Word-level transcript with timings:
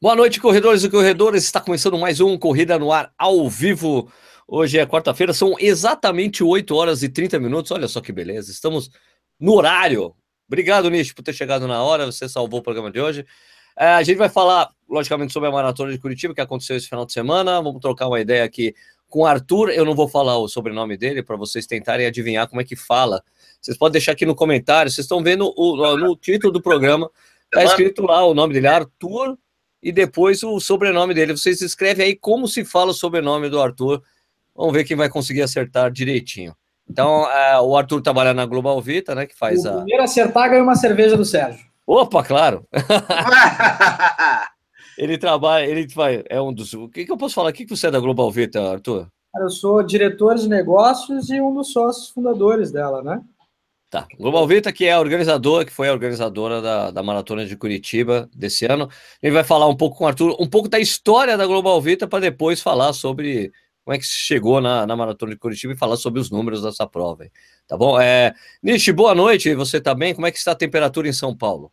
Boa 0.00 0.14
noite, 0.14 0.40
corredores 0.40 0.84
e 0.84 0.88
corredoras. 0.88 1.42
Está 1.42 1.60
começando 1.60 1.98
mais 1.98 2.20
um 2.20 2.38
Corrida 2.38 2.78
no 2.78 2.92
Ar 2.92 3.12
ao 3.18 3.48
vivo. 3.48 4.08
Hoje 4.46 4.78
é 4.78 4.86
quarta-feira, 4.86 5.32
são 5.32 5.56
exatamente 5.58 6.44
8 6.44 6.72
horas 6.72 7.02
e 7.02 7.08
30 7.08 7.40
minutos. 7.40 7.72
Olha 7.72 7.88
só 7.88 8.00
que 8.00 8.12
beleza, 8.12 8.52
estamos 8.52 8.92
no 9.40 9.54
horário. 9.54 10.14
Obrigado, 10.46 10.88
Nish, 10.88 11.12
por 11.12 11.24
ter 11.24 11.32
chegado 11.32 11.66
na 11.66 11.82
hora. 11.82 12.06
Você 12.06 12.28
salvou 12.28 12.60
o 12.60 12.62
programa 12.62 12.92
de 12.92 13.00
hoje. 13.00 13.26
É, 13.76 13.86
a 13.86 14.02
gente 14.04 14.18
vai 14.18 14.28
falar, 14.28 14.70
logicamente, 14.88 15.32
sobre 15.32 15.48
a 15.48 15.52
maratona 15.52 15.90
de 15.90 15.98
Curitiba 15.98 16.32
que 16.32 16.40
aconteceu 16.40 16.76
esse 16.76 16.88
final 16.88 17.04
de 17.04 17.12
semana. 17.12 17.60
Vamos 17.60 17.80
trocar 17.80 18.06
uma 18.06 18.20
ideia 18.20 18.44
aqui 18.44 18.76
com 19.08 19.22
o 19.22 19.26
Arthur. 19.26 19.70
Eu 19.70 19.84
não 19.84 19.96
vou 19.96 20.06
falar 20.06 20.38
o 20.38 20.46
sobrenome 20.46 20.96
dele 20.96 21.24
para 21.24 21.34
vocês 21.34 21.66
tentarem 21.66 22.06
adivinhar 22.06 22.46
como 22.46 22.60
é 22.60 22.64
que 22.64 22.76
fala. 22.76 23.20
Vocês 23.60 23.76
podem 23.76 23.94
deixar 23.94 24.12
aqui 24.12 24.24
no 24.24 24.36
comentário. 24.36 24.92
Vocês 24.92 25.06
estão 25.06 25.24
vendo 25.24 25.52
o, 25.56 25.96
no 25.96 26.14
título 26.14 26.52
do 26.52 26.62
programa. 26.62 27.10
Está 27.46 27.64
escrito 27.64 28.02
lá 28.02 28.24
o 28.24 28.32
nome 28.32 28.54
dele, 28.54 28.68
Arthur 28.68 29.36
e 29.82 29.92
depois 29.92 30.42
o 30.42 30.58
sobrenome 30.60 31.14
dele. 31.14 31.36
Vocês 31.36 31.60
escrevem 31.60 32.06
aí 32.06 32.16
como 32.16 32.48
se 32.48 32.64
fala 32.64 32.90
o 32.90 32.94
sobrenome 32.94 33.48
do 33.48 33.60
Arthur. 33.60 34.02
Vamos 34.54 34.72
ver 34.72 34.84
quem 34.84 34.96
vai 34.96 35.08
conseguir 35.08 35.42
acertar 35.42 35.90
direitinho. 35.90 36.54
Então, 36.90 37.30
é, 37.30 37.60
o 37.60 37.76
Arthur 37.76 38.00
trabalha 38.00 38.32
na 38.32 38.46
Global 38.46 38.80
Vita, 38.80 39.14
né? 39.14 39.26
Que 39.26 39.36
faz 39.36 39.64
o 39.64 39.68
a. 39.68 39.72
Primeiro 39.76 40.02
acertar 40.02 40.50
ganha 40.50 40.62
uma 40.62 40.74
cerveja 40.74 41.16
do 41.16 41.24
Sérgio. 41.24 41.66
Opa, 41.86 42.22
claro! 42.22 42.66
ele 44.98 45.16
trabalha, 45.16 45.64
ele 45.64 45.86
vai, 45.88 46.24
é 46.28 46.40
um 46.40 46.52
dos. 46.52 46.72
O 46.74 46.88
que, 46.88 47.04
que 47.04 47.12
eu 47.12 47.16
posso 47.16 47.34
falar? 47.34 47.50
O 47.50 47.52
que, 47.52 47.64
que 47.64 47.76
você 47.76 47.86
é 47.86 47.90
da 47.90 48.00
Global 48.00 48.30
Vita, 48.30 48.60
Arthur? 48.60 49.06
Eu 49.36 49.50
sou 49.50 49.82
diretor 49.82 50.36
de 50.36 50.48
negócios 50.48 51.30
e 51.30 51.40
um 51.40 51.54
dos 51.54 51.72
sócios 51.72 52.08
fundadores 52.08 52.72
dela, 52.72 53.02
né? 53.02 53.20
Tá. 53.90 54.06
Global 54.18 54.46
Vita, 54.46 54.70
que 54.70 54.84
é 54.84 54.92
a 54.92 55.00
organizadora, 55.00 55.64
que 55.64 55.72
foi 55.72 55.88
a 55.88 55.92
organizadora 55.92 56.60
da, 56.60 56.90
da 56.90 57.02
Maratona 57.02 57.46
de 57.46 57.56
Curitiba 57.56 58.28
desse 58.34 58.66
ano. 58.66 58.90
Ele 59.22 59.32
vai 59.32 59.42
falar 59.42 59.66
um 59.66 59.74
pouco 59.74 59.96
com 59.96 60.04
o 60.04 60.06
Arthur, 60.06 60.36
um 60.38 60.46
pouco 60.46 60.68
da 60.68 60.78
história 60.78 61.38
da 61.38 61.46
Global 61.46 61.80
Vita, 61.80 62.06
para 62.06 62.20
depois 62.20 62.60
falar 62.60 62.92
sobre 62.92 63.50
como 63.82 63.94
é 63.94 63.98
que 63.98 64.04
chegou 64.04 64.60
na, 64.60 64.86
na 64.86 64.94
Maratona 64.94 65.32
de 65.32 65.38
Curitiba 65.38 65.72
e 65.72 65.76
falar 65.76 65.96
sobre 65.96 66.20
os 66.20 66.30
números 66.30 66.60
dessa 66.60 66.86
prova. 66.86 67.26
Tá 67.66 67.78
bom? 67.78 67.98
É, 67.98 68.34
Nishi, 68.62 68.92
boa 68.92 69.14
noite. 69.14 69.54
Você 69.54 69.80
tá 69.80 69.94
bem? 69.94 70.14
Como 70.14 70.26
é 70.26 70.30
que 70.30 70.36
está 70.36 70.52
a 70.52 70.54
temperatura 70.54 71.08
em 71.08 71.12
São 71.14 71.34
Paulo? 71.34 71.72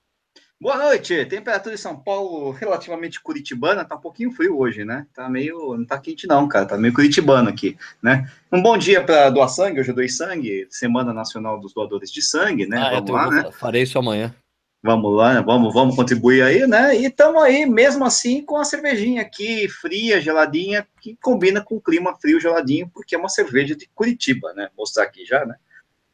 Boa 0.62 0.78
noite. 0.78 1.26
Temperatura 1.26 1.76
em 1.76 1.78
São 1.78 1.98
Paulo 1.98 2.52
relativamente 2.52 3.22
curitibana, 3.22 3.84
tá 3.84 3.96
um 3.96 4.00
pouquinho 4.00 4.32
frio 4.32 4.58
hoje, 4.58 4.86
né? 4.86 5.06
Tá 5.14 5.30
meio, 5.30 5.78
não 5.78 5.86
tá 5.86 6.00
quente 6.00 6.28
não, 6.28 6.48
cara, 6.48 6.66
tá 6.66 6.78
meio 6.78 6.94
curitibano 6.94 7.50
aqui, 7.50 7.78
né? 8.02 8.30
Um 8.52 8.62
bom 8.62 8.78
dia 8.78 9.04
para 9.04 9.30
doar 9.30 9.50
sangue, 9.50 9.82
hoje 9.82 9.90
eu 9.90 9.96
doei 9.96 10.08
sangue, 10.08 10.66
Semana 10.70 11.14
Nacional 11.14 11.60
dos 11.60 11.74
Doadores 11.74 12.10
de 12.10 12.22
Sangue, 12.22 12.66
né? 12.66 12.78
Ah, 12.78 12.90
vamos 12.92 13.12
lá, 13.12 13.30
né? 13.30 13.52
Farei 13.52 13.84
isso 13.84 14.00
amanhã. 14.00 14.34
Vamos 14.82 15.18
lá, 15.18 15.42
vamos, 15.42 15.74
vamos 15.74 15.96
contribuir 15.96 16.44
aí, 16.44 16.66
né? 16.68 16.96
E 16.96 17.06
estamos 17.06 17.42
aí, 17.42 17.66
mesmo 17.66 18.06
assim, 18.06 18.42
com 18.42 18.56
a 18.56 18.64
cervejinha 18.64 19.24
aqui, 19.24 19.68
fria, 19.68 20.22
geladinha, 20.22 20.88
que 21.02 21.18
combina 21.22 21.60
com 21.60 21.76
o 21.76 21.82
clima 21.82 22.16
frio, 22.16 22.40
geladinho, 22.40 22.90
porque 22.94 23.16
é 23.16 23.18
uma 23.18 23.28
cerveja 23.28 23.76
de 23.76 23.90
Curitiba, 23.96 24.54
né? 24.54 24.70
Vou 24.76 24.84
mostrar 24.84 25.04
aqui 25.04 25.26
já, 25.26 25.44
né? 25.44 25.56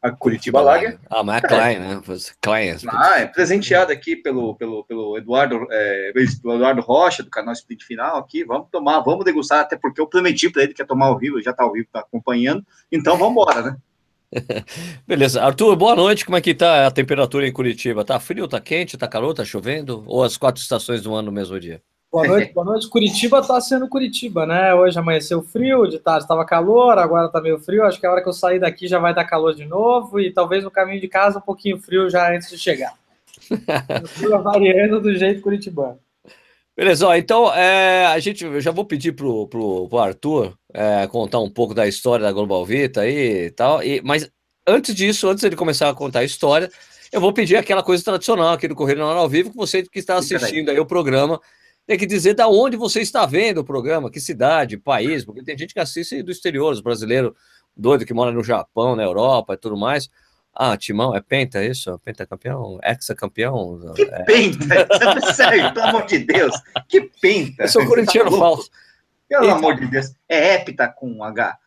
A 0.02 0.10
Curitiba 0.10 0.62
Lager. 0.62 1.00
Ah, 1.10 1.24
mas 1.24 1.44
é 1.44 1.48
Klein, 1.48 1.80
né? 1.80 2.02
Klein. 2.42 2.76
Ah, 2.90 3.20
é 3.20 3.26
presenteado 3.28 3.92
aqui 3.92 4.16
pelo, 4.16 4.56
pelo, 4.56 4.84
pelo 4.84 5.18
Eduardo, 5.18 5.68
é, 5.70 6.12
Eduardo 6.16 6.82
Rocha, 6.82 7.22
do 7.22 7.30
canal 7.30 7.54
Split 7.54 7.84
Final 7.84 8.18
aqui. 8.18 8.44
Vamos 8.44 8.68
tomar, 8.72 9.02
vamos 9.02 9.24
degustar, 9.24 9.60
até 9.60 9.78
porque 9.78 10.02
eu 10.02 10.08
prometi 10.08 10.50
para 10.50 10.64
ele 10.64 10.74
que 10.74 10.82
ia 10.82 10.88
tomar 10.88 11.08
ao 11.08 11.20
vivo, 11.20 11.42
já 11.42 11.52
está 11.52 11.64
ao 11.64 11.72
vivo, 11.72 11.86
está 11.86 12.00
acompanhando. 12.00 12.66
Então 12.92 13.16
vamos 13.16 13.34
embora, 13.34 13.62
né? 13.62 13.78
Beleza. 15.06 15.44
Arthur, 15.44 15.76
boa 15.76 15.96
noite. 15.96 16.26
Como 16.26 16.38
é 16.38 16.42
que 16.42 16.56
tá 16.56 16.88
a 16.88 16.92
temperatura 16.92 17.48
em 17.48 17.52
Curitiba? 17.52 18.04
Tá 18.04 18.20
frio, 18.20 18.48
tá 18.48 18.60
quente, 18.60 18.98
tá 18.98 19.08
calor, 19.08 19.34
tá 19.34 19.46
chovendo? 19.46 20.04
Ou 20.08 20.24
as 20.24 20.38
quatro 20.38 20.62
estações 20.62 21.02
do 21.02 21.14
ano 21.14 21.28
no 21.28 21.32
mesmo 21.32 21.60
dia? 21.60 21.82
Boa 22.12 22.28
noite, 22.28 22.52
boa 22.52 22.66
noite. 22.66 22.90
Curitiba 22.90 23.40
está 23.40 23.62
sendo 23.62 23.88
Curitiba, 23.88 24.46
né? 24.46 24.76
Hoje 24.76 25.00
amanheceu 25.00 25.42
frio, 25.42 25.88
de 25.88 25.98
tarde 25.98 26.26
estava 26.26 26.46
calor, 26.46 26.98
agora 26.98 27.28
está 27.28 27.40
meio 27.40 27.58
frio. 27.58 27.86
Acho 27.86 28.02
que 28.02 28.06
a 28.06 28.12
hora 28.12 28.22
que 28.22 28.28
eu 28.28 28.34
sair 28.34 28.60
daqui 28.60 28.86
já 28.86 29.00
vai 29.00 29.16
dar 29.16 29.24
calor 29.24 29.56
de 29.56 29.64
novo 29.64 30.20
e 30.20 30.30
talvez 30.30 30.62
no 30.62 30.70
caminho 30.70 31.00
de 31.00 31.08
casa 31.08 31.40
um 31.40 31.42
pouquinho 31.42 31.80
frio 31.80 32.10
já 32.10 32.30
antes 32.36 32.50
de 32.50 32.58
chegar. 32.58 32.94
variando 34.44 35.00
do 35.00 35.16
jeito 35.16 35.42
curitibano. 35.42 35.98
Beleza, 36.76 37.08
ó, 37.08 37.16
então 37.16 37.54
é, 37.54 38.06
a 38.08 38.20
gente, 38.20 38.44
eu 38.44 38.60
já 38.60 38.72
vou 38.72 38.84
pedir 38.84 39.14
pro, 39.14 39.48
pro, 39.48 39.88
pro 39.88 40.00
Arthur 40.00 40.54
é, 40.74 41.08
contar 41.08 41.40
um 41.40 41.50
pouco 41.50 41.74
da 41.74 41.88
história 41.88 42.26
da 42.26 42.32
Global 42.34 42.66
Vita 42.66 43.02
aí 43.02 43.46
e 43.46 43.52
tal, 43.52 43.84
e, 43.84 44.02
mas 44.02 44.30
antes 44.68 44.94
disso, 44.96 45.30
antes 45.30 45.50
de 45.50 45.56
começar 45.56 45.90
a 45.90 45.94
contar 45.94 46.20
a 46.20 46.24
história, 46.26 46.70
eu 47.12 47.22
vou 47.22 47.32
pedir 47.32 47.56
aquela 47.56 47.84
coisa 47.84 48.04
tradicional 48.04 48.54
aqui 48.54 48.68
do 48.68 48.76
Correio 48.76 49.02
ao 49.04 49.30
Vivo, 49.30 49.52
que 49.52 49.58
você 49.58 49.84
que 49.84 50.00
está 50.00 50.16
assistindo 50.16 50.70
aí 50.70 50.80
o 50.80 50.86
programa, 50.86 51.40
tem 51.86 51.98
que 51.98 52.06
dizer 52.06 52.34
da 52.34 52.48
onde 52.48 52.78
você 52.78 53.02
está 53.02 53.26
vendo 53.26 53.60
o 53.60 53.66
programa, 53.66 54.10
que 54.10 54.20
cidade, 54.20 54.78
país, 54.78 55.26
porque 55.26 55.44
tem 55.44 55.58
gente 55.58 55.74
que 55.74 55.80
assiste 55.80 56.22
do 56.24 56.32
exterior, 56.32 56.72
os 56.72 56.82
brasileiros 56.82 57.34
doido 57.76 58.06
que 58.06 58.14
mora 58.14 58.32
no 58.32 58.44
Japão, 58.44 58.96
na 58.96 59.04
Europa 59.04 59.54
e 59.54 59.58
tudo 59.58 59.78
mais. 59.78 60.10
Ah, 60.54 60.76
Timão, 60.76 61.16
é 61.16 61.22
penta 61.22 61.60
é 61.60 61.68
isso? 61.68 61.98
Penta 62.04 62.26
campeão? 62.26 62.78
Hexa 62.84 63.16
campeão? 63.16 63.94
Que 63.96 64.04
é... 64.04 64.24
penta? 64.24 64.88
Sério, 65.34 65.74
pelo 65.74 65.86
amor 65.86 66.06
de 66.06 66.20
Deus. 66.20 66.54
Que 66.90 67.10
penta? 67.22 67.64
Eu 67.64 67.70
sou 67.70 67.86
corintiano 67.86 68.32
tá 68.32 68.38
falso. 68.38 68.70
Pelo 69.30 69.46
Eita. 69.46 69.56
amor 69.56 69.76
de 69.76 69.88
Deus. 69.88 70.14
É 70.28 70.56
hepta 70.56 70.90
com 70.90 71.24
H. 71.24 71.58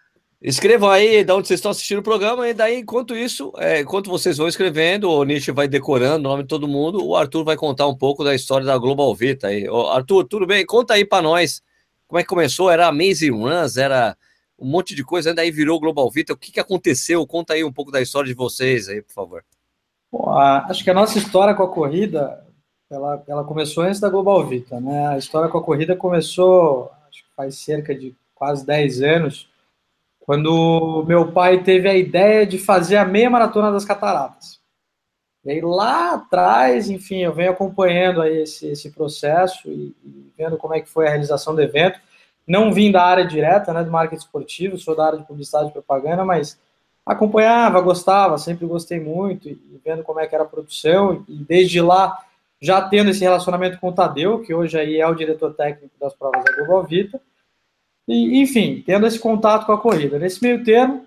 Escrevam 0.45 0.91
aí 0.91 1.25
de 1.25 1.33
onde 1.33 1.49
vocês 1.49 1.57
estão 1.57 1.71
assistindo 1.71 2.01
o 2.01 2.03
programa, 2.03 2.47
e 2.47 2.53
daí, 2.53 2.81
enquanto 2.81 3.17
isso, 3.17 3.51
é, 3.57 3.81
enquanto 3.81 4.11
vocês 4.11 4.37
vão 4.37 4.47
escrevendo, 4.47 5.11
o 5.11 5.25
Nietzsche 5.25 5.51
vai 5.51 5.67
decorando 5.67 6.29
o 6.29 6.31
nome 6.31 6.43
de 6.43 6.51
todo 6.51 6.69
mundo, 6.69 7.03
o 7.03 7.17
Arthur 7.17 7.45
vai 7.45 7.57
contar 7.57 7.87
um 7.87 7.97
pouco 7.97 8.23
da 8.23 8.35
história 8.35 8.67
da 8.67 8.77
Global 8.77 9.15
Vita. 9.15 9.47
Aí. 9.47 9.67
Ô, 9.67 9.89
Arthur, 9.89 10.25
tudo 10.25 10.47
bem? 10.47 10.67
Conta 10.67 10.93
aí 10.93 11.05
para 11.07 11.23
nós 11.23 11.63
como 12.07 12.21
é 12.21 12.23
que 12.23 12.29
começou. 12.29 12.71
Era 12.71 12.89
Amazing 12.89 13.31
Runs, 13.31 13.79
era 13.79 14.15
um 14.59 14.67
monte 14.67 14.95
de 14.95 15.03
coisa, 15.03 15.33
daí 15.33 15.51
virou 15.51 15.81
Global 15.81 16.11
Vita. 16.11 16.35
O 16.35 16.37
que, 16.37 16.53
que 16.53 16.61
aconteceu? 16.61 17.27
Conta 17.27 17.55
aí 17.55 17.65
um 17.65 17.73
pouco 17.73 17.91
da 17.91 18.03
história 18.03 18.29
de 18.29 18.35
vocês 18.35 18.87
aí, 18.87 19.01
por 19.01 19.15
favor. 19.15 19.43
Bom, 20.13 20.29
a, 20.29 20.67
acho 20.67 20.85
que 20.85 20.91
a 20.91 20.95
nossa 20.95 21.17
história 21.17 21.55
com 21.55 21.63
a 21.63 21.69
corrida, 21.69 22.45
ela, 22.91 23.25
ela 23.27 23.45
começou 23.45 23.83
antes 23.83 23.99
da 23.99 24.11
Global 24.11 24.47
Vita, 24.47 24.79
né? 24.79 25.07
A 25.07 25.17
história 25.17 25.49
com 25.49 25.57
a 25.57 25.63
corrida 25.63 25.97
começou, 25.97 26.91
acho 27.09 27.25
que 27.25 27.35
faz 27.35 27.55
cerca 27.57 27.95
de 27.95 28.15
quase 28.35 28.67
10 28.67 29.01
anos, 29.01 29.54
quando 30.25 31.05
meu 31.07 31.33
pai 31.33 31.63
teve 31.63 31.87
a 31.87 31.95
ideia 31.95 32.47
de 32.47 32.57
fazer 32.57 32.97
a 32.97 33.05
meia 33.05 33.29
maratona 33.29 33.71
das 33.71 33.85
cataratas. 33.85 34.59
E 35.45 35.51
aí 35.51 35.61
lá 35.61 36.15
atrás, 36.15 36.89
enfim, 36.89 37.19
eu 37.19 37.33
venho 37.35 37.51
acompanhando 37.51 38.23
aí 38.23 38.39
esse, 38.39 38.67
esse 38.69 38.91
processo 38.91 39.69
e, 39.69 39.95
e, 40.03 40.33
vendo 40.37 40.57
como 40.57 40.75
é 40.75 40.81
que 40.81 40.89
foi 40.89 41.07
a 41.07 41.11
realização 41.11 41.55
do 41.55 41.61
evento. 41.61 42.01
Não 42.47 42.73
vim 42.73 42.91
da 42.91 43.03
área 43.03 43.27
direta, 43.27 43.71
né, 43.75 43.85
do 43.85 43.91
marketing 43.91 44.25
esportivo, 44.25 44.79
sou 44.79 44.97
da 44.97 45.05
área 45.05 45.19
de 45.19 45.27
publicidade 45.27 45.69
e 45.69 45.73
propaganda, 45.73 46.25
mas 46.25 46.59
acompanhava, 47.05 47.83
gostava, 47.83 48.39
sempre 48.39 48.67
gostei 48.67 48.99
muito, 48.99 49.47
e 49.47 49.81
vendo 49.85 50.03
como 50.03 50.21
é 50.21 50.27
que 50.27 50.35
era 50.35 50.45
a 50.45 50.49
produção, 50.49 51.23
e 51.29 51.37
desde 51.37 51.83
lá 51.83 52.19
já 52.59 52.81
tendo 52.81 53.11
esse 53.11 53.21
relacionamento 53.21 53.79
com 53.79 53.89
o 53.89 53.93
Tadeu, 53.93 54.41
que 54.41 54.55
hoje 54.55 54.79
aí 54.79 54.99
é 54.99 55.07
o 55.07 55.15
diretor 55.15 55.53
técnico 55.53 55.95
das 56.01 56.15
provas 56.15 56.43
da 56.43 56.57
Global 56.57 56.83
Vita, 56.85 57.21
e, 58.07 58.41
enfim, 58.41 58.83
tendo 58.87 59.07
esse 59.07 59.19
contato 59.19 59.67
com 59.67 59.73
a 59.73 59.81
corrida. 59.81 60.19
Nesse 60.19 60.43
meio 60.43 60.63
termo, 60.63 61.07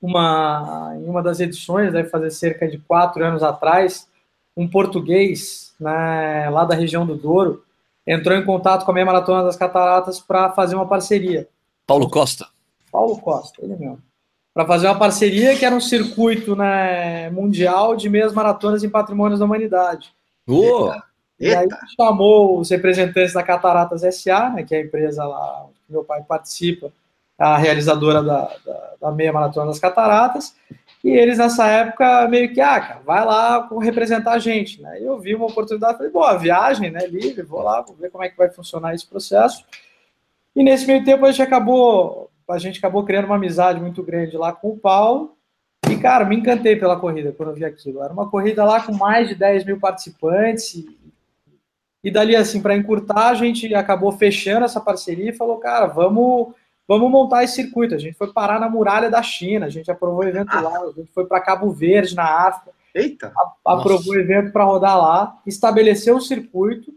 uma, 0.00 0.94
em 0.96 1.08
uma 1.08 1.22
das 1.22 1.40
edições, 1.40 1.92
deve 1.92 2.08
fazer 2.08 2.30
cerca 2.30 2.68
de 2.68 2.78
quatro 2.78 3.24
anos 3.24 3.42
atrás, 3.42 4.08
um 4.56 4.68
português 4.68 5.74
né, 5.80 6.48
lá 6.50 6.64
da 6.64 6.74
região 6.74 7.06
do 7.06 7.16
Douro 7.16 7.62
entrou 8.06 8.36
em 8.36 8.44
contato 8.44 8.84
com 8.84 8.90
a 8.90 8.94
minha 8.94 9.04
Maratona 9.06 9.44
das 9.44 9.56
Cataratas 9.56 10.18
para 10.18 10.50
fazer 10.50 10.74
uma 10.74 10.86
parceria. 10.86 11.46
Paulo 11.86 12.08
Costa. 12.08 12.46
Paulo 12.90 13.18
Costa, 13.18 13.62
ele 13.62 13.76
mesmo. 13.76 14.02
Para 14.54 14.66
fazer 14.66 14.86
uma 14.86 14.98
parceria 14.98 15.56
que 15.56 15.64
era 15.64 15.76
um 15.76 15.80
circuito 15.80 16.56
né, 16.56 17.28
mundial 17.30 17.94
de 17.94 18.08
meias 18.08 18.32
maratonas 18.32 18.82
em 18.82 18.88
patrimônios 18.88 19.38
da 19.38 19.44
humanidade. 19.44 20.12
Uh! 20.48 20.90
E 21.38 21.54
aí 21.54 21.68
chamou 21.94 22.58
os 22.58 22.70
representantes 22.70 23.34
da 23.34 23.42
Cataratas 23.42 24.02
SA, 24.16 24.50
né, 24.50 24.64
que 24.64 24.74
é 24.74 24.78
a 24.78 24.84
empresa 24.84 25.24
lá 25.24 25.66
meu 25.88 26.04
pai 26.04 26.22
participa, 26.22 26.92
a 27.38 27.56
realizadora 27.56 28.22
da, 28.22 28.56
da, 28.64 28.94
da, 29.00 29.12
meia 29.12 29.32
maratona 29.32 29.66
das 29.66 29.78
Cataratas, 29.78 30.56
e 31.04 31.10
eles 31.10 31.38
nessa 31.38 31.68
época 31.68 32.26
meio 32.28 32.52
que, 32.52 32.60
ah, 32.60 32.80
cara, 32.80 33.00
vai 33.04 33.24
lá 33.24 33.68
representar 33.80 34.32
a 34.32 34.38
gente, 34.38 34.82
né? 34.82 34.98
Eu 35.00 35.18
vi 35.20 35.34
uma 35.34 35.46
oportunidade, 35.46 35.96
falei, 35.96 36.10
boa, 36.10 36.36
viagem, 36.36 36.90
né, 36.90 37.06
livre, 37.06 37.42
vou 37.42 37.62
lá, 37.62 37.80
vou 37.80 37.94
ver 37.94 38.10
como 38.10 38.24
é 38.24 38.28
que 38.28 38.36
vai 38.36 38.50
funcionar 38.50 38.94
esse 38.94 39.06
processo. 39.06 39.64
E 40.56 40.64
nesse 40.64 40.86
meio 40.86 41.04
tempo 41.04 41.24
a 41.24 41.30
gente 41.30 41.42
acabou, 41.42 42.28
a 42.50 42.58
gente 42.58 42.78
acabou 42.78 43.04
criando 43.04 43.26
uma 43.26 43.36
amizade 43.36 43.80
muito 43.80 44.02
grande 44.02 44.36
lá 44.36 44.52
com 44.52 44.70
o 44.70 44.78
Paulo, 44.78 45.38
e, 45.88 45.96
cara, 45.96 46.24
me 46.24 46.36
encantei 46.36 46.76
pela 46.76 46.98
corrida 46.98 47.32
quando 47.32 47.50
eu 47.50 47.54
vi 47.54 47.64
aquilo. 47.64 48.02
Era 48.02 48.12
uma 48.12 48.28
corrida 48.28 48.64
lá 48.64 48.80
com 48.82 48.92
mais 48.92 49.28
de 49.28 49.34
10 49.34 49.64
mil 49.64 49.78
participantes, 49.78 50.84
e 52.02 52.10
dali, 52.10 52.36
assim, 52.36 52.60
para 52.62 52.76
encurtar, 52.76 53.28
a 53.28 53.34
gente 53.34 53.74
acabou 53.74 54.12
fechando 54.12 54.64
essa 54.64 54.80
parceria 54.80 55.30
e 55.30 55.36
falou, 55.36 55.58
cara, 55.58 55.86
vamos, 55.86 56.54
vamos 56.86 57.10
montar 57.10 57.44
esse 57.44 57.56
circuito. 57.56 57.94
A 57.94 57.98
gente 57.98 58.16
foi 58.16 58.32
parar 58.32 58.60
na 58.60 58.68
muralha 58.68 59.10
da 59.10 59.22
China, 59.22 59.66
a 59.66 59.70
gente 59.70 59.90
aprovou 59.90 60.20
o 60.20 60.28
evento 60.28 60.50
ah. 60.52 60.60
lá, 60.60 60.78
a 60.80 60.92
gente 60.92 61.10
foi 61.12 61.26
para 61.26 61.40
Cabo 61.40 61.70
Verde, 61.70 62.14
na 62.14 62.46
África. 62.46 62.72
Eita! 62.94 63.32
aprovou 63.64 64.14
o 64.14 64.18
evento 64.18 64.52
para 64.52 64.64
rodar 64.64 64.96
lá, 64.96 65.38
estabeleceu 65.46 66.16
o 66.16 66.20
circuito. 66.20 66.92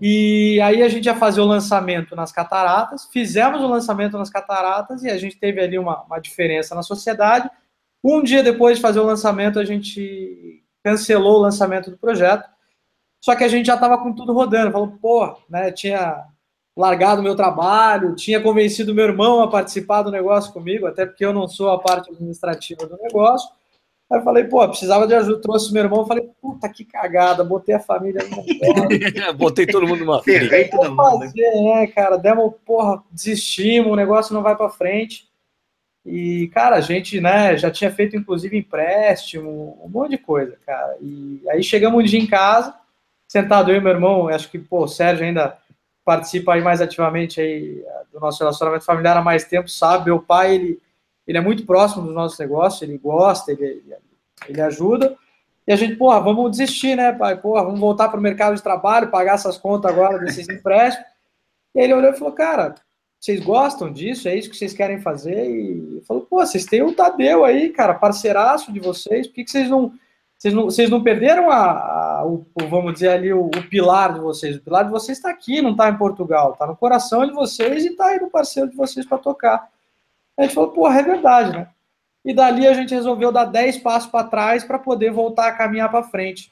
E 0.00 0.58
aí 0.62 0.82
a 0.82 0.88
gente 0.88 1.04
ia 1.04 1.14
fazer 1.14 1.40
o 1.40 1.46
lançamento 1.46 2.16
nas 2.16 2.32
cataratas, 2.32 3.08
fizemos 3.12 3.60
o 3.60 3.68
lançamento 3.68 4.16
nas 4.16 4.30
cataratas 4.30 5.02
e 5.02 5.10
a 5.10 5.18
gente 5.18 5.38
teve 5.38 5.60
ali 5.60 5.78
uma, 5.78 6.02
uma 6.04 6.18
diferença 6.18 6.74
na 6.74 6.82
sociedade. 6.82 7.50
Um 8.02 8.22
dia 8.22 8.42
depois 8.42 8.76
de 8.76 8.82
fazer 8.82 9.00
o 9.00 9.06
lançamento, 9.06 9.58
a 9.58 9.64
gente 9.64 10.64
cancelou 10.82 11.38
o 11.38 11.42
lançamento 11.42 11.90
do 11.90 11.98
projeto. 11.98 12.48
Só 13.22 13.36
que 13.36 13.44
a 13.44 13.48
gente 13.48 13.66
já 13.66 13.74
estava 13.74 13.98
com 13.98 14.12
tudo 14.12 14.32
rodando. 14.32 14.72
Falou, 14.72 14.98
pô, 15.00 15.36
né? 15.48 15.70
Tinha 15.70 16.26
largado 16.76 17.20
o 17.20 17.24
meu 17.24 17.36
trabalho, 17.36 18.16
tinha 18.16 18.40
convencido 18.40 18.94
meu 18.94 19.04
irmão 19.04 19.42
a 19.42 19.50
participar 19.50 20.02
do 20.02 20.10
negócio 20.10 20.52
comigo, 20.52 20.86
até 20.86 21.04
porque 21.04 21.24
eu 21.24 21.32
não 21.32 21.46
sou 21.46 21.70
a 21.70 21.78
parte 21.78 22.10
administrativa 22.10 22.86
do 22.86 22.96
negócio. 22.96 23.50
Aí 24.10 24.18
eu 24.18 24.24
falei, 24.24 24.44
pô, 24.44 24.66
precisava 24.68 25.06
de 25.06 25.14
ajuda, 25.14 25.40
trouxe 25.40 25.72
meu 25.72 25.84
irmão, 25.84 26.06
falei, 26.06 26.28
puta 26.40 26.68
que 26.68 26.84
cagada, 26.84 27.44
botei 27.44 27.74
a 27.74 27.80
família 27.80 28.20
Botei 29.36 29.66
todo 29.66 29.86
mundo 29.86 30.00
numa 30.00 30.22
frente. 30.22 30.70
todo 30.70 30.96
fazer, 30.96 31.62
né, 31.62 31.86
cara, 31.86 32.16
demos, 32.16 32.52
porra, 32.64 33.02
desistimos, 33.10 33.92
o 33.92 33.96
negócio 33.96 34.34
não 34.34 34.42
vai 34.42 34.56
para 34.56 34.68
frente. 34.68 35.30
E, 36.04 36.48
cara, 36.48 36.76
a 36.76 36.80
gente, 36.80 37.20
né, 37.20 37.56
já 37.56 37.70
tinha 37.70 37.90
feito, 37.90 38.16
inclusive, 38.16 38.58
empréstimo, 38.58 39.78
um 39.82 39.88
monte 39.88 40.10
de 40.10 40.18
coisa, 40.18 40.58
cara. 40.66 40.96
E 41.00 41.40
aí 41.48 41.62
chegamos 41.62 42.02
um 42.02 42.04
dia 42.04 42.18
em 42.18 42.26
casa, 42.26 42.74
sentado 43.32 43.70
eu 43.70 43.76
e 43.76 43.80
meu 43.80 43.92
irmão, 43.92 44.28
acho 44.28 44.50
que, 44.50 44.58
pô, 44.58 44.84
o 44.84 44.88
Sérgio 44.88 45.24
ainda 45.24 45.56
participa 46.04 46.54
aí 46.54 46.60
mais 46.60 46.80
ativamente 46.80 47.40
aí 47.40 47.82
do 48.12 48.20
nosso 48.20 48.38
relacionamento 48.40 48.84
familiar 48.84 49.16
há 49.16 49.22
mais 49.22 49.44
tempo, 49.44 49.68
sabe, 49.68 50.06
meu 50.06 50.20
pai, 50.20 50.54
ele 50.54 50.82
ele 51.26 51.38
é 51.38 51.40
muito 51.40 51.64
próximo 51.64 52.04
dos 52.04 52.14
nossos 52.14 52.38
negócios, 52.38 52.82
ele 52.82 52.98
gosta, 52.98 53.52
ele, 53.52 53.64
ele, 53.64 53.96
ele 54.48 54.60
ajuda. 54.60 55.16
E 55.66 55.72
a 55.72 55.76
gente, 55.76 55.96
porra, 55.96 56.20
vamos 56.20 56.50
desistir, 56.50 56.96
né, 56.96 57.12
pai? 57.12 57.40
Porra, 57.40 57.64
vamos 57.64 57.78
voltar 57.78 58.08
para 58.08 58.18
o 58.18 58.22
mercado 58.22 58.56
de 58.56 58.62
trabalho, 58.62 59.10
pagar 59.10 59.34
essas 59.34 59.56
contas 59.56 59.90
agora 59.90 60.18
desses 60.18 60.48
empréstimos. 60.48 61.06
E 61.74 61.80
ele 61.80 61.94
olhou 61.94 62.10
e 62.10 62.16
falou, 62.16 62.34
cara, 62.34 62.74
vocês 63.20 63.38
gostam 63.40 63.92
disso? 63.92 64.28
É 64.28 64.34
isso 64.34 64.50
que 64.50 64.56
vocês 64.56 64.72
querem 64.72 65.00
fazer? 65.00 65.48
E 65.48 66.02
falou, 66.06 66.26
pô, 66.28 66.44
vocês 66.44 66.64
têm 66.64 66.82
o 66.82 66.92
Tadeu 66.92 67.44
aí, 67.44 67.70
cara, 67.70 67.94
parceiraço 67.94 68.72
de 68.72 68.80
vocês, 68.80 69.28
por 69.28 69.34
que, 69.34 69.44
que 69.44 69.50
vocês 69.50 69.70
não. 69.70 69.92
Vocês 70.42 70.54
não, 70.54 70.64
vocês 70.64 70.90
não 70.90 71.00
perderam 71.00 71.48
a, 71.52 72.18
a 72.18 72.26
o, 72.26 72.44
vamos 72.68 72.94
dizer 72.94 73.10
ali, 73.10 73.32
o, 73.32 73.46
o, 73.46 73.68
pilar 73.68 74.12
de 74.12 74.18
vocês. 74.18 74.56
O 74.56 74.60
pilar 74.60 74.84
de 74.84 74.90
vocês 74.90 75.16
está 75.16 75.30
aqui, 75.30 75.62
não 75.62 75.70
está 75.70 75.88
em 75.88 75.96
Portugal. 75.96 76.54
Está 76.54 76.66
no 76.66 76.76
coração 76.76 77.24
de 77.24 77.32
vocês 77.32 77.84
e 77.84 77.90
está 77.90 78.06
aí 78.06 78.18
no 78.18 78.28
parceiro 78.28 78.68
de 78.68 78.74
vocês 78.74 79.06
para 79.06 79.18
tocar. 79.18 79.68
A 80.36 80.42
gente 80.42 80.52
falou, 80.52 80.72
porra, 80.72 80.98
é 80.98 81.02
verdade, 81.04 81.52
né? 81.56 81.68
E 82.24 82.34
dali 82.34 82.66
a 82.66 82.74
gente 82.74 82.92
resolveu 82.92 83.30
dar 83.30 83.44
10 83.44 83.78
passos 83.78 84.10
para 84.10 84.26
trás 84.26 84.64
para 84.64 84.80
poder 84.80 85.12
voltar 85.12 85.46
a 85.46 85.52
caminhar 85.52 85.88
para 85.88 86.02
frente. 86.02 86.50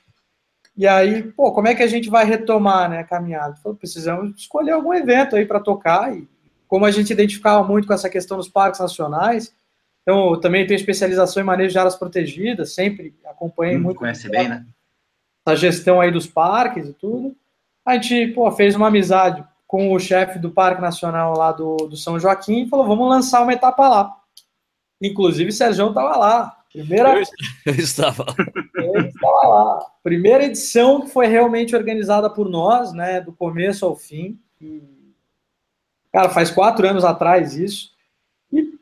E 0.77 0.87
aí, 0.87 1.25
pô, 1.25 1.51
como 1.51 1.67
é 1.67 1.75
que 1.75 1.83
a 1.83 1.89
gente 1.89 2.09
vai 2.09 2.25
retomar 2.25 2.89
né, 2.89 3.01
a 3.01 3.05
caminhada? 3.05 3.57
Falou, 3.57 3.77
precisamos 3.77 4.41
escolher 4.41 4.71
algum 4.71 4.95
evento 4.95 5.35
aí 5.35 5.45
para 5.45 5.59
tocar. 5.59 6.15
E 6.15 6.29
como 6.69 6.85
a 6.85 6.93
gente 6.93 7.13
identificava 7.13 7.67
muito 7.67 7.89
com 7.89 7.95
essa 7.95 8.09
questão 8.09 8.37
dos 8.37 8.49
parques 8.49 8.79
nacionais, 8.79 9.53
então 10.11 10.33
eu 10.33 10.41
também 10.41 10.67
tenho 10.67 10.77
especialização 10.77 11.41
em 11.41 11.47
manejo 11.47 11.71
de 11.71 11.79
áreas 11.79 11.95
protegidas, 11.95 12.75
sempre 12.75 13.15
acompanhei 13.25 13.77
hum, 13.77 13.83
muito. 13.83 13.99
Conhece 13.99 14.29
bem, 14.29 14.49
né? 14.49 14.67
A 15.47 15.55
gestão 15.55 16.01
aí 16.01 16.11
dos 16.11 16.27
parques 16.27 16.89
e 16.89 16.93
tudo. 16.93 17.37
A 17.87 17.95
gente, 17.95 18.33
pô, 18.33 18.51
fez 18.51 18.75
uma 18.75 18.89
amizade 18.89 19.45
com 19.69 19.93
o 19.93 19.99
chefe 20.01 20.39
do 20.41 20.51
Parque 20.51 20.83
Nacional 20.83 21.37
lá 21.37 21.53
do, 21.53 21.77
do 21.77 21.97
São 21.97 22.19
Joaquim 22.19 22.65
e 22.65 22.69
falou: 22.69 22.89
vamos 22.89 23.09
lançar 23.09 23.43
uma 23.43 23.53
etapa 23.53 23.89
lá. 23.89 24.17
Inclusive, 25.01 25.53
Sérgio 25.53 25.89
estava 25.89 26.17
lá. 26.17 26.57
Primeira... 26.73 27.15
Eu 27.65 27.75
estava. 27.79 28.27
Ele 28.77 29.09
estava 29.09 29.47
lá. 29.47 29.87
Primeira 30.03 30.45
edição 30.45 31.03
que 31.03 31.09
foi 31.09 31.29
realmente 31.29 31.75
organizada 31.75 32.29
por 32.29 32.49
nós, 32.49 32.93
né, 32.93 33.21
do 33.21 33.33
começo 33.33 33.87
ao 33.87 33.95
fim. 33.95 34.39
E, 34.61 34.83
cara, 36.13 36.29
faz 36.29 36.51
quatro 36.51 36.87
anos 36.87 37.05
atrás 37.05 37.57
isso. 37.57 37.91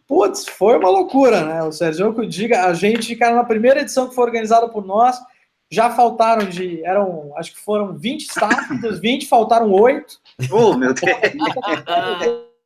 Putz, 0.09 0.49
foi 0.49 0.79
uma 0.79 0.89
loucura, 0.89 1.45
né? 1.45 1.63
O 1.63 1.71
Sérgio 1.71 2.15
que 2.15 2.21
eu 2.23 2.27
diga, 2.27 2.65
a 2.65 2.73
gente, 2.73 3.15
cara, 3.15 3.37
na 3.37 3.45
primeira 3.45 3.83
edição 3.83 4.09
que 4.09 4.15
foi 4.15 4.25
organizada 4.25 4.67
por 4.67 4.85
nós, 4.85 5.21
já 5.71 5.91
faltaram 5.91 6.49
de. 6.49 6.83
Eram, 6.83 7.33
acho 7.37 7.53
que 7.53 7.61
foram 7.61 7.95
20 7.95 8.23
staff, 8.23 8.79
dos 8.81 8.99
20 8.99 9.29
faltaram 9.29 9.71
8. 9.71 10.19
Oh, 10.51 10.75
meu 10.75 10.95
Deus! 10.95 11.11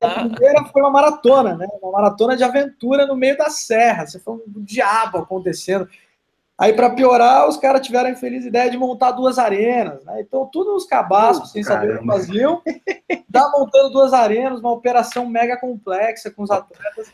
A 0.00 0.20
primeira 0.20 0.64
foi 0.64 0.82
uma 0.82 0.90
maratona, 0.90 1.56
né? 1.56 1.66
Uma 1.82 1.92
maratona 1.92 2.36
de 2.36 2.44
aventura 2.44 3.06
no 3.06 3.16
meio 3.16 3.36
da 3.36 3.50
serra. 3.50 4.06
Você 4.06 4.20
foi 4.20 4.34
um 4.34 4.42
diabo 4.56 5.18
acontecendo. 5.18 5.88
Aí, 6.56 6.72
para 6.72 6.90
piorar, 6.90 7.48
os 7.48 7.56
caras 7.56 7.84
tiveram 7.84 8.08
a 8.08 8.12
infeliz 8.12 8.44
ideia 8.44 8.70
de 8.70 8.76
montar 8.76 9.12
duas 9.12 9.38
arenas, 9.38 10.04
né? 10.04 10.20
Então, 10.20 10.48
tudo 10.52 10.76
uns 10.76 10.84
cabaços, 10.84 11.50
sem 11.50 11.64
saber 11.64 11.96
o 11.96 12.00
que 12.00 12.06
faziam. 12.06 12.62
Tá 13.32 13.50
montando 13.52 13.90
duas 13.90 14.12
arenas, 14.12 14.60
uma 14.60 14.70
operação 14.70 15.26
mega 15.26 15.56
complexa 15.56 16.30
com 16.30 16.42
os 16.42 16.50
atletas. 16.50 17.12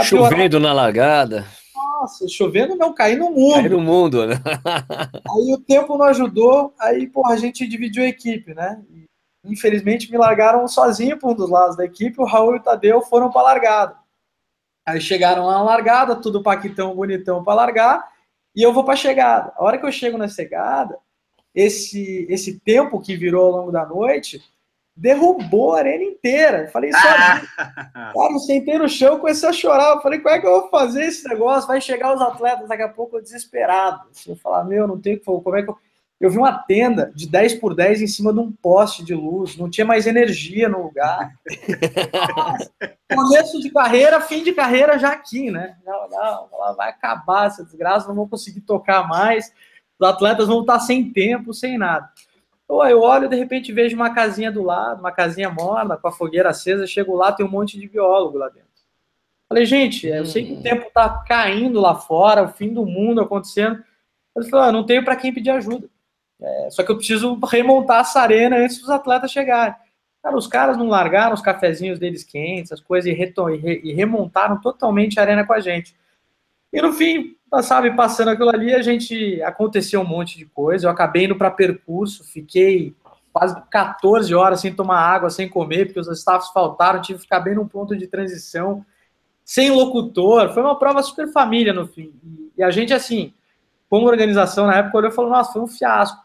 Chovendo 0.00 0.58
na 0.58 0.72
lagada. 0.72 1.46
Nossa, 1.74 2.26
chovendo 2.26 2.74
não, 2.74 2.92
cair 2.92 3.16
no 3.16 3.30
mundo. 3.30 3.54
Cair 3.54 3.70
no 3.70 3.80
mundo, 3.80 4.26
né? 4.26 4.34
aí 5.14 5.52
o 5.52 5.58
tempo 5.58 5.96
não 5.96 6.06
ajudou, 6.06 6.74
aí, 6.78 7.06
porra, 7.06 7.34
a 7.34 7.36
gente 7.36 7.66
dividiu 7.66 8.02
a 8.02 8.08
equipe, 8.08 8.54
né? 8.54 8.82
E, 8.90 9.04
infelizmente 9.44 10.10
me 10.10 10.16
largaram 10.16 10.66
sozinho 10.66 11.18
para 11.18 11.28
um 11.28 11.34
dos 11.34 11.50
lados 11.50 11.76
da 11.76 11.84
equipe, 11.84 12.20
o 12.20 12.24
Raul 12.24 12.54
e 12.54 12.58
o 12.58 12.62
Tadeu 12.62 13.02
foram 13.02 13.30
para 13.30 13.42
largada. 13.42 13.96
Aí 14.86 15.00
chegaram 15.00 15.46
lá 15.46 15.54
na 15.54 15.62
largada, 15.62 16.16
tudo 16.16 16.42
paquitão, 16.42 16.94
bonitão 16.94 17.44
para 17.44 17.54
largar, 17.54 18.12
e 18.54 18.62
eu 18.62 18.72
vou 18.72 18.84
para 18.84 18.94
a 18.94 18.96
chegada. 18.96 19.52
A 19.56 19.62
hora 19.62 19.78
que 19.78 19.86
eu 19.86 19.92
chego 19.92 20.18
na 20.18 20.26
chegada, 20.26 20.98
esse, 21.54 22.26
esse 22.28 22.58
tempo 22.60 23.00
que 23.00 23.16
virou 23.16 23.46
ao 23.46 23.52
longo 23.52 23.72
da 23.72 23.86
noite, 23.86 24.42
derrubou 24.96 25.74
a 25.74 25.78
arena 25.78 26.04
inteira. 26.04 26.62
Eu 26.62 26.68
falei, 26.68 26.92
só 26.92 26.98
ah. 26.98 27.42
cara, 28.14 28.32
eu 28.32 28.38
sentei 28.38 28.78
no 28.78 28.88
chão, 28.88 29.18
comecei 29.18 29.48
a 29.48 29.52
chorar. 29.52 29.94
Eu 29.94 30.00
falei, 30.00 30.20
como 30.20 30.34
é 30.34 30.40
que 30.40 30.46
eu 30.46 30.60
vou 30.60 30.70
fazer 30.70 31.04
esse 31.04 31.28
negócio? 31.28 31.68
Vai 31.68 31.80
chegar 31.80 32.14
os 32.14 32.20
atletas 32.20 32.68
daqui 32.68 32.82
a 32.82 32.88
pouco 32.88 33.20
desesperado. 33.20 34.02
Eu 34.26 34.36
falar, 34.36 34.64
meu, 34.64 34.86
não 34.86 35.00
tem 35.00 35.18
como 35.18 35.56
é 35.56 35.62
que 35.62 35.70
eu. 35.70 35.76
Eu 36.20 36.30
vi 36.30 36.38
uma 36.38 36.56
tenda 36.56 37.10
de 37.16 37.28
10 37.28 37.54
por 37.54 37.74
10 37.74 38.02
em 38.02 38.06
cima 38.06 38.32
de 38.32 38.38
um 38.38 38.52
poste 38.52 39.04
de 39.04 39.12
luz, 39.12 39.56
não 39.56 39.68
tinha 39.68 39.84
mais 39.84 40.06
energia 40.06 40.68
no 40.68 40.80
lugar. 40.80 41.32
Começo 43.12 43.60
de 43.60 43.68
carreira, 43.70 44.20
fim 44.20 44.44
de 44.44 44.52
carreira 44.52 44.96
já 45.00 45.08
aqui, 45.08 45.50
né? 45.50 45.76
Não, 45.84 46.08
não, 46.08 46.76
vai 46.76 46.90
acabar 46.90 47.48
essa 47.48 47.64
desgraça, 47.64 48.06
não 48.06 48.14
vou 48.14 48.28
conseguir 48.28 48.60
tocar 48.60 49.08
mais, 49.08 49.52
os 49.98 50.08
atletas 50.08 50.46
vão 50.46 50.60
estar 50.60 50.78
sem 50.78 51.12
tempo, 51.12 51.52
sem 51.52 51.76
nada. 51.76 52.08
Ou 52.72 52.86
eu 52.86 53.02
olho, 53.02 53.28
de 53.28 53.36
repente 53.36 53.70
vejo 53.70 53.94
uma 53.94 54.14
casinha 54.14 54.50
do 54.50 54.62
lado, 54.62 55.00
uma 55.00 55.12
casinha 55.12 55.50
morna, 55.50 55.98
com 55.98 56.08
a 56.08 56.12
fogueira 56.12 56.48
acesa, 56.48 56.86
chego 56.86 57.14
lá, 57.14 57.30
tem 57.30 57.44
um 57.44 57.50
monte 57.50 57.78
de 57.78 57.86
biólogo 57.86 58.38
lá 58.38 58.48
dentro. 58.48 58.70
Falei, 59.46 59.66
gente, 59.66 60.06
eu 60.06 60.24
sei 60.24 60.46
que 60.46 60.52
o 60.54 60.62
tempo 60.62 60.86
está 60.86 61.22
caindo 61.28 61.78
lá 61.78 61.94
fora, 61.94 62.42
o 62.42 62.48
fim 62.48 62.72
do 62.72 62.86
mundo 62.86 63.20
acontecendo. 63.20 63.84
Eu 64.34 64.42
falei, 64.44 64.70
ah, 64.70 64.72
não 64.72 64.86
tenho 64.86 65.04
para 65.04 65.16
quem 65.16 65.34
pedir 65.34 65.50
ajuda. 65.50 65.86
É, 66.40 66.70
só 66.70 66.82
que 66.82 66.90
eu 66.90 66.96
preciso 66.96 67.38
remontar 67.44 68.00
essa 68.00 68.22
arena 68.22 68.56
antes 68.56 68.78
dos 68.78 68.88
atletas 68.88 69.30
chegarem. 69.30 69.74
Cara, 70.22 70.34
os 70.34 70.46
caras 70.46 70.78
não 70.78 70.88
largaram 70.88 71.34
os 71.34 71.42
cafezinhos 71.42 71.98
deles 71.98 72.24
quentes, 72.24 72.72
as 72.72 72.80
coisas, 72.80 73.12
e, 73.12 73.14
e, 73.14 73.90
e 73.90 73.92
remontaram 73.92 74.58
totalmente 74.58 75.20
a 75.20 75.22
arena 75.22 75.44
com 75.44 75.52
a 75.52 75.60
gente. 75.60 75.94
E 76.72 76.80
no 76.80 76.92
fim, 76.92 77.36
sabe, 77.62 77.94
passando 77.94 78.28
aquilo 78.28 78.48
ali, 78.48 78.74
a 78.74 78.80
gente 78.80 79.42
aconteceu 79.42 80.00
um 80.00 80.06
monte 80.06 80.38
de 80.38 80.46
coisa. 80.46 80.86
Eu 80.86 80.90
acabei 80.90 81.24
indo 81.24 81.36
para 81.36 81.50
percurso, 81.50 82.24
fiquei 82.24 82.94
quase 83.32 83.54
14 83.70 84.34
horas 84.34 84.60
sem 84.60 84.74
tomar 84.74 85.00
água, 85.00 85.30
sem 85.30 85.48
comer, 85.48 85.86
porque 85.86 86.00
os 86.00 86.08
staffs 86.08 86.50
faltaram, 86.50 87.00
tive 87.00 87.18
que 87.18 87.24
ficar 87.24 87.40
bem 87.40 87.54
num 87.54 87.66
ponto 87.66 87.96
de 87.96 88.06
transição, 88.06 88.84
sem 89.44 89.70
locutor. 89.70 90.52
Foi 90.54 90.62
uma 90.62 90.78
prova 90.78 91.02
super 91.02 91.30
família 91.32 91.72
no 91.72 91.86
fim. 91.86 92.12
E 92.56 92.62
a 92.62 92.70
gente, 92.70 92.92
assim, 92.92 93.32
como 93.88 94.06
organização 94.06 94.66
na 94.66 94.76
época, 94.76 94.98
olhou 94.98 95.10
e 95.10 95.14
falou: 95.14 95.30
nossa, 95.30 95.52
foi 95.52 95.62
um 95.62 95.66
fiasco. 95.66 96.22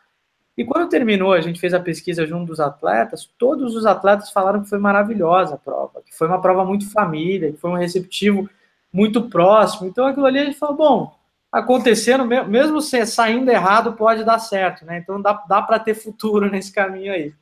E 0.58 0.66
quando 0.66 0.90
terminou, 0.90 1.34
a 1.34 1.42
gente 1.42 1.60
fez 1.60 1.74
a 1.74 1.80
pesquisa 1.80 2.26
junto 2.26 2.48
dos 2.48 2.60
atletas, 2.60 3.30
todos 3.38 3.76
os 3.76 3.86
atletas 3.86 4.32
falaram 4.32 4.64
que 4.64 4.70
foi 4.70 4.80
maravilhosa 4.80 5.54
a 5.54 5.58
prova, 5.58 6.02
que 6.04 6.16
foi 6.16 6.28
uma 6.28 6.42
prova 6.42 6.66
muito 6.66 6.90
família, 6.90 7.52
que 7.52 7.60
foi 7.60 7.70
um 7.70 7.76
receptivo 7.76 8.50
muito 8.92 9.30
próximo. 9.30 9.88
Então 9.88 10.06
aquilo 10.06 10.26
ali 10.26 10.40
a 10.40 10.46
gente 10.46 10.58
falou, 10.58 10.76
bom, 10.76 11.20
acontecendo, 11.52 12.26
mesmo 12.26 12.82
saindo 12.82 13.50
errado, 13.50 13.94
pode 13.94 14.24
dar 14.24 14.40
certo, 14.40 14.86
né? 14.86 14.98
Então 14.98 15.22
dá, 15.22 15.34
dá 15.48 15.62
para 15.62 15.80
ter 15.80 15.94
futuro 15.94 16.50
nesse 16.52 16.72
caminho 16.72 17.14
aí. 17.14 17.34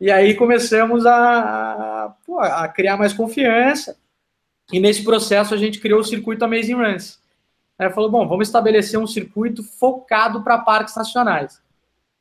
E 0.00 0.10
aí 0.10 0.34
começamos 0.34 1.04
a, 1.06 2.14
a, 2.38 2.64
a, 2.64 2.68
criar 2.68 2.96
mais 2.96 3.12
confiança. 3.12 3.96
E 4.72 4.78
nesse 4.78 5.02
processo 5.02 5.54
a 5.54 5.56
gente 5.56 5.80
criou 5.80 6.00
o 6.00 6.04
circuito 6.04 6.44
Amazing 6.44 6.74
Runs. 6.74 7.18
Aí 7.78 7.90
falou, 7.90 8.10
bom, 8.10 8.26
vamos 8.28 8.48
estabelecer 8.48 8.98
um 8.98 9.06
circuito 9.06 9.62
focado 9.62 10.42
para 10.42 10.58
parques 10.58 10.94
nacionais. 10.94 11.60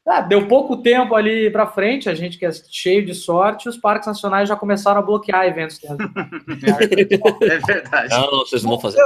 Ah, 0.08 0.22
deu 0.22 0.48
pouco 0.48 0.78
tempo 0.78 1.14
ali 1.16 1.52
para 1.52 1.68
frente, 1.68 2.10
a 2.10 2.16
gente 2.16 2.38
que 2.38 2.46
é 2.46 2.52
cheio 2.70 3.06
de 3.06 3.14
sorte, 3.14 3.68
os 3.68 3.76
parques 3.76 4.08
nacionais 4.08 4.48
já 4.48 4.56
começaram 4.56 5.02
a 5.02 5.04
bloquear 5.04 5.46
eventos. 5.46 5.82
é 5.84 7.58
verdade. 7.60 8.10
Não, 8.10 8.30
vocês 8.40 8.64
não 8.64 8.72
vão 8.72 8.80
fazer. 8.80 9.02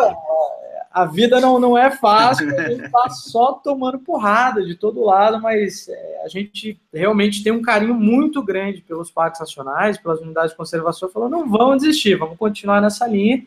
a 0.91 1.05
vida 1.05 1.41
não, 1.41 1.60
não 1.60 1.75
é 1.75 1.89
fácil, 1.89 2.55
a 2.55 2.70
gente 2.70 2.86
está 2.86 3.10
só 3.10 3.53
tomando 3.53 3.98
porrada 3.98 4.63
de 4.63 4.75
todo 4.75 5.03
lado, 5.03 5.41
mas 5.41 5.88
é, 5.89 6.22
a 6.24 6.27
gente 6.27 6.79
realmente 6.93 7.43
tem 7.43 7.51
um 7.51 7.63
carinho 7.63 7.96
muito 7.96 8.43
grande 8.43 8.81
pelos 8.81 9.10
parques 9.10 9.39
nacionais, 9.39 9.98
pelas 9.98 10.20
unidades 10.20 10.51
de 10.51 10.58
conservação, 10.58 11.10
falou, 11.10 11.27
não 11.27 11.50
vamos 11.50 11.81
desistir, 11.81 12.13
vamos 12.13 12.38
continuar 12.38 12.79
nessa 12.79 13.08
linha. 13.08 13.43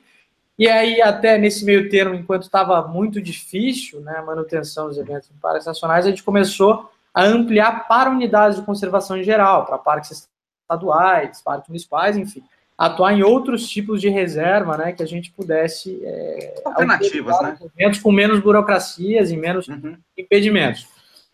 E 0.59 0.69
aí, 0.69 1.01
até 1.01 1.39
nesse 1.39 1.65
meio 1.65 1.89
termo, 1.89 2.17
enquanto 2.17 2.43
estava 2.43 2.83
muito 2.89 3.23
difícil 3.23 4.01
né, 4.01 4.17
a 4.17 4.23
manutenção 4.23 4.89
dos 4.89 4.99
eventos 4.99 5.31
em 5.31 5.39
parques 5.41 5.67
nacionais, 5.67 6.05
a 6.05 6.11
gente 6.11 6.23
começou 6.23 6.91
a 7.15 7.25
ampliar 7.25 7.87
para 7.87 8.11
unidades 8.11 8.59
de 8.59 8.67
conservação 8.67 9.17
em 9.17 9.23
geral, 9.23 9.65
para 9.65 9.79
parques 9.79 10.29
estaduais, 10.63 11.41
parques 11.43 11.69
municipais, 11.69 12.17
enfim 12.17 12.43
atuar 12.77 13.13
em 13.13 13.23
outros 13.23 13.69
tipos 13.69 14.01
de 14.01 14.09
reserva, 14.09 14.77
né, 14.77 14.93
que 14.93 15.03
a 15.03 15.07
gente 15.07 15.31
pudesse 15.31 16.01
é, 16.05 16.63
alternativas, 16.65 17.41
né, 17.41 17.57
com 18.03 18.13
menos 18.13 18.41
burocracias 18.41 19.31
e 19.31 19.37
menos 19.37 19.69
uhum. 19.69 19.97
impedimentos. 20.19 20.89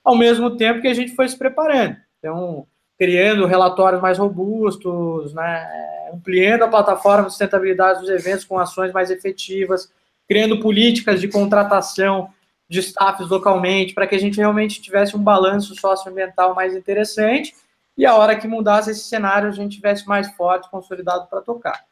Ao 0.04 0.16
mesmo 0.16 0.56
tempo 0.56 0.80
que 0.80 0.88
a 0.88 0.94
gente 0.94 1.14
foi 1.14 1.28
se 1.28 1.36
preparando, 1.36 1.96
então 2.18 2.66
criando 2.98 3.46
relatórios 3.46 4.02
mais 4.02 4.18
robustos, 4.18 5.32
né, 5.32 5.66
ampliando 6.12 6.64
a 6.64 6.68
plataforma 6.68 7.24
de 7.24 7.30
sustentabilidade 7.30 8.00
dos 8.00 8.10
eventos 8.10 8.44
com 8.44 8.58
ações 8.58 8.92
mais 8.92 9.10
efetivas, 9.10 9.90
criando 10.28 10.60
políticas 10.60 11.20
de 11.20 11.28
contratação 11.28 12.28
de 12.70 12.78
staffs 12.78 13.28
localmente 13.28 13.92
para 13.92 14.06
que 14.06 14.14
a 14.14 14.18
gente 14.18 14.38
realmente 14.38 14.80
tivesse 14.80 15.16
um 15.16 15.22
balanço 15.22 15.74
socioambiental 15.74 16.54
mais 16.54 16.74
interessante 16.74 17.52
e 17.98 18.06
a 18.06 18.14
hora 18.14 18.36
que 18.36 18.46
mudasse 18.46 18.92
esse 18.92 19.00
cenário, 19.00 19.48
a 19.48 19.52
gente 19.52 19.76
tivesse 19.76 20.06
mais 20.06 20.30
forte, 20.34 20.70
consolidado 20.70 21.26
para 21.26 21.42
tocar. 21.42 21.84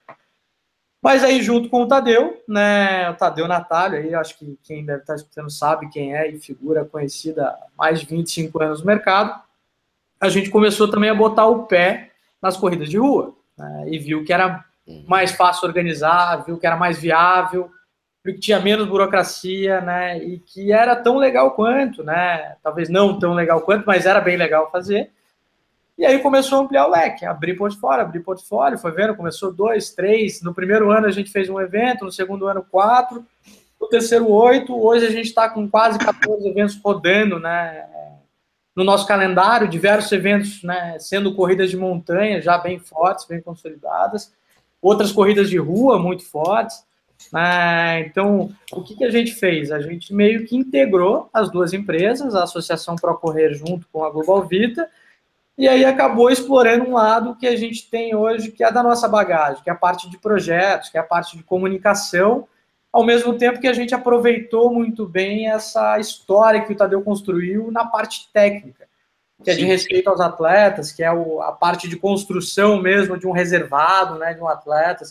Mas 1.02 1.23
aí, 1.25 1.42
junto 1.42 1.68
com 1.68 1.82
o 1.82 1.88
Tadeu, 1.88 2.42
né, 2.49 3.11
o 3.11 3.14
Tadeu 3.14 3.49
Natalio, 3.49 3.99
aí 3.99 4.14
acho 4.14 4.38
que 4.38 4.58
quem 4.62 4.85
deve 4.85 5.00
estar 5.00 5.16
escutando 5.16 5.50
sabe 5.50 5.90
quem 5.90 6.16
é 6.16 6.30
e 6.30 6.38
figura 6.38 6.85
conhecida 6.85 7.49
há 7.49 7.66
mais 7.76 8.00
de 8.00 8.06
25 8.06 8.62
anos 8.62 8.80
no 8.80 8.87
mercado, 8.87 9.38
a 10.20 10.28
gente 10.28 10.49
começou 10.49 10.88
também 10.88 11.11
a 11.11 11.14
botar 11.14 11.47
o 11.47 11.64
pé 11.64 12.12
nas 12.40 12.56
corridas 12.56 12.88
de 12.88 12.99
rua, 12.99 13.35
né, 13.56 13.85
e 13.88 13.99
viu 13.99 14.25
que 14.25 14.32
era 14.32 14.64
mais 15.06 15.32
fácil 15.32 15.66
organizar, 15.66 16.44
viu 16.44 16.56
que 16.56 16.66
era 16.66 16.76
mais 16.76 16.99
viável, 16.99 17.70
que 18.32 18.40
tinha 18.40 18.61
menos 18.61 18.88
burocracia, 18.88 19.80
né, 19.80 20.18
e 20.18 20.38
que 20.38 20.73
era 20.73 20.97
tão 20.97 21.16
legal 21.16 21.52
quanto, 21.52 22.02
né, 22.02 22.56
talvez 22.62 22.88
não 22.88 23.18
tão 23.18 23.35
legal 23.35 23.61
quanto, 23.62 23.85
mas 23.87 24.06
era 24.06 24.20
bem 24.20 24.37
legal 24.37 24.70
fazer, 24.70 25.11
e 25.99 26.06
aí 26.06 26.20
começou 26.20 26.58
a 26.58 26.62
ampliar 26.62 26.87
o 26.87 26.90
leque, 26.90 27.26
abrir 27.26 27.56
portfólio, 27.56 28.02
abrir 28.02 28.20
portfólio, 28.20 28.78
foi 28.78 28.92
vendo, 28.92 29.16
começou 29.16 29.52
dois, 29.52 29.90
três. 29.90 30.40
No 30.42 30.54
primeiro 30.54 30.92
ano 30.92 31.08
a 31.08 31.11
gente 31.11 31.28
fez 31.28 31.50
um 31.50 31.61
evento, 31.61 32.04
no 32.04 32.12
segundo 32.12 32.47
ano 32.47 32.64
quatro, 32.70 33.26
no 33.80 33.88
terceiro 33.88 34.30
oito. 34.30 34.80
Hoje 34.80 35.04
a 35.04 35.11
gente 35.11 35.26
está 35.26 35.49
com 35.49 35.68
quase 35.68 35.99
14 35.99 36.49
eventos 36.49 36.80
rodando, 36.80 37.40
né? 37.40 37.85
No 38.76 38.85
nosso 38.85 39.08
calendário, 39.08 39.66
diversos 39.66 40.12
eventos, 40.12 40.62
né? 40.62 40.97
Sendo 41.00 41.35
corridas 41.35 41.68
de 41.68 41.76
montanha 41.76 42.40
já 42.40 42.56
bem 42.56 42.78
fortes, 42.78 43.26
bem 43.26 43.40
consolidadas, 43.40 44.32
outras 44.80 45.11
corridas 45.11 45.50
de 45.50 45.58
rua 45.58 45.99
muito 45.99 46.25
fortes. 46.25 46.87
Né? 47.33 48.01
Então, 48.01 48.51
o 48.73 48.83
que, 48.83 48.97
que 48.97 49.05
a 49.05 49.11
gente 49.11 49.35
fez? 49.35 49.71
A 49.71 49.81
gente 49.81 50.15
meio 50.15 50.47
que 50.47 50.57
integrou 50.57 51.29
as 51.33 51.51
duas 51.51 51.73
empresas, 51.73 52.35
a 52.35 52.45
Associação 52.45 52.97
Procorrer 52.97 53.55
junto 53.55 53.87
com 53.93 54.05
a 54.05 54.11
Global 54.11 54.47
Vita, 54.47 54.89
e 55.57 55.67
aí 55.67 55.85
acabou 55.85 56.31
explorando 56.31 56.85
um 56.85 56.95
lado 56.95 57.35
que 57.35 57.47
a 57.47 57.57
gente 57.57 57.91
tem 57.91 58.15
hoje, 58.15 58.53
que 58.53 58.63
é 58.63 58.71
da 58.71 58.83
nossa 58.83 59.09
bagagem, 59.09 59.63
que 59.63 59.69
é 59.69 59.73
a 59.73 59.77
parte 59.77 60.09
de 60.09 60.17
projetos, 60.17 60.89
que 60.89 60.97
é 60.97 61.01
a 61.01 61.05
parte 61.05 61.37
de 61.37 61.43
comunicação, 61.43 62.47
ao 62.93 63.05
mesmo 63.05 63.37
tempo 63.37 63.61
que 63.61 63.67
a 63.67 63.73
gente 63.73 63.93
aproveitou 63.93 64.73
muito 64.73 65.07
bem 65.07 65.51
essa 65.51 65.99
história 65.99 66.65
que 66.65 66.73
o 66.73 66.77
Tadeu 66.77 67.03
construiu 67.03 67.73
na 67.73 67.85
parte 67.85 68.31
técnica, 68.33 68.87
que 69.43 69.51
é 69.51 69.55
de 69.55 69.65
respeito 69.65 70.09
aos 70.09 70.21
atletas, 70.21 70.93
que 70.93 71.03
é 71.03 71.09
a 71.09 71.53
parte 71.53 71.89
de 71.89 71.97
construção 71.97 72.81
mesmo 72.81 73.19
de 73.19 73.27
um 73.27 73.33
reservado, 73.33 74.17
né, 74.17 74.35
de 74.35 74.41
um 74.41 74.49
atleta, 74.49 75.05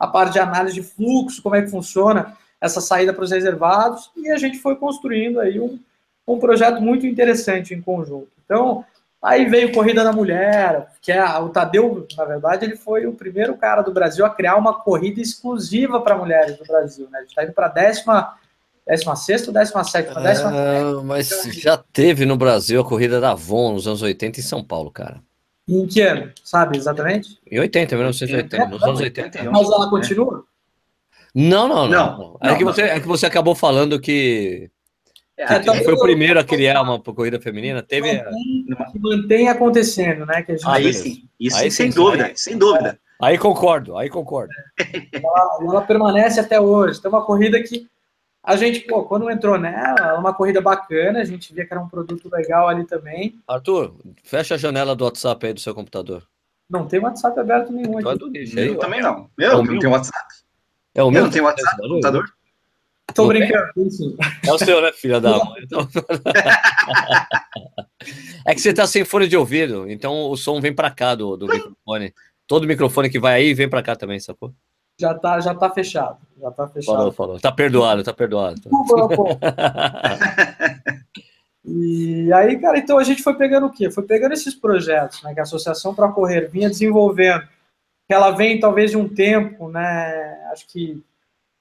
a 0.00 0.06
parte 0.06 0.32
de 0.32 0.40
análise 0.40 0.74
de 0.74 0.82
fluxo, 0.82 1.42
como 1.42 1.54
é 1.54 1.62
que 1.62 1.70
funciona 1.70 2.36
essa 2.60 2.80
saída 2.80 3.12
para 3.12 3.22
os 3.22 3.30
reservados, 3.30 4.10
e 4.16 4.30
a 4.30 4.36
gente 4.36 4.58
foi 4.58 4.74
construindo 4.74 5.38
aí 5.38 5.60
um, 5.60 5.78
um 6.26 6.38
projeto 6.38 6.80
muito 6.80 7.06
interessante 7.06 7.74
em 7.74 7.80
conjunto. 7.80 8.28
Então, 8.44 8.84
Aí 9.22 9.44
veio 9.44 9.72
Corrida 9.72 10.02
da 10.02 10.12
Mulher, 10.12 10.88
que 11.02 11.12
é 11.12 11.22
o 11.38 11.50
Tadeu, 11.50 12.06
na 12.16 12.24
verdade, 12.24 12.64
ele 12.64 12.76
foi 12.76 13.06
o 13.06 13.12
primeiro 13.12 13.54
cara 13.54 13.82
do 13.82 13.92
Brasil 13.92 14.24
a 14.24 14.30
criar 14.30 14.56
uma 14.56 14.80
corrida 14.80 15.20
exclusiva 15.20 16.00
para 16.00 16.16
mulheres 16.16 16.56
do 16.56 16.64
Brasil. 16.64 17.06
Né? 17.10 17.18
A 17.18 17.20
gente 17.20 17.30
está 17.30 17.44
indo 17.44 17.52
para 17.52 17.66
a 17.66 17.70
décima, 17.70 18.34
décima 18.86 19.14
sexta 19.16 19.48
ou 19.48 19.54
décima 19.54 19.84
sétima? 19.84 20.22
Décima 20.22 20.50
ah, 20.50 21.02
mas 21.04 21.28
já 21.52 21.76
teve 21.76 22.24
no 22.24 22.34
Brasil 22.34 22.80
a 22.80 22.84
corrida 22.84 23.20
da 23.20 23.32
Avon 23.32 23.74
nos 23.74 23.86
anos 23.86 24.00
80 24.00 24.40
em 24.40 24.42
São 24.42 24.64
Paulo, 24.64 24.90
cara. 24.90 25.20
Em 25.70 25.86
que 25.86 26.00
ano? 26.00 26.32
Sabe 26.42 26.76
exatamente? 26.76 27.38
Em 27.48 27.60
80, 27.60 27.94
1980, 27.94 28.66
nos 28.66 28.82
anos 28.82 29.00
80. 29.00 29.50
Mas 29.50 29.70
ela 29.70 29.88
continua? 29.88 30.44
Não, 31.32 31.68
não, 31.68 31.88
não. 31.88 32.18
não. 32.18 32.38
É, 32.42 32.56
que 32.56 32.64
você, 32.64 32.82
é 32.82 32.98
que 32.98 33.06
você 33.06 33.26
acabou 33.26 33.54
falando 33.54 34.00
que 34.00 34.68
é, 35.38 35.82
foi 35.84 35.94
o 35.94 36.00
primeiro 36.00 36.40
a 36.40 36.44
criar 36.44 36.82
uma 36.82 37.00
corrida 37.00 37.40
feminina. 37.40 37.82
Teve 37.82 38.14
mantém, 38.14 38.66
que 38.92 38.98
mantém 38.98 39.48
acontecendo, 39.48 40.26
né? 40.26 40.42
Que 40.42 40.56
gente... 40.56 40.68
Aí 40.68 40.92
sim, 40.92 41.22
isso 41.38 41.56
aí, 41.56 41.70
sem 41.70 41.90
dúvida, 41.90 42.26
aí, 42.26 42.32
sem 42.36 42.58
dúvida. 42.58 42.98
Aí 43.22 43.38
concordo, 43.38 43.96
aí 43.96 44.08
concordo. 44.08 44.52
Ela, 45.12 45.58
ela, 45.62 45.82
permanece 45.82 46.40
até 46.40 46.60
hoje. 46.60 47.00
Tem 47.00 47.08
uma 47.08 47.24
corrida 47.24 47.62
que 47.62 47.86
a 48.42 48.56
gente, 48.56 48.80
pô, 48.80 49.04
quando 49.04 49.30
entrou 49.30 49.58
nela, 49.58 50.18
uma 50.18 50.32
corrida 50.32 50.60
bacana, 50.60 51.20
a 51.20 51.24
gente 51.24 51.52
via 51.52 51.66
que 51.66 51.72
era 51.72 51.82
um 51.82 51.88
produto 51.88 52.28
legal 52.32 52.68
ali 52.68 52.86
também. 52.86 53.38
Arthur, 53.46 53.94
fecha 54.24 54.54
a 54.54 54.58
janela 54.58 54.96
do 54.96 55.04
WhatsApp 55.04 55.46
aí 55.46 55.52
do 55.52 55.60
seu 55.60 55.74
computador. 55.74 56.26
Não 56.68 56.86
tem 56.86 57.00
WhatsApp 57.00 57.38
aberto 57.38 57.72
nenhum 57.72 57.98
aqui. 57.98 58.08
É 58.56 58.68
eu 58.68 58.78
também 58.78 59.02
não. 59.02 59.28
Meu, 59.36 59.52
é 59.52 59.62
não 59.62 59.78
tem 59.78 59.90
WhatsApp. 59.90 60.26
É 60.94 61.02
o 61.02 61.10
meu? 61.10 61.20
Eu 61.20 61.24
não 61.24 61.30
tenho 61.30 61.44
WhatsApp 61.44 61.82
no 61.82 61.88
computador. 61.88 62.24
Tô 63.14 63.26
brincando. 63.26 63.72
É 64.46 64.52
o 64.52 64.58
seu, 64.58 64.80
né, 64.80 64.92
filha 64.92 65.20
da 65.20 65.44
mãe? 65.44 65.62
Então... 65.62 65.88
é 68.46 68.54
que 68.54 68.60
você 68.60 68.72
tá 68.72 68.86
sem 68.86 69.04
fone 69.04 69.26
de 69.26 69.36
ouvido, 69.36 69.90
então 69.90 70.30
o 70.30 70.36
som 70.36 70.60
vem 70.60 70.72
para 70.72 70.90
cá 70.90 71.14
do, 71.14 71.36
do 71.36 71.48
microfone. 71.48 72.14
Todo 72.46 72.66
microfone 72.66 73.10
que 73.10 73.18
vai 73.18 73.34
aí 73.34 73.52
vem 73.52 73.68
para 73.68 73.82
cá 73.82 73.96
também, 73.96 74.20
sacou? 74.20 74.54
Já 75.00 75.14
tá, 75.14 75.40
já 75.40 75.54
tá 75.54 75.70
fechado. 75.70 76.18
Já 76.38 76.50
tá 76.50 76.68
fechado. 76.68 76.96
Falou, 76.96 77.12
falou. 77.12 77.40
Tá 77.40 77.50
perdoado, 77.50 78.04
tá 78.04 78.12
perdoado. 78.12 78.60
e 81.64 82.30
aí, 82.32 82.58
cara, 82.60 82.78
então 82.78 82.98
a 82.98 83.04
gente 83.04 83.22
foi 83.22 83.34
pegando 83.34 83.66
o 83.66 83.72
quê? 83.72 83.90
Foi 83.90 84.02
pegando 84.02 84.32
esses 84.32 84.54
projetos, 84.54 85.22
né, 85.22 85.32
que 85.32 85.40
a 85.40 85.44
Associação 85.44 85.94
para 85.94 86.12
Correr 86.12 86.50
vinha 86.50 86.68
desenvolvendo, 86.68 87.48
que 88.06 88.12
ela 88.12 88.30
vem 88.30 88.60
talvez 88.60 88.90
de 88.90 88.98
um 88.98 89.08
tempo, 89.08 89.70
né, 89.70 90.48
acho 90.52 90.66
que 90.66 91.02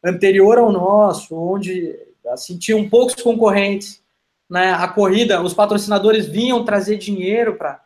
anterior 0.03 0.57
ao 0.57 0.71
nosso, 0.71 1.33
onde 1.35 1.97
assim, 2.27 2.57
tinham 2.57 2.89
poucos 2.89 3.15
concorrentes, 3.15 4.01
né? 4.49 4.71
A 4.71 4.87
corrida, 4.87 5.41
os 5.41 5.53
patrocinadores 5.53 6.25
vinham 6.25 6.65
trazer 6.65 6.97
dinheiro 6.97 7.55
para 7.55 7.81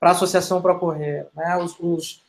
a 0.00 0.10
associação 0.10 0.62
para 0.62 0.74
correr, 0.74 1.28
né? 1.34 1.56
Os, 1.58 1.76
os 1.78 2.25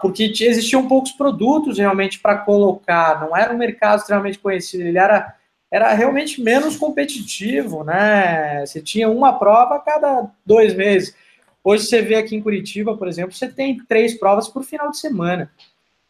porque 0.00 0.32
existiam 0.40 0.86
poucos 0.86 1.12
produtos 1.12 1.78
realmente 1.78 2.18
para 2.18 2.38
colocar, 2.38 3.20
não 3.20 3.36
era 3.36 3.52
um 3.52 3.56
mercado 3.56 4.00
extremamente 4.00 4.38
conhecido, 4.38 4.84
ele 4.84 4.98
era 4.98 5.34
era 5.70 5.92
realmente 5.92 6.40
menos 6.40 6.76
competitivo, 6.76 7.82
né? 7.82 8.64
Você 8.64 8.80
tinha 8.80 9.08
uma 9.08 9.32
prova 9.32 9.74
a 9.74 9.80
cada 9.80 10.30
dois 10.46 10.72
meses. 10.72 11.16
Hoje 11.64 11.86
você 11.86 12.00
vê 12.00 12.14
aqui 12.14 12.36
em 12.36 12.40
Curitiba, 12.40 12.96
por 12.96 13.08
exemplo, 13.08 13.32
você 13.32 13.48
tem 13.48 13.78
três 13.88 14.14
provas 14.14 14.46
por 14.46 14.62
final 14.62 14.92
de 14.92 14.98
semana. 14.98 15.50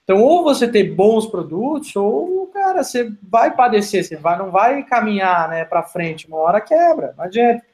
Então, 0.02 0.20
ou 0.20 0.44
você 0.44 0.68
tem 0.68 0.94
bons 0.94 1.24
produtos, 1.24 1.96
ou, 1.96 2.46
cara, 2.48 2.84
você 2.84 3.10
vai 3.22 3.56
padecer, 3.56 4.04
você 4.04 4.16
vai, 4.16 4.36
não 4.36 4.50
vai 4.50 4.82
caminhar 4.82 5.48
né, 5.48 5.64
para 5.64 5.82
frente, 5.82 6.28
uma 6.28 6.36
hora 6.36 6.60
quebra, 6.60 7.14
não 7.16 7.24
adianta. 7.24 7.64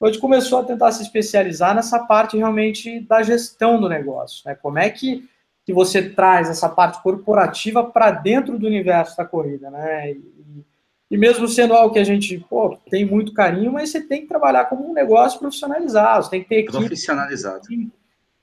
A 0.00 0.06
gente 0.06 0.18
começou 0.18 0.58
a 0.58 0.64
tentar 0.64 0.92
se 0.92 1.02
especializar 1.02 1.74
nessa 1.74 2.00
parte 2.00 2.36
realmente 2.36 3.00
da 3.00 3.22
gestão 3.22 3.80
do 3.80 3.88
negócio. 3.88 4.42
Né? 4.44 4.54
Como 4.54 4.78
é 4.78 4.90
que, 4.90 5.28
que 5.64 5.72
você 5.72 6.10
traz 6.10 6.50
essa 6.50 6.68
parte 6.68 7.02
corporativa 7.02 7.82
para 7.82 8.10
dentro 8.10 8.58
do 8.58 8.66
universo 8.66 9.16
da 9.16 9.24
corrida, 9.24 9.70
né? 9.70 10.12
E, 10.12 10.64
e, 11.10 11.16
mesmo 11.16 11.48
sendo 11.48 11.72
algo 11.72 11.94
que 11.94 11.98
a 11.98 12.04
gente 12.04 12.38
pô, 12.50 12.76
tem 12.90 13.06
muito 13.06 13.32
carinho, 13.32 13.72
mas 13.72 13.90
você 13.90 14.00
tem 14.00 14.22
que 14.22 14.28
trabalhar 14.28 14.66
como 14.66 14.88
um 14.88 14.92
negócio 14.92 15.38
profissionalizado, 15.38 16.24
você 16.24 16.30
tem 16.30 16.42
que 16.42 16.48
ter 16.48 16.58
equipe. 16.58 16.76
Profissionalizado. 16.76 17.62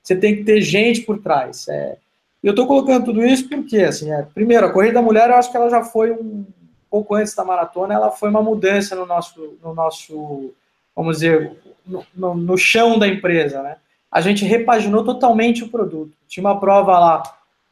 Você 0.02 0.16
tem 0.16 0.36
que 0.36 0.44
ter 0.44 0.60
gente 0.60 1.02
por 1.02 1.22
trás. 1.22 1.68
É, 1.68 1.96
eu 2.42 2.50
estou 2.50 2.66
colocando 2.66 3.06
tudo 3.06 3.24
isso 3.24 3.48
porque, 3.48 3.78
assim, 3.78 4.12
é, 4.12 4.22
primeiro, 4.22 4.66
a 4.66 4.70
corrida 4.70 4.94
da 4.94 5.02
mulher, 5.02 5.30
eu 5.30 5.36
acho 5.36 5.50
que 5.50 5.56
ela 5.56 5.70
já 5.70 5.82
foi 5.82 6.10
um 6.10 6.44
pouco 6.90 7.14
antes 7.14 7.34
da 7.34 7.44
maratona, 7.44 7.94
ela 7.94 8.10
foi 8.10 8.28
uma 8.28 8.42
mudança 8.42 8.94
no 8.94 9.06
nosso, 9.06 9.56
no 9.62 9.74
nosso 9.74 10.52
vamos 10.94 11.16
dizer, 11.16 11.52
no, 11.86 12.04
no, 12.14 12.34
no 12.34 12.56
chão 12.56 12.98
da 12.98 13.08
empresa, 13.08 13.62
né? 13.62 13.76
A 14.10 14.20
gente 14.20 14.44
repaginou 14.44 15.04
totalmente 15.04 15.64
o 15.64 15.68
produto. 15.68 16.12
Tinha 16.28 16.44
uma 16.44 16.60
prova 16.60 16.98
lá 16.98 17.22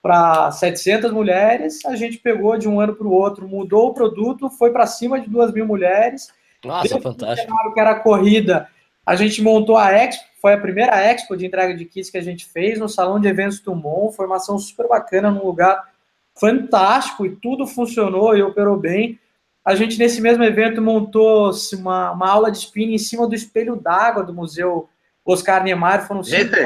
para 0.02 0.50
700 0.50 1.12
mulheres, 1.12 1.85
a 1.85 1.95
gente 1.95 2.19
pegou 2.19 2.59
de 2.59 2.69
um 2.69 2.81
ano 2.81 2.95
para 2.95 3.07
o 3.07 3.12
outro, 3.12 3.47
mudou 3.47 3.88
o 3.91 3.95
produto, 3.95 4.50
foi 4.50 4.73
para 4.73 4.87
cima 4.87 5.21
de 5.21 5.31
2 5.31 5.52
mil 5.52 5.64
mulheres. 5.64 6.29
Nossa, 6.64 7.00
fantástico. 7.00 7.73
Que 7.73 7.81
era 7.81 7.93
a 7.93 8.00
corrida, 8.00 8.69
a 9.07 9.14
gente 9.14 9.41
montou 9.41 9.76
a 9.76 9.93
Expo, 9.93 10.25
foi 10.41 10.55
a 10.55 10.61
primeira 10.61 10.97
Expo 11.05 11.37
de 11.37 11.47
entrega 11.47 11.75
de 11.76 11.85
kits 11.85 12.11
que 12.11 12.19
a 12.19 12.23
gente 12.23 12.45
fez 12.45 12.79
no 12.79 12.88
Salão 12.88 13.21
de 13.21 13.29
Eventos 13.29 13.61
Tumon, 13.61 14.11
formação 14.11 14.59
super 14.59 14.88
bacana, 14.88 15.31
num 15.31 15.45
lugar 15.45 15.93
fantástico 16.35 17.26
e 17.26 17.37
tudo 17.37 17.67
funcionou 17.67 18.37
e 18.37 18.43
operou 18.43 18.76
bem. 18.76 19.19
A 19.64 19.75
gente, 19.75 19.99
nesse 19.99 20.21
mesmo 20.21 20.42
evento, 20.42 20.83
montou 20.83 21.52
uma, 21.75 22.11
uma 22.12 22.28
aula 22.28 22.50
de 22.50 22.59
spinning 22.59 22.95
em 22.95 22.99
cima 22.99 23.26
do 23.28 23.35
espelho 23.35 23.76
d'água 23.76 24.25
do 24.25 24.35
Museu 24.35 24.88
Oscar 25.25 25.62
Niemeyer. 25.62 26.07
Foram 26.07 26.23
cinco 26.23 26.57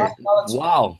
Uau! 0.55 0.99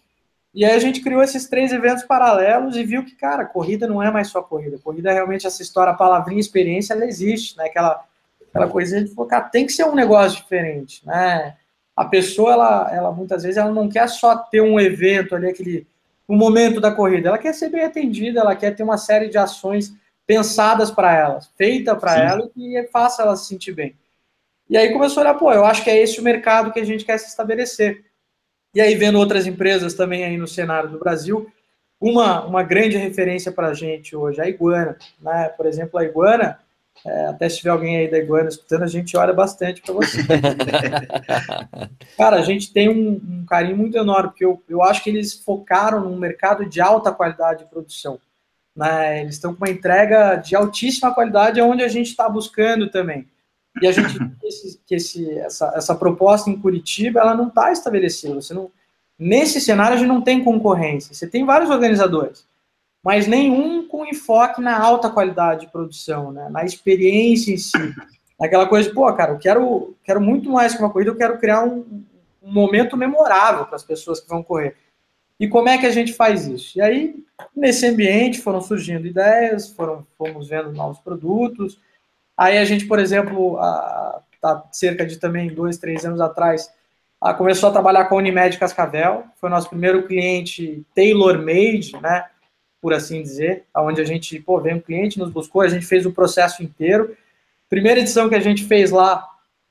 E 0.57 0.65
aí 0.65 0.73
a 0.73 0.79
gente 0.79 1.03
criou 1.03 1.23
esses 1.23 1.49
três 1.49 1.71
eventos 1.71 2.03
paralelos 2.05 2.77
e 2.77 2.83
viu 2.83 3.05
que, 3.05 3.15
cara, 3.15 3.45
corrida 3.45 3.87
não 3.87 4.03
é 4.03 4.11
mais 4.11 4.29
só 4.29 4.43
corrida. 4.43 4.79
Corrida 4.83 5.11
é 5.11 5.13
realmente 5.13 5.47
essa 5.47 5.61
história, 5.61 5.93
a 5.93 5.97
palavrinha 5.97 6.41
experiência, 6.41 6.95
ela 6.95 7.05
existe, 7.05 7.57
né? 7.59 7.67
Aquela, 7.67 8.03
aquela 8.49 8.67
coisa 8.67 9.03
de 9.03 9.15
focar, 9.15 9.51
tem 9.51 9.67
que 9.67 9.73
ser 9.73 9.85
um 9.85 9.95
negócio 9.95 10.39
diferente, 10.39 11.07
né? 11.07 11.57
A 11.95 12.07
pessoa, 12.07 12.53
ela, 12.53 12.91
ela 12.91 13.13
muitas 13.13 13.43
vezes, 13.43 13.59
ela 13.59 13.71
não 13.71 13.87
quer 13.87 14.09
só 14.09 14.35
ter 14.35 14.63
um 14.63 14.81
evento 14.81 15.35
ali, 15.35 15.49
aquele 15.49 15.87
um 16.27 16.37
momento 16.37 16.81
da 16.81 16.91
corrida, 16.91 17.29
ela 17.29 17.39
quer 17.39 17.53
ser 17.53 17.69
bem 17.69 17.85
atendida, 17.85 18.41
ela 18.41 18.57
quer 18.57 18.75
ter 18.75 18.83
uma 18.83 18.97
série 18.97 19.29
de 19.29 19.37
ações 19.37 19.95
pensadas 20.27 20.91
para 20.91 21.15
ela, 21.15 21.41
feita 21.57 21.95
para 21.95 22.19
ela 22.19 22.51
e 22.57 22.83
que 22.83 22.89
faça 22.91 23.23
ela 23.23 23.37
se 23.37 23.47
sentir 23.47 23.73
bem. 23.73 23.95
E 24.69 24.77
aí 24.77 24.93
começou 24.93 25.23
a 25.23 25.27
olhar, 25.27 25.35
pô, 25.35 25.53
eu 25.53 25.65
acho 25.65 25.85
que 25.85 25.91
é 25.91 26.03
esse 26.03 26.19
o 26.19 26.25
mercado 26.25 26.73
que 26.73 26.81
a 26.81 26.85
gente 26.85 27.05
quer 27.05 27.19
se 27.19 27.29
estabelecer. 27.29 28.05
E 28.75 28.81
aí, 28.81 28.95
vendo 28.95 29.19
outras 29.19 29.47
empresas 29.47 29.95
também 29.95 30.25
aí 30.25 30.37
no 30.37 30.49
cenário 30.49 30.91
do 30.91 30.99
Brasil, 30.99 31.51
uma, 32.01 32.45
uma 32.45 32.63
grande 32.63 32.97
referência 32.97 33.51
para 33.51 33.69
a 33.69 33.75
gente 33.75 34.15
hoje, 34.15 34.41
a 34.41 34.49
Iguana. 34.49 34.99
Né? 35.21 35.49
Por 35.57 35.67
exemplo, 35.67 35.99
a 35.99 36.05
Iguana, 36.05 36.59
é, 37.05 37.27
até 37.27 37.49
se 37.49 37.59
tiver 37.59 37.71
alguém 37.71 37.97
aí 37.97 38.11
da 38.11 38.19
Iguana 38.19 38.49
escutando, 38.49 38.83
a 38.83 38.89
gente 38.89 39.17
olha 39.17 39.33
bastante 39.33 39.81
para 39.81 39.95
você. 39.95 40.19
Cara, 42.19 42.37
a 42.37 42.43
gente 42.43 42.73
tem 42.73 42.89
um, 42.89 43.13
um, 43.13 43.47
carinho 43.47 43.77
muito 43.77 43.97
enorme, 43.97 44.31
porque 44.31 44.45
eu, 44.45 44.63
eu 44.69 44.83
acho 44.83 45.03
que 45.03 45.11
eles 45.11 45.33
focaram 45.33 46.01
num 46.01 46.19
mercado 46.19 46.67
de 46.67 46.81
alta 46.81 47.13
qualidade 47.13 47.65
de 47.65 47.71
produção. 47.71 48.19
Né? 48.77 49.23
Eles 49.23 49.37
estão 49.37 49.55
com 49.55 49.65
uma 49.65 49.73
entrega 49.73 50.37
de 50.37 50.55
altíssima 50.55 51.15
qualidade, 51.15 51.59
é 51.59 51.65
onde 51.65 51.83
a 51.83 51.89
gente 51.89 52.09
está 52.09 52.29
buscando 52.29 52.91
também. 52.91 53.27
E 53.81 53.87
a 53.87 53.93
gente 53.93 54.19
que, 54.19 54.47
esse, 54.47 54.81
que 54.87 54.95
esse, 54.95 55.39
essa, 55.39 55.73
essa 55.75 55.95
proposta 55.95 56.51
em 56.51 56.59
Curitiba 56.59 57.21
ela 57.21 57.35
não 57.35 57.49
está 57.49 57.73
estabelecida. 57.73 58.35
Você 58.35 58.53
não, 58.53 58.71
nesse 59.19 59.61
cenário 59.61 59.95
a 59.95 59.99
gente 59.99 60.09
não 60.09 60.21
tem 60.21 60.45
concorrência. 60.45 61.15
Você 61.15 61.27
tem 61.27 61.45
vários 61.45 61.71
organizadores, 61.71 62.47
mas 63.03 63.27
nenhum 63.27 63.87
com 63.89 64.07
enfoque 64.07 64.61
na 64.61 64.79
alta 64.79 65.11
qualidade 65.11 65.63
de 65.63 65.73
produção, 65.73 66.33
né? 66.33 66.49
na 66.51 66.65
experiência 66.65 67.53
em 67.53 67.59
si. 67.59 67.95
Aquela 68.41 68.67
coisa 68.67 68.89
de, 68.89 68.95
pô, 68.95 69.11
cara, 69.15 69.33
eu 69.33 69.39
quero, 69.39 69.97
quero 70.05 70.21
muito 70.21 70.51
mais 70.51 70.75
que 70.75 70.83
uma 70.83 70.91
corrida, 70.91 71.11
eu 71.11 71.17
quero 71.17 71.39
criar 71.39 71.65
um, 71.65 72.05
um 72.43 72.53
momento 72.53 72.97
memorável 72.97 73.65
para 73.65 73.77
as 73.77 73.83
pessoas 73.83 74.21
que 74.21 74.29
vão 74.29 74.43
correr. 74.43 74.77
E 75.39 75.49
como 75.49 75.69
é 75.69 75.79
que 75.79 75.87
a 75.87 75.91
gente 75.91 76.13
faz 76.13 76.47
isso? 76.47 76.79
E 76.79 76.81
aí, 76.81 77.17
nesse 77.55 77.87
ambiente, 77.87 78.41
foram 78.41 78.61
surgindo 78.61 79.07
ideias, 79.07 79.69
foram, 79.69 80.07
fomos 80.17 80.49
vendo 80.49 80.73
novos 80.73 80.99
produtos, 80.99 81.79
Aí 82.37 82.59
a 82.59 82.65
gente, 82.65 82.85
por 82.87 82.99
exemplo, 82.99 83.59
há, 83.59 84.21
tá 84.41 84.69
cerca 84.71 85.07
de 85.07 85.17
também 85.17 85.49
dois, 85.49 85.79
três 85.79 86.05
anos 86.05 86.21
atrás, 86.21 86.71
a, 87.21 87.33
começou 87.33 87.71
a 87.71 87.73
trabalhar 87.73 88.05
com 88.05 88.15
a 88.17 88.19
Unimed 88.19 88.59
Cascavel, 88.59 89.25
foi 89.41 89.49
nosso 89.49 89.71
primeiro 89.71 90.07
cliente 90.07 90.85
tailor-made, 90.95 91.93
né, 92.01 92.27
por 92.81 92.93
assim 92.93 93.23
dizer, 93.23 93.65
onde 93.75 94.03
a 94.03 94.05
gente, 94.05 94.39
pô, 94.39 94.61
veio 94.61 94.77
um 94.77 94.81
cliente, 94.81 95.19
nos 95.19 95.31
buscou, 95.31 95.63
a 95.63 95.69
gente 95.69 95.87
fez 95.87 96.05
o 96.05 96.13
processo 96.13 96.63
inteiro. 96.63 97.17
Primeira 97.71 98.01
edição 98.01 98.29
que 98.29 98.35
a 98.35 98.41
gente 98.41 98.65
fez 98.65 98.91
lá 98.91 99.27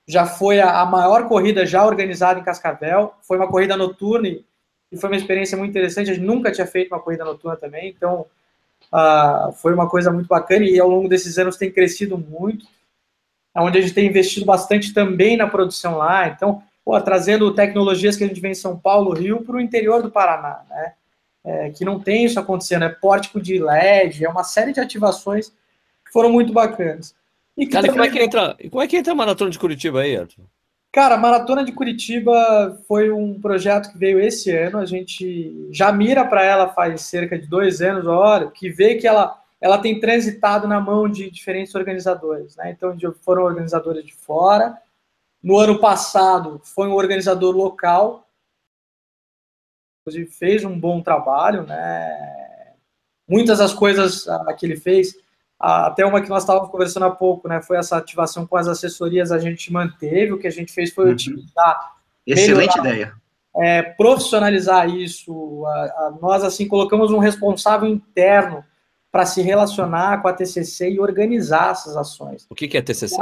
já 0.07 0.25
foi 0.25 0.59
a, 0.59 0.81
a 0.81 0.85
maior 0.85 1.27
corrida 1.27 1.65
já 1.65 1.85
organizada 1.85 2.39
em 2.39 2.43
Cascavel, 2.43 3.13
foi 3.21 3.37
uma 3.37 3.47
corrida 3.47 3.77
noturna 3.77 4.27
e, 4.27 4.43
e 4.91 4.97
foi 4.97 5.09
uma 5.09 5.17
experiência 5.17 5.57
muito 5.57 5.71
interessante, 5.71 6.11
a 6.11 6.13
gente 6.13 6.25
nunca 6.25 6.51
tinha 6.51 6.67
feito 6.67 6.93
uma 6.93 7.01
corrida 7.01 7.25
noturna 7.25 7.57
também, 7.57 7.89
então 7.89 8.25
ah, 8.91 9.51
foi 9.53 9.73
uma 9.73 9.89
coisa 9.89 10.11
muito 10.11 10.27
bacana 10.27 10.65
e 10.65 10.79
ao 10.79 10.89
longo 10.89 11.09
desses 11.09 11.37
anos 11.37 11.57
tem 11.57 11.71
crescido 11.71 12.17
muito, 12.17 12.65
onde 13.55 13.77
a 13.77 13.81
gente 13.81 13.93
tem 13.93 14.07
investido 14.07 14.45
bastante 14.45 14.93
também 14.93 15.37
na 15.37 15.47
produção 15.47 15.97
lá. 15.97 16.27
Então, 16.27 16.61
pô, 16.83 16.99
trazendo 17.01 17.53
tecnologias 17.53 18.15
que 18.15 18.23
a 18.23 18.27
gente 18.27 18.41
vê 18.41 18.49
em 18.49 18.55
São 18.55 18.77
Paulo, 18.77 19.13
Rio, 19.13 19.41
para 19.43 19.55
o 19.55 19.61
interior 19.61 20.01
do 20.01 20.11
Paraná, 20.11 20.61
né? 20.69 20.93
É, 21.43 21.69
que 21.69 21.85
não 21.85 21.99
tem 21.99 22.25
isso 22.25 22.39
acontecendo, 22.39 22.85
é 22.85 22.89
pórtico 22.89 23.39
de 23.39 23.59
LED, 23.59 24.25
é 24.25 24.29
uma 24.29 24.43
série 24.43 24.73
de 24.73 24.79
ativações 24.79 25.49
que 26.03 26.11
foram 26.11 26.31
muito 26.31 26.51
bacanas. 26.51 27.15
E 27.55 27.67
Cara, 27.67 27.85
também... 27.85 27.91
como 27.91 28.03
é 28.03 28.09
que 28.09 28.23
entra, 28.23 28.57
como 28.71 28.81
é 28.81 28.87
que 28.87 28.97
entra 28.97 29.13
a 29.13 29.15
maratona 29.15 29.51
de 29.51 29.59
Curitiba 29.59 30.01
aí, 30.01 30.17
Arthur? 30.17 30.43
Cara, 30.95 31.15
a 31.15 31.17
Maratona 31.17 31.65
de 31.65 31.73
Curitiba 31.73 32.81
foi 32.87 33.11
um 33.11 33.37
projeto 33.41 33.91
que 33.91 33.97
veio 33.97 34.17
esse 34.17 34.49
ano. 34.55 34.77
A 34.77 34.85
gente 34.85 35.67
já 35.69 35.91
mira 35.91 36.23
para 36.23 36.41
ela 36.41 36.69
faz 36.69 37.01
cerca 37.01 37.37
de 37.37 37.47
dois 37.47 37.81
anos, 37.81 38.07
olha, 38.07 38.49
que 38.49 38.69
vê 38.69 38.95
que 38.95 39.05
ela, 39.05 39.37
ela 39.59 39.77
tem 39.77 39.99
transitado 39.99 40.69
na 40.69 40.79
mão 40.79 41.09
de 41.09 41.29
diferentes 41.29 41.75
organizadores. 41.75 42.55
Né? 42.55 42.71
Então, 42.71 42.95
foram 43.19 43.43
organizadores 43.43 44.05
de 44.05 44.13
fora. 44.13 44.81
No 45.43 45.57
ano 45.57 45.81
passado, 45.81 46.61
foi 46.63 46.87
um 46.87 46.93
organizador 46.93 47.53
local, 47.53 48.25
inclusive 49.99 50.31
fez 50.31 50.63
um 50.63 50.79
bom 50.79 51.01
trabalho. 51.01 51.63
Né? 51.63 52.73
Muitas 53.27 53.57
das 53.57 53.73
coisas 53.73 54.29
ah, 54.29 54.53
que 54.53 54.65
ele 54.65 54.77
fez 54.77 55.13
até 55.59 56.05
uma 56.05 56.21
que 56.21 56.29
nós 56.29 56.43
estávamos 56.43 56.69
conversando 56.69 57.05
há 57.05 57.11
pouco, 57.11 57.47
né? 57.47 57.61
Foi 57.61 57.77
essa 57.77 57.97
ativação 57.97 58.45
com 58.45 58.57
as 58.57 58.67
assessorias, 58.67 59.31
a 59.31 59.39
gente 59.39 59.71
manteve. 59.71 60.33
O 60.33 60.37
que 60.37 60.47
a 60.47 60.51
gente 60.51 60.71
fez 60.71 60.93
foi 60.93 61.05
uhum. 61.05 61.11
utilizar. 61.11 61.95
Excelente 62.25 62.77
melhorar, 62.77 62.95
ideia. 62.95 63.13
É, 63.55 63.81
profissionalizar 63.81 64.89
isso. 64.89 65.65
A, 65.65 65.71
a, 65.71 66.17
nós, 66.21 66.43
assim, 66.43 66.67
colocamos 66.67 67.11
um 67.11 67.19
responsável 67.19 67.87
interno 67.87 68.63
para 69.11 69.25
se 69.25 69.41
relacionar 69.41 70.21
com 70.21 70.27
a 70.27 70.33
TCC 70.33 70.91
e 70.91 70.99
organizar 70.99 71.71
essas 71.71 71.95
ações. 71.95 72.45
O 72.49 72.55
que, 72.55 72.67
que 72.67 72.75
é 72.75 72.81
a 72.81 72.83
TCC? 72.83 73.15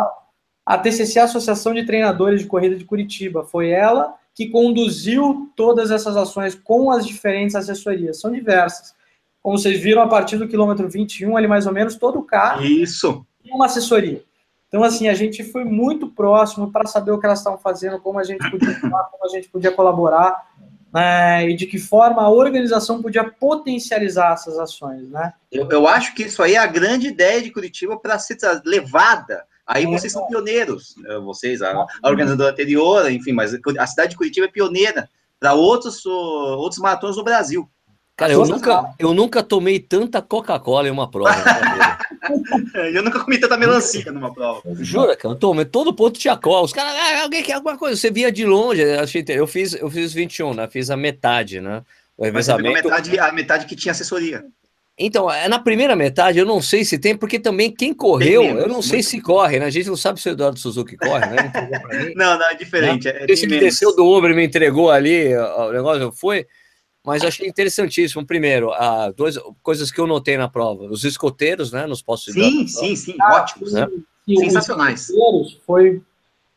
A 0.66 0.78
TCC 0.78 1.20
é 1.20 1.22
a 1.22 1.26
Associação 1.26 1.74
de 1.74 1.86
Treinadores 1.86 2.42
de 2.42 2.48
Corrida 2.48 2.76
de 2.76 2.86
Curitiba. 2.86 3.44
Foi 3.44 3.70
ela 3.70 4.16
que 4.34 4.50
conduziu 4.50 5.52
todas 5.56 5.92
essas 5.92 6.18
ações 6.18 6.56
com 6.56 6.90
as 6.90 7.06
diferentes 7.06 7.56
assessorias. 7.56 8.20
São 8.20 8.32
diversas 8.32 8.96
como 9.44 9.58
vocês 9.58 9.80
viram, 9.82 10.02
a 10.02 10.08
partir 10.08 10.38
do 10.38 10.48
quilômetro 10.48 10.90
21, 10.90 11.36
ali 11.36 11.48
mais 11.48 11.68
ou 11.68 11.74
menos, 11.74 11.98
todo 11.98 12.18
o 12.18 12.24
carro 12.24 12.64
Isso. 12.64 13.26
tem 13.44 13.54
uma 13.54 13.66
assessoria. 13.66 14.24
Então, 14.70 14.84
assim, 14.84 15.10
a 15.10 15.14
gente 15.14 15.44
foi 15.44 15.66
muito 15.66 16.08
próximo 16.08 16.72
para 16.72 16.88
saber 16.88 17.12
o 17.12 17.20
que 17.20 17.26
elas 17.26 17.40
estavam 17.40 17.60
fazendo, 17.60 18.00
como 18.00 18.18
a 18.18 18.24
gente 18.24 18.50
podia 18.50 18.74
falar, 18.80 19.04
como 19.04 19.26
a 19.26 19.28
gente 19.28 19.50
podia 19.50 19.72
colaborar, 19.72 20.48
né, 20.94 21.50
e 21.50 21.56
de 21.56 21.68
que 21.68 21.78
forma 21.78 22.22
a 22.22 22.30
organização 22.30 23.02
podia 23.02 23.24
potencializar 23.24 24.34
essas 24.34 24.58
ações, 24.58 25.10
né? 25.10 25.34
Eu, 25.52 25.68
eu 25.70 25.88
acho 25.88 26.16
que 26.16 26.24
isso 26.24 26.42
aí 26.42 26.54
é 26.54 26.60
a 26.60 26.68
grande 26.68 27.08
ideia 27.08 27.42
de 27.42 27.52
Curitiba 27.52 27.98
para 27.98 28.18
ser 28.18 28.38
levada. 28.64 29.44
Aí 29.68 29.84
é, 29.84 29.88
vocês 29.88 30.14
são 30.14 30.26
pioneiros, 30.26 30.96
né, 30.98 31.20
vocês, 31.20 31.62
a, 31.62 31.72
a 31.72 32.10
organizadora 32.10 32.52
anterior, 32.52 33.12
enfim, 33.12 33.34
mas 33.34 33.54
a 33.78 33.88
cidade 33.88 34.12
de 34.12 34.18
Curitiba 34.18 34.46
é 34.46 34.50
pioneira 34.50 35.10
para 35.40 35.54
outros, 35.54 36.06
outros 36.06 36.80
maratonas 36.80 37.18
do 37.18 37.24
Brasil. 37.24 37.70
Cara, 38.16 38.34
eu 38.34 38.46
nunca, 38.46 38.94
eu 39.00 39.14
nunca 39.14 39.42
tomei 39.42 39.80
tanta 39.80 40.22
Coca-Cola 40.22 40.88
em 40.88 40.92
uma 40.92 41.10
prova. 41.10 41.34
eu 42.94 43.04
nunca 43.04 43.20
comi 43.20 43.40
tanta 43.40 43.58
melancia 43.58 44.12
numa 44.12 44.32
prova. 44.32 44.62
Jura, 44.76 45.16
cara? 45.16 45.34
Eu 45.34 45.40
tomei 45.40 45.66
todo 45.66 45.94
ponto 45.94 46.20
tinha 46.20 46.38
cola. 46.38 46.64
Os 46.64 46.74
caras, 46.74 46.94
ah, 46.96 47.24
alguém 47.24 47.42
quer 47.42 47.54
alguma 47.54 47.76
coisa? 47.76 48.00
Você 48.00 48.12
via 48.12 48.32
de 48.32 48.46
longe. 48.46 48.84
Eu 49.30 49.48
fiz, 49.48 49.74
eu 49.74 49.90
fiz 49.90 50.14
21, 50.14 50.54
né? 50.54 50.68
Fiz 50.68 50.92
a 50.92 50.98
metade, 50.98 51.60
né? 51.60 51.82
O 52.16 52.24
revezamento. 52.24 52.78
A 52.78 52.84
metade, 52.84 53.20
a 53.20 53.32
metade 53.32 53.66
que 53.66 53.76
tinha 53.76 53.92
assessoria. 53.92 54.46
Então, 54.98 55.30
é, 55.30 55.48
na 55.48 55.58
primeira 55.58 55.96
metade, 55.96 56.38
eu 56.38 56.46
não 56.46 56.62
sei 56.62 56.86
se 56.86 57.00
tem, 57.00 57.18
porque 57.18 57.40
também 57.40 57.72
quem 57.72 57.96
correu, 57.96 58.44
menos, 58.44 58.62
eu 58.62 58.70
não 58.70 58.82
sei 58.82 59.02
se 59.02 59.20
corre, 59.20 59.58
né? 59.58 59.66
A 59.66 59.72
gente 59.72 59.90
não 59.90 59.98
sabe 59.98 60.22
se 60.22 60.30
o 60.30 60.34
Eduardo 60.34 60.60
Suzuki 60.60 60.96
corre, 60.96 61.26
né? 61.32 61.52
não, 62.16 62.38
não, 62.38 62.46
é 62.48 62.54
diferente. 62.54 63.12
Não? 63.12 63.22
É, 63.22 63.26
é 63.28 63.36
se 63.36 63.46
ele 63.46 63.60
desceu 63.60 63.96
do 63.96 64.06
Uber 64.06 64.30
e 64.30 64.36
me 64.36 64.46
entregou 64.46 64.92
ali, 64.92 65.36
o 65.36 65.72
negócio 65.72 66.12
foi. 66.12 66.46
Mas 67.06 67.24
achei 67.24 67.48
interessantíssimo. 67.48 68.26
Primeiro, 68.26 68.72
a 68.72 69.12
duas 69.12 69.38
coisas 69.62 69.92
que 69.92 70.00
eu 70.00 70.08
notei 70.08 70.38
na 70.38 70.48
prova: 70.48 70.86
os 70.86 71.04
escoteiros, 71.04 71.72
né? 71.72 71.86
Nos 71.86 72.02
postos 72.02 72.34
Sim, 72.34 72.68
sim, 72.68 72.96
sim, 72.96 73.16
ah, 73.20 73.42
ótimos. 73.42 73.74
Né? 73.74 73.88
Sensacionais. 74.26 75.08
Foi, 75.66 76.02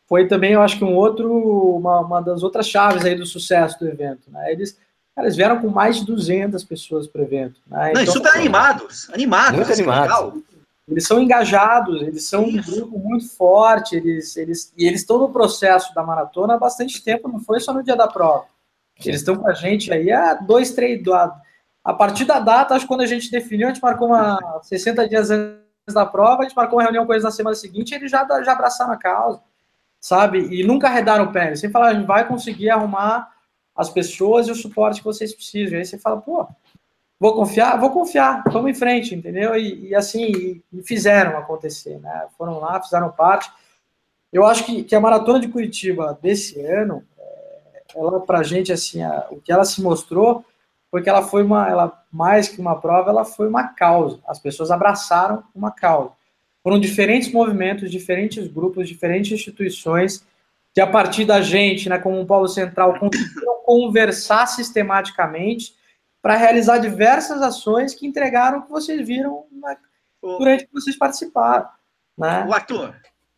foi 0.07 0.27
também, 0.27 0.53
eu 0.53 0.61
acho 0.61 0.77
que 0.77 0.85
um 0.85 0.95
outro, 0.95 1.29
uma, 1.29 1.99
uma 1.99 2.21
das 2.21 2.43
outras 2.43 2.67
chaves 2.67 3.03
aí 3.03 3.15
do 3.15 3.25
sucesso 3.25 3.77
do 3.77 3.87
evento. 3.87 4.31
Né? 4.31 4.53
Eles, 4.53 4.77
cara, 5.13 5.27
eles 5.27 5.35
vieram 5.35 5.59
com 5.59 5.67
mais 5.67 5.97
de 5.97 6.05
200 6.05 6.63
pessoas 6.63 7.07
para 7.07 7.21
o 7.21 7.25
evento. 7.25 7.59
Né? 7.67 7.91
Não, 7.93 8.01
então, 8.01 8.13
super 8.13 8.31
animados, 8.33 9.09
animados. 9.09 9.55
Muito 9.55 9.73
animados. 9.73 10.43
Eles 10.87 11.05
são 11.05 11.21
engajados, 11.21 12.01
eles 12.01 12.23
são 12.23 12.47
Isso. 12.47 12.71
um 12.71 12.75
grupo 12.75 12.97
muito 12.97 13.27
forte, 13.27 13.97
eles, 13.97 14.37
eles, 14.37 14.71
e 14.77 14.87
eles 14.87 15.01
estão 15.01 15.17
no 15.17 15.29
processo 15.29 15.93
da 15.93 16.01
maratona 16.01 16.53
há 16.53 16.57
bastante 16.57 17.03
tempo, 17.03 17.27
não 17.27 17.41
foi 17.41 17.59
só 17.59 17.73
no 17.73 17.83
dia 17.83 17.97
da 17.97 18.07
prova. 18.07 18.45
Eles 19.05 19.21
estão 19.21 19.35
com 19.35 19.47
a 19.47 19.53
gente 19.53 19.91
aí 19.93 20.11
há 20.11 20.33
dois, 20.33 20.71
três, 20.71 21.05
há, 21.07 21.35
A 21.83 21.93
partir 21.93 22.25
da 22.25 22.39
data, 22.39 22.73
acho 22.73 22.85
que 22.85 22.87
quando 22.87 23.01
a 23.01 23.05
gente 23.07 23.31
definiu, 23.31 23.67
a 23.67 23.73
gente 23.73 23.81
marcou 23.81 24.07
uma 24.07 24.59
60 24.63 25.07
dias 25.07 25.29
antes 25.29 25.93
da 25.93 26.05
prova, 26.05 26.41
a 26.41 26.43
gente 26.43 26.55
marcou 26.55 26.79
uma 26.79 26.83
reunião 26.83 27.05
com 27.05 27.13
eles 27.13 27.23
na 27.23 27.31
semana 27.31 27.55
seguinte, 27.55 27.93
eles 27.93 28.11
já, 28.11 28.25
já 28.43 28.53
abraçaram 28.53 28.91
a 28.91 28.97
causa, 28.97 29.41
sabe? 29.99 30.39
E 30.51 30.65
nunca 30.65 30.87
arredaram 30.87 31.25
o 31.25 31.31
pé. 31.31 31.55
Sem 31.55 31.69
falar, 31.69 31.89
a 31.89 31.93
gente 31.93 32.05
vai 32.05 32.27
conseguir 32.27 32.69
arrumar 32.69 33.31
as 33.75 33.89
pessoas 33.89 34.47
e 34.47 34.51
o 34.51 34.55
suporte 34.55 34.99
que 35.01 35.05
vocês 35.05 35.33
precisam. 35.33 35.75
E 35.75 35.77
aí 35.77 35.85
você 35.85 35.97
fala, 35.97 36.19
pô, 36.19 36.47
vou 37.19 37.35
confiar? 37.35 37.79
Vou 37.79 37.91
confiar, 37.91 38.43
vamos 38.51 38.71
em 38.71 38.73
frente, 38.73 39.13
entendeu? 39.13 39.55
E, 39.55 39.89
e 39.89 39.95
assim, 39.95 40.25
e, 40.25 40.63
e 40.73 40.81
fizeram 40.81 41.37
acontecer, 41.37 41.99
né? 41.99 42.27
Foram 42.37 42.59
lá, 42.59 42.81
fizeram 42.81 43.11
parte. 43.11 43.51
Eu 44.33 44.45
acho 44.45 44.65
que, 44.65 44.83
que 44.83 44.95
a 44.95 44.99
maratona 44.99 45.39
de 45.39 45.47
Curitiba 45.47 46.17
desse 46.21 46.59
ano, 46.59 47.03
ela 47.95 48.19
pra 48.19 48.43
gente, 48.43 48.71
assim, 48.71 49.03
a, 49.03 49.27
o 49.31 49.41
que 49.41 49.51
ela 49.51 49.65
se 49.65 49.81
mostrou 49.81 50.43
foi 50.89 51.01
que 51.01 51.09
ela 51.09 51.21
foi 51.21 51.43
uma, 51.43 51.69
ela 51.69 52.03
mais 52.11 52.47
que 52.47 52.59
uma 52.59 52.79
prova, 52.79 53.09
ela 53.09 53.25
foi 53.25 53.47
uma 53.47 53.67
causa. 53.69 54.19
As 54.27 54.39
pessoas 54.39 54.71
abraçaram 54.71 55.43
uma 55.53 55.71
causa. 55.71 56.11
Foram 56.63 56.79
diferentes 56.79 57.31
movimentos, 57.31 57.91
diferentes 57.91 58.47
grupos, 58.47 58.87
diferentes 58.87 59.31
instituições 59.31 60.25
que 60.73 60.81
a 60.81 60.87
partir 60.87 61.25
da 61.25 61.41
gente, 61.41 61.89
né, 61.89 61.97
como 61.97 62.19
um 62.19 62.25
polo 62.25 62.47
central, 62.47 62.99
conseguiram 62.99 63.61
conversar 63.65 64.45
sistematicamente 64.47 65.75
para 66.21 66.35
realizar 66.35 66.77
diversas 66.77 67.41
ações 67.41 67.95
que 67.95 68.05
entregaram 68.05 68.59
o 68.59 68.63
que 68.63 68.71
vocês 68.71 69.05
viram 69.07 69.45
na, 69.51 69.77
durante 70.21 70.65
que 70.65 70.73
vocês 70.73 70.95
participaram. 70.95 71.67
Né? 72.17 72.45
O 72.47 72.53
Arthur, 72.53 72.95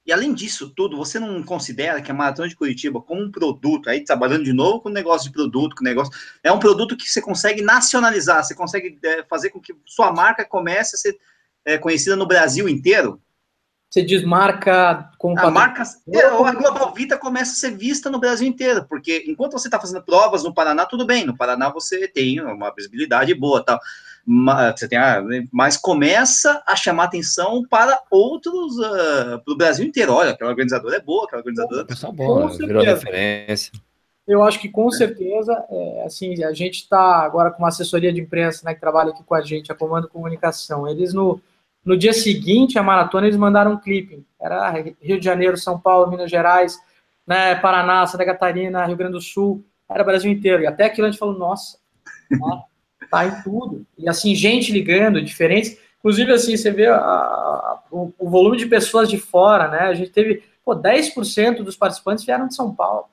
e 0.09 0.11
além 0.11 0.33
disso 0.33 0.71
tudo, 0.75 0.97
você 0.97 1.19
não 1.19 1.43
considera 1.43 2.01
que 2.01 2.09
a 2.09 2.13
Maratona 2.15 2.49
de 2.49 2.55
Curitiba, 2.55 2.99
como 2.99 3.21
um 3.21 3.31
produto, 3.31 3.87
aí 3.91 4.03
trabalhando 4.03 4.43
de 4.43 4.51
novo 4.51 4.81
com 4.81 4.89
negócio 4.89 5.27
de 5.27 5.31
produto, 5.31 5.75
com 5.75 5.83
negócio, 5.83 6.11
é 6.43 6.51
um 6.51 6.57
produto 6.57 6.97
que 6.97 7.07
você 7.07 7.21
consegue 7.21 7.61
nacionalizar, 7.61 8.43
você 8.43 8.55
consegue 8.55 8.97
é, 9.03 9.23
fazer 9.25 9.51
com 9.51 9.59
que 9.59 9.71
sua 9.85 10.11
marca 10.11 10.43
comece 10.43 10.95
a 10.95 10.97
ser 10.97 11.19
é, 11.63 11.77
conhecida 11.77 12.15
no 12.15 12.25
Brasil 12.25 12.67
inteiro? 12.67 13.21
Você 13.89 14.03
desmarca 14.03 15.09
com 15.17 15.37
a 15.37 15.49
marca, 15.49 15.81
é, 16.13 16.25
a 16.25 16.51
Global 16.53 16.93
Vita 16.93 17.17
começa 17.17 17.53
a 17.53 17.55
ser 17.55 17.75
vista 17.75 18.09
no 18.09 18.19
Brasil 18.19 18.47
inteiro, 18.47 18.85
porque 18.87 19.23
enquanto 19.27 19.53
você 19.53 19.67
está 19.67 19.79
fazendo 19.79 20.03
provas 20.03 20.43
no 20.43 20.53
Paraná, 20.53 20.85
tudo 20.85 21.07
bem, 21.07 21.25
no 21.25 21.35
Paraná 21.35 21.69
você 21.69 22.07
tem 22.07 22.39
uma 22.39 22.71
visibilidade 22.71 23.33
boa, 23.33 23.63
tal 23.63 23.79
você 24.75 24.87
tem 24.87 24.97
a, 24.99 25.23
mas 25.51 25.75
começa 25.75 26.61
a 26.67 26.75
chamar 26.75 27.05
atenção 27.05 27.65
para 27.67 27.99
outros, 28.11 28.77
uh, 28.77 29.39
para 29.43 29.53
o 29.53 29.57
Brasil 29.57 29.85
inteiro. 29.85 30.13
Olha, 30.13 30.31
aquela 30.31 30.51
organizadora 30.51 30.97
é 30.97 31.01
boa, 31.01 31.25
aquela 31.25 31.39
organizadora. 31.39 31.87
é 31.89 32.11
boa, 32.11 32.49
virou 32.49 32.83
referência. 32.83 33.71
Eu 34.27 34.43
acho 34.43 34.59
que 34.59 34.69
com 34.69 34.91
certeza, 34.91 35.65
é, 35.71 36.03
assim, 36.05 36.43
a 36.43 36.53
gente 36.53 36.81
está 36.81 37.23
agora 37.23 37.49
com 37.49 37.63
uma 37.63 37.69
assessoria 37.69 38.13
de 38.13 38.21
imprensa 38.21 38.61
né, 38.63 38.75
que 38.75 38.79
trabalha 38.79 39.09
aqui 39.09 39.23
com 39.23 39.33
a 39.33 39.41
gente, 39.41 39.71
a 39.71 39.75
Comando 39.75 40.07
Comunicação. 40.07 40.87
Eles 40.87 41.11
no, 41.11 41.41
no 41.83 41.97
dia 41.97 42.13
seguinte, 42.13 42.77
a 42.77 42.83
maratona, 42.83 43.27
eles 43.27 43.37
mandaram 43.37 43.73
um 43.73 43.79
clipe. 43.79 44.25
Era 44.39 44.69
Rio 45.01 45.19
de 45.19 45.25
Janeiro, 45.25 45.57
São 45.57 45.79
Paulo, 45.79 46.09
Minas 46.09 46.29
Gerais, 46.29 46.77
né, 47.25 47.55
Paraná, 47.55 48.05
Santa 48.05 48.25
Catarina, 48.25 48.85
Rio 48.85 48.97
Grande 48.97 49.13
do 49.13 49.21
Sul, 49.21 49.63
era 49.89 50.03
o 50.03 50.05
Brasil 50.05 50.31
inteiro. 50.31 50.63
E 50.63 50.67
até 50.67 50.85
aquilo 50.85 51.07
a 51.07 51.09
gente 51.09 51.19
falou, 51.19 51.37
nossa, 51.37 51.77
né? 52.29 52.61
tá 53.09 53.25
em 53.25 53.41
tudo. 53.43 53.85
E 53.97 54.07
assim, 54.07 54.35
gente 54.35 54.71
ligando, 54.71 55.21
diferentes. 55.21 55.77
Inclusive, 55.99 56.31
assim, 56.31 56.55
você 56.55 56.71
vê 56.71 56.87
a, 56.87 56.97
a, 56.97 57.83
o, 57.91 58.13
o, 58.17 58.29
volume 58.29 58.57
de 58.57 58.65
pessoas 58.65 59.09
de 59.09 59.17
fora, 59.17 59.67
né? 59.67 59.79
A 59.81 59.93
gente 59.93 60.11
teve, 60.11 60.43
pô, 60.63 60.75
10% 60.75 61.63
dos 61.63 61.75
participantes 61.75 62.23
vieram 62.23 62.47
de 62.47 62.55
São 62.55 62.73
Paulo. 62.73 63.05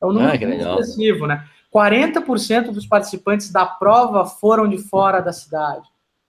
É 0.00 0.06
um 0.06 0.12
número 0.12 0.32
ah, 0.32 0.46
muito 0.46 0.62
expressivo, 0.62 1.26
né? 1.26 1.44
40% 1.74 2.70
dos 2.70 2.86
participantes 2.86 3.50
da 3.50 3.66
prova 3.66 4.24
foram 4.24 4.68
de 4.68 4.78
fora 4.78 5.20
da 5.20 5.32
cidade. 5.32 5.86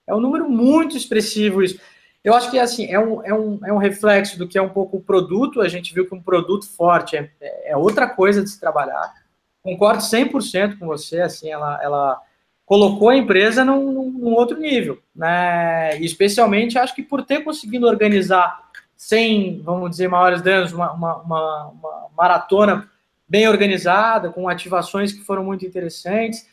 É 0.07 0.15
um 0.15 0.19
número 0.19 0.49
muito 0.49 0.95
expressivo 0.95 1.61
isso. 1.61 1.79
Eu 2.23 2.33
acho 2.33 2.49
que 2.49 2.59
assim, 2.59 2.87
é 2.87 2.99
um, 2.99 3.23
é, 3.23 3.33
um, 3.33 3.59
é 3.65 3.73
um 3.73 3.77
reflexo 3.77 4.37
do 4.37 4.47
que 4.47 4.57
é 4.57 4.61
um 4.61 4.69
pouco 4.69 4.97
o 4.97 5.01
produto. 5.01 5.61
A 5.61 5.67
gente 5.67 5.93
viu 5.93 6.07
que 6.07 6.15
um 6.15 6.21
produto 6.21 6.67
forte 6.67 7.15
é, 7.15 7.29
é 7.65 7.77
outra 7.77 8.07
coisa 8.07 8.43
de 8.43 8.49
se 8.49 8.59
trabalhar. 8.59 9.13
Concordo 9.61 10.01
100% 10.01 10.79
com 10.79 10.87
você, 10.87 11.21
assim, 11.21 11.49
ela, 11.49 11.81
ela 11.83 12.21
colocou 12.65 13.09
a 13.09 13.17
empresa 13.17 13.65
num, 13.65 14.11
num 14.11 14.33
outro 14.33 14.57
nível, 14.57 14.99
né? 15.15 15.99
E 15.99 16.05
especialmente, 16.05 16.77
acho 16.77 16.95
que 16.95 17.03
por 17.03 17.23
ter 17.23 17.43
conseguido 17.43 17.85
organizar 17.85 18.67
sem, 18.95 19.61
vamos 19.61 19.91
dizer, 19.91 20.07
maiores 20.07 20.41
danos, 20.41 20.73
uma, 20.73 20.91
uma, 20.91 21.15
uma, 21.17 21.65
uma 21.67 22.07
maratona 22.17 22.89
bem 23.27 23.47
organizada, 23.47 24.29
com 24.29 24.47
ativações 24.47 25.11
que 25.11 25.21
foram 25.21 25.43
muito 25.43 25.65
interessantes 25.65 26.45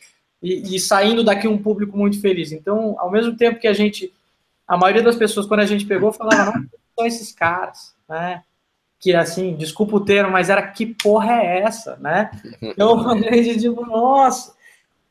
e, 0.45 0.75
e, 0.75 0.79
saindo 0.79 1.23
daqui 1.23 1.47
um 1.47 1.57
público 1.57 1.97
muito 1.97 2.21
feliz. 2.21 2.51
Então, 2.51 2.95
ao 2.99 3.09
mesmo 3.09 3.35
tempo 3.35 3.59
que 3.59 3.67
a 3.67 3.73
gente, 3.73 4.13
a 4.67 4.77
maioria 4.77 5.01
das 5.01 5.15
pessoas, 5.15 5.47
quando 5.47 5.61
a 5.61 5.65
gente 5.65 5.85
pegou, 5.85 6.13
falava, 6.13 6.51
não, 6.51 6.65
são 6.95 7.07
esses 7.07 7.31
caras, 7.31 7.95
né? 8.07 8.43
Que 8.99 9.15
assim, 9.15 9.55
desculpa 9.55 9.95
o 9.95 10.05
termo, 10.05 10.31
mas 10.31 10.49
era 10.51 10.65
que 10.67 10.85
porra 10.85 11.33
é 11.33 11.61
essa, 11.61 11.95
né? 11.97 12.29
Então, 12.61 13.09
a 13.09 13.17
gente 13.17 13.59
tipo, 13.59 13.83
nossa, 13.87 14.53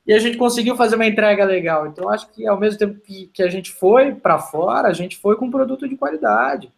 e 0.07 0.13
a 0.13 0.19
gente 0.21 0.37
conseguiu 0.37 0.77
fazer 0.77 0.95
uma 0.95 1.07
entrega 1.07 1.45
legal. 1.45 1.89
Então, 1.89 2.09
acho 2.09 2.29
que 2.31 2.47
ao 2.47 2.59
mesmo 2.59 2.79
tempo 2.79 3.01
que, 3.01 3.27
que 3.33 3.43
a 3.43 3.49
gente 3.49 3.73
foi 3.73 4.15
para 4.15 4.39
fora, 4.39 4.87
a 4.87 4.93
gente 4.93 5.17
foi 5.17 5.35
com 5.37 5.47
um 5.47 5.51
produto 5.51 5.89
de 5.89 5.97
qualidade, 5.97 6.71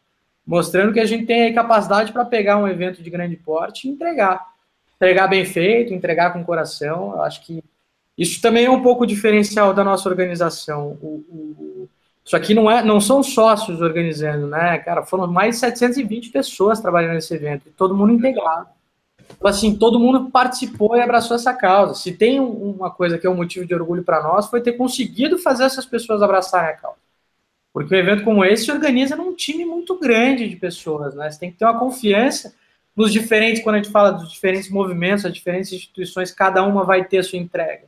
mostrando 0.46 0.94
que 0.94 1.00
a 1.00 1.04
gente 1.06 1.26
tem 1.26 1.52
capacidade 1.52 2.10
para 2.10 2.24
pegar 2.24 2.56
um 2.56 2.66
evento 2.66 3.02
de 3.02 3.10
grande 3.10 3.36
porte 3.36 3.86
e 3.86 3.90
entregar. 3.90 4.46
Entregar 4.96 5.26
bem 5.26 5.44
feito, 5.44 5.92
entregar 5.92 6.32
com 6.32 6.42
coração. 6.42 7.12
Eu 7.12 7.22
acho 7.22 7.44
que 7.44 7.62
isso 8.16 8.40
também 8.40 8.64
é 8.64 8.70
um 8.70 8.82
pouco 8.82 9.06
diferencial 9.06 9.74
da 9.74 9.84
nossa 9.84 10.08
organização. 10.08 10.96
O, 11.02 11.24
o, 11.28 11.88
isso 12.24 12.34
aqui 12.34 12.54
não, 12.54 12.70
é, 12.70 12.82
não 12.82 13.00
são 13.00 13.22
sócios 13.22 13.80
organizando, 13.80 14.46
né, 14.46 14.78
cara? 14.78 15.04
Foram 15.04 15.26
mais 15.26 15.54
de 15.54 15.60
720 15.60 16.30
pessoas 16.30 16.80
trabalhando 16.80 17.14
nesse 17.14 17.34
evento, 17.34 17.70
todo 17.76 17.96
mundo 17.96 18.12
integrado. 18.12 18.68
Então, 19.36 19.48
assim, 19.48 19.76
todo 19.76 20.00
mundo 20.00 20.30
participou 20.30 20.96
e 20.96 21.00
abraçou 21.00 21.36
essa 21.36 21.52
causa. 21.52 21.94
Se 21.94 22.12
tem 22.12 22.40
uma 22.40 22.90
coisa 22.90 23.18
que 23.18 23.26
é 23.26 23.30
um 23.30 23.36
motivo 23.36 23.66
de 23.66 23.74
orgulho 23.74 24.02
para 24.02 24.22
nós, 24.22 24.46
foi 24.46 24.60
ter 24.60 24.72
conseguido 24.72 25.38
fazer 25.38 25.64
essas 25.64 25.84
pessoas 25.84 26.22
abraçarem 26.22 26.70
a 26.70 26.76
causa. 26.76 26.98
Porque 27.72 27.94
um 27.94 27.98
evento 27.98 28.24
como 28.24 28.44
esse 28.44 28.64
se 28.64 28.72
organiza 28.72 29.14
num 29.14 29.34
time 29.34 29.64
muito 29.64 29.98
grande 29.98 30.48
de 30.48 30.56
pessoas, 30.56 31.14
né? 31.14 31.30
Você 31.30 31.38
tem 31.38 31.50
que 31.50 31.58
ter 31.58 31.66
uma 31.66 31.78
confiança 31.78 32.54
nos 32.96 33.12
diferentes, 33.12 33.62
quando 33.62 33.74
a 33.74 33.78
gente 33.78 33.92
fala 33.92 34.10
dos 34.12 34.32
diferentes 34.32 34.70
movimentos, 34.70 35.26
as 35.26 35.34
diferentes 35.34 35.70
instituições, 35.70 36.32
cada 36.32 36.62
uma 36.62 36.84
vai 36.84 37.04
ter 37.04 37.18
a 37.18 37.22
sua 37.22 37.38
entrega. 37.38 37.84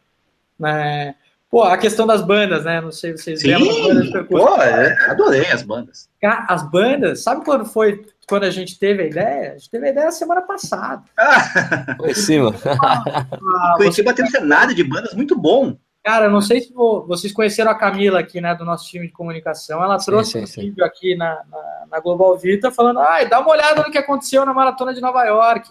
Né? 0.59 1.15
Pô, 1.51 1.63
a 1.63 1.79
questão 1.79 2.07
das 2.07 2.21
bandas, 2.21 2.65
né? 2.65 2.81
Não 2.81 2.93
sei 2.93 3.17
se 3.17 3.25
vocês 3.25 3.41
Sim, 3.41 3.55
lembram. 3.55 4.25
Pô, 4.27 4.55
é, 4.63 5.11
adorei 5.11 5.47
as 5.47 5.63
bandas. 5.63 6.09
As 6.23 6.69
bandas, 6.71 7.23
sabe 7.23 7.45
quando 7.45 7.65
foi 7.65 8.05
quando 8.29 8.45
a 8.45 8.51
gente 8.51 8.79
teve 8.79 9.03
a 9.03 9.07
ideia? 9.07 9.53
A 9.53 9.57
gente 9.57 9.71
teve 9.71 9.87
a 9.87 9.91
ideia 9.91 10.13
semana 10.13 10.43
passada. 10.43 11.03
Ah, 11.19 11.97
foi 11.97 12.15
cima. 12.15 12.55
Ah, 12.85 13.75
Curitiba 13.79 14.13
tem 14.13 14.25
um 14.25 14.31
cenário 14.31 14.75
de 14.75 14.85
bandas 14.85 15.15
muito 15.15 15.37
bom. 15.37 15.77
Cara, 16.05 16.29
não 16.29 16.41
sei 16.41 16.61
se 16.61 16.73
vocês 16.73 17.33
conheceram 17.33 17.71
a 17.71 17.75
Camila 17.75 18.21
aqui, 18.21 18.41
né, 18.41 18.55
do 18.55 18.65
nosso 18.65 18.89
time 18.89 19.07
de 19.07 19.13
comunicação. 19.13 19.83
Ela 19.83 19.99
trouxe 19.99 20.33
sim, 20.41 20.47
sim, 20.47 20.61
um 20.61 20.65
vídeo 20.65 20.85
aqui 20.85 21.17
na, 21.17 21.43
na, 21.51 21.85
na, 21.91 22.01
Global 22.01 22.37
Vita 22.39 22.71
falando: 22.71 23.01
ai, 23.01 23.29
dá 23.29 23.41
uma 23.41 23.51
olhada 23.51 23.83
no 23.83 23.91
que 23.91 23.99
aconteceu 23.99 24.45
na 24.45 24.55
Maratona 24.55 24.95
de 24.95 25.01
Nova 25.01 25.25
York. 25.25 25.71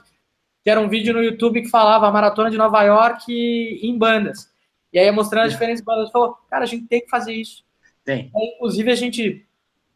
Que 0.63 0.69
era 0.69 0.81
um 0.81 0.89
vídeo 0.89 1.13
no 1.13 1.23
YouTube 1.23 1.61
que 1.61 1.69
falava 1.69 2.07
a 2.07 2.11
Maratona 2.11 2.51
de 2.51 2.57
Nova 2.57 2.83
York 2.83 3.31
em 3.31 3.97
bandas. 3.97 4.49
E 4.91 4.99
aí 4.99 5.11
mostrando 5.11 5.45
as 5.45 5.51
diferentes 5.51 5.83
bandas. 5.83 6.11
Falou, 6.11 6.37
cara, 6.49 6.63
a 6.63 6.67
gente 6.67 6.85
tem 6.85 7.01
que 7.01 7.09
fazer 7.09 7.33
isso. 7.33 7.63
Tem. 8.03 8.31
Aí, 8.35 8.53
inclusive, 8.55 8.91
a 8.91 8.95
gente 8.95 9.45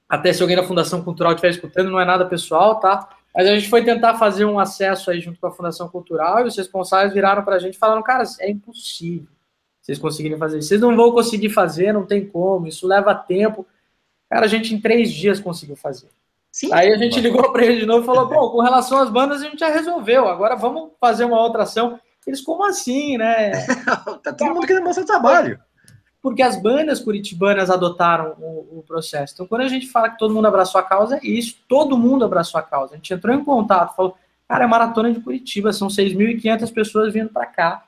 até 0.08 0.34
se 0.34 0.42
alguém 0.42 0.58
da 0.58 0.64
Fundação 0.64 1.02
Cultural 1.02 1.32
estiver 1.32 1.52
escutando, 1.52 1.90
não 1.90 2.00
é 2.00 2.04
nada 2.04 2.26
pessoal, 2.26 2.82
tá? 2.82 3.08
Mas 3.34 3.48
a 3.48 3.56
gente 3.56 3.70
foi 3.70 3.82
tentar 3.82 4.16
fazer 4.16 4.44
um 4.44 4.60
acesso 4.60 5.10
aí 5.10 5.22
junto 5.22 5.40
com 5.40 5.48
a 5.48 5.52
Fundação 5.52 5.88
Cultural 5.88 6.42
e 6.42 6.48
os 6.48 6.58
responsáveis 6.58 7.14
viraram 7.14 7.44
para 7.46 7.56
a 7.56 7.60
gente 7.60 7.78
falando, 7.78 8.04
cara, 8.04 8.26
é 8.42 8.52
impossível 8.52 9.28
vocês 9.82 9.98
conseguirem 9.98 10.38
fazer 10.38 10.60
isso. 10.60 10.68
Vocês 10.68 10.82
não 10.82 10.96
vão 10.96 11.12
conseguir 11.12 11.50
fazer, 11.50 11.94
não 11.94 12.06
tem 12.06 12.26
como, 12.26 12.68
isso 12.68 12.86
leva 12.86 13.16
tempo. 13.16 13.66
Cara, 14.30 14.46
a 14.46 14.50
gente 14.50 14.74
em 14.74 14.80
três 14.80 15.12
dias 15.12 15.40
conseguiu 15.40 15.76
fazer. 15.76 16.10
Sim. 16.52 16.72
Aí 16.74 16.92
a 16.92 16.98
gente 16.98 17.20
ligou 17.20 17.52
para 17.52 17.66
ele 17.66 17.80
de 17.80 17.86
novo 17.86 18.04
e 18.04 18.06
falou, 18.06 18.28
bom, 18.28 18.50
com 18.50 18.62
relação 18.62 19.00
às 19.00 19.10
bandas 19.10 19.42
a 19.42 19.46
gente 19.46 19.60
já 19.60 19.70
resolveu, 19.70 20.28
agora 20.28 20.56
vamos 20.56 20.92
fazer 21.00 21.24
uma 21.24 21.42
outra 21.42 21.64
ação. 21.64 22.00
Eles, 22.26 22.42
como 22.42 22.64
assim, 22.64 23.18
né? 23.18 23.52
tá 24.24 24.34
todo 24.34 24.54
mundo 24.54 24.68
querendo 24.68 24.84
mostrar 24.84 25.06
trabalho 25.06 25.60
porque 26.22 26.44
as 26.44 26.62
bandas 26.62 27.00
curitibanas 27.00 27.70
adotaram 27.70 28.36
o, 28.40 28.80
o, 28.80 28.84
processo. 28.84 29.34
Então, 29.34 29.48
quando 29.48 29.62
a 29.62 29.68
gente 29.68 29.88
fala 29.88 30.10
que 30.10 30.20
todo 30.20 30.34
mundo 30.34 30.48
abraçou 30.48 30.80
a 30.80 30.84
causa, 30.84 31.18
é 31.18 31.26
isso, 31.26 31.58
todo 31.68 31.98
mundo 31.98 32.24
abraçou 32.24 32.60
a 32.60 32.64
causa. 32.64 32.94
A 32.94 32.98
gente 32.98 33.14
entrou 33.14 33.36
em 33.36 33.44
contato, 33.44 33.96
falou, 33.96 34.16
cara, 34.48 34.66
é 34.66 34.68
maratona 34.68 35.12
de 35.12 35.20
Curitiba, 35.20 35.74
são 35.74 35.88
6.500 35.88 36.72
pessoas 36.72 37.14
vindo 37.14 37.30
para 37.30 37.48
cá, 37.48 37.86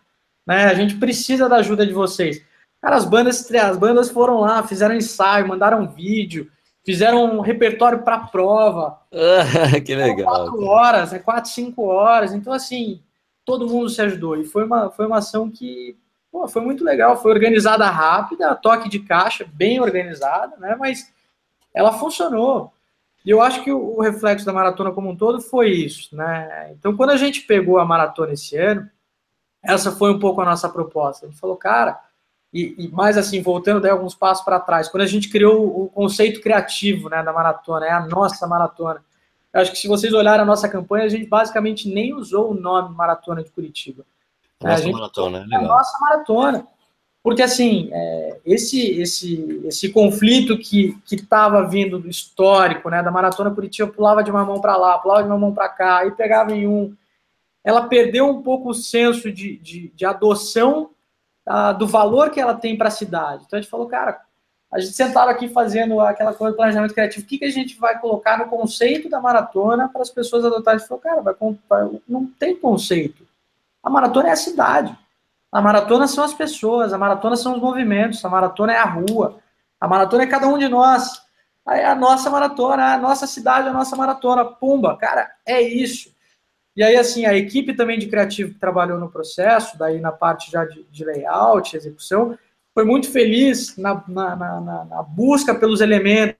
né? 0.47 0.65
A 0.65 0.73
gente 0.73 0.95
precisa 0.95 1.47
da 1.47 1.57
ajuda 1.57 1.85
de 1.85 1.93
vocês. 1.93 2.43
Cara, 2.81 2.95
as 2.95 3.05
bandas, 3.05 3.51
as 3.51 3.77
bandas 3.77 4.09
foram 4.09 4.39
lá, 4.39 4.63
fizeram 4.63 4.95
ensaio, 4.95 5.47
mandaram 5.47 5.87
vídeo, 5.87 6.49
fizeram 6.83 7.37
um 7.37 7.39
repertório 7.39 7.99
para 7.99 8.17
prova. 8.17 8.99
que 9.85 9.93
legal. 9.93 10.25
Quatro 10.25 10.63
horas, 10.65 11.11
né? 11.11 11.19
Quatro, 11.19 11.51
cinco 11.51 11.83
horas. 11.83 12.33
Então, 12.33 12.51
assim, 12.51 12.99
todo 13.45 13.67
mundo 13.67 13.89
se 13.89 14.01
ajudou. 14.01 14.37
E 14.37 14.45
foi 14.45 14.65
uma, 14.65 14.89
foi 14.89 15.05
uma 15.05 15.17
ação 15.17 15.49
que 15.49 15.97
pô, 16.31 16.47
foi 16.47 16.61
muito 16.61 16.83
legal, 16.83 17.21
foi 17.21 17.31
organizada 17.31 17.85
rápida, 17.89 18.55
toque 18.55 18.89
de 18.89 18.99
caixa, 18.99 19.45
bem 19.53 19.79
organizada, 19.79 20.57
né? 20.57 20.75
Mas 20.79 21.13
ela 21.73 21.93
funcionou. 21.93 22.73
E 23.25 23.29
eu 23.29 23.41
acho 23.41 23.63
que 23.63 23.71
o, 23.71 24.01
reflexo 24.01 24.45
da 24.45 24.51
maratona 24.51 24.91
como 24.91 25.09
um 25.09 25.15
todo 25.15 25.39
foi 25.39 25.71
isso, 25.71 26.15
né? 26.15 26.73
Então, 26.73 26.95
quando 26.95 27.11
a 27.11 27.17
gente 27.17 27.41
pegou 27.41 27.79
a 27.79 27.85
maratona 27.85 28.33
esse 28.33 28.57
ano, 28.57 28.89
essa 29.61 29.91
foi 29.91 30.11
um 30.11 30.19
pouco 30.19 30.41
a 30.41 30.45
nossa 30.45 30.67
proposta. 30.67 31.25
A 31.25 31.29
gente 31.29 31.39
falou, 31.39 31.55
cara, 31.55 31.99
e, 32.53 32.75
e 32.77 32.87
mais 32.89 33.17
assim, 33.17 33.41
voltando 33.41 33.79
daí 33.79 33.91
alguns 33.91 34.13
passos 34.13 34.43
para 34.43 34.59
trás, 34.59 34.89
quando 34.89 35.03
a 35.03 35.07
gente 35.07 35.29
criou 35.29 35.65
o, 35.65 35.85
o 35.85 35.89
conceito 35.89 36.41
criativo 36.41 37.09
né, 37.09 37.23
da 37.23 37.31
maratona, 37.31 37.85
é 37.85 37.91
a 37.91 38.05
nossa 38.05 38.45
maratona. 38.45 39.01
Eu 39.53 39.61
acho 39.61 39.71
que 39.71 39.77
se 39.77 39.87
vocês 39.87 40.11
olharem 40.13 40.41
a 40.41 40.45
nossa 40.45 40.67
campanha, 40.67 41.05
a 41.05 41.09
gente 41.09 41.27
basicamente 41.27 41.87
nem 41.87 42.13
usou 42.13 42.51
o 42.51 42.53
nome 42.53 42.95
Maratona 42.95 43.43
de 43.43 43.51
Curitiba. 43.51 44.03
Nossa 44.61 44.75
a 44.75 44.77
gente, 44.81 44.93
maratona, 44.93 45.37
é 45.39 45.43
legal. 45.43 45.65
A 45.65 45.67
nossa 45.67 45.99
maratona. 45.99 46.67
Porque, 47.21 47.41
assim, 47.41 47.89
é, 47.93 48.39
esse, 48.45 48.99
esse, 48.99 49.61
esse 49.65 49.89
conflito 49.89 50.57
que 50.57 50.97
estava 51.09 51.65
vindo 51.65 51.97
do 51.97 52.09
histórico, 52.09 52.89
né, 52.89 53.01
da 53.01 53.11
Maratona 53.11 53.49
Curitiba, 53.49 53.89
pulava 53.89 54.21
de 54.21 54.29
uma 54.29 54.43
mão 54.43 54.59
para 54.59 54.75
lá, 54.75 54.97
pulava 54.97 55.23
de 55.23 55.29
uma 55.29 55.37
mão 55.37 55.53
para 55.53 55.69
cá, 55.69 55.99
aí 55.99 56.11
pegava 56.11 56.51
em 56.51 56.67
um. 56.67 56.93
Ela 57.63 57.87
perdeu 57.87 58.27
um 58.27 58.41
pouco 58.41 58.71
o 58.71 58.73
senso 58.73 59.31
de, 59.31 59.55
de, 59.57 59.87
de 59.95 60.05
adoção 60.05 60.89
ah, 61.45 61.71
do 61.71 61.87
valor 61.87 62.29
que 62.29 62.41
ela 62.41 62.55
tem 62.55 62.77
para 62.77 62.89
a 62.89 62.91
cidade. 62.91 63.43
Então, 63.45 63.57
a 63.57 63.61
gente 63.61 63.71
falou, 63.71 63.87
cara, 63.87 64.19
a 64.73 64.79
gente 64.79 64.93
sentava 64.93 65.29
aqui 65.29 65.47
fazendo 65.47 65.99
aquela 65.99 66.33
coisa 66.33 66.51
de 66.51 66.57
planejamento 66.57 66.93
criativo, 66.93 67.23
o 67.23 67.29
que, 67.29 67.37
que 67.37 67.45
a 67.45 67.51
gente 67.51 67.79
vai 67.79 67.99
colocar 67.99 68.39
no 68.39 68.47
conceito 68.47 69.07
da 69.07 69.21
maratona 69.21 69.87
para 69.87 70.01
as 70.01 70.09
pessoas 70.09 70.43
adotarem? 70.43 70.79
Falou, 70.79 70.99
cara, 70.99 71.21
vai, 71.21 71.35
não 72.07 72.25
tem 72.25 72.55
conceito. 72.55 73.23
A 73.83 73.89
maratona 73.89 74.29
é 74.29 74.31
a 74.31 74.35
cidade. 74.35 74.97
A 75.51 75.61
maratona 75.61 76.07
são 76.07 76.23
as 76.23 76.33
pessoas, 76.33 76.91
a 76.91 76.97
maratona 76.97 77.35
são 77.35 77.53
os 77.53 77.61
movimentos, 77.61 78.25
a 78.25 78.29
maratona 78.29 78.73
é 78.73 78.77
a 78.77 78.85
rua, 78.85 79.37
a 79.79 79.87
maratona 79.87 80.23
é 80.23 80.27
cada 80.27 80.47
um 80.47 80.57
de 80.57 80.67
nós. 80.67 81.21
É 81.69 81.85
a 81.85 81.95
nossa 81.95 82.29
maratona, 82.29 82.93
a 82.93 82.97
nossa 82.97 83.27
cidade, 83.27 83.69
a 83.69 83.73
nossa 83.73 83.95
maratona. 83.95 84.43
Pumba, 84.43 84.97
cara, 84.97 85.31
é 85.45 85.61
isso. 85.61 86.11
E 86.75 86.83
aí, 86.83 86.97
assim, 86.97 87.25
a 87.27 87.35
equipe 87.35 87.75
também 87.75 87.99
de 87.99 88.07
criativo 88.07 88.53
que 88.53 88.59
trabalhou 88.59 88.99
no 88.99 89.11
processo, 89.11 89.77
daí 89.77 89.99
na 89.99 90.11
parte 90.11 90.51
já 90.51 90.65
de, 90.65 90.83
de 90.89 91.05
layout, 91.05 91.77
execução, 91.77 92.37
foi 92.73 92.85
muito 92.85 93.11
feliz 93.11 93.77
na, 93.77 94.03
na, 94.07 94.35
na, 94.35 94.85
na, 94.85 95.03
busca 95.03 95.53
pelos 95.53 95.79
elementos, 95.79 96.37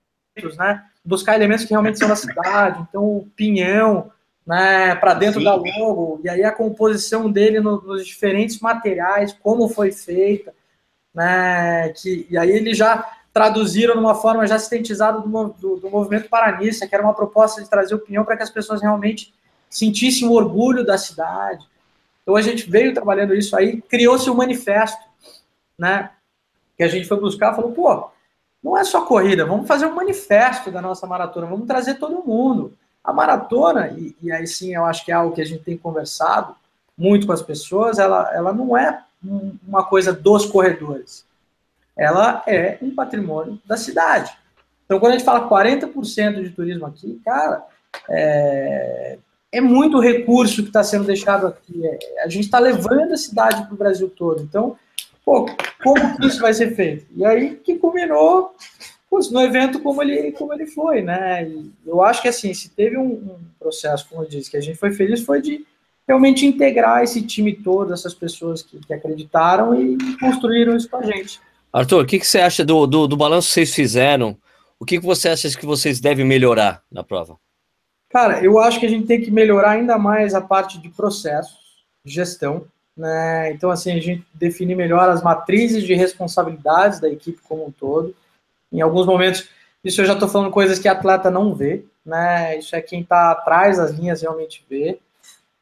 né? 0.57 0.83
Buscar 1.05 1.35
elementos 1.35 1.65
que 1.65 1.71
realmente 1.71 1.99
são 1.99 2.07
da 2.07 2.15
cidade. 2.15 2.85
Então, 2.89 3.03
o 3.03 3.29
pinhão, 3.35 4.11
né, 4.45 4.95
para 4.95 5.13
dentro 5.13 5.39
Sim. 5.39 5.45
da 5.45 5.55
logo, 5.55 6.19
e 6.23 6.29
aí 6.29 6.43
a 6.43 6.51
composição 6.51 7.31
dele 7.31 7.59
no, 7.59 7.81
nos 7.81 8.05
diferentes 8.05 8.59
materiais, 8.59 9.33
como 9.33 9.69
foi 9.69 9.91
feita, 9.91 10.53
né, 11.13 11.89
que, 11.89 12.27
e 12.29 12.37
aí 12.37 12.49
eles 12.49 12.77
já 12.77 13.09
traduziram 13.31 13.95
numa 13.95 14.15
forma 14.15 14.45
já 14.45 14.59
sintetizada 14.59 15.19
do, 15.19 15.55
do, 15.59 15.75
do 15.77 15.89
movimento 15.89 16.29
paranista, 16.29 16.87
que 16.87 16.93
era 16.93 17.03
uma 17.03 17.13
proposta 17.13 17.61
de 17.61 17.69
trazer 17.69 17.95
opinião 17.95 18.23
para 18.23 18.37
que 18.37 18.43
as 18.43 18.49
pessoas 18.49 18.81
realmente 18.81 19.33
sentissem 19.69 20.27
o 20.27 20.33
orgulho 20.33 20.85
da 20.85 20.97
cidade. 20.97 21.65
Então 22.21 22.35
a 22.35 22.41
gente 22.41 22.69
veio 22.69 22.93
trabalhando 22.93 23.33
isso 23.33 23.55
aí, 23.55 23.81
criou-se 23.81 24.29
um 24.29 24.35
manifesto, 24.35 25.03
né, 25.77 26.11
que 26.77 26.83
a 26.83 26.87
gente 26.87 27.07
foi 27.07 27.19
buscar, 27.19 27.53
falou, 27.53 27.71
pô, 27.71 28.09
não 28.63 28.77
é 28.77 28.83
só 28.83 29.05
corrida, 29.05 29.45
vamos 29.45 29.67
fazer 29.67 29.85
um 29.85 29.95
manifesto 29.95 30.71
da 30.71 30.81
nossa 30.81 31.05
maratona, 31.05 31.47
vamos 31.47 31.67
trazer 31.67 31.95
todo 31.95 32.23
mundo. 32.25 32.73
A 33.03 33.11
maratona, 33.11 33.89
e, 33.89 34.15
e, 34.21 34.31
aí 34.31 34.47
sim 34.47 34.73
eu 34.73 34.85
acho 34.85 35.03
que 35.03 35.11
é 35.11 35.15
algo 35.15 35.35
que 35.35 35.41
a 35.41 35.45
gente 35.45 35.63
tem 35.63 35.77
conversado 35.77 36.55
muito 36.97 37.27
com 37.27 37.33
as 37.33 37.41
pessoas, 37.41 37.99
ela, 37.99 38.33
ela 38.33 38.53
não 38.53 38.77
é 38.77 39.03
uma 39.67 39.83
coisa 39.83 40.13
dos 40.13 40.45
corredores. 40.45 41.25
Ela 41.97 42.43
é 42.47 42.77
um 42.81 42.93
patrimônio 42.93 43.59
da 43.65 43.77
cidade. 43.77 44.31
Então, 44.85 44.99
quando 44.99 45.13
a 45.13 45.17
gente 45.17 45.25
fala 45.25 45.49
40% 45.49 46.43
de 46.43 46.49
turismo 46.49 46.85
aqui, 46.85 47.21
cara, 47.23 47.63
é, 48.09 49.17
é 49.51 49.61
muito 49.61 49.99
recurso 49.99 50.61
que 50.61 50.69
está 50.69 50.83
sendo 50.83 51.05
deixado 51.05 51.47
aqui. 51.47 51.85
É, 51.85 52.23
a 52.23 52.27
gente 52.27 52.45
está 52.45 52.59
levando 52.59 53.13
a 53.13 53.17
cidade 53.17 53.63
para 53.63 53.73
o 53.73 53.77
Brasil 53.77 54.09
todo. 54.09 54.41
Então, 54.41 54.77
pô, 55.25 55.45
como 55.81 56.17
que 56.17 56.27
isso 56.27 56.41
vai 56.41 56.53
ser 56.53 56.75
feito? 56.75 57.05
E 57.15 57.25
aí 57.25 57.55
que 57.55 57.77
combinou 57.77 58.53
no 59.31 59.41
evento 59.41 59.79
como 59.79 60.01
ele, 60.01 60.31
como 60.31 60.53
ele 60.53 60.65
foi, 60.65 61.01
né? 61.01 61.47
E 61.47 61.71
eu 61.85 62.01
acho 62.01 62.21
que 62.21 62.27
assim, 62.27 62.53
se 62.53 62.69
teve 62.69 62.97
um, 62.97 63.11
um, 63.13 63.37
processo, 63.59 64.07
como 64.09 64.23
eu 64.23 64.27
disse, 64.27 64.49
que 64.49 64.57
a 64.57 64.61
gente 64.61 64.77
foi 64.77 64.91
feliz, 64.91 65.21
foi 65.21 65.41
de 65.41 65.65
realmente 66.07 66.45
integrar 66.45 67.03
esse 67.03 67.21
time 67.21 67.53
todo, 67.53 67.93
essas 67.93 68.13
pessoas 68.13 68.61
que, 68.61 68.79
que 68.79 68.93
acreditaram 68.93 69.79
e 69.79 69.97
construíram 70.17 70.75
isso 70.75 70.89
com 70.89 70.97
a 70.97 71.03
gente. 71.03 71.39
Arthur, 71.71 72.03
o 72.03 72.05
que, 72.05 72.19
que 72.19 72.27
você 72.27 72.39
acha 72.39 72.65
do, 72.65 72.85
do, 72.85 73.07
do 73.07 73.17
balanço 73.17 73.47
que 73.47 73.53
vocês 73.53 73.73
fizeram? 73.73 74.37
O 74.79 74.85
que, 74.85 74.99
que 74.99 75.05
você 75.05 75.29
acha 75.29 75.49
que 75.57 75.65
vocês 75.65 75.99
devem 75.99 76.25
melhorar 76.25 76.83
na 76.91 77.03
prova? 77.03 77.37
Cara, 78.09 78.43
eu 78.43 78.59
acho 78.59 78.79
que 78.79 78.85
a 78.85 78.89
gente 78.89 79.07
tem 79.07 79.21
que 79.21 79.31
melhorar 79.31 79.71
ainda 79.71 79.97
mais 79.97 80.35
a 80.35 80.41
parte 80.41 80.79
de 80.79 80.89
processos, 80.89 81.57
gestão, 82.05 82.65
né? 82.95 83.51
Então, 83.51 83.69
assim, 83.69 83.91
a 83.91 83.99
gente 83.99 84.25
definir 84.33 84.75
melhor 84.75 85.09
as 85.09 85.23
matrizes 85.23 85.83
de 85.83 85.93
responsabilidades 85.93 86.99
da 86.99 87.09
equipe 87.09 87.39
como 87.47 87.65
um 87.65 87.71
todo. 87.71 88.15
Em 88.71 88.81
alguns 88.81 89.05
momentos, 89.05 89.49
isso 89.83 90.01
eu 90.01 90.05
já 90.05 90.13
estou 90.13 90.29
falando 90.29 90.51
coisas 90.51 90.79
que 90.79 90.87
atleta 90.87 91.29
não 91.29 91.53
vê, 91.53 91.83
né? 92.05 92.57
Isso 92.57 92.75
é 92.75 92.81
quem 92.81 93.01
está 93.01 93.31
atrás 93.31 93.77
das 93.77 93.91
linhas 93.91 94.21
realmente 94.21 94.65
vê. 94.69 94.99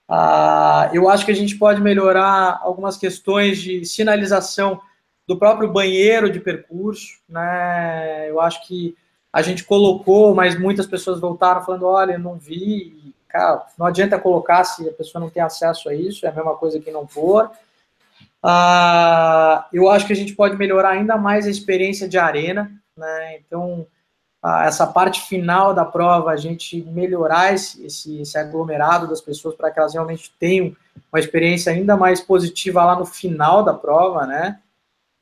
Ah, 0.08 0.90
eu 0.94 1.10
acho 1.10 1.26
que 1.26 1.32
a 1.32 1.36
gente 1.36 1.58
pode 1.58 1.82
melhorar 1.82 2.60
algumas 2.62 2.98
questões 2.98 3.62
de 3.62 3.86
sinalização 3.86 4.82
do 5.26 5.38
próprio 5.38 5.72
banheiro 5.72 6.30
de 6.30 6.40
percurso, 6.40 7.20
né? 7.30 8.30
Eu 8.30 8.42
acho 8.42 8.68
que 8.68 8.96
a 9.32 9.42
gente 9.42 9.64
colocou, 9.64 10.36
mas 10.36 10.60
muitas 10.60 10.86
pessoas 10.86 11.20
voltaram 11.20 11.64
falando, 11.64 11.86
olha, 11.86 12.14
eu 12.14 12.20
não 12.20 12.38
vi. 12.38 13.14
Cara, 13.32 13.66
não 13.78 13.86
adianta 13.86 14.20
colocar 14.20 14.64
se 14.64 14.88
a 14.90 14.94
pessoa 14.94 15.22
não 15.22 15.30
tem 15.30 15.42
acesso 15.42 15.88
a 15.88 15.96
isso, 15.96 16.26
é 16.26 16.30
a 16.30 16.34
mesma 16.34 16.56
coisa 16.56 16.80
que 16.80 16.92
não 16.92 17.08
pôr. 17.08 17.50
Ah, 18.44 19.68
eu 19.72 19.90
acho 19.90 20.06
que 20.06 20.14
a 20.14 20.16
gente 20.16 20.34
pode 20.34 20.58
melhorar 20.58 20.90
ainda 20.90 21.16
mais 21.16 21.46
a 21.48 21.50
experiência 21.50 22.10
de 22.10 22.18
arena, 22.18 22.72
né? 22.98 23.38
Então, 23.38 23.86
essa 24.64 24.88
parte 24.88 25.22
final 25.22 25.74
da 25.74 25.86
prova, 25.86 26.32
a 26.32 26.36
gente 26.36 26.82
melhorar 26.84 27.54
esse, 27.54 27.86
esse, 27.86 28.22
esse 28.22 28.38
aglomerado 28.38 29.08
das 29.08 29.22
pessoas 29.22 29.56
para 29.56 29.70
que 29.70 29.80
elas 29.80 29.94
realmente 29.94 30.34
tenham 30.40 30.76
uma 31.14 31.20
experiência 31.20 31.72
ainda 31.72 31.96
mais 31.96 32.20
positiva 32.20 32.84
lá 32.84 32.98
no 32.98 33.06
final 33.06 33.64
da 33.64 33.74
prova, 33.74 34.26
né? 34.26 34.60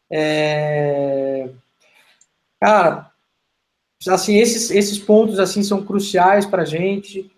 É... 0.09 1.49
Cara, 2.61 3.11
assim, 4.07 4.37
esses, 4.37 4.71
esses 4.71 4.97
pontos, 4.97 5.37
assim, 5.39 5.63
são 5.63 5.83
cruciais 5.83 6.45
para 6.45 6.61
a 6.61 6.65
gente. 6.65 7.29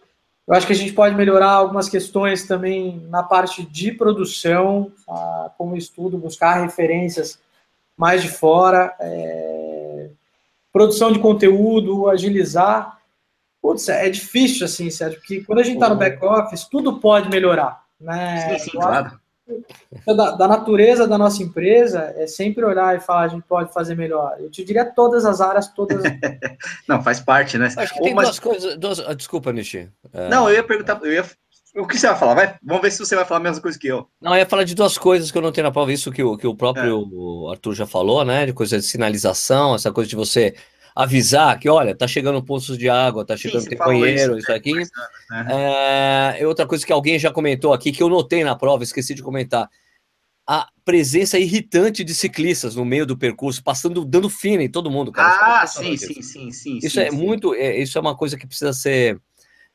Eu 0.52 0.58
acho 0.58 0.68
que 0.68 0.74
a 0.74 0.76
gente 0.76 0.92
pode 0.92 1.16
melhorar 1.16 1.52
algumas 1.52 1.88
questões 1.88 2.46
também 2.46 3.08
na 3.08 3.24
parte 3.24 3.66
de 3.66 3.94
produção, 3.94 4.92
como 5.58 5.78
estudo, 5.78 6.18
buscar 6.18 6.62
referências 6.62 7.40
mais 7.96 8.22
de 8.22 8.28
fora, 8.28 8.94
é 9.00 10.10
produção 10.74 11.10
de 11.10 11.20
conteúdo, 11.20 12.10
agilizar. 12.10 13.00
Putz, 13.62 13.88
é 13.88 14.10
difícil, 14.10 14.66
assim, 14.66 14.90
Sérgio, 14.90 15.20
porque 15.20 15.42
quando 15.46 15.60
a 15.60 15.64
gente 15.64 15.76
está 15.76 15.88
no 15.88 15.96
back-office, 15.96 16.66
tudo 16.66 17.00
pode 17.00 17.30
melhorar. 17.30 17.86
Né? 17.98 18.58
Sim, 18.58 18.60
sim, 18.60 18.72
claro. 18.72 19.21
Da, 20.06 20.32
da, 20.32 20.48
natureza 20.48 21.08
da 21.08 21.18
nossa 21.18 21.44
empresa 21.44 22.14
é 22.16 22.28
sempre 22.28 22.64
olhar 22.64 22.96
e 22.96 23.00
falar 23.00 23.24
a 23.24 23.28
gente 23.28 23.44
pode 23.44 23.74
fazer 23.74 23.96
melhor. 23.96 24.36
Eu 24.40 24.50
te 24.50 24.64
diria 24.64 24.86
todas 24.86 25.26
as 25.26 25.42
áreas, 25.42 25.68
todas. 25.68 26.02
Não, 26.88 27.02
faz 27.02 27.20
parte, 27.20 27.58
né? 27.58 27.72
Acho 27.76 27.94
que 27.94 28.02
tem 28.02 28.16
duas 28.16 28.40
coisas. 28.40 28.78
Duas... 28.78 29.00
Ah, 29.00 29.14
desculpa, 29.14 29.52
Nishi. 29.52 29.90
É... 30.14 30.30
Não, 30.30 30.50
eu 30.50 30.56
ia 30.56 30.64
perguntar, 30.64 31.00
eu 31.04 31.12
ia 31.12 31.26
o 31.76 31.88
que 31.88 31.98
você 31.98 32.08
vai 32.08 32.18
falar? 32.18 32.34
Vai, 32.34 32.56
vamos 32.62 32.82
ver 32.82 32.92
se 32.92 33.00
você 33.00 33.16
vai 33.16 33.24
falar 33.24 33.40
a 33.40 33.44
mesma 33.44 33.62
coisa 33.62 33.80
que 33.80 33.88
eu. 33.88 34.06
Não, 34.22 34.34
eu 34.34 34.40
ia 34.40 34.46
falar 34.46 34.66
de 34.66 34.76
duas 34.76 34.98
coisas 34.98 35.32
que 35.32 35.38
eu 35.38 35.42
não 35.42 35.54
tenho 35.54 35.66
na 35.66 35.72
prova, 35.72 35.92
isso 35.92 36.12
que 36.12 36.22
o, 36.22 36.38
que 36.38 36.46
o 36.46 36.56
próprio 36.56 37.48
é. 37.48 37.52
Arthur 37.52 37.74
já 37.74 37.88
falou, 37.88 38.26
né? 38.26 38.46
De 38.46 38.54
coisa 38.54 38.78
de 38.78 38.84
sinalização, 38.84 39.74
essa 39.74 39.92
coisa 39.92 40.10
de 40.10 40.16
você 40.16 40.54
avisar 40.96 41.58
que, 41.60 41.70
olha, 41.70 41.96
tá 41.96 42.08
chegando 42.08 42.44
poços 42.44 42.78
de 42.78 42.90
água, 42.90 43.26
tá 43.26 43.38
chegando 43.38 43.64
Sim, 43.64 43.70
tem 43.70 43.78
banheiro, 43.78 44.34
isso, 44.34 44.40
isso 44.40 44.54
aqui. 44.54 44.74
Né? 44.74 46.38
É, 46.40 46.48
outra 46.48 46.66
coisa 46.66 46.86
que 46.86 46.92
alguém 46.92 47.18
já 47.18 47.32
comentou 47.32 47.74
aqui, 47.74 47.92
que 47.92 48.04
eu 48.04 48.10
notei 48.10 48.44
na 48.44 48.56
prova, 48.56 48.84
esqueci 48.84 49.14
de 49.14 49.24
comentar. 49.24 49.70
A 50.46 50.68
presença 50.84 51.40
irritante 51.40 52.04
de 52.04 52.14
ciclistas 52.14 52.76
no 52.76 52.84
meio 52.84 53.06
do 53.06 53.18
percurso, 53.18 53.64
passando, 53.64 54.04
dando 54.04 54.30
fina 54.30 54.64
em 54.64 54.70
todo 54.70 54.92
mundo, 54.92 55.12
cara. 55.12 55.62
Ah, 55.62 55.68
sim, 55.68 55.96
sim, 55.96 56.22
sim, 56.22 56.52
sim. 56.52 56.78
Isso 56.78 56.96
sim, 56.96 57.02
é 57.02 57.10
sim. 57.10 57.16
muito, 57.16 57.54
é, 57.54 57.78
isso 57.78 57.98
é 57.98 58.02
uma 58.02 58.16
coisa 58.16 58.38
que 58.38 58.48
precisa 58.48 58.74
ser 58.74 59.22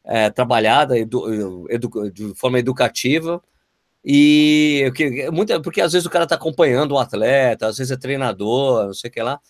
é, 0.04 0.28
trabalhada 0.28 0.98
edu, 0.98 1.66
edu, 1.70 2.10
de 2.10 2.34
forma 2.34 2.58
educativa. 2.58 3.42
E 4.04 4.92
que, 4.94 5.30
muito, 5.30 5.60
porque 5.62 5.80
às 5.80 5.92
vezes 5.92 6.06
o 6.06 6.10
cara 6.10 6.24
está 6.24 6.36
acompanhando 6.36 6.92
o 6.92 6.98
atleta, 6.98 7.66
às 7.66 7.78
vezes 7.78 7.90
é 7.90 7.96
treinador, 7.96 8.86
não 8.86 8.94
sei 8.94 9.10
o 9.10 9.12
que 9.12 9.22
lá. 9.22 9.40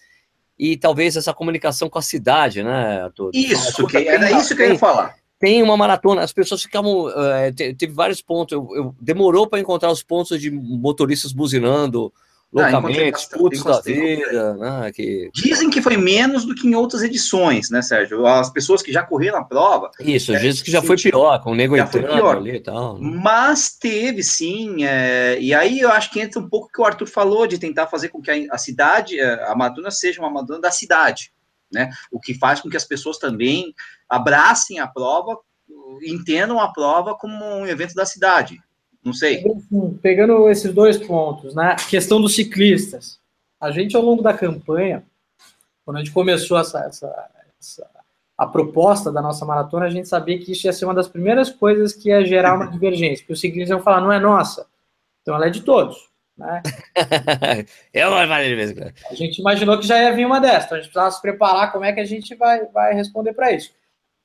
E 0.59 0.77
talvez 0.77 1.17
essa 1.17 1.35
comunicação 1.35 1.89
com 1.89 1.99
a 1.99 2.03
cidade, 2.03 2.63
né? 2.63 3.11
Isso, 3.33 3.87
que, 3.87 4.09
era 4.09 4.31
isso 4.33 4.57
que 4.57 4.63
eu 4.63 4.73
ia 4.73 4.79
falar. 4.79 5.15
Tem 5.39 5.63
uma 5.63 5.77
maratona, 5.77 6.23
as 6.23 6.33
pessoas 6.33 6.63
ficavam. 6.63 7.07
Uh, 7.07 7.55
teve 7.55 7.93
vários 7.93 8.23
pontos, 8.23 8.53
eu, 8.53 8.69
eu 8.75 8.95
demorou 9.01 9.47
para 9.47 9.61
encontrar 9.61 9.91
os 9.91 10.03
pontos 10.03 10.41
de 10.41 10.51
motoristas 10.51 11.33
buzinando, 11.33 12.11
loucamente, 12.53 13.29
putz 13.31 13.63
da 13.63 13.81
vida, 13.81 14.55
né, 14.55 14.93
que... 14.93 15.31
Dizem 15.35 15.69
que 15.69 15.83
foi 15.83 15.97
menos 15.97 16.45
do 16.45 16.55
que 16.55 16.67
em 16.67 16.75
outras 16.75 17.03
edições, 17.03 17.71
né, 17.71 17.83
Sérgio? 17.83 18.27
As 18.27 18.51
pessoas 18.51 18.83
que 18.83 18.93
já 18.93 19.03
correram 19.03 19.39
a 19.39 19.45
prova... 19.45 19.91
Isso, 20.01 20.35
é, 20.35 20.39
dizem 20.39 20.65
que 20.65 20.71
já 20.71 20.81
foi 20.81 20.97
pior, 20.97 21.43
com 21.43 21.53
o 21.53 21.55
nego 21.55 21.77
entrando 21.77 22.27
ali 22.29 22.57
e 22.57 22.61
tal. 22.61 22.99
Mas 22.99 23.77
teve, 23.79 24.23
sim, 24.23 24.85
é, 24.85 25.39
e 25.41 25.53
aí 25.53 25.81
eu 25.81 25.91
acho 25.91 26.11
que 26.11 26.21
entra 26.21 26.41
um 26.41 26.49
pouco 26.49 26.69
o 26.69 26.71
que 26.71 26.81
o 26.81 26.85
Arthur 26.85 27.09
falou, 27.09 27.47
de 27.47 27.59
tentar 27.59 27.89
fazer 27.89 28.09
com 28.09 28.23
que 28.23 28.31
a, 28.31 28.55
a 28.55 28.59
cidade, 28.59 29.19
é, 29.19 29.45
a 29.49 29.55
Madonna 29.55 29.91
seja 29.91 30.21
uma 30.21 30.31
Madonna 30.31 30.61
da 30.61 30.71
cidade, 30.71 31.33
né? 31.73 31.91
O 32.11 32.21
que 32.21 32.33
faz 32.33 32.61
com 32.61 32.71
que 32.71 32.77
as 32.77 32.85
pessoas 32.85 33.19
também 33.19 33.75
abracem 34.09 34.79
a 34.79 34.87
prova, 34.87 35.37
entendam 36.03 36.61
a 36.61 36.73
prova 36.73 37.15
como 37.17 37.45
um 37.45 37.67
evento 37.67 37.95
da 37.95 38.07
cidade. 38.07 38.61
Não 39.07 39.13
sei. 39.13 39.45
Pegando 40.03 40.51
esses 40.51 40.75
dois 40.75 40.99
pontos, 40.99 41.55
né? 41.55 41.77
Questão 41.89 42.21
dos 42.21 42.35
ciclistas. 42.35 43.21
A 43.61 43.71
gente, 43.71 43.95
ao 43.95 44.03
longo 44.03 44.21
da 44.21 44.35
campanha, 44.35 45.05
quando 45.85 45.99
a 45.99 46.01
gente 46.01 46.11
começou 46.13 46.59
essa, 46.59 46.81
essa, 46.81 47.31
essa, 47.61 47.89
a 48.37 48.49
proposta 48.49 49.13
da 49.13 49.23
nossa 49.23 49.47
maratona, 49.47 49.87
a 49.87 49.91
gente 49.91 50.09
sabia 50.09 50.37
que 50.41 50.51
isso 50.51 50.67
ia 50.67 50.73
ser 50.73 50.87
uma 50.87 50.95
das 50.95 51.07
primeiras 51.07 51.51
coisas 51.51 51.93
que 51.93 52.09
ia 52.09 52.27
gerar 52.27 52.57
uma 52.57 52.67
divergência. 52.73 53.19
Porque 53.19 53.35
os 53.35 53.41
ciclistas 53.41 53.71
iam 53.71 53.81
falar, 53.81 54.01
não 54.01 54.11
é 54.11 54.19
nossa, 54.19 54.67
então 55.23 55.37
ela 55.37 55.47
é 55.47 55.51
de 55.51 55.63
todos. 55.63 56.11
Né? 56.37 56.61
Eu 57.95 58.11
vou 58.11 58.27
fazer 58.27 58.95
A 59.09 59.15
gente 59.15 59.39
imaginou 59.39 59.79
que 59.79 59.87
já 59.87 60.03
ia 60.03 60.13
vir 60.13 60.27
uma 60.27 60.41
dessas, 60.41 60.65
então 60.65 60.79
a 60.79 60.81
gente 60.81 60.91
precisava 60.91 61.11
se 61.13 61.23
preparar 61.23 61.71
como 61.71 61.85
é 61.85 61.93
que 61.93 62.01
a 62.01 62.05
gente 62.05 62.35
vai, 62.35 62.65
vai 62.67 62.93
responder 62.93 63.35
para 63.35 63.53
isso. 63.53 63.73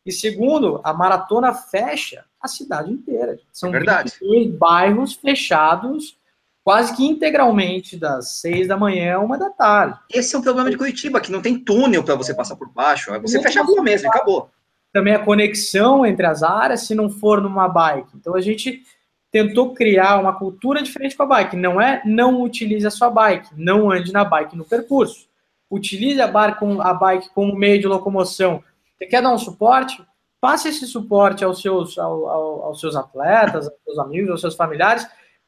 E 0.06 0.12
segundo, 0.12 0.82
a 0.84 0.94
maratona 0.94 1.54
fecha 1.54 2.26
a 2.42 2.48
cidade 2.48 2.92
inteira. 2.92 3.38
São 3.52 3.70
é 3.70 3.74
Verdade. 3.74 4.14
bairros 4.58 5.14
fechados 5.14 6.18
quase 6.64 6.96
que 6.96 7.06
integralmente 7.06 7.98
das 7.98 8.40
seis 8.40 8.68
da 8.68 8.78
manhã 8.78 9.16
a 9.16 9.20
uma 9.20 9.38
da 9.38 9.50
tarde. 9.50 10.00
Esse 10.10 10.36
é 10.36 10.40
o 10.40 10.42
problema 10.42 10.70
de 10.70 10.78
Curitiba, 10.78 11.20
que 11.20 11.32
não 11.32 11.42
tem 11.42 11.60
túnel 11.60 12.04
para 12.04 12.16
você 12.16 12.34
passar 12.34 12.56
por 12.56 12.70
baixo. 12.70 13.12
Você 13.22 13.42
fecha 13.42 13.62
a 13.62 13.64
rua 13.64 13.82
mesmo, 13.82 14.10
acabou. 14.10 14.50
Também 14.94 15.14
a 15.14 15.24
conexão 15.24 16.06
entre 16.06 16.26
as 16.26 16.44
áreas, 16.44 16.82
se 16.82 16.94
não 16.94 17.10
for 17.10 17.42
numa 17.42 17.68
bike. 17.68 18.12
Então 18.16 18.36
a 18.36 18.42
gente 18.42 18.84
tentou 19.32 19.74
criar 19.74 20.20
uma 20.20 20.38
cultura 20.38 20.82
diferente 20.84 21.16
com 21.16 21.24
a 21.24 21.28
bike. 21.28 21.56
Não 21.56 21.80
é 21.80 22.02
não 22.06 22.42
utilize 22.42 22.86
a 22.86 22.92
sua 22.92 23.10
bike, 23.10 23.50
não 23.56 23.90
ande 23.90 24.12
na 24.12 24.26
bike 24.26 24.58
no 24.58 24.66
percurso. 24.66 25.30
Utilize 25.70 26.20
a, 26.20 26.28
bar 26.28 26.60
com, 26.60 26.82
a 26.82 26.94
bike 26.94 27.30
como 27.34 27.56
meio 27.56 27.80
de 27.80 27.88
locomoção. 27.88 28.62
Você 29.02 29.08
quer 29.08 29.24
dar 29.24 29.34
um 29.34 29.38
suporte? 29.40 30.00
Passe 30.40 30.70
esse 30.70 30.86
suporte 30.86 31.44
aos 31.44 31.60
seus, 31.60 31.98
ao, 31.98 32.30
ao, 32.30 32.66
aos 32.66 32.80
seus 32.80 32.96
atletas, 32.96 33.68
aos 33.68 33.76
seus 33.84 33.98
amigos, 33.98 34.30
aos 34.30 34.42
seus 34.42 34.56
familiares, 34.56 35.08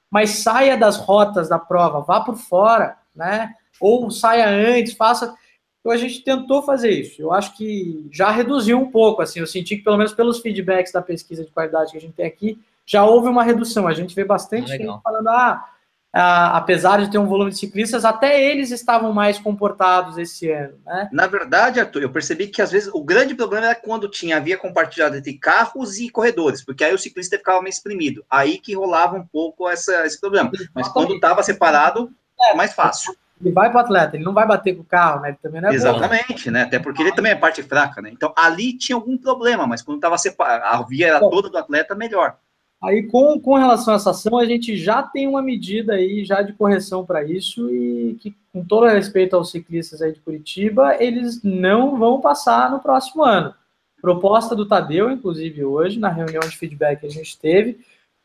mas 0.09 0.41
saia 0.41 0.75
das 0.75 0.97
rotas 0.97 1.49
da 1.49 1.59
prova, 1.59 2.01
vá 2.01 2.21
por 2.21 2.35
fora, 2.35 2.97
né? 3.15 3.53
Ou 3.79 4.09
saia 4.09 4.49
antes, 4.49 4.93
faça. 4.93 5.35
Então 5.79 5.91
a 5.91 5.97
gente 5.97 6.23
tentou 6.23 6.63
fazer 6.63 6.89
isso. 6.89 7.21
Eu 7.21 7.31
acho 7.31 7.55
que 7.55 8.07
já 8.11 8.31
reduziu 8.31 8.79
um 8.79 8.89
pouco, 8.89 9.21
assim. 9.21 9.39
Eu 9.39 9.45
senti 9.45 9.77
que 9.77 9.83
pelo 9.83 9.97
menos 9.97 10.13
pelos 10.13 10.39
feedbacks 10.39 10.91
da 10.91 11.01
pesquisa 11.01 11.45
de 11.45 11.51
qualidade 11.51 11.91
que 11.91 11.97
a 11.97 12.01
gente 12.01 12.13
tem 12.13 12.25
aqui, 12.25 12.59
já 12.87 13.05
houve 13.05 13.29
uma 13.29 13.43
redução. 13.43 13.87
A 13.87 13.93
gente 13.93 14.15
vê 14.15 14.25
bastante 14.25 14.73
ah, 14.73 14.77
gente 14.77 15.01
falando, 15.03 15.27
ah, 15.27 15.72
ah, 16.15 16.56
apesar 16.58 17.02
de 17.02 17.10
ter 17.10 17.17
um 17.17 17.26
volume 17.26 17.49
de 17.49 17.58
ciclistas, 17.58 18.06
até 18.06 18.39
eles 18.39 18.69
estavam 18.69 19.12
mais 19.12 19.39
comportados 19.39 20.15
esse 20.19 20.52
ano. 20.52 20.76
Né? 20.86 21.10
Na 21.12 21.26
verdade, 21.26 21.80
Arthur, 21.80 22.04
eu 22.04 22.12
percebi 22.12 22.47
que 22.47 22.62
às 22.62 22.71
vezes 22.71 22.88
o 22.93 23.04
grande 23.04 23.34
problema 23.34 23.65
era 23.65 23.76
quando 23.76 24.08
tinha 24.08 24.39
via 24.39 24.56
compartilhada 24.56 25.17
entre 25.17 25.34
carros 25.34 25.97
e 25.97 26.12
corredores, 26.12 26.63
porque 26.63 26.84
aí 26.84 26.93
o 26.93 26.99
ciclista 26.99 27.38
ficava 27.38 27.62
meio 27.62 27.71
exprimido. 27.71 28.23
Aí 28.30 28.60
que 28.60 28.76
rolava 28.76 29.17
um 29.17 29.26
pouco 29.26 29.67
essa, 29.67 30.06
esse 30.06 30.21
problema. 30.21 30.52
Mas 30.76 30.88
quando 30.89 31.15
estava 31.15 31.41
separado, 31.41 32.12
é 32.39 32.54
mais 32.54 32.73
fácil. 32.73 33.15
Ele 33.41 33.52
vai 33.52 33.71
para 33.71 33.80
o 33.80 33.82
atleta, 33.82 34.15
ele 34.15 34.23
não 34.23 34.34
vai 34.34 34.47
bater 34.47 34.76
com 34.76 34.84
o 34.84 34.86
carro, 34.86 35.21
né? 35.21 35.30
Ele 35.30 35.38
também 35.41 35.62
não 35.62 35.69
é 35.69 35.73
Exatamente, 35.73 36.45
bom. 36.45 36.52
né? 36.52 36.62
Até 36.62 36.78
porque 36.78 37.02
ele 37.02 37.12
também 37.12 37.32
é 37.32 37.36
parte 37.36 37.63
fraca, 37.63 38.02
né? 38.04 38.12
Então 38.12 38.32
ali 38.38 38.78
tinha 38.78 38.95
algum 38.95 39.17
problema, 39.17 39.65
mas 39.65 39.82
quando 39.82 39.97
estava 39.97 40.17
separado, 40.17 40.63
a 40.63 40.86
via 40.86 41.08
era 41.08 41.19
toda 41.19 41.49
do 41.49 41.58
atleta, 41.58 41.95
melhor. 41.95 42.38
Aí, 42.83 43.03
com, 43.03 43.39
com 43.39 43.55
relação 43.55 43.93
a 43.93 43.95
essa 43.95 44.09
ação, 44.09 44.37
a 44.37 44.45
gente 44.45 44.75
já 44.75 45.01
tem 45.01 45.25
uma 45.25 45.41
medida 45.41 45.93
aí 45.93 46.25
já 46.25 46.41
de 46.41 46.51
correção 46.51 47.05
para 47.05 47.23
isso 47.23 47.73
e 47.73 48.17
que, 48.19 48.35
com 48.51 48.63
todo 48.65 48.85
respeito 48.87 49.37
aos 49.37 49.51
ciclistas 49.51 50.01
aí 50.01 50.11
de 50.11 50.19
Curitiba, 50.19 51.01
eles 51.01 51.41
não 51.41 51.97
vão 51.97 52.19
passar 52.19 52.69
no 52.69 52.81
próximo 52.81 53.23
ano. 53.23 53.53
Proposta 54.01 54.53
do 54.53 54.67
Tadeu, 54.67 55.09
inclusive, 55.09 55.63
hoje, 55.63 55.97
na 55.97 56.09
reunião 56.09 56.41
de 56.41 56.57
feedback 56.57 56.99
que 56.99 57.05
a 57.05 57.09
gente 57.09 57.39
teve, 57.39 57.79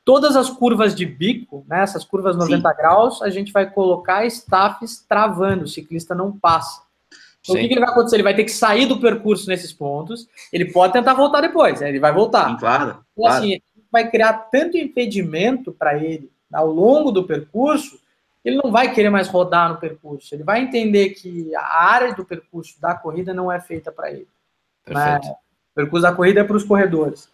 todas 0.05 0.35
as 0.35 0.51
curvas 0.51 0.93
de 0.93 1.07
bico, 1.07 1.65
né, 1.69 1.83
essas 1.83 2.05
curvas 2.05 2.37
90 2.37 2.69
Sim. 2.69 2.77
graus, 2.77 3.23
a 3.23 3.31
gente 3.31 3.53
vai 3.53 3.71
colocar 3.71 4.27
staffs 4.27 5.05
travando, 5.09 5.65
o 5.65 5.69
ciclista 5.69 6.17
não 6.17 6.33
passa. 6.37 6.83
Então, 7.43 7.55
o 7.55 7.59
que, 7.59 7.69
que, 7.69 7.75
ele 7.75 7.81
vai 7.81 7.91
acontecer? 7.91 8.17
Ele 8.17 8.23
vai 8.25 8.35
ter 8.35 8.45
que 8.45 8.51
sair 8.51 8.87
do 8.87 8.99
percurso 8.99 9.49
nesses 9.49 9.73
pontos, 9.73 10.29
ele 10.53 10.73
pode 10.73 10.93
tentar 10.93 11.15
voltar 11.15 11.41
depois, 11.41 11.81
né? 11.81 11.89
ele 11.89 12.01
vai 12.01 12.13
voltar. 12.13 12.51
Sim, 12.51 12.57
claro. 12.57 12.91
Então, 12.91 13.03
claro. 13.17 13.37
assim, 13.37 13.61
vai 13.91 14.11
criar 14.11 14.33
tanto 14.51 14.77
impedimento 14.77 15.73
para 15.73 15.97
ele 15.99 16.31
ao 16.53 16.67
longo 16.67 17.11
do 17.11 17.25
percurso, 17.25 17.99
ele 18.45 18.57
não 18.57 18.71
vai 18.71 18.93
querer 18.95 19.11
mais 19.11 19.29
rodar 19.29 19.69
no 19.69 19.77
percurso. 19.79 20.35
Ele 20.35 20.43
vai 20.43 20.63
entender 20.63 21.11
que 21.11 21.55
a 21.55 21.85
área 21.85 22.15
do 22.15 22.25
percurso 22.25 22.81
da 22.81 22.95
corrida 22.95 23.35
não 23.35 23.51
é 23.51 23.61
feita 23.61 23.93
para 23.93 24.11
ele. 24.11 24.29
Né? 24.87 25.19
O 25.73 25.75
percurso 25.75 26.03
da 26.03 26.15
corrida 26.15 26.41
é 26.41 26.45
para 26.45 26.57
os 26.57 26.65
corredores. 26.65 27.31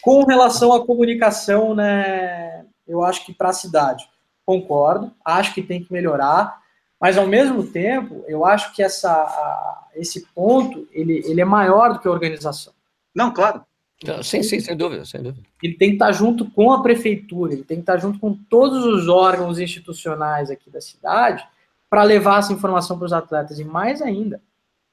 Com 0.00 0.24
relação 0.24 0.72
à 0.72 0.84
comunicação, 0.84 1.74
né, 1.74 2.64
eu 2.86 3.04
acho 3.04 3.24
que 3.24 3.32
para 3.32 3.50
a 3.50 3.54
cidade, 3.54 4.08
concordo, 4.44 5.12
acho 5.24 5.54
que 5.54 5.62
tem 5.62 5.82
que 5.82 5.92
melhorar, 5.92 6.60
mas 7.00 7.18
ao 7.18 7.26
mesmo 7.26 7.66
tempo, 7.66 8.24
eu 8.26 8.44
acho 8.44 8.74
que 8.74 8.82
essa, 8.82 9.10
a, 9.12 9.88
esse 9.94 10.26
ponto 10.34 10.88
ele, 10.92 11.22
ele 11.26 11.40
é 11.40 11.44
maior 11.44 11.92
do 11.92 11.98
que 12.00 12.08
a 12.08 12.10
organização. 12.10 12.72
Não, 13.14 13.32
claro. 13.32 13.62
Sim, 14.22 14.42
sim, 14.42 14.60
sem 14.60 14.76
dúvida, 14.76 15.04
sem 15.04 15.22
dúvida. 15.22 15.46
Ele 15.62 15.74
tem 15.74 15.90
que 15.90 15.94
estar 15.96 16.12
junto 16.12 16.50
com 16.50 16.72
a 16.72 16.82
prefeitura, 16.82 17.52
ele 17.52 17.64
tem 17.64 17.78
que 17.78 17.82
estar 17.82 17.96
junto 17.98 18.18
com 18.18 18.34
todos 18.34 18.84
os 18.84 19.08
órgãos 19.08 19.58
institucionais 19.58 20.50
aqui 20.50 20.68
da 20.68 20.80
cidade 20.80 21.46
para 21.88 22.02
levar 22.02 22.40
essa 22.40 22.52
informação 22.52 22.98
para 22.98 23.06
os 23.06 23.12
atletas. 23.12 23.58
E 23.58 23.64
mais 23.64 24.02
ainda, 24.02 24.42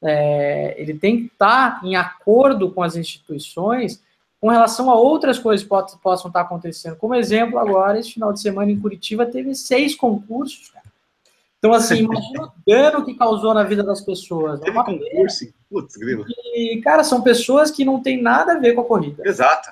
é, 0.02 0.76
ele 0.78 0.94
tem 0.94 1.18
que 1.18 1.34
estar 1.34 1.82
em 1.84 1.96
acordo 1.96 2.72
com 2.72 2.84
as 2.84 2.96
instituições 2.96 4.02
com 4.40 4.50
relação 4.50 4.90
a 4.90 4.96
outras 4.96 5.38
coisas 5.38 5.64
que 5.64 5.70
possam 6.02 6.28
estar 6.28 6.42
acontecendo. 6.42 6.96
Como 6.96 7.14
exemplo, 7.14 7.60
agora, 7.60 8.00
esse 8.00 8.14
final 8.14 8.34
de 8.34 8.42
semana 8.42 8.72
em 8.72 8.80
Curitiba, 8.80 9.24
teve 9.24 9.54
seis 9.54 9.94
concursos, 9.94 10.72
então, 11.62 11.74
assim, 11.74 12.00
imagina 12.00 12.46
o 12.46 12.52
dano 12.66 13.06
que 13.06 13.14
causou 13.14 13.54
na 13.54 13.64
vida 13.64 13.84
das 13.84 14.02
pessoas. 14.02 14.60
Teve 14.60 14.76
é 14.76 14.84
concurso. 14.84 15.46
Putz, 15.70 15.96
grilo. 15.96 16.26
E, 16.56 16.82
cara, 16.84 17.04
são 17.04 17.22
pessoas 17.22 17.70
que 17.70 17.86
não 17.86 18.02
têm 18.02 18.20
nada 18.20 18.54
a 18.54 18.58
ver 18.58 18.74
com 18.74 18.82
a 18.82 18.86
corrida. 18.86 19.22
Exato. 19.24 19.70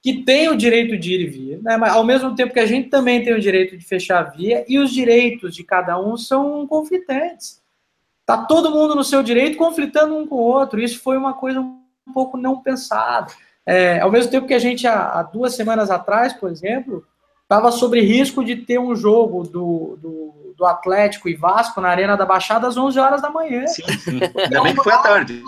Que 0.00 0.22
têm 0.22 0.48
o 0.48 0.56
direito 0.56 0.96
de 0.96 1.14
ir 1.14 1.20
e 1.22 1.26
vir, 1.26 1.62
né? 1.64 1.76
Mas 1.76 1.92
ao 1.92 2.04
mesmo 2.04 2.32
tempo 2.36 2.52
que 2.52 2.60
a 2.60 2.66
gente 2.66 2.90
também 2.90 3.24
tem 3.24 3.34
o 3.34 3.40
direito 3.40 3.76
de 3.76 3.84
fechar 3.84 4.20
a 4.20 4.30
via, 4.30 4.64
e 4.68 4.78
os 4.78 4.92
direitos 4.92 5.52
de 5.52 5.64
cada 5.64 6.00
um 6.00 6.16
são 6.16 6.64
conflitantes. 6.64 7.60
Tá 8.24 8.44
todo 8.44 8.70
mundo 8.70 8.94
no 8.94 9.02
seu 9.02 9.20
direito 9.20 9.58
conflitando 9.58 10.16
um 10.16 10.28
com 10.28 10.36
o 10.36 10.42
outro. 10.42 10.80
Isso 10.80 11.00
foi 11.00 11.16
uma 11.16 11.34
coisa 11.34 11.60
um 11.60 11.82
pouco 12.14 12.36
não 12.36 12.62
pensada. 12.62 13.32
É, 13.66 13.98
ao 13.98 14.12
mesmo 14.12 14.30
tempo 14.30 14.46
que 14.46 14.54
a 14.54 14.60
gente, 14.60 14.86
há, 14.86 15.18
há 15.18 15.22
duas 15.24 15.56
semanas 15.56 15.90
atrás, 15.90 16.32
por 16.32 16.48
exemplo, 16.52 17.04
estava 17.42 17.72
sobre 17.72 18.00
risco 18.00 18.44
de 18.44 18.54
ter 18.54 18.78
um 18.78 18.94
jogo 18.94 19.42
do, 19.42 19.98
do, 20.00 20.35
do, 20.56 20.64
Atlético 20.64 21.28
e 21.28 21.34
Vasco 21.34 21.80
na 21.80 21.88
Arena 21.88 22.16
da 22.16 22.24
Baixada 22.24 22.66
às 22.66 22.76
11 22.76 22.98
horas 22.98 23.22
da 23.22 23.30
manhã. 23.30 23.66
Sim, 23.66 23.82
sim. 23.98 24.20
Ainda 24.36 24.62
bem 24.62 24.74
que 24.74 24.82
foi 24.82 24.92
à 24.92 24.98
tarde. 24.98 25.42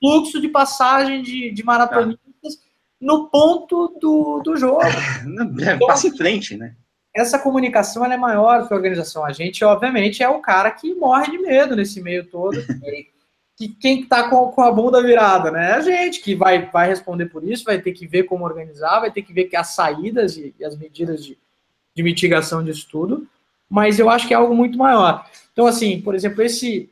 Fluxo 0.00 0.40
de 0.40 0.48
passagem 0.48 1.22
de, 1.22 1.50
de 1.50 1.64
maratonistas 1.64 2.58
no 3.00 3.28
ponto 3.28 3.98
do, 4.00 4.40
do 4.42 4.56
jogo. 4.56 4.82
É, 4.82 4.90
então, 5.74 5.86
passa 5.86 6.08
em 6.08 6.16
frente, 6.16 6.56
né? 6.56 6.74
Essa 7.14 7.38
comunicação 7.38 8.04
é 8.04 8.16
maior 8.16 8.66
que 8.66 8.74
a 8.74 8.76
organização. 8.76 9.24
A 9.24 9.32
gente, 9.32 9.64
obviamente, 9.64 10.22
é 10.22 10.28
o 10.28 10.40
cara 10.40 10.70
que 10.70 10.94
morre 10.94 11.30
de 11.30 11.38
medo 11.38 11.76
nesse 11.76 12.02
meio 12.02 12.26
todo. 12.26 12.58
que 13.56 13.68
quem 13.68 14.00
está 14.00 14.28
com, 14.28 14.48
com, 14.48 14.62
a 14.62 14.72
bunda 14.72 15.00
virada, 15.00 15.50
né? 15.50 15.70
É 15.70 15.74
a 15.74 15.80
gente 15.80 16.20
que 16.20 16.34
vai, 16.34 16.68
vai 16.70 16.88
responder 16.88 17.26
por 17.26 17.44
isso, 17.44 17.64
vai 17.64 17.80
ter 17.80 17.92
que 17.92 18.06
ver 18.06 18.24
como 18.24 18.44
organizar, 18.44 19.00
vai 19.00 19.12
ter 19.12 19.22
que 19.22 19.32
ver 19.32 19.44
que 19.44 19.54
as 19.54 19.68
saídas 19.68 20.36
e, 20.36 20.52
e 20.58 20.64
as 20.64 20.76
medidas 20.76 21.24
de, 21.24 21.38
de 21.94 22.02
mitigação 22.02 22.64
disso 22.64 22.88
tudo, 22.90 23.28
mas 23.74 23.98
eu 23.98 24.08
acho 24.08 24.28
que 24.28 24.32
é 24.32 24.36
algo 24.36 24.54
muito 24.54 24.78
maior. 24.78 25.26
Então, 25.52 25.66
assim, 25.66 26.00
por 26.00 26.14
exemplo, 26.14 26.40
esse, 26.44 26.88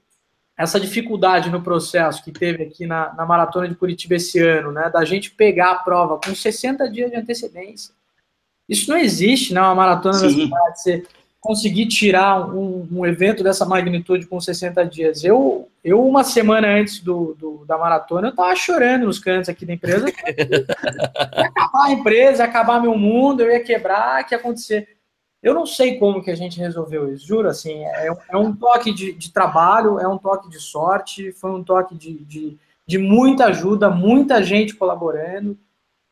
essa 0.59 0.81
dificuldade 0.81 1.49
no 1.49 1.63
processo 1.63 2.25
que 2.25 2.33
teve 2.33 2.65
aqui 2.65 2.87
na, 2.87 3.15
na 3.15 3.25
Maratona 3.25 3.69
de 3.69 3.77
Curitiba 3.77 4.17
esse 4.17 4.41
ano, 4.41 4.73
né, 4.73 4.91
da 4.93 5.05
gente 5.05 5.31
pegar 5.31 5.71
a 5.71 5.75
prova 5.77 6.19
com 6.19 6.35
60 6.35 6.91
dias 6.91 7.09
de 7.09 7.17
antecedência. 7.17 7.95
Isso 8.69 8.91
não 8.91 8.97
existe, 8.97 9.55
né, 9.55 9.61
uma 9.61 9.77
maratona 9.77 10.15
Sim. 10.15 10.27
da 10.27 10.33
cidade, 10.33 10.83
você 10.83 11.05
conseguir 11.41 11.87
tirar 11.87 12.53
um, 12.53 12.89
um, 12.91 13.07
evento 13.07 13.45
dessa 13.45 13.65
magnitude 13.65 14.27
com 14.27 14.41
60 14.41 14.85
dias. 14.85 15.23
Eu, 15.23 15.69
eu 15.85 16.05
uma 16.05 16.25
semana 16.25 16.67
antes 16.67 16.99
do, 16.99 17.37
do 17.39 17.65
da 17.65 17.79
maratona, 17.79 18.29
eu 18.29 18.35
tava 18.35 18.57
chorando 18.57 19.07
nos 19.07 19.21
cantos 19.21 19.49
aqui 19.49 19.65
da 19.65 19.73
empresa. 19.73 20.07
ia 20.11 21.47
acabar 21.47 21.85
a 21.85 21.93
empresa, 21.93 22.43
ia 22.43 22.49
acabar 22.49 22.83
meu 22.83 22.99
mundo, 22.99 23.43
eu 23.43 23.53
ia 23.53 23.61
quebrar, 23.61 24.23
o 24.23 24.27
que 24.27 24.35
ia 24.35 24.39
acontecer? 24.39 25.01
Eu 25.43 25.55
não 25.55 25.67
sei 25.67 25.99
como 25.99 26.23
que 26.23 26.31
a 26.31 26.37
gente 26.37 26.61
resolveu 26.61 27.13
isso, 27.13 27.27
juro, 27.27 27.49
assim, 27.49 27.85
é, 27.85 28.09
é 28.29 28.37
um 28.37 28.55
toque 28.55 28.95
de, 28.95 29.13
de, 29.13 29.33
trabalho, 29.33 29.99
é 29.99 30.07
um 30.07 30.17
toque 30.17 30.49
de 30.49 30.61
sorte, 30.61 31.33
foi 31.33 31.51
um 31.51 31.65
toque 31.65 31.97
de, 31.97 32.25
de, 32.25 32.57
de 32.87 32.99
muita 32.99 33.47
ajuda, 33.47 33.91
muita 33.91 34.41
gente 34.41 34.77
colaborando, 34.77 35.59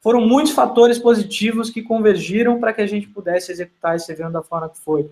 foram 0.01 0.21
muitos 0.21 0.53
fatores 0.53 0.99
positivos 0.99 1.71
que 1.71 1.81
convergiram 1.81 2.59
para 2.59 2.73
que 2.73 2.81
a 2.81 2.87
gente 2.87 3.07
pudesse 3.07 3.53
executar 3.53 3.95
esse 3.95 4.11
evento 4.11 4.33
da 4.33 4.43
forma 4.43 4.69
que 4.69 4.79
foi. 4.79 5.09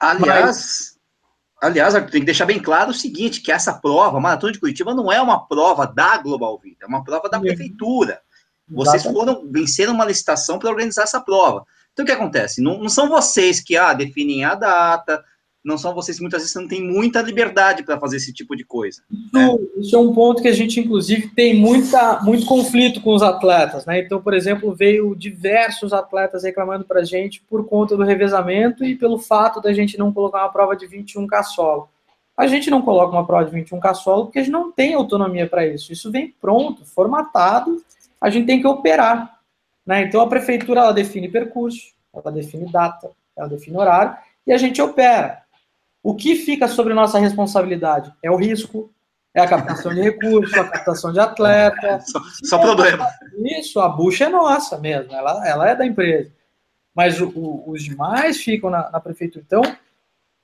Aliás, 0.00 0.46
Mas... 0.46 0.98
aliás, 1.62 1.94
tem 1.94 2.20
que 2.20 2.26
deixar 2.26 2.46
bem 2.46 2.58
claro 2.58 2.90
o 2.90 2.94
seguinte, 2.94 3.40
que 3.40 3.52
essa 3.52 3.74
prova, 3.74 4.18
a 4.18 4.20
Maratona 4.20 4.52
de 4.52 4.58
Curitiba, 4.58 4.94
não 4.94 5.12
é 5.12 5.20
uma 5.22 5.46
prova 5.46 5.86
da 5.86 6.18
Global 6.18 6.58
Vida, 6.58 6.78
é 6.82 6.86
uma 6.86 7.04
prova 7.04 7.28
da 7.28 7.38
Sim. 7.38 7.44
prefeitura. 7.44 8.20
Vocês 8.68 9.04
foram 9.04 9.46
vencer 9.50 9.88
uma 9.90 10.06
licitação 10.06 10.58
para 10.58 10.70
organizar 10.70 11.02
essa 11.02 11.20
prova. 11.20 11.64
Então, 11.94 12.02
o 12.02 12.06
que 12.06 12.12
acontece? 12.12 12.60
Não, 12.60 12.78
não 12.78 12.88
são 12.88 13.08
vocês 13.08 13.60
que 13.60 13.76
ah, 13.76 13.94
definem 13.94 14.44
a 14.44 14.54
data, 14.54 15.24
não 15.64 15.78
são 15.78 15.94
vocês 15.94 16.18
que 16.18 16.22
muitas 16.22 16.42
vezes 16.42 16.54
não 16.54 16.68
têm 16.68 16.82
muita 16.82 17.22
liberdade 17.22 17.82
para 17.82 17.98
fazer 17.98 18.18
esse 18.18 18.34
tipo 18.34 18.54
de 18.54 18.64
coisa. 18.64 19.00
Isso, 19.10 19.30
né? 19.32 19.58
isso, 19.78 19.96
é 19.96 19.98
um 19.98 20.12
ponto 20.12 20.42
que 20.42 20.48
a 20.48 20.52
gente, 20.52 20.78
inclusive, 20.78 21.28
tem 21.28 21.54
muita, 21.54 22.20
muito 22.22 22.44
conflito 22.44 23.00
com 23.00 23.14
os 23.14 23.22
atletas. 23.22 23.86
Né? 23.86 24.00
Então, 24.00 24.20
por 24.20 24.34
exemplo, 24.34 24.74
veio 24.74 25.14
diversos 25.14 25.94
atletas 25.94 26.44
reclamando 26.44 26.84
para 26.84 27.00
a 27.00 27.04
gente 27.04 27.42
por 27.48 27.64
conta 27.66 27.96
do 27.96 28.04
revezamento 28.04 28.84
e 28.84 28.94
pelo 28.94 29.18
fato 29.18 29.60
da 29.60 29.72
gente 29.72 29.96
não 29.96 30.12
colocar 30.12 30.42
uma 30.42 30.52
prova 30.52 30.76
de 30.76 30.86
21K 30.86 31.42
solo. 31.44 31.88
A 32.36 32.46
gente 32.48 32.68
não 32.68 32.82
coloca 32.82 33.16
uma 33.16 33.26
prova 33.26 33.48
de 33.48 33.56
21K 33.56 33.94
solo 33.94 34.24
porque 34.24 34.40
a 34.40 34.42
gente 34.42 34.52
não 34.52 34.70
tem 34.70 34.92
autonomia 34.92 35.48
para 35.48 35.66
isso. 35.66 35.92
Isso 35.92 36.10
vem 36.10 36.34
pronto, 36.40 36.84
formatado, 36.84 37.82
a 38.20 38.28
gente 38.28 38.46
tem 38.46 38.60
que 38.60 38.66
operar. 38.66 39.33
Né? 39.86 40.02
Então 40.02 40.20
a 40.20 40.28
prefeitura 40.28 40.80
ela 40.80 40.92
define 40.92 41.28
percurso, 41.28 41.92
ela 42.12 42.32
define 42.32 42.70
data, 42.70 43.10
ela 43.36 43.48
define 43.48 43.76
horário 43.76 44.16
e 44.46 44.52
a 44.52 44.56
gente 44.56 44.80
opera. 44.80 45.42
O 46.02 46.14
que 46.14 46.36
fica 46.36 46.68
sobre 46.68 46.94
nossa 46.94 47.18
responsabilidade 47.18 48.12
é 48.22 48.30
o 48.30 48.36
risco, 48.36 48.90
é 49.34 49.40
a 49.40 49.48
captação 49.48 49.92
de 49.92 50.00
recursos, 50.00 50.54
a 50.54 50.68
captação 50.68 51.12
de 51.12 51.18
atleta. 51.18 52.00
Só, 52.06 52.20
só 52.44 52.58
problema. 52.58 53.08
Isso, 53.58 53.80
a 53.80 53.88
bucha 53.88 54.26
é 54.26 54.28
nossa 54.28 54.78
mesmo, 54.78 55.12
ela, 55.12 55.46
ela 55.46 55.68
é 55.68 55.74
da 55.74 55.84
empresa. 55.84 56.30
Mas 56.94 57.20
o, 57.20 57.28
o, 57.30 57.70
os 57.70 57.82
demais 57.82 58.40
ficam 58.40 58.70
na, 58.70 58.88
na, 58.90 59.00
prefeitura. 59.00 59.44
Então, 59.44 59.62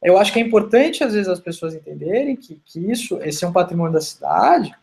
eu 0.02 0.18
acho 0.18 0.32
que 0.32 0.40
é 0.40 0.42
importante, 0.42 1.04
às 1.04 1.12
vezes, 1.12 1.28
as 1.28 1.38
pessoas 1.38 1.74
entenderem 1.74 2.34
que, 2.34 2.60
que 2.64 2.90
isso, 2.90 3.20
esse 3.22 3.44
é 3.44 3.48
um 3.48 3.52
patrimônio 3.52 3.92
da 3.92 4.00
cidade 4.00 4.74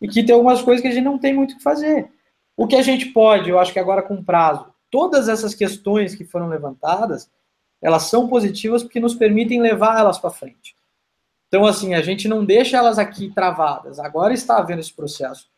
e 0.00 0.08
que 0.08 0.24
tem 0.24 0.34
algumas 0.34 0.62
coisas 0.62 0.82
que 0.82 0.88
a 0.88 0.90
gente 0.90 1.04
não 1.04 1.18
tem 1.18 1.32
muito 1.32 1.52
o 1.52 1.56
que 1.58 1.62
fazer. 1.62 2.10
O 2.56 2.66
que 2.66 2.76
a 2.76 2.82
gente 2.82 3.06
pode, 3.06 3.50
eu 3.50 3.58
acho 3.58 3.72
que 3.72 3.78
agora 3.78 4.02
com 4.02 4.24
prazo, 4.24 4.66
todas 4.90 5.28
essas 5.28 5.54
questões 5.54 6.14
que 6.14 6.24
foram 6.24 6.48
levantadas, 6.48 7.30
elas 7.82 8.04
são 8.04 8.28
positivas 8.28 8.82
porque 8.82 8.98
nos 8.98 9.14
permitem 9.14 9.60
levar 9.60 9.98
elas 9.98 10.18
para 10.18 10.30
frente. 10.30 10.74
Então, 11.48 11.64
assim, 11.64 11.94
a 11.94 12.02
gente 12.02 12.26
não 12.26 12.44
deixa 12.44 12.76
elas 12.76 12.98
aqui 12.98 13.30
travadas. 13.30 13.98
Agora 13.98 14.32
está 14.32 14.56
havendo 14.56 14.80
esse 14.80 14.92
processo 14.92 15.48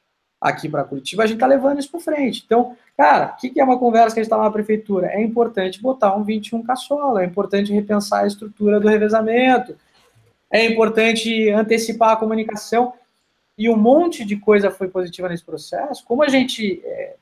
aqui 0.41 0.69
para 0.69 0.85
Curitiba, 0.85 1.25
a 1.25 1.27
gente 1.27 1.37
está 1.37 1.47
levando 1.47 1.79
isso 1.79 1.91
para 1.91 2.01
frente. 2.01 2.43
Então, 2.45 2.77
cara, 2.97 3.35
o 3.35 3.41
que, 3.41 3.51
que, 3.51 3.61
é 3.61 3.65
uma 3.65 3.79
conversa 3.79 4.15
que 4.15 4.21
a 4.21 4.23
gente 4.23 4.33
está 4.33 4.41
na 4.41 4.51
prefeitura? 4.51 5.09
É 5.09 5.21
importante 5.21 5.83
botar 5.83 6.15
um 6.15 6.23
21 6.23 6.63
caçola, 6.63 7.23
é 7.23 7.27
importante 7.27 7.73
repensar 7.73 8.23
a 8.23 8.27
estrutura 8.27 8.79
do 8.79 8.89
revezamento, 8.89 9.77
é 10.51 10.65
importante 10.65 11.51
antecipar 11.51 12.11
a 12.11 12.17
comunicação 12.17 12.93
e 13.59 13.69
um 13.69 13.77
monte 13.77 14.25
de 14.25 14.37
coisa 14.37 14.71
foi 14.71 14.89
positiva 14.89 15.29
nesse 15.29 15.45
processo. 15.45 16.05
Como 16.05 16.23
a 16.23 16.29
gente 16.29 16.81
é, 16.85 17.17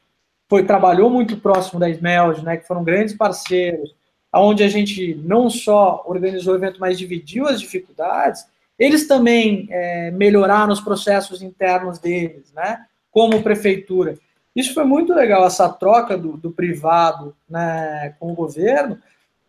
foi 0.48 0.64
trabalhou 0.64 1.08
muito 1.08 1.38
próximo 1.38 1.80
da 1.80 1.88
Smeld, 1.88 2.44
né, 2.44 2.58
que 2.58 2.66
foram 2.66 2.84
grandes 2.84 3.14
parceiros, 3.14 3.94
onde 4.34 4.62
a 4.62 4.68
gente 4.68 5.14
não 5.24 5.48
só 5.48 6.04
organizou 6.06 6.52
o 6.52 6.56
evento, 6.56 6.78
mas 6.78 6.98
dividiu 6.98 7.48
as 7.48 7.58
dificuldades, 7.58 8.46
eles 8.78 9.08
também 9.08 9.66
é, 9.70 10.10
melhoraram 10.10 10.72
os 10.72 10.80
processos 10.80 11.40
internos 11.40 11.98
deles, 11.98 12.52
né, 12.52 12.84
como 13.10 13.42
prefeitura. 13.42 14.18
Isso 14.54 14.74
foi 14.74 14.84
muito 14.84 15.14
legal, 15.14 15.46
essa 15.46 15.68
troca 15.70 16.18
do, 16.18 16.36
do 16.36 16.50
privado 16.50 17.34
né, 17.48 18.14
com 18.20 18.30
o 18.30 18.34
governo, 18.34 18.98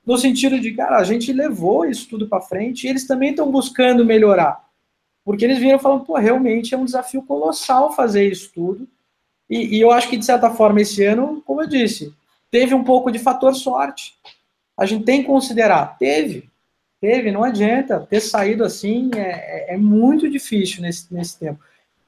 no 0.05 0.17
sentido 0.17 0.57
de, 0.57 0.71
cara, 0.71 0.97
a 0.97 1.03
gente 1.03 1.33
levou 1.33 1.85
isso 1.85 2.07
tudo 2.09 2.29
para 2.29 2.39
frente 2.39 2.85
e 2.85 2.89
eles 2.89 3.05
também 3.05 3.31
estão 3.31 3.51
buscando 3.51 4.05
melhorar. 4.05 4.66
Porque 5.27 5.43
eles 5.43 5.59
viram 5.59 5.77
falando, 5.77 6.05
pô, 6.05 6.13
realmente 6.13 6.73
é 6.73 6.77
um 6.77 6.85
desafio 6.85 7.21
colossal 7.21 7.91
fazer 7.91 8.25
isso 8.29 8.49
tudo. 8.55 8.87
E, 9.49 9.75
e, 9.75 9.81
eu 9.81 9.91
acho 9.91 10.09
que, 10.09 10.15
de 10.15 10.23
certa 10.23 10.49
forma, 10.49 10.79
esse 10.79 11.03
ano, 11.03 11.43
como 11.45 11.61
eu 11.61 11.67
disse, 11.67 12.13
teve 12.49 12.73
um 12.73 12.81
pouco 12.81 13.11
de 13.11 13.19
fator 13.19 13.53
sorte. 13.53 14.15
A 14.77 14.85
gente 14.85 15.03
tem 15.03 15.19
que 15.19 15.27
considerar. 15.27 15.97
Teve. 15.97 16.49
Teve, 17.01 17.29
não 17.29 17.43
adianta. 17.43 18.07
Ter 18.09 18.21
saído 18.21 18.63
assim 18.63 19.11
é, 19.17 19.71
é, 19.71 19.73
é 19.73 19.77
muito 19.77 20.29
difícil 20.29 20.81
nesse, 20.81 21.13
nesse 21.13 21.37
tempo. 21.37 21.59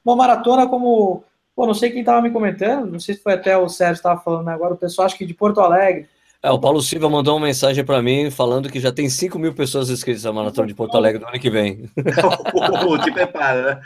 Uma 0.04 0.16
maratona 0.16 0.66
como. 0.66 1.26
Pô, 1.54 1.68
não 1.68 1.74
sei 1.74 1.90
quem 1.90 2.00
estava 2.00 2.22
me 2.22 2.32
comentando, 2.32 2.90
não 2.90 3.02
sei 3.02 3.16
se 3.16 3.22
foi 3.22 3.34
até 3.34 3.58
o 3.58 3.68
Sérgio 3.68 3.96
estava 3.96 4.22
falando 4.22 4.48
agora, 4.48 4.76
o 4.76 4.78
pessoal 4.78 5.06
acho 5.06 5.18
que 5.18 5.26
de 5.26 5.34
Porto 5.34 5.60
Alegre 5.60 6.08
é, 6.42 6.52
o 6.52 6.60
Paulo 6.60 6.82
Silva 6.82 7.10
mandou 7.10 7.36
uma 7.36 7.48
mensagem 7.48 7.84
para 7.84 8.02
mim 8.02 8.32
falando 8.32 8.70
que 8.70 8.80
já 8.80 8.92
tem 8.92 9.10
5 9.10 9.38
mil 9.38 9.54
pessoas 9.54 9.90
inscritas 9.90 10.24
na 10.24 10.32
Maratona 10.32 10.68
de 10.68 10.74
Porto 10.74 10.96
Alegre 10.96 11.22
no 11.22 11.28
ano 11.28 11.40
que 11.40 11.50
vem. 11.50 11.90
Te 13.04 13.12
prepara, 13.12 13.76
né? 13.76 13.82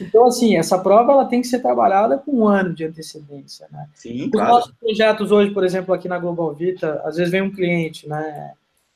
Então, 0.00 0.26
assim, 0.26 0.56
essa 0.56 0.78
prova 0.78 1.10
ela 1.10 1.24
tem 1.24 1.40
que 1.40 1.48
ser 1.48 1.58
trabalhada 1.58 2.16
com 2.16 2.30
um 2.38 2.46
ano 2.46 2.72
de 2.72 2.84
antecedência, 2.84 3.66
né? 3.72 3.88
Sim, 3.94 4.26
Os 4.26 4.30
claro. 4.30 4.52
nossos 4.52 4.72
projetos 4.74 5.32
hoje, 5.32 5.50
por 5.50 5.64
exemplo, 5.64 5.92
aqui 5.92 6.08
na 6.08 6.18
Global 6.18 6.54
Vita, 6.54 7.02
às 7.04 7.16
vezes 7.16 7.32
vem 7.32 7.42
um 7.42 7.50
cliente, 7.50 8.08
né? 8.08 8.52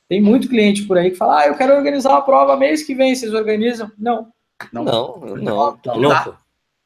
Tem 0.07 0.21
muito 0.21 0.47
cliente 0.47 0.83
por 0.83 0.97
aí 0.97 1.11
que 1.11 1.17
fala, 1.17 1.41
ah, 1.41 1.47
eu 1.47 1.57
quero 1.57 1.75
organizar 1.75 2.11
uma 2.11 2.21
prova 2.21 2.55
mês 2.55 2.83
que 2.83 2.95
vem, 2.95 3.13
vocês 3.13 3.33
organizam? 3.33 3.91
Não. 3.97 4.31
Não, 4.71 4.85
não, 4.85 5.17
não, 5.19 5.35
não 5.35 5.77
tá 5.77 5.93
louco. 5.93 6.37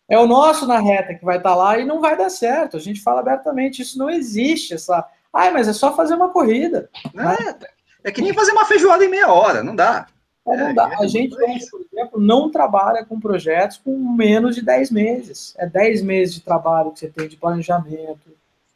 É 0.09 0.17
o 0.17 0.25
nosso 0.25 0.65
na 0.65 0.79
reta 0.79 1.13
que 1.13 1.23
vai 1.23 1.37
estar 1.37 1.51
tá 1.51 1.55
lá 1.55 1.77
e 1.77 1.85
não 1.85 2.01
vai 2.01 2.17
dar 2.17 2.29
certo. 2.29 2.75
A 2.75 2.79
gente 2.79 3.01
fala 3.01 3.21
abertamente, 3.21 3.83
isso 3.83 3.99
não 3.99 4.09
existe, 4.09 4.73
essa 4.73 5.07
ah, 5.33 5.51
mas 5.51 5.67
é 5.67 5.73
só 5.73 5.95
fazer 5.95 6.15
uma 6.15 6.29
corrida. 6.29 6.89
É, 8.03 8.09
é 8.09 8.11
que 8.11 8.21
nem 8.21 8.33
fazer 8.33 8.51
uma 8.51 8.65
feijoada 8.65 9.03
em 9.03 9.09
meia 9.09 9.31
hora, 9.31 9.63
não 9.63 9.75
dá. 9.75 10.07
É, 10.47 10.57
não 10.57 10.73
dá. 10.73 10.97
A 10.99 11.07
gente, 11.07 11.35
por 11.69 11.81
exemplo, 11.91 12.19
não 12.19 12.49
trabalha 12.49 13.05
com 13.05 13.19
projetos 13.19 13.77
com 13.77 13.97
menos 13.97 14.55
de 14.55 14.61
10 14.61 14.91
meses. 14.91 15.53
É 15.57 15.67
10 15.67 16.01
meses 16.01 16.35
de 16.35 16.41
trabalho 16.41 16.91
que 16.91 16.99
você 16.99 17.07
tem 17.07 17.27
de 17.27 17.37
planejamento, 17.37 18.31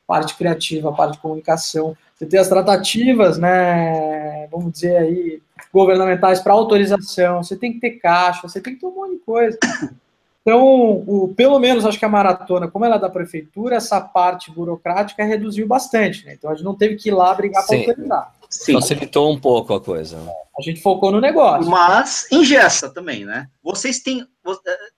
parte 0.07 0.35
criativa, 0.35 0.93
parte 0.93 1.13
de 1.13 1.19
comunicação. 1.21 1.97
Você 2.15 2.25
tem 2.25 2.39
as 2.39 2.47
tratativas, 2.47 3.37
né, 3.37 4.47
vamos 4.47 4.71
dizer 4.71 4.95
aí, 4.95 5.41
governamentais 5.73 6.39
para 6.39 6.53
autorização, 6.53 7.43
você 7.43 7.57
tem 7.57 7.73
que 7.73 7.79
ter 7.79 7.91
caixa, 7.91 8.47
você 8.47 8.61
tem 8.61 8.75
que 8.75 8.79
ter 8.79 8.85
um 8.85 8.95
monte 8.95 9.13
de 9.13 9.19
coisa. 9.19 9.57
Então, 10.47 11.03
o, 11.07 11.33
pelo 11.35 11.57
menos 11.57 11.87
acho 11.87 11.97
que 11.97 12.05
a 12.05 12.09
maratona, 12.09 12.67
como 12.67 12.85
ela 12.85 12.97
é 12.97 12.99
da 12.99 13.09
prefeitura, 13.09 13.77
essa 13.77 13.99
parte 13.99 14.51
burocrática 14.51 15.25
reduziu 15.25 15.67
bastante, 15.67 16.23
né? 16.23 16.35
Então 16.35 16.51
a 16.51 16.53
gente 16.53 16.63
não 16.63 16.75
teve 16.75 16.95
que 16.97 17.09
ir 17.09 17.13
lá 17.13 17.33
brigar 17.33 17.65
para 17.65 17.75
autorizar. 17.75 18.31
Sim. 18.47 18.73
Facilitou 18.73 19.33
um 19.33 19.39
pouco 19.39 19.73
a 19.73 19.81
coisa. 19.81 20.19
A 20.55 20.61
gente 20.61 20.83
focou 20.83 21.11
no 21.11 21.19
negócio. 21.19 21.67
Mas 21.67 22.31
ingessa 22.31 22.93
também, 22.93 23.25
né? 23.25 23.49
Vocês 23.63 23.99
têm. 23.99 24.23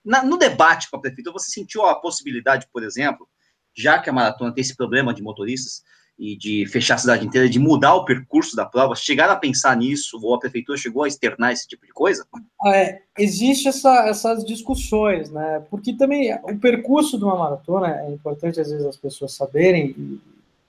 No 0.04 0.36
debate 0.36 0.90
com 0.90 0.98
a 0.98 1.00
prefeitura, 1.00 1.32
você 1.32 1.50
sentiu 1.50 1.86
a 1.86 1.94
possibilidade, 1.94 2.68
por 2.70 2.82
exemplo, 2.82 3.26
já 3.74 3.98
que 3.98 4.10
a 4.10 4.12
maratona 4.12 4.52
tem 4.52 4.60
esse 4.60 4.76
problema 4.76 5.14
de 5.14 5.22
motoristas, 5.22 5.82
e 6.18 6.36
de 6.36 6.66
fechar 6.66 6.96
a 6.96 6.98
cidade 6.98 7.24
inteira, 7.24 7.48
de 7.48 7.58
mudar 7.58 7.94
o 7.94 8.04
percurso 8.04 8.56
da 8.56 8.66
prova? 8.66 8.96
Chegaram 8.96 9.32
a 9.32 9.36
pensar 9.36 9.76
nisso? 9.76 10.18
Ou 10.20 10.34
a 10.34 10.38
prefeitura 10.38 10.76
chegou 10.76 11.04
a 11.04 11.08
externar 11.08 11.52
esse 11.52 11.68
tipo 11.68 11.86
de 11.86 11.92
coisa? 11.92 12.26
É, 12.66 13.02
existe 13.16 13.68
essa, 13.68 14.08
essas 14.08 14.44
discussões, 14.44 15.30
né? 15.30 15.64
Porque 15.70 15.92
também 15.92 16.34
o 16.42 16.58
percurso 16.58 17.16
de 17.16 17.24
uma 17.24 17.36
maratona 17.36 18.00
é 18.00 18.10
importante 18.10 18.60
às 18.60 18.70
vezes 18.70 18.84
as 18.84 18.96
pessoas 18.96 19.32
saberem. 19.34 20.20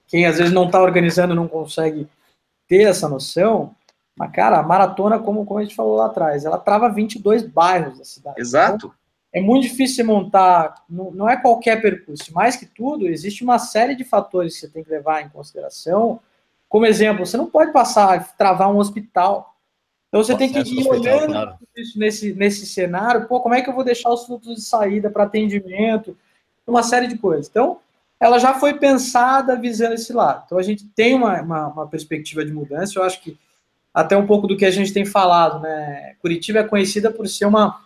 quem 0.08 0.26
às 0.28 0.38
vezes 0.38 0.54
não 0.54 0.68
está 0.68 0.82
organizando 0.82 1.34
não 1.34 1.48
consegue 1.48 2.08
ter 2.68 2.84
essa 2.84 3.10
noção. 3.10 3.76
Mas, 4.16 4.32
cara, 4.32 4.60
a 4.60 4.64
maratona, 4.64 5.18
como, 5.18 5.46
como 5.46 5.60
a 5.60 5.64
gente 5.64 5.76
falou 5.76 5.96
lá 5.96 6.08
atrás, 6.08 6.46
ela 6.46 6.58
trava 6.58 6.90
22 6.90 7.44
bairros 7.44 7.98
da 7.98 8.06
cidade. 8.06 8.40
Exato. 8.40 8.88
Então, 8.88 8.99
é 9.32 9.42
muito 9.42 9.64
difícil 9.64 10.06
montar, 10.06 10.84
não, 10.90 11.30
é 11.30 11.38
qualquer 11.38 11.82
percurso. 11.82 12.34
Mais 12.34 12.56
que 12.56 12.66
tudo, 12.66 13.08
existe 13.08 13.44
uma 13.44 13.60
série 13.60 13.96
de 13.96 14.04
fatores 14.04 14.56
que 14.56 14.62
você 14.62 14.68
tem 14.68 14.84
que 14.84 14.90
levar 14.90 15.22
em 15.22 15.30
consideração. 15.30 16.20
Como 16.68 16.86
exemplo, 16.86 17.26
você 17.26 17.38
não 17.38 17.50
pode 17.50 17.72
passar, 17.72 18.36
travar 18.36 18.74
um 18.74 18.78
hospital. 18.78 19.56
Então 20.08 20.24
você 20.24 20.36
tem 20.36 20.52
que 20.52 20.60
ir 20.60 20.88
olhando 20.88 21.32
claro. 21.34 21.56
isso 21.78 22.00
nesse, 22.00 22.34
nesse 22.34 22.66
cenário, 22.66 23.28
pô, 23.28 23.40
como 23.40 23.54
é 23.54 23.62
que 23.62 23.70
eu 23.70 23.76
vou 23.76 23.84
deixar 23.84 24.10
os 24.10 24.26
fluxos 24.26 24.56
de 24.56 24.62
saída 24.62 25.10
para 25.12 25.26
atendimento, 25.26 26.18
uma 26.66 26.82
série 26.82 27.08
de 27.08 27.18
coisas. 27.18 27.48
Então, 27.48 27.80
ela 28.20 28.38
já 28.38 28.56
foi 28.56 28.74
pensada 28.74 29.56
visando 29.56 29.94
esse 29.94 30.12
lado. 30.12 30.44
Então 30.46 30.58
a 30.58 30.64
gente 30.64 30.86
tem 30.88 31.14
uma, 31.16 31.42
uma, 31.42 31.68
uma 31.68 31.88
perspectiva 31.88 32.44
de 32.44 32.52
mudança, 32.52 32.98
eu 32.98 33.04
acho 33.04 33.22
que 33.22 33.38
até 33.94 34.16
um 34.18 34.28
pouco 34.28 34.48
do 34.48 34.58
que 34.58 34.66
a 34.66 34.72
gente 34.72 34.94
tem 34.94 35.06
falado, 35.06 35.60
né? 35.62 36.16
Curitiba 36.22 36.60
é 36.60 36.64
conhecida 36.64 37.12
por 37.12 37.28
ser 37.28 37.46
uma 37.46 37.82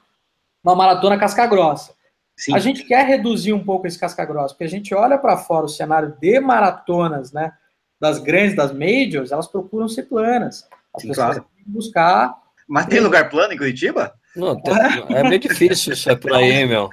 uma 0.63 0.75
maratona 0.75 1.17
casca 1.17 1.45
grossa. 1.45 1.93
Sim. 2.37 2.55
A 2.55 2.59
gente 2.59 2.83
quer 2.85 3.05
reduzir 3.05 3.53
um 3.53 3.63
pouco 3.63 3.85
esse 3.85 3.99
casca 3.99 4.25
grossa, 4.25 4.53
porque 4.55 4.63
a 4.63 4.69
gente 4.69 4.93
olha 4.95 5.17
para 5.17 5.37
fora 5.37 5.65
o 5.65 5.69
cenário 5.69 6.15
de 6.19 6.39
maratonas, 6.39 7.31
né, 7.31 7.51
das 7.99 8.17
grandes, 8.19 8.55
das 8.55 8.71
majors, 8.73 9.31
elas 9.31 9.47
procuram 9.47 9.87
ser 9.87 10.03
planas. 10.03 10.67
As 10.95 11.01
Sim, 11.01 11.09
pessoas 11.09 11.27
claro. 11.35 11.45
têm 11.55 11.63
que 11.65 11.69
buscar. 11.69 12.33
Mas 12.67 12.85
tem 12.87 12.99
lugar 12.99 13.29
plano 13.29 13.53
em 13.53 13.57
Curitiba? 13.57 14.13
Não, 14.35 14.59
tem- 14.59 14.73
é 15.15 15.23
meio 15.23 15.39
difícil 15.39 15.93
isso 15.93 16.09
é 16.09 16.15
por 16.15 16.33
aí, 16.33 16.65
meu. 16.65 16.89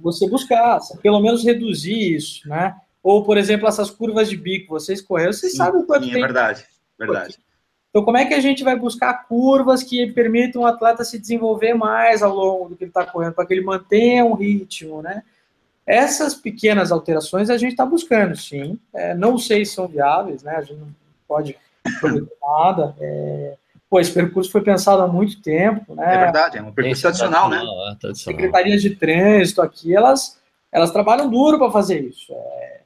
Você 0.00 0.28
buscar, 0.28 0.78
pelo 1.02 1.20
menos 1.20 1.44
reduzir 1.44 2.14
isso, 2.14 2.48
né? 2.48 2.74
Ou, 3.02 3.24
por 3.24 3.36
exemplo, 3.36 3.68
essas 3.68 3.90
curvas 3.90 4.28
de 4.28 4.36
bico, 4.36 4.70
vocês 4.70 5.00
correram, 5.02 5.32
vocês 5.32 5.52
Sim, 5.52 5.58
sabem 5.58 5.82
o 5.82 5.86
quanto 5.86 6.06
é 6.08 6.12
tem. 6.12 6.20
verdade. 6.20 6.64
Verdade. 6.98 7.38
Então, 7.98 8.04
como 8.04 8.16
é 8.16 8.24
que 8.24 8.34
a 8.34 8.40
gente 8.40 8.62
vai 8.62 8.76
buscar 8.76 9.26
curvas 9.26 9.82
que 9.82 10.06
permitam 10.12 10.62
o 10.62 10.66
atleta 10.66 11.02
se 11.02 11.18
desenvolver 11.18 11.74
mais 11.74 12.22
ao 12.22 12.32
longo 12.32 12.68
do 12.68 12.76
que 12.76 12.84
ele 12.84 12.90
está 12.90 13.04
correndo, 13.04 13.32
para 13.32 13.44
que 13.44 13.52
ele 13.52 13.64
mantenha 13.64 14.24
um 14.24 14.34
ritmo, 14.34 15.02
né? 15.02 15.24
Essas 15.84 16.32
pequenas 16.32 16.92
alterações 16.92 17.50
a 17.50 17.58
gente 17.58 17.72
está 17.72 17.84
buscando, 17.84 18.36
sim. 18.36 18.78
É, 18.94 19.16
não 19.16 19.36
sei 19.36 19.64
se 19.64 19.74
são 19.74 19.88
viáveis, 19.88 20.44
né? 20.44 20.54
A 20.54 20.62
gente 20.62 20.78
não 20.78 20.94
pode 21.26 21.58
prometer 21.98 22.30
nada. 22.40 22.94
É, 23.00 23.54
pô, 23.90 23.98
esse 23.98 24.12
percurso 24.12 24.52
foi 24.52 24.60
pensado 24.60 25.02
há 25.02 25.08
muito 25.08 25.42
tempo, 25.42 25.96
né? 25.96 26.14
É 26.14 26.18
verdade, 26.18 26.58
é 26.58 26.62
um 26.62 26.70
percurso 26.70 27.02
tradicional, 27.02 27.50
né? 27.50 27.56
É, 27.56 27.94
tradicional. 27.96 28.38
secretarias 28.38 28.80
de 28.80 28.94
trânsito 28.94 29.60
aqui, 29.60 29.92
elas, 29.92 30.38
elas 30.70 30.92
trabalham 30.92 31.28
duro 31.28 31.58
para 31.58 31.72
fazer 31.72 32.00
isso. 32.00 32.32
É, 32.32 32.80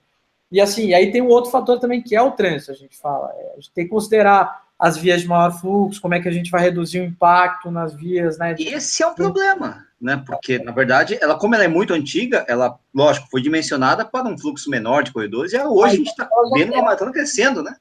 e 0.51 0.59
assim, 0.59 0.95
aí 0.95 1.13
tem 1.13 1.21
um 1.21 1.29
outro 1.29 1.51
fator 1.51 1.79
também 1.79 2.01
que 2.01 2.17
é 2.17 2.23
o 2.23 2.31
trânsito, 2.31 2.73
a 2.73 2.77
gente 2.77 2.97
fala. 2.97 3.31
É, 3.37 3.53
a 3.53 3.55
gente 3.57 3.71
tem 3.73 3.85
que 3.85 3.91
considerar 3.91 4.62
as 4.83 4.97
vias 4.97 5.21
de 5.21 5.29
maior 5.29 5.53
fluxo, 5.53 6.01
como 6.01 6.15
é 6.15 6.21
que 6.21 6.29
a 6.29 6.33
gente 6.33 6.51
vai 6.51 6.61
reduzir 6.61 6.99
o 6.99 7.05
impacto 7.05 7.71
nas 7.71 7.95
vias, 7.95 8.37
né? 8.37 8.57
Esse 8.59 9.01
é 9.05 9.07
um 9.07 9.15
problema, 9.15 9.87
né? 10.01 10.21
Porque, 10.27 10.59
na 10.59 10.73
verdade, 10.73 11.17
ela, 11.23 11.39
como 11.39 11.55
ela 11.55 11.63
é 11.63 11.69
muito 11.69 11.95
antiga, 11.95 12.45
ela, 12.49 12.77
lógico, 12.93 13.29
foi 13.31 13.41
dimensionada 13.41 14.05
para 14.05 14.29
um 14.29 14.37
fluxo 14.37 14.69
menor 14.69 15.05
de 15.05 15.13
corredores, 15.13 15.53
e 15.53 15.59
hoje 15.63 15.95
a 15.95 15.97
gente 15.99 16.09
está 16.09 16.29
vendo 16.53 16.75
a 16.75 16.83
maratona 16.83 17.13
crescendo, 17.13 17.63
né? 17.63 17.77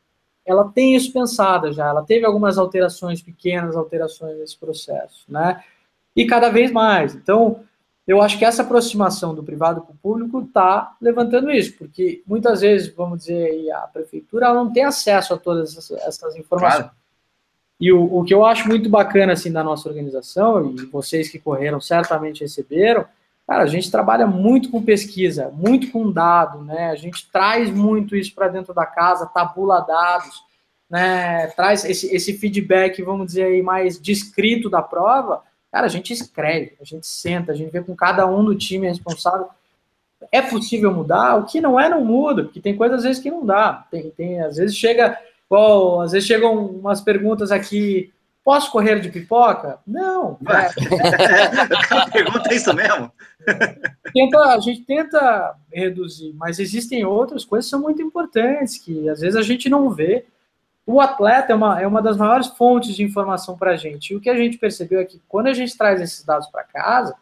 ela 0.46 0.70
tem 0.70 0.96
isso 0.96 1.12
pensada 1.14 1.72
já, 1.72 1.88
ela 1.88 2.04
teve 2.04 2.26
algumas 2.26 2.58
alterações, 2.58 3.22
pequenas 3.22 3.76
alterações 3.76 4.38
nesse 4.38 4.58
processo, 4.58 5.26
né? 5.28 5.64
E 6.16 6.26
cada 6.26 6.50
vez 6.50 6.72
mais. 6.72 7.16
Então, 7.16 7.64
eu 8.08 8.22
acho 8.22 8.38
que 8.38 8.46
essa 8.46 8.64
aproximação 8.64 9.36
do 9.36 9.44
privado 9.44 9.82
para 9.82 9.94
o 9.94 9.98
público 9.98 10.42
está 10.42 10.96
levantando 11.00 11.52
isso, 11.52 11.78
porque 11.78 12.24
muitas 12.26 12.62
vezes, 12.62 12.94
vamos 12.94 13.20
dizer 13.20 13.72
a 13.72 13.82
prefeitura 13.82 14.54
não 14.54 14.72
tem 14.72 14.84
acesso 14.84 15.34
a 15.34 15.38
todas 15.38 15.78
essas, 15.78 16.00
essas 16.02 16.36
informações. 16.36 16.84
Claro. 16.84 17.02
E 17.80 17.92
o, 17.92 18.20
o 18.20 18.24
que 18.24 18.34
eu 18.34 18.46
acho 18.46 18.68
muito 18.68 18.90
bacana 18.90 19.34
assim 19.34 19.52
da 19.52 19.64
nossa 19.64 19.90
organização, 19.90 20.72
e 20.72 20.86
vocês 20.86 21.30
que 21.30 21.40
correram 21.40 21.82
certamente 21.82 22.42
receberam, 22.42 23.06
cara, 23.48 23.64
a 23.64 23.68
gente 23.68 23.90
trabalha 23.90 24.28
muito 24.28 24.70
com 24.70 24.84
pesquisa, 24.84 25.52
muito 25.54 25.92
com 25.92 26.12
dado, 26.12 26.64
né? 26.64 26.92
A 26.92 26.96
gente 26.96 27.30
traz 27.32 27.72
muito 27.72 28.16
isso 28.16 28.34
para 28.36 28.50
dentro 28.50 28.74
da 28.74 28.86
casa, 28.86 29.26
tabula 29.26 29.80
dados, 29.82 30.44
né? 30.90 31.48
Traz 31.56 31.84
esse, 31.84 32.14
esse 32.16 32.38
feedback, 32.38 33.02
vamos 33.02 33.28
dizer 33.28 33.46
aí, 33.46 33.64
mais 33.64 34.00
descrito 34.00 34.70
da 34.70 34.82
prova. 34.82 35.42
Cara, 35.72 35.86
a 35.86 35.90
gente 35.90 36.12
escreve, 36.12 36.74
a 36.82 36.84
gente 36.84 37.08
senta, 37.08 37.52
a 37.52 37.56
gente 37.56 37.72
vê 37.72 37.82
com 37.82 37.96
cada 37.96 38.28
um 38.28 38.44
do 38.44 38.56
time 38.56 38.88
responsável. 38.88 39.48
É 40.32 40.42
possível 40.42 40.94
mudar? 40.94 41.36
O 41.36 41.46
que 41.46 41.62
não 41.62 41.80
é, 41.80 41.88
não 41.88 42.04
muda, 42.04 42.44
porque 42.44 42.60
tem 42.60 42.76
coisas 42.76 43.00
às 43.00 43.04
vezes 43.06 43.24
que 43.24 43.32
não 43.32 43.46
dá. 43.46 43.86
Tem, 43.90 44.12
tem 44.12 44.42
às 44.42 44.58
vezes 44.58 44.76
chega, 44.76 45.18
igual, 45.46 46.02
às 46.02 46.12
vezes 46.12 46.28
chegam 46.28 46.66
umas 46.66 47.00
perguntas 47.00 47.52
aqui. 47.52 48.12
Posso 48.44 48.72
correr 48.72 49.00
de 49.00 49.10
pipoca? 49.10 49.80
Não. 49.86 50.38
né? 50.42 50.70
Pergunta 52.12 52.54
isso 52.54 52.74
mesmo. 52.74 53.12
Tenta, 54.14 54.40
a 54.40 54.60
gente 54.60 54.82
tenta 54.82 55.56
reduzir, 55.72 56.34
mas 56.36 56.60
existem 56.60 57.06
outras 57.06 57.46
coisas 57.46 57.68
que 57.68 57.70
são 57.70 57.82
muito 57.82 58.02
importantes, 58.02 58.78
que 58.78 59.08
às 59.08 59.22
vezes 59.22 59.36
a 59.36 59.44
gente 59.44 59.70
não 59.70 59.92
vê. 59.92 60.26
O 60.86 61.00
atleta 61.00 61.54
é 61.54 61.56
uma, 61.56 61.82
é 61.82 61.88
uma 61.88 62.02
das 62.02 62.18
maiores 62.18 62.48
fontes 62.48 62.96
de 62.96 63.04
informação 63.04 63.58
para 63.58 63.72
a 63.72 63.78
gente. 63.78 64.12
E 64.12 64.16
o 64.16 64.22
que 64.22 64.30
a 64.30 64.36
gente 64.36 64.58
percebeu 64.58 65.00
é 65.00 65.06
que 65.06 65.22
quando 65.28 65.48
a 65.48 65.54
gente 65.54 65.78
traz 65.78 66.02
esses 66.02 66.24
dados 66.24 66.48
para 66.48 66.64
casa, 66.64 67.16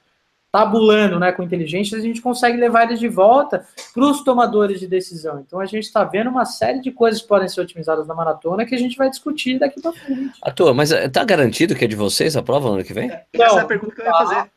tabulando 0.52 1.20
né, 1.20 1.32
com 1.32 1.44
inteligência, 1.44 1.98
a 1.98 2.02
gente 2.02 2.22
consegue 2.22 2.58
levar 2.58 2.84
eles 2.84 3.00
de 3.00 3.08
volta 3.08 3.66
para 3.94 4.04
os 4.04 4.24
tomadores 4.24 4.80
de 4.80 4.88
decisão. 4.88 5.40
Então 5.40 5.60
a 5.60 5.66
gente 5.66 5.84
está 5.84 6.04
vendo 6.04 6.30
uma 6.30 6.46
série 6.46 6.80
de 6.80 6.92
coisas 6.92 7.22
que 7.22 7.28
podem 7.28 7.48
ser 7.48 7.62
otimizadas 7.62 8.08
na 8.08 8.16
maratona 8.16 8.66
que 8.66 8.74
a 8.74 8.78
gente 8.78 8.98
vai 8.98 9.10
discutir 9.10 9.60
daqui 9.60 9.82
para 9.82 9.94
frente. 9.94 10.40
À 10.42 10.52
toa, 10.52 10.74
mas 10.74 10.90
tá 11.12 11.24
garantido 11.24 11.76
que 11.76 11.86
é 11.86 11.88
de 11.88 11.96
vocês 11.96 12.36
a 12.36 12.42
prova 12.42 12.70
no 12.70 12.76
ano 12.76 12.84
que 12.84 12.94
vem? 12.94 13.12
Essa 13.34 13.60
é 13.60 13.62
a 13.62 13.66
pergunta 13.66 13.94
que 13.94 14.02
eu 14.02 14.06
ia 14.06 14.12
fazer. 14.12 14.52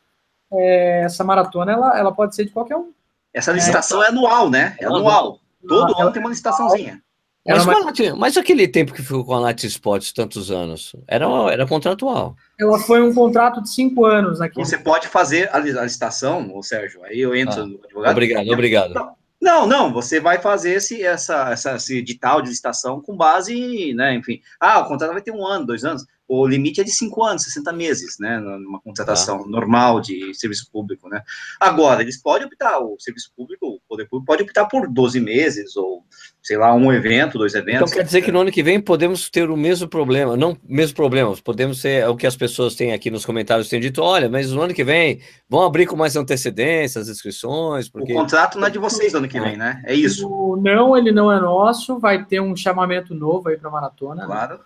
É, 0.51 1.01
essa 1.03 1.23
maratona 1.23 1.71
ela, 1.71 1.97
ela 1.97 2.11
pode 2.11 2.35
ser 2.35 2.45
de 2.45 2.51
qualquer 2.51 2.77
um. 2.77 2.91
Essa 3.33 3.51
licitação 3.51 4.03
é, 4.03 4.07
anual, 4.07 4.49
né? 4.49 4.75
É 4.79 4.85
anual. 4.85 5.39
Todo 5.67 5.99
ano 5.99 6.11
tem 6.11 6.21
uma 6.21 6.29
licitaçãozinha. 6.29 7.01
Mas, 7.45 7.63
Ela 7.63 7.73
com 7.75 7.81
a 7.81 7.85
Lat- 7.85 8.15
mas 8.17 8.37
aquele 8.37 8.67
tempo 8.69 8.93
que 8.93 9.01
ficou 9.01 9.25
com 9.25 9.33
a 9.33 9.39
Lat 9.39 9.63
Sports 9.65 10.13
tantos 10.13 10.49
anos, 10.49 10.95
era, 11.07 11.25
era 11.51 11.67
contratual. 11.67 12.37
Ela 12.57 12.79
foi 12.79 13.01
um 13.01 13.13
contrato 13.13 13.61
de 13.61 13.69
cinco 13.69 14.05
anos 14.05 14.39
aqui. 14.39 14.55
Você 14.55 14.77
pode 14.77 15.09
fazer 15.09 15.49
a 15.53 15.59
li- 15.59 15.77
a 15.77 15.83
licitação, 15.83 16.55
ô 16.55 16.63
Sérgio, 16.63 17.03
aí 17.03 17.19
eu 17.19 17.35
entro 17.35 17.61
Ah, 17.61 17.65
no 17.65 17.79
advogado. 17.83 18.11
Obrigado, 18.11 18.49
obrigado. 18.49 18.93
Não, 19.41 19.67
não, 19.67 19.91
você 19.91 20.21
vai 20.21 20.39
fazer 20.39 20.75
esse, 20.75 21.03
essa, 21.03 21.49
essa, 21.51 21.75
esse 21.75 21.97
edital 21.97 22.41
de 22.41 22.47
licitação 22.47 23.01
com 23.01 23.17
base, 23.17 23.93
né, 23.93 24.15
enfim. 24.15 24.39
Ah, 24.57 24.79
o 24.79 24.87
contrato 24.87 25.11
vai 25.11 25.21
ter 25.21 25.31
um 25.31 25.45
ano, 25.45 25.65
dois 25.65 25.83
anos. 25.83 26.05
O 26.25 26.47
limite 26.47 26.79
é 26.79 26.83
de 26.85 26.91
cinco 26.91 27.21
anos, 27.21 27.43
60 27.43 27.73
meses, 27.73 28.17
né, 28.17 28.39
numa 28.39 28.79
contratação 28.79 29.45
normal 29.45 29.99
de 29.99 30.33
serviço 30.33 30.69
público, 30.71 31.09
né. 31.09 31.21
Agora, 31.59 32.01
eles 32.01 32.21
podem 32.21 32.47
optar, 32.47 32.79
o 32.79 32.95
serviço 32.97 33.33
público, 33.35 33.67
o 33.67 33.81
poder 33.89 34.05
público 34.07 34.25
pode 34.25 34.43
optar 34.43 34.65
por 34.65 34.87
12 34.87 35.19
meses, 35.19 35.75
ou, 35.75 36.05
sei 36.43 36.57
lá, 36.57 36.73
um 36.75 36.91
evento, 36.91 37.37
dois 37.37 37.55
Então 37.55 37.61
eventos. 37.69 37.93
quer 37.93 38.03
dizer 38.03 38.21
que 38.21 38.31
no 38.31 38.41
ano 38.41 38.51
que 38.51 38.61
vem 38.61 38.79
podemos 38.79 39.29
ter 39.29 39.49
o 39.49 39.55
mesmo 39.55 39.87
problema, 39.87 40.35
não 40.35 40.57
mesmo 40.67 40.93
problema, 40.93 41.33
podemos 41.41 41.79
ser 41.79 42.05
o 42.09 42.17
que 42.17 42.27
as 42.27 42.35
pessoas 42.35 42.75
têm 42.75 42.91
aqui 42.91 43.09
nos 43.09 43.25
comentários 43.25 43.69
têm 43.69 43.79
dito, 43.79 44.01
olha, 44.01 44.29
mas 44.29 44.51
no 44.51 44.61
ano 44.61 44.73
que 44.73 44.83
vem 44.83 45.21
vão 45.49 45.63
abrir 45.63 45.85
com 45.85 45.95
mais 45.95 46.17
antecedência 46.17 46.99
as 46.99 47.07
inscrições, 47.07 47.87
O 47.87 47.93
porque 47.93 48.13
contrato 48.13 48.59
não 48.59 48.67
é 48.67 48.69
de 48.69 48.77
vocês 48.77 49.15
ano 49.15 49.27
que 49.27 49.39
vem, 49.39 49.55
né? 49.55 49.81
É 49.85 49.95
isso, 49.95 50.27
O 50.29 50.57
não, 50.57 50.97
ele 50.97 51.13
não 51.13 51.31
é 51.31 51.39
nosso, 51.39 51.97
vai 51.97 52.25
ter 52.25 52.41
um 52.41 52.55
chamamento 52.57 53.15
novo 53.15 53.47
aí 53.47 53.57
para 53.57 53.71
maratona. 53.71 54.23
né? 54.23 54.27
claro. 54.27 54.59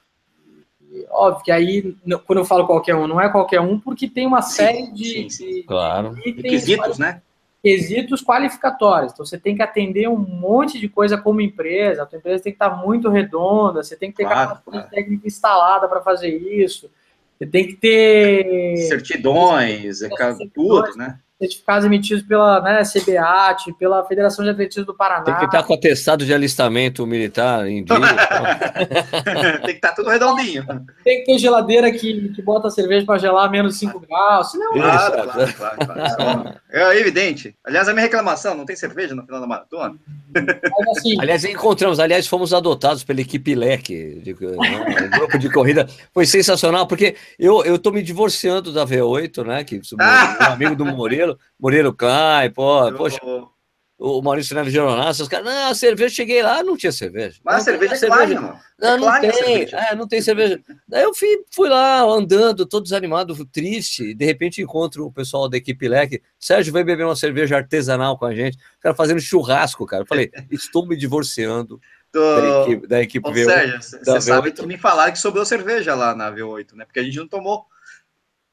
E, 0.91 1.05
Óbvio 1.11 1.43
que 1.43 1.51
aí, 1.51 1.95
quando 2.25 2.39
eu 2.39 2.45
falo 2.45 2.65
qualquer 2.65 2.95
um, 2.95 3.05
não 3.05 3.21
é 3.21 3.29
qualquer 3.29 3.61
um, 3.61 3.79
porque 3.79 4.07
tem 4.07 4.25
uma 4.25 4.41
série 4.41 4.91
de, 4.91 5.05
sim, 5.05 5.29
sim. 5.29 5.45
de 5.45 5.63
claro. 5.63 6.17
itens, 6.25 6.43
Requisitos, 6.43 6.97
né? 6.97 7.21
Quesitos 7.63 8.21
qualificatórios. 8.23 9.13
Então 9.13 9.25
você 9.25 9.37
tem 9.37 9.55
que 9.55 9.61
atender 9.61 10.07
um 10.07 10.17
monte 10.17 10.79
de 10.79 10.87
coisa 10.87 11.17
como 11.17 11.41
empresa, 11.41 12.03
a 12.03 12.05
tua 12.05 12.19
empresa 12.19 12.43
tem 12.43 12.53
que 12.53 12.63
estar 12.63 12.75
muito 12.77 13.09
redonda, 13.09 13.83
você 13.83 13.95
tem 13.95 14.11
que 14.11 14.17
ter 14.17 14.23
Claro, 14.25 14.49
capacidade 14.49 14.77
claro. 14.77 14.89
técnica 14.89 15.27
instalada 15.27 15.87
para 15.87 16.01
fazer 16.01 16.29
isso, 16.29 16.89
você 17.37 17.45
tem 17.45 17.67
que 17.67 17.73
ter 17.75 18.75
Certidões, 18.87 20.01
é, 20.01 20.09
ca- 20.09 20.37
tudo, 20.53 20.95
né? 20.95 21.19
Certificados 21.39 21.85
emitidos 21.85 22.23
pela 22.23 22.59
né, 22.61 22.81
CBAT, 22.83 23.73
pela 23.77 24.03
Federação 24.05 24.43
de 24.43 24.51
Atletismo 24.51 24.85
do 24.85 24.95
Paraná. 24.95 25.23
Tem 25.23 25.35
que 25.35 25.45
estar 25.45 25.63
com 25.63 25.73
atestado 25.73 26.25
de 26.25 26.33
alistamento 26.33 27.05
militar 27.05 27.67
em 27.67 27.83
dia. 27.83 27.95
Tem 29.61 29.65
que 29.65 29.71
estar 29.73 29.93
tudo 29.93 30.09
redondinho. 30.09 30.65
Tem 31.03 31.19
que 31.19 31.25
ter 31.25 31.37
geladeira 31.37 31.91
que, 31.91 32.29
que 32.29 32.41
bota 32.41 32.67
a 32.67 32.71
cerveja 32.71 33.05
para 33.05 33.19
gelar 33.19 33.45
a 33.45 33.49
menos 33.49 33.77
5 33.77 33.99
graus. 33.99 34.51
Senão, 34.51 34.73
Claro, 34.73 35.13
é. 35.15 35.23
claro, 35.53 35.53
claro, 35.85 36.15
claro. 36.15 36.53
É 36.71 36.99
evidente. 36.99 37.55
Aliás, 37.63 37.87
a 37.87 37.93
minha 37.93 38.03
reclamação, 38.03 38.55
não 38.55 38.65
tem 38.65 38.75
cerveja 38.75 39.13
no 39.13 39.23
final 39.23 39.39
da 39.39 39.47
maratona? 39.47 39.95
mas 40.33 40.97
assim, 40.97 41.17
Aliás, 41.21 41.43
encontramos, 41.45 41.99
aliás, 41.99 42.25
fomos 42.27 42.53
adotados 42.53 43.03
pela 43.03 43.21
equipe 43.21 43.53
Leque, 43.53 44.21
de, 44.23 44.33
né, 44.33 45.05
o 45.05 45.19
grupo 45.19 45.37
de 45.37 45.51
corrida. 45.51 45.87
Foi 46.13 46.25
sensacional, 46.25 46.87
porque 46.87 47.15
eu, 47.37 47.63
eu 47.63 47.77
tô 47.77 47.91
me 47.91 48.01
divorciando 48.01 48.73
da 48.73 48.85
V8, 48.85 49.45
né? 49.45 49.63
Que 49.63 49.79
sou 49.83 49.97
meu, 49.97 50.07
meu 50.07 50.51
amigo 50.51 50.75
do 50.75 50.85
Moreiro, 51.27 51.39
Moreiro 51.59 51.93
Cai, 51.93 52.49
pô, 52.49 52.91
poxa, 52.93 53.17
Eu- 53.23 53.51
o 53.99 54.21
Maurício 54.21 54.53
Neves 54.55 54.71
Geronasso, 54.71 55.23
os 55.23 55.27
caras, 55.27 55.45
não, 55.47 55.71
a 55.71 55.73
cerveja, 55.73 56.13
cheguei 56.13 56.43
lá, 56.43 56.61
não 56.61 56.77
tinha 56.77 56.91
cerveja. 56.91 57.39
Mas 57.43 57.55
a 57.55 57.57
Não, 57.57 57.63
cerveja 57.79 57.95
é 58.05 58.09
Klein, 58.09 58.35
mano. 58.35 58.59
Não, 58.79 58.87
É 58.89 58.91
não 58.97 59.07
Klein 59.07 59.17
a 59.17 59.19
tem, 59.21 59.31
cerveja. 59.33 59.77
é, 59.77 59.95
não 59.95 60.07
tem 60.07 60.21
cerveja. 60.21 60.61
Daí 60.87 61.01
eu 61.01 61.15
fui, 61.15 61.27
fui 61.51 61.67
lá 61.67 62.01
andando, 62.03 62.63
todo 62.67 62.83
desanimado, 62.83 63.43
triste, 63.47 64.13
de 64.13 64.23
repente 64.23 64.61
encontro 64.61 65.03
o 65.03 65.11
pessoal 65.11 65.49
da 65.49 65.57
equipe 65.57 65.87
Leque, 65.87 66.21
Sérgio, 66.39 66.71
vem 66.71 66.85
beber 66.85 67.05
uma 67.05 67.15
cerveja 67.15 67.57
artesanal 67.57 68.19
com 68.19 68.25
a 68.25 68.35
gente, 68.35 68.55
o 68.55 68.81
cara 68.81 68.93
fazendo 68.93 69.19
churrasco, 69.19 69.83
cara. 69.87 70.03
Eu 70.03 70.07
falei, 70.07 70.29
estou 70.51 70.85
me 70.87 70.95
divorciando 70.95 71.81
da 72.13 72.61
equipe, 72.61 72.87
da 72.87 73.01
equipe 73.01 73.27
Ô, 73.27 73.33
V8. 73.33 73.45
Sérgio, 73.45 73.81
você 73.81 74.21
sabe 74.21 74.51
V8. 74.51 74.55
que 74.61 74.67
me 74.67 74.77
falaram 74.77 75.11
que 75.11 75.17
sobrou 75.19 75.43
cerveja 75.43 75.95
lá 75.95 76.13
na 76.13 76.31
V8, 76.31 76.73
né? 76.75 76.85
Porque 76.85 76.99
a 76.99 77.03
gente 77.03 77.17
não 77.17 77.27
tomou. 77.27 77.65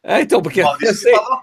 É, 0.03 0.23
então, 0.23 0.41
porque 0.41 0.63
O 0.63 0.65
Maurício 0.65 0.95
sei. 0.95 1.15
falou. 1.15 1.39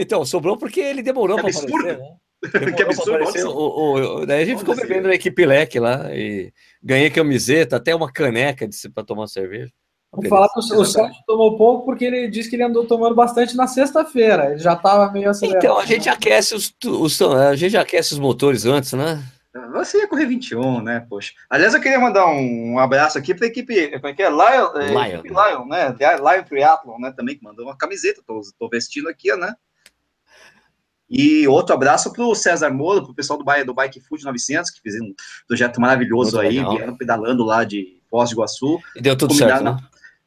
Então, 0.00 0.24
sobrou 0.24 0.56
porque 0.56 0.80
ele 0.80 1.02
demorou 1.02 1.36
para 1.36 1.48
aparecer, 1.50 1.98
né? 1.98 1.98
Demorou 2.52 2.74
Que 2.76 2.82
absurdo, 2.84 3.14
aparecer. 3.16 3.44
O, 3.46 3.50
o- 3.50 3.94
o- 4.20 4.26
daí 4.26 4.42
a 4.42 4.46
gente 4.46 4.58
ficou 4.60 4.76
bebendo 4.76 5.00
assim. 5.00 5.08
na 5.08 5.14
equipe 5.14 5.44
Leque 5.44 5.80
lá 5.80 6.14
e 6.14 6.52
ganhei 6.80 7.10
camiseta, 7.10 7.74
até 7.76 7.92
uma 7.94 8.12
caneca 8.12 8.68
para 8.94 9.02
tomar 9.04 9.26
cerveja. 9.26 9.72
vou 10.12 10.24
falar 10.28 10.48
que 10.48 10.58
o. 10.60 10.84
Sérgio 10.84 11.20
tomou 11.26 11.56
pouco 11.58 11.84
porque 11.84 12.04
ele 12.04 12.28
disse 12.28 12.48
que 12.48 12.54
ele 12.54 12.62
andou 12.62 12.86
tomando 12.86 13.14
bastante 13.16 13.56
na 13.56 13.66
sexta-feira. 13.66 14.50
Ele 14.52 14.58
já 14.58 14.74
estava 14.74 15.10
meio 15.10 15.28
acelerado. 15.28 15.64
Então, 15.64 15.78
a 15.80 15.84
gente 15.84 16.08
aquece 16.08 16.54
os, 16.54 16.72
os- 16.86 17.20
a 17.22 17.56
gente 17.56 17.76
aquece 17.76 18.12
os 18.12 18.20
motores 18.20 18.64
antes, 18.64 18.92
né? 18.92 19.20
você 19.72 19.98
ia 19.98 20.06
correr 20.06 20.26
21, 20.26 20.80
né? 20.82 21.04
Poxa. 21.10 21.32
Aliás, 21.50 21.74
eu 21.74 21.80
queria 21.80 21.98
mandar 21.98 22.26
um, 22.26 22.74
um 22.74 22.78
abraço 22.78 23.18
aqui 23.18 23.34
para 23.34 23.46
a 23.46 23.48
equipe, 23.48 23.90
como 23.98 24.06
é 24.06 24.14
que 24.14 24.22
é? 24.22 24.30
Lion, 24.30 24.76
é, 24.76 24.86
Lion. 24.90 25.18
Equipe 25.18 25.28
Lion, 25.30 25.66
né? 25.66 25.96
Lion 25.98 26.44
Triathlon, 26.44 26.98
né? 27.00 27.12
Também 27.16 27.36
que 27.36 27.42
mandou 27.42 27.64
uma 27.64 27.76
camiseta, 27.76 28.22
tô, 28.24 28.40
tô 28.56 28.68
vestindo 28.68 29.08
aqui, 29.08 29.34
né? 29.34 29.52
E 31.10 31.48
outro 31.48 31.74
abraço 31.74 32.12
para 32.12 32.24
o 32.24 32.34
César 32.34 32.70
Moro, 32.70 33.02
para 33.02 33.12
o 33.12 33.14
pessoal 33.14 33.38
do, 33.38 33.64
do 33.64 33.74
Bike 33.74 34.00
Food 34.00 34.24
900, 34.24 34.70
que 34.70 34.80
fizeram 34.82 35.06
um 35.06 35.14
projeto 35.46 35.80
maravilhoso 35.80 36.36
Muito 36.36 36.48
aí, 36.48 36.76
vieram 36.76 36.96
pedalando 36.96 37.44
lá 37.44 37.64
de 37.64 37.98
Foz 38.10 38.30
do 38.30 38.34
Iguaçu. 38.34 38.78
E 38.94 39.00
deu 39.00 39.16
tudo 39.16 39.34
certo, 39.34 39.64
né? 39.64 39.76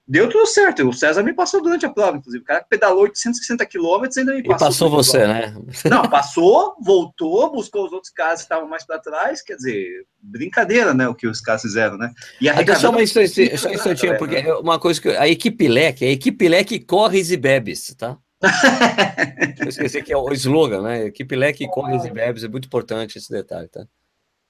Deu 0.08 0.28
tudo 0.28 0.46
certo. 0.46 0.90
O 0.90 0.92
César 0.92 1.24
me 1.24 1.32
passou 1.32 1.62
durante 1.62 1.86
a 1.86 1.90
prova, 1.90 2.18
inclusive. 2.18 2.44
O 2.44 2.46
cara 2.46 2.66
pedalou 2.68 3.04
860 3.04 3.66
quilômetros 3.66 4.18
e 4.18 4.20
ainda 4.20 4.34
me 4.34 4.44
passou. 4.44 4.68
E 4.68 4.70
passou 4.70 4.90
você, 4.90 5.26
né? 5.26 5.56
Não, 5.90 6.02
passou, 6.10 6.76
voltou, 6.82 7.50
buscou 7.52 7.86
os 7.86 7.94
outros 7.94 8.12
caras 8.12 8.40
que 8.40 8.46
estavam 8.46 8.68
mais 8.68 8.84
para 8.84 9.00
trás. 9.00 9.42
Quer 9.42 9.56
dizer, 9.56 10.06
brincadeira, 10.22 10.94
né? 10.94 11.08
O 11.08 11.16
que 11.16 11.28
os 11.28 11.40
caras 11.40 11.62
fizeram, 11.62 11.98
né? 11.98 12.12
E 12.42 12.50
a 12.50 12.76
só 12.76 12.90
uma 12.90 13.02
instantinha, 13.02 13.58
só 13.58 13.70
um 13.70 13.74
instantinho, 13.74 14.18
porque 14.18 14.42
né? 14.42 14.54
uma 14.56 14.78
coisa 14.80 15.00
que 15.00 15.10
a 15.10 15.30
equipe 15.30 15.68
leque, 15.68 16.04
a 16.04 16.10
equipe 16.10 16.50
leque 16.50 16.80
corres 16.80 17.32
e 17.32 17.38
bebes, 17.38 17.96
tá? 17.98 18.18
Eu 19.60 19.70
esqueci 19.70 20.02
que 20.02 20.12
é 20.12 20.18
o 20.18 20.32
slogan, 20.34 20.82
né? 20.82 21.06
Equipe 21.06 21.36
leque 21.36 21.68
corres 21.68 22.06
e 22.06 22.10
bebes, 22.10 22.44
é 22.44 22.48
muito 22.48 22.66
importante 22.66 23.18
esse 23.18 23.32
detalhe, 23.32 23.68
tá? 23.68 23.86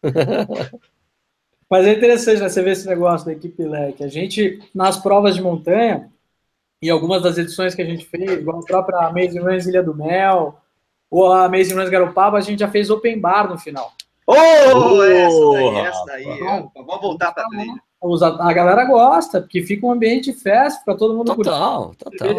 Mas 1.70 1.86
é 1.88 1.94
interessante 1.94 2.42
né, 2.42 2.50
você 2.50 2.62
ver 2.62 2.72
esse 2.72 2.88
negócio 2.88 3.26
da 3.26 3.32
equipe 3.32 3.64
leque. 3.64 4.04
A 4.04 4.08
gente, 4.08 4.62
nas 4.76 4.98
provas 4.98 5.36
de 5.36 5.42
montanha, 5.42 6.12
e 6.82 6.89
algumas 6.89 7.22
das 7.22 7.38
edições 7.38 7.74
que 7.74 7.82
a 7.82 7.86
gente 7.86 8.06
fez, 8.06 8.30
igual 8.32 8.60
a 8.60 8.66
própria 8.66 9.08
Amazing 9.08 9.39
Runs 9.39 9.68
Ilha 9.68 9.82
do 9.82 9.96
Mel, 9.96 10.60
ou 11.10 11.32
a 11.32 11.46
Amazing 11.46 11.76
Runs 11.76 11.89
Garopaba, 11.89 12.38
a 12.38 12.42
gente 12.42 12.60
já 12.60 12.70
fez 12.70 12.89
open 12.89 13.20
bar 13.20 13.50
no 13.50 13.58
final. 13.58 13.94
Oh, 14.28 14.34
oh 14.34 15.04
essa 15.04 15.52
daí, 15.54 15.78
essa 15.80 16.06
daí. 16.06 16.26
Vamos 16.76 17.02
voltar 17.02 17.32
para 17.32 17.44
a 17.44 17.48
trilha. 18.02 18.28
A 18.39 18.54
galera 18.54 18.86
gosta, 18.86 19.41
porque 19.41 19.62
fica 19.62 19.86
um 19.86 19.91
ambiente 19.91 20.34
festa, 20.34 20.80
fica 20.80 20.97
todo 20.97 21.16
mundo 21.16 21.36
Total, 21.36 21.93
total. 21.95 22.36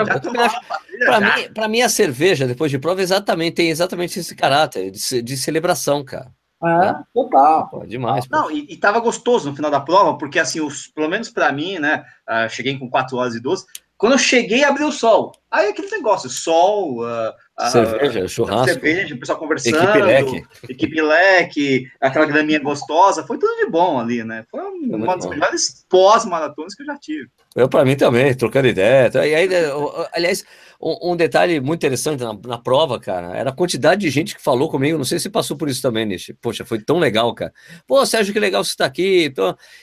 Para 1.54 1.68
mim, 1.68 1.70
mim, 1.70 1.82
a 1.82 1.88
cerveja, 1.88 2.46
depois 2.46 2.70
de 2.70 2.78
prova, 2.78 3.00
exatamente, 3.00 3.54
tem 3.54 3.70
exatamente 3.70 4.18
esse 4.18 4.34
caráter 4.34 4.90
de, 4.90 5.22
de 5.22 5.36
celebração, 5.36 6.04
cara. 6.04 6.30
É, 6.62 6.66
né? 6.66 7.04
total. 7.12 7.68
Pô, 7.68 7.86
demais. 7.86 8.28
Não, 8.28 8.50
e, 8.50 8.66
e 8.70 8.76
tava 8.76 9.00
gostoso 9.00 9.50
no 9.50 9.56
final 9.56 9.70
da 9.70 9.80
prova, 9.80 10.16
porque 10.16 10.38
assim, 10.38 10.60
os, 10.60 10.86
pelo 10.86 11.08
menos 11.08 11.28
para 11.28 11.50
mim, 11.52 11.78
né? 11.78 12.04
Uh, 12.28 12.48
cheguei 12.48 12.78
com 12.78 12.88
4 12.88 13.16
horas 13.16 13.34
e 13.34 13.40
12. 13.40 13.66
Quando 14.02 14.14
eu 14.14 14.18
cheguei, 14.18 14.64
abriu 14.64 14.88
o 14.88 14.92
sol. 14.92 15.30
Aí 15.48 15.68
aquele 15.68 15.88
negócio, 15.88 16.28
sol, 16.28 17.04
uh, 17.04 17.70
cerveja, 17.70 18.26
churrasco, 18.26 18.66
cerveja, 18.66 19.14
o 19.14 19.18
pessoal 19.18 19.38
conversando, 19.38 19.76
equipe 19.76 20.02
leque, 20.02 20.46
equipe 20.68 21.00
leque 21.00 21.86
aquela 22.00 22.26
graminha 22.26 22.58
gostosa, 22.58 23.24
foi 23.24 23.38
tudo 23.38 23.54
de 23.58 23.70
bom 23.70 24.00
ali, 24.00 24.24
né? 24.24 24.44
Foi 24.50 24.60
uma 24.60 25.14
das 25.16 25.26
melhores 25.26 25.86
pós-maratonas 25.88 26.74
que 26.74 26.82
eu 26.82 26.86
já 26.86 26.98
tive. 26.98 27.28
Eu, 27.54 27.68
para 27.68 27.84
mim 27.84 27.94
também, 27.94 28.34
trocando 28.34 28.66
ideia. 28.66 29.08
E 29.14 29.34
aí, 29.36 29.48
aliás, 30.12 30.44
um, 30.80 31.12
um 31.12 31.16
detalhe 31.16 31.60
muito 31.60 31.78
interessante 31.78 32.24
na, 32.24 32.36
na, 32.44 32.58
prova, 32.58 32.98
cara, 32.98 33.36
era 33.36 33.50
a 33.50 33.54
quantidade 33.54 34.00
de 34.00 34.10
gente 34.10 34.34
que 34.34 34.42
falou 34.42 34.68
comigo. 34.68 34.98
Não 34.98 35.04
sei 35.04 35.20
se 35.20 35.30
passou 35.30 35.56
por 35.56 35.68
isso 35.68 35.80
também, 35.80 36.04
Nish. 36.04 36.32
Poxa, 36.42 36.64
foi 36.64 36.80
tão 36.80 36.98
legal, 36.98 37.32
cara. 37.36 37.52
Pô, 37.86 38.04
Sérgio, 38.04 38.32
que 38.32 38.40
legal 38.40 38.64
você 38.64 38.70
estar 38.72 38.86
tá 38.86 38.88
aqui. 38.88 39.32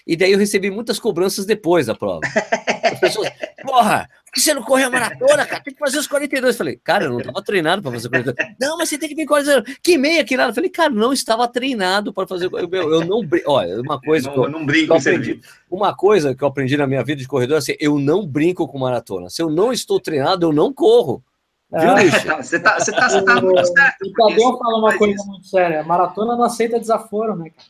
E 0.06 0.18
daí 0.18 0.34
eu 0.34 0.40
recebi 0.40 0.70
muitas 0.70 1.00
cobranças 1.00 1.46
depois 1.46 1.86
da 1.86 1.96
prova. 1.96 2.20
As 3.00 3.16
pessoas, 3.16 3.30
porra, 3.62 4.10
por 4.26 4.34
que 4.34 4.42
você 4.42 4.54
não 4.54 4.62
correu 4.62 4.88
a 4.88 4.92
maratona, 4.92 5.46
cara? 5.46 5.64
Tem 5.64 5.74
que 5.74 5.80
fazer 5.80 5.98
os 5.98 6.08
42. 6.08 6.54
Eu 6.54 6.58
falei, 6.58 6.80
cara, 6.84 7.06
eu 7.06 7.10
não 7.10 7.20
estava 7.20 7.42
treinado 7.42 7.82
para 7.82 7.92
fazer 7.92 8.10
42. 8.10 8.56
Não, 8.60 8.78
mas 8.78 8.90
você 8.90 8.98
tem 8.98 9.10
que 9.10 9.16
vir 9.16 9.26
42. 9.26 9.78
Que 9.82 9.98
meia, 9.98 10.24
que 10.24 10.38
nada. 10.38 10.52
Eu 10.52 10.56
falei, 10.56 10.70
cara, 10.70 10.90
não 10.90 11.12
estava 11.14 11.48
treinado 11.48 12.14
para 12.14 12.28
fazer. 12.28 12.50
Eu, 12.52 12.70
eu 12.72 13.06
não. 13.06 13.22
Olha, 13.48 13.82
uma 13.82 14.00
coisa. 14.00 14.30
Eu 14.30 14.36
não, 14.36 14.44
eu 14.44 14.50
não 14.52 14.66
brinco 14.66 14.94
eu 14.94 14.98
aprendi, 14.98 15.42
Uma 15.70 15.96
coisa 15.96 16.36
que 16.36 16.44
eu 16.44 16.48
aprendi 16.48 16.78
na 16.78 16.86
minha 16.86 17.04
vida 17.04 17.22
de 17.22 17.28
corredor 17.28 17.56
é 17.56 17.60
assim: 17.60 17.76
eu 17.80 17.98
não 17.98 18.28
brinco 18.28 18.68
com 18.68 18.78
maratona. 18.78 19.30
Se 19.30 19.42
eu 19.42 19.50
não 19.50 19.74
estou 19.74 20.00
treinado, 20.00 20.46
eu 20.46 20.54
não 20.54 20.74
corro. 20.74 21.24
Viu, 21.72 21.94
Luiz? 21.94 22.14
Você 22.38 22.60
tá, 22.60 22.80
você 22.80 22.92
tá, 22.92 23.10
você 23.10 23.22
tá 23.24 23.42
muito 23.42 23.66
certo. 23.66 24.04
O 24.04 24.14
Tadeu 24.14 24.58
fala 24.58 24.80
uma 24.80 24.98
coisa 24.98 25.16
isso. 25.16 25.28
muito 25.28 25.48
séria: 25.48 25.84
maratona 25.84 26.36
não 26.36 26.44
aceita 26.44 26.80
desaforo, 26.80 27.36
né, 27.36 27.52
cara? 27.52 27.68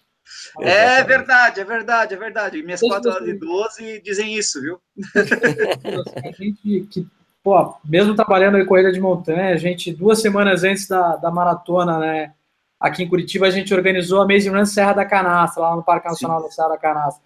É 0.62 1.04
verdade, 1.04 1.60
é 1.60 1.64
verdade, 1.64 2.14
é 2.14 2.18
verdade. 2.18 2.64
Minhas 2.64 2.82
4 2.82 3.12
horas 3.12 3.28
e 3.28 3.34
12 3.34 4.02
dizem 4.02 4.36
isso, 4.38 4.62
viu? 4.62 4.80
A 6.24 6.32
gente 6.32 6.88
que, 6.90 7.08
pô, 7.44 7.76
mesmo 7.86 8.16
trabalhando 8.16 8.58
em 8.58 8.66
corrida 8.66 8.92
de 8.92 9.00
montanha, 9.00 9.54
a 9.54 9.58
gente, 9.58 9.94
duas 9.94 10.22
semanas 10.22 10.64
antes 10.64 10.88
da, 10.88 11.16
da 11.16 11.32
maratona, 11.32 11.98
né, 11.98 12.34
aqui 12.80 13.04
em 13.04 13.10
Curitiba, 13.10 13.48
a 13.48 13.52
gente 13.52 13.74
organizou 13.74 14.22
a 14.22 14.24
Amazing 14.24 14.50
Run 14.50 14.66
Serra 14.66 14.94
da 14.94 15.06
Canastra, 15.06 15.64
lá 15.64 15.76
no 15.76 15.84
Parque 15.84 16.08
Nacional 16.08 16.40
Sim. 16.40 16.46
da 16.46 16.52
Serra 16.52 16.70
da 16.70 16.78
Canastra. 16.78 17.24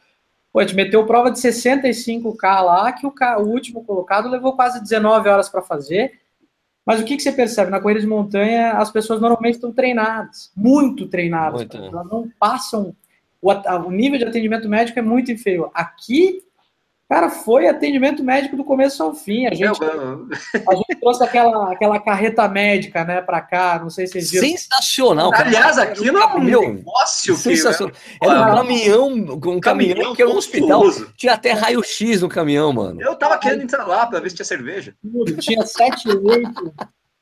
Pô, 0.52 0.60
a 0.60 0.64
gente 0.64 0.76
meteu 0.76 1.06
prova 1.06 1.32
de 1.32 1.40
65K 1.40 2.62
lá, 2.62 2.92
que 2.92 3.08
o, 3.08 3.14
o 3.40 3.48
último 3.48 3.84
colocado 3.84 4.30
levou 4.30 4.56
quase 4.56 4.82
19 4.82 5.28
horas 5.28 5.50
para 5.50 5.62
fazer. 5.62 6.23
Mas 6.86 7.00
o 7.00 7.06
que, 7.06 7.16
que 7.16 7.24
você 7.24 7.32
percebe? 7.32 7.72
Na 7.72 7.80
corrida 7.80 8.02
de 8.02 8.08
montanha, 8.08 8.74
as 8.74 8.92
pessoas 8.92 9.22
normalmente 9.22 9.56
estão 9.56 9.72
treinadas, 9.72 10.52
muito 10.56 11.08
treinadas. 11.08 11.62
Muito, 11.62 11.78
né? 11.80 11.88
Elas 11.88 12.08
não 12.08 12.30
passam. 12.40 12.96
O, 13.42 13.52
o 13.52 13.92
nível 13.92 14.20
de 14.20 14.26
atendimento 14.26 14.68
médico 14.68 15.00
é 15.00 15.02
muito 15.02 15.32
inferior. 15.32 15.72
Aqui, 15.74 16.44
Cara, 17.14 17.30
foi 17.30 17.68
atendimento 17.68 18.24
médico 18.24 18.58
do 18.58 18.64
começo 18.64 19.04
ao 19.04 19.14
fim. 19.14 19.46
A 19.46 19.54
gente, 19.54 19.80
a 19.84 20.76
gente 20.76 20.96
trouxe 21.00 21.24
aquela, 21.24 21.72
aquela 21.72 22.00
carreta 22.00 22.48
médica, 22.48 23.06
né, 23.06 23.22
para 23.22 23.40
cá. 23.40 23.78
Não 23.80 23.88
sei 23.88 24.08
se 24.08 24.14
vocês 24.14 24.32
viram. 24.32 24.48
Sensacional. 24.48 25.30
Cara. 25.30 25.46
Aliás, 25.46 25.78
aquilo 25.78 26.18
é 26.18 26.26
um 26.26 26.40
negócio 26.40 27.36
sensacional. 27.36 27.94
Que, 27.94 28.28
era 28.28 28.42
um 28.42 28.56
caminhão, 28.56 29.08
um 29.10 29.40
caminhão, 29.40 29.62
caminhão 29.62 30.16
que 30.16 30.24
era 30.24 30.32
um 30.32 30.38
hospital. 30.38 30.82
Tinha 31.16 31.34
até 31.34 31.52
raio-x 31.52 32.24
no 32.24 32.30
caminhão, 32.30 32.74
mano. 32.74 33.00
Eu 33.00 33.16
tava 33.16 33.38
querendo 33.38 33.62
entrar 33.62 33.86
lá 33.86 34.08
para 34.08 34.20
ver 34.20 34.32
se 34.32 34.38
tinha 34.38 34.46
cerveja. 34.46 34.96
Tinha 35.40 35.64
7, 35.64 36.18
8, 36.18 36.74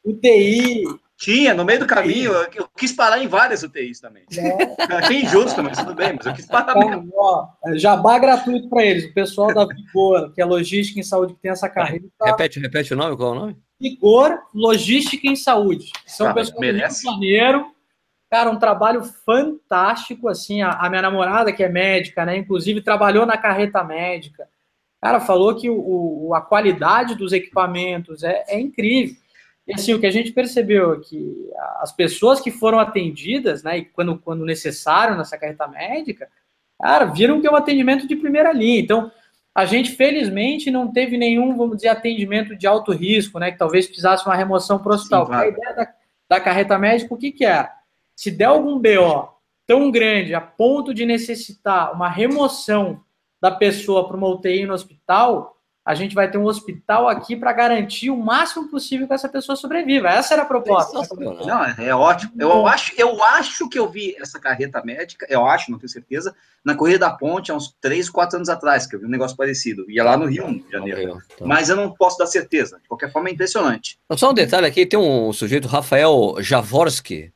UTI, 0.06 0.86
tinha, 1.22 1.54
no 1.54 1.64
meio 1.64 1.82
do 1.82 1.86
caminho, 1.86 2.32
eu, 2.32 2.48
eu 2.56 2.68
quis 2.76 2.92
parar 2.92 3.20
em 3.20 3.28
várias 3.28 3.62
UTIs 3.62 4.00
também. 4.00 4.24
É. 4.36 4.96
Achei 4.96 5.22
injusto, 5.22 5.62
mas 5.62 5.78
tudo 5.78 5.94
bem, 5.94 6.14
mas 6.18 6.26
eu 6.26 6.34
quis 6.34 6.48
parar 6.48 6.76
então, 6.76 6.90
mesmo. 6.90 7.12
Ó, 7.14 7.48
jabá 7.76 8.18
gratuito 8.18 8.68
para 8.68 8.84
eles. 8.84 9.06
O 9.06 9.14
pessoal 9.14 9.54
da 9.54 9.64
Vigor, 9.64 10.34
que 10.34 10.42
é 10.42 10.46
logística 10.46 11.00
em 11.00 11.04
saúde, 11.04 11.36
que 11.36 11.40
tem 11.40 11.52
essa 11.52 11.70
carreira. 11.70 12.06
Repete, 12.24 12.60
repete 12.60 12.94
o 12.96 12.98
nome, 12.98 13.16
qual 13.16 13.36
é 13.36 13.38
o 13.38 13.40
nome? 13.40 13.58
Vigor 13.80 14.40
Logística 14.54 15.28
em 15.28 15.36
Saúde. 15.36 15.92
São 16.08 16.28
ah, 16.28 16.34
pessoas 16.34 16.60
merece. 16.60 17.04
do 17.04 17.12
Rio 17.12 17.20
de 17.20 17.28
Janeiro. 17.28 17.66
Cara, 18.30 18.50
um 18.50 18.58
trabalho 18.58 19.04
fantástico, 19.04 20.28
assim, 20.28 20.64
a, 20.64 20.72
a, 20.72 20.90
minha 20.90 21.04
namorada, 21.04 21.54
que 21.54 21.64
é 21.64 21.70
médica, 21.70 22.26
né, 22.26 22.38
inclusive 22.38 22.82
trabalhou 22.82 23.26
na 23.26 23.38
carreta 23.38 23.84
médica, 23.84 24.48
cara, 25.02 25.20
falou 25.20 25.54
que 25.56 25.70
o, 25.70 26.28
o 26.28 26.34
a 26.34 26.42
qualidade 26.42 27.14
dos 27.14 27.34
equipamentos 27.34 28.24
é, 28.24 28.46
é 28.48 28.60
incrível. 28.60 29.21
E 29.68 29.74
assim, 29.74 29.94
o 29.94 30.00
que 30.00 30.08
a 30.08 30.12
gente 30.12 30.32
percebeu 30.32 30.94
é 30.94 31.00
que 31.00 31.50
as 31.78 31.92
pessoas 31.92 32.40
que 32.42 32.52
foram 32.52 32.80
atendidas, 32.80 33.64
né, 33.64 33.78
e 33.80 33.86
quando, 33.86 34.18
quando 34.18 34.46
necessário 34.46 35.16
nessa 35.16 35.38
carreta 35.38 35.68
médica, 35.68 36.28
cara, 36.80 37.06
viram 37.06 37.40
que 37.40 37.48
é 37.48 37.52
um 37.52 37.56
atendimento 37.56 38.08
de 38.08 38.16
primeira 38.16 38.52
linha. 38.52 38.80
Então, 38.80 39.12
a 39.54 39.66
gente, 39.66 39.92
felizmente, 39.92 40.72
não 40.72 40.92
teve 40.92 41.18
nenhum, 41.18 41.56
vamos 41.56 41.78
dizer, 41.78 41.90
atendimento 41.90 42.56
de 42.56 42.66
alto 42.66 42.92
risco, 42.92 43.38
né, 43.38 43.52
que 43.52 43.58
talvez 43.58 43.86
precisasse 43.86 44.26
uma 44.26 44.36
remoção 44.36 44.80
para 44.80 44.92
o 44.92 44.96
hospital. 44.96 45.26
Claro. 45.28 45.44
A 45.44 45.48
ideia 45.48 45.76
da, 45.76 45.94
da 46.30 46.40
carreta 46.40 46.78
médica, 46.78 47.14
o 47.14 47.18
que, 47.18 47.32
que 47.32 47.46
é? 47.46 47.70
Se 48.16 48.32
der 48.32 48.46
algum 48.46 48.80
BO 48.80 49.30
tão 49.68 49.92
grande 49.92 50.34
a 50.34 50.42
ponto 50.42 50.94
de 50.94 51.06
necessitar 51.06 51.94
uma 51.94 52.10
remoção 52.10 53.02
da 53.40 53.52
pessoa 53.52 54.08
para 54.08 54.18
uma 54.18 54.28
UTI 54.28 54.66
no 54.66 54.74
hospital, 54.74 55.58
a 55.84 55.96
gente 55.96 56.14
vai 56.14 56.30
ter 56.30 56.38
um 56.38 56.46
hospital 56.46 57.10
aqui 57.10 57.36
para 57.36 57.52
garantir 57.52 58.12
o 58.12 58.18
máximo 58.18 58.70
possível 58.70 59.08
que 59.08 59.14
essa 59.14 59.28
pessoa 59.28 59.56
sobreviva. 59.56 60.10
Essa 60.10 60.36
era 60.36 60.44
a 60.44 60.46
proposta. 60.46 61.02
Não, 61.18 61.66
é 61.66 61.94
ótimo. 61.96 62.32
Eu 62.40 62.68
acho, 62.68 62.94
eu 62.96 63.24
acho 63.24 63.68
que 63.68 63.80
eu 63.80 63.90
vi 63.90 64.16
essa 64.20 64.40
carreta 64.40 64.84
médica, 64.84 65.26
eu 65.28 65.44
acho, 65.46 65.72
não 65.72 65.80
tenho 65.80 65.90
certeza, 65.90 66.36
na 66.64 66.76
Corrida 66.76 67.00
da 67.00 67.10
Ponte, 67.10 67.52
há 67.52 67.56
uns 67.56 67.76
3, 67.82 68.10
4 68.12 68.38
anos 68.38 68.50
atrás, 68.50 68.86
que 68.86 68.96
eu 68.96 69.00
vi 69.00 69.08
um 69.08 69.10
negócio 69.10 69.36
parecido. 69.36 69.90
Ia 69.90 70.04
lá 70.04 70.16
no 70.16 70.28
Rio, 70.28 70.48
em 70.48 70.64
janeiro. 70.72 71.18
Tá. 71.38 71.46
Mas 71.46 71.70
eu 71.70 71.76
não 71.76 71.92
posso 71.92 72.20
dar 72.20 72.28
certeza. 72.28 72.80
De 72.80 72.88
qualquer 72.88 73.12
forma, 73.12 73.30
é 73.30 73.32
impressionante. 73.32 73.98
Só 74.16 74.30
um 74.30 74.36
detalhe 74.36 74.68
aqui, 74.68 74.86
tem 74.86 75.00
um 75.00 75.34
sujeito, 75.34 75.68
Rafael 75.68 76.36
Javorski, 76.40 77.34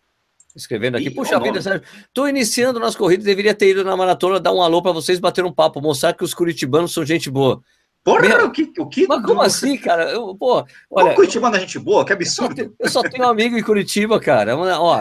escrevendo 0.55 0.97
aqui. 0.97 1.09
Puxa 1.09 1.39
vida, 1.39 1.59
Sérgio, 1.63 1.81
tô 2.13 2.27
iniciando 2.27 2.79
nas 2.79 2.95
corridas, 2.95 3.25
deveria 3.25 3.55
ter 3.55 3.71
ido 3.71 3.83
na 3.83 3.97
maratona 3.97 4.39
dar 4.39 4.53
um 4.53 4.61
alô 4.61 4.83
para 4.83 4.91
vocês 4.91 5.19
bater 5.19 5.43
um 5.43 5.51
papo, 5.51 5.81
mostrar 5.81 6.13
que 6.13 6.23
os 6.23 6.35
curitibanos 6.35 6.93
são 6.93 7.03
gente 7.03 7.31
boa. 7.31 7.59
Porra, 8.05 8.21
Meu, 8.21 8.45
o 8.45 8.51
que, 8.51 8.71
o 8.77 8.87
que? 8.87 9.07
Mas 9.07 9.25
como 9.25 9.41
assim, 9.41 9.75
cara? 9.79 10.11
Eu, 10.11 10.35
pô, 10.35 10.57
olha, 10.57 10.67
Como 10.89 11.15
Curitiba 11.15 11.49
é 11.49 11.59
gente 11.59 11.79
boa, 11.79 12.05
que 12.05 12.13
absurdo. 12.13 12.51
Eu 12.51 12.55
só, 12.55 12.55
tenho, 12.55 12.75
eu 12.79 12.89
só 12.89 13.01
tenho 13.01 13.27
amigo 13.27 13.57
em 13.57 13.63
Curitiba, 13.63 14.19
cara. 14.19 14.55
Ó, 14.55 14.97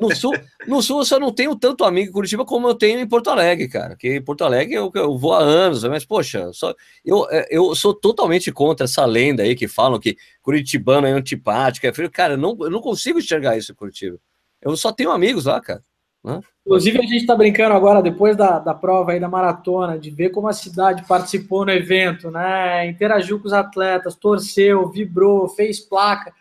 no 0.00 0.12
sul, 0.16 0.32
no 0.66 0.82
sul 0.82 0.98
eu 0.98 1.04
só 1.04 1.20
não 1.20 1.32
tenho 1.32 1.54
tanto 1.54 1.84
amigo 1.84 2.10
em 2.10 2.12
Curitiba 2.12 2.44
como 2.44 2.66
eu 2.66 2.74
tenho 2.74 2.98
em 2.98 3.06
Porto 3.06 3.30
Alegre, 3.30 3.68
cara. 3.68 3.94
Que 3.94 4.16
em 4.16 4.20
Porto 4.20 4.42
Alegre 4.42 4.74
eu, 4.74 4.90
eu 4.96 5.16
vou 5.16 5.32
há 5.32 5.38
anos, 5.38 5.84
mas 5.84 6.04
poxa, 6.04 6.52
só, 6.52 6.74
eu, 7.04 7.24
é, 7.30 7.46
eu 7.52 7.72
sou 7.76 7.94
totalmente 7.94 8.50
contra 8.50 8.86
essa 8.86 9.04
lenda 9.04 9.44
aí 9.44 9.54
que 9.54 9.68
falam 9.68 10.00
que 10.00 10.16
Curitibano 10.42 11.06
é 11.06 11.12
antipático. 11.12 11.86
É 11.86 11.92
frio. 11.92 12.10
Cara, 12.10 12.34
eu 12.34 12.38
não, 12.38 12.56
eu 12.62 12.70
não 12.70 12.80
consigo 12.80 13.20
enxergar 13.20 13.56
isso 13.56 13.70
em 13.70 13.76
Curitiba. 13.76 14.18
Eu 14.60 14.76
só 14.76 14.90
tenho 14.90 15.12
amigos 15.12 15.44
lá, 15.44 15.60
cara. 15.60 15.84
Né? 16.24 16.40
Inclusive, 16.66 16.98
a 16.98 17.02
gente 17.02 17.16
está 17.16 17.36
brincando 17.36 17.74
agora, 17.74 18.00
depois 18.00 18.34
da, 18.36 18.58
da 18.58 18.72
prova 18.72 19.12
aí 19.12 19.20
da 19.20 19.28
maratona, 19.28 19.98
de 19.98 20.10
ver 20.10 20.30
como 20.30 20.48
a 20.48 20.52
cidade 20.52 21.06
participou 21.06 21.66
no 21.66 21.70
evento, 21.70 22.30
né? 22.30 22.86
Interagiu 22.86 23.38
com 23.38 23.46
os 23.46 23.52
atletas, 23.52 24.14
torceu, 24.14 24.88
vibrou, 24.88 25.46
fez 25.46 25.78
placa. 25.78 26.32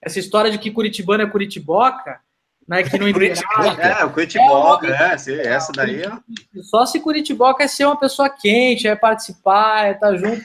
Essa 0.00 0.20
história 0.20 0.52
de 0.52 0.58
que 0.58 0.70
Curitibano 0.70 1.24
é 1.24 1.26
Curitiboca, 1.26 2.20
né? 2.66 2.82
Que 2.82 2.98
não 2.98 3.12
Curitiboca. 3.12 3.82
É, 3.82 4.04
o 4.04 4.10
Curitiboca, 4.10 4.86
é, 4.88 5.16
é, 5.28 5.46
essa 5.48 5.72
daí. 5.72 6.02
Só 6.62 6.86
se 6.86 7.00
Curitiboca 7.00 7.64
é 7.64 7.68
ser 7.68 7.86
uma 7.86 7.98
pessoa 7.98 8.28
quente, 8.28 8.86
é 8.86 8.94
participar, 8.94 9.86
é 9.86 9.92
estar 9.92 10.08
tá 10.08 10.16
junto. 10.16 10.42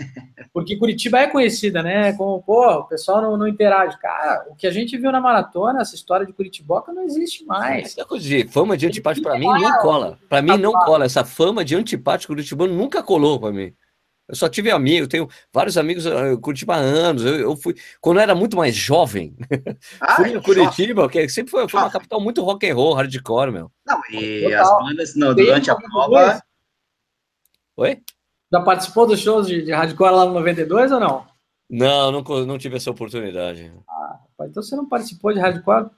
Porque 0.53 0.75
Curitiba 0.77 1.19
é 1.19 1.27
conhecida, 1.27 1.83
né? 1.83 2.13
Como, 2.13 2.41
pô, 2.41 2.67
o 2.79 2.83
pessoal 2.85 3.21
não, 3.21 3.37
não 3.37 3.47
interage. 3.47 3.97
Cara, 3.99 4.45
o 4.49 4.55
que 4.55 4.65
a 4.65 4.71
gente 4.71 4.97
viu 4.97 5.11
na 5.11 5.21
maratona, 5.21 5.81
essa 5.81 5.95
história 5.95 6.25
de 6.25 6.33
Curitiboca 6.33 6.91
não 6.91 7.03
existe 7.03 7.45
mais. 7.45 7.97
Essa 7.97 8.05
coisa 8.05 8.27
de 8.27 8.47
fama 8.47 8.75
de 8.75 8.87
antipático, 8.87 9.27
para 9.27 9.37
mim, 9.37 9.45
não 9.45 9.79
cola. 9.79 10.17
Para 10.27 10.41
mim, 10.41 10.57
não 10.57 10.71
cola. 10.73 11.05
Essa 11.05 11.23
fama 11.23 11.63
de 11.63 11.75
antipático 11.75 12.33
curitibano 12.33 12.73
nunca 12.73 13.03
colou 13.03 13.39
para 13.39 13.51
mim. 13.51 13.73
Eu 14.27 14.35
só 14.35 14.49
tive 14.49 14.69
amigos, 14.69 15.07
tenho 15.07 15.29
vários 15.53 15.77
amigos 15.77 16.05
eu 16.05 16.39
Curitiba 16.39 16.75
há 16.75 16.79
anos. 16.79 17.23
Eu, 17.23 17.35
eu, 17.35 17.55
fui, 17.55 17.75
quando 18.01 18.17
eu 18.17 18.23
era 18.23 18.35
muito 18.35 18.57
mais 18.57 18.75
jovem, 18.75 19.35
ah, 20.01 20.15
fui 20.17 20.33
em 20.33 20.41
Curitiba, 20.41 21.07
que 21.09 21.29
sempre 21.29 21.51
foi, 21.51 21.69
foi 21.69 21.79
uma 21.79 21.89
capital 21.89 22.19
muito 22.19 22.43
rock 22.43 22.69
and 22.69 22.75
roll, 22.75 22.93
hardcore, 22.93 23.51
meu. 23.51 23.71
Não, 23.85 24.01
e 24.11 24.43
Total. 24.43 24.61
as 24.61 24.85
bandas 24.85 25.15
não, 25.15 25.33
durante 25.33 25.71
a 25.71 25.75
prova. 25.75 26.43
Oi? 27.77 28.01
Já 28.51 28.61
participou 28.61 29.07
dos 29.07 29.19
shows 29.19 29.47
de, 29.47 29.61
de 29.61 29.71
hardcore 29.71 30.11
lá 30.11 30.25
no 30.25 30.33
92 30.33 30.91
ou 30.91 30.99
não? 30.99 31.25
Não, 31.69 32.11
não, 32.11 32.21
não 32.45 32.57
tive 32.57 32.75
essa 32.75 32.91
oportunidade. 32.91 33.71
Ah, 33.89 34.19
então 34.41 34.61
você 34.61 34.75
não 34.75 34.87
participou 34.87 35.33
de 35.33 35.39
hardcore? 35.39 35.89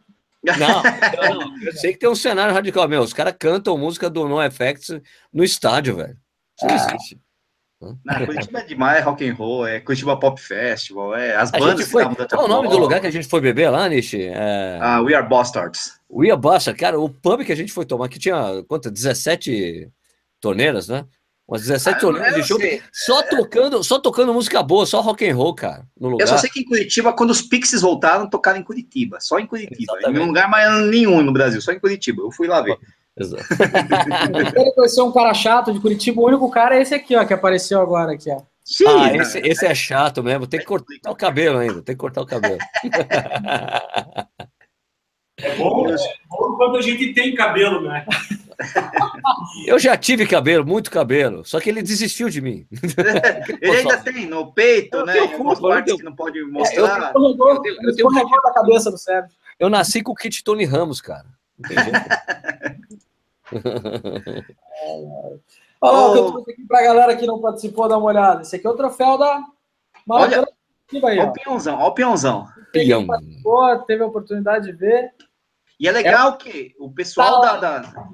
Não, 0.44 0.58
não, 0.58 1.48
não, 1.48 1.64
eu 1.66 1.74
sei 1.74 1.94
que 1.94 2.00
tem 2.00 2.10
um 2.10 2.16
cenário 2.16 2.54
radical, 2.54 2.88
meu. 2.88 3.02
Os 3.02 3.14
caras 3.14 3.36
cantam 3.38 3.78
música 3.78 4.10
do 4.10 4.28
No 4.28 4.42
Effects 4.42 5.02
no 5.34 5.44
estádio, 5.44 5.98
velho. 5.98 6.18
Isso 6.58 6.66
não 6.66 6.74
ah. 6.74 6.76
existe. 6.76 7.20
Não, 7.82 8.26
Curitiba 8.26 8.60
é 8.60 8.64
demais, 8.66 9.06
rock 9.06 9.28
and 9.28 9.34
roll, 9.36 9.66
é 9.66 9.80
Curitiba 9.80 10.20
Pop 10.20 10.40
Festival, 10.40 11.16
é 11.16 11.36
as 11.36 11.50
bandas 11.50 11.90
foi... 11.90 12.04
Qual 12.04 12.42
é 12.42 12.44
o 12.44 12.48
nome 12.48 12.68
do 12.68 12.78
lugar 12.78 13.00
que 13.00 13.08
a 13.08 13.12
gente 13.12 13.28
foi 13.28 13.40
beber 13.40 13.70
lá, 13.70 13.88
Nishi? 13.88 14.22
É... 14.24 14.78
Ah, 14.82 15.02
We 15.02 15.14
Are 15.16 15.28
Bastards. 15.28 15.98
We 16.12 16.30
Are 16.30 16.40
Bastards, 16.40 16.78
cara, 16.78 17.00
o 17.00 17.10
pub 17.10 17.46
que 17.46 17.54
a 17.54 17.56
gente 17.56 17.72
foi 17.72 17.86
tomar, 17.86 18.10
que 18.10 18.20
tinha, 18.20 18.64
quanto, 18.68 18.92
17 18.92 19.90
torneiras, 20.42 20.90
né? 20.90 21.06
Umas 21.48 21.62
17 21.62 21.96
ah, 21.96 22.00
torneiras 22.00 22.36
de 22.36 22.44
show, 22.44 22.60
só 22.92 23.24
tocando, 23.24 23.84
só 23.84 23.98
tocando 23.98 24.34
música 24.34 24.62
boa, 24.62 24.86
só 24.86 25.00
rock 25.00 25.28
and 25.28 25.36
roll, 25.36 25.56
cara, 25.56 25.88
no 25.98 26.10
lugar. 26.10 26.26
Eu 26.26 26.28
só 26.28 26.38
sei 26.38 26.50
que 26.50 26.60
em 26.60 26.66
Curitiba, 26.66 27.14
quando 27.14 27.32
os 27.32 27.42
Pixies 27.42 27.82
voltaram, 27.82 28.30
tocaram 28.30 28.60
em 28.60 28.64
Curitiba, 28.64 29.20
só 29.22 29.40
em 29.40 29.48
Curitiba, 29.48 29.94
Exatamente. 29.94 30.22
em 30.22 30.28
lugar 30.28 30.50
mais 30.50 30.86
nenhum 30.88 31.24
no 31.24 31.32
Brasil, 31.32 31.62
só 31.62 31.72
em 31.72 31.80
Curitiba, 31.80 32.22
eu 32.22 32.32
fui 32.32 32.48
lá 32.48 32.62
ver. 32.62 32.78
Exato. 33.20 33.44
Quero 34.54 34.74
conhecer 34.74 35.02
um 35.02 35.12
cara 35.12 35.34
chato 35.34 35.74
de 35.74 35.80
Curitiba, 35.80 36.22
o 36.22 36.28
único 36.28 36.50
cara 36.50 36.78
é 36.78 36.82
esse 36.82 36.96
aqui, 36.96 37.16
ó, 37.16 37.26
que 37.26 37.34
apareceu 37.34 37.82
agora 37.82 38.14
aqui, 38.14 38.32
ó. 38.32 38.42
Sim, 38.64 38.86
ah, 38.88 39.16
esse, 39.16 39.40
esse, 39.40 39.66
é 39.66 39.74
chato 39.74 40.24
mesmo. 40.24 40.46
Tem 40.46 40.60
que 40.60 40.66
cortar 40.66 41.10
o 41.10 41.16
cabelo 41.16 41.58
ainda. 41.58 41.82
Tem 41.82 41.96
que 41.96 42.00
cortar 42.00 42.22
o 42.22 42.26
cabelo. 42.26 42.60
É 45.42 45.56
bom, 45.56 45.90
é 45.90 45.96
bom 46.30 46.56
quando 46.58 46.78
a 46.78 46.82
gente 46.82 47.14
tem 47.14 47.34
cabelo, 47.34 47.82
né? 47.82 48.06
Eu 49.66 49.80
já 49.80 49.96
tive 49.96 50.28
cabelo, 50.28 50.66
muito 50.66 50.92
cabelo, 50.92 51.46
só 51.46 51.62
que 51.62 51.70
ele 51.70 51.82
desistiu 51.82 52.30
de 52.30 52.42
mim. 52.42 52.68
ele 53.62 53.78
ainda 53.78 53.98
tem 53.98 54.26
no 54.26 54.52
peito, 54.52 54.98
eu 54.98 55.06
né? 55.06 55.18
Em 55.18 55.22
algumas 55.22 55.60
partes 55.60 55.96
que 55.96 56.04
não 56.04 56.14
pode 56.14 56.44
mostrar. 56.44 57.14
Eu, 57.16 57.22
eu, 57.22 57.38
eu, 57.38 57.64
eu 57.84 57.96
tenho 57.96 58.10
um 58.10 58.42
da 58.44 58.54
cabeça 58.54 58.92
do 58.92 58.98
Sérgio. 58.98 59.32
Eu 59.58 59.70
nasci 59.70 60.04
com 60.04 60.12
o 60.12 60.16
kit 60.16 60.44
Tony 60.44 60.66
Ramos, 60.66 61.00
cara. 61.00 61.26
Olha 65.82 65.92
lá 65.92 66.08
o 66.08 66.14
que 66.14 66.20
eu 66.20 66.32
trouxe 66.32 66.52
aqui 66.52 66.66
para 66.68 66.80
a 66.80 66.84
galera 66.84 67.16
que 67.16 67.26
não 67.26 67.40
participou, 67.40 67.88
dar 67.88 67.98
uma 67.98 68.08
olhada. 68.08 68.42
Esse 68.42 68.56
aqui 68.56 68.68
é 68.68 68.70
o 68.70 68.76
troféu 68.76 69.18
da 69.18 69.44
Olha, 70.08 70.48
olha 71.04 71.24
o 71.26 71.34
peãozão, 71.34 71.78
olha 71.78 71.88
o 71.88 71.94
peãozão. 71.94 72.48
Peão. 72.72 73.06
Teve 73.86 74.04
a 74.04 74.08
oportunidade 74.08 74.66
de 74.66 74.74
ver. 74.74 75.12
E 75.80 75.88
é 75.88 75.92
legal 75.92 76.34
é... 76.34 76.38
que 76.38 76.76
o 76.80 76.92
pessoal 76.92 77.42
tá 77.42 77.58
da, 77.58 77.80
da, 77.80 78.10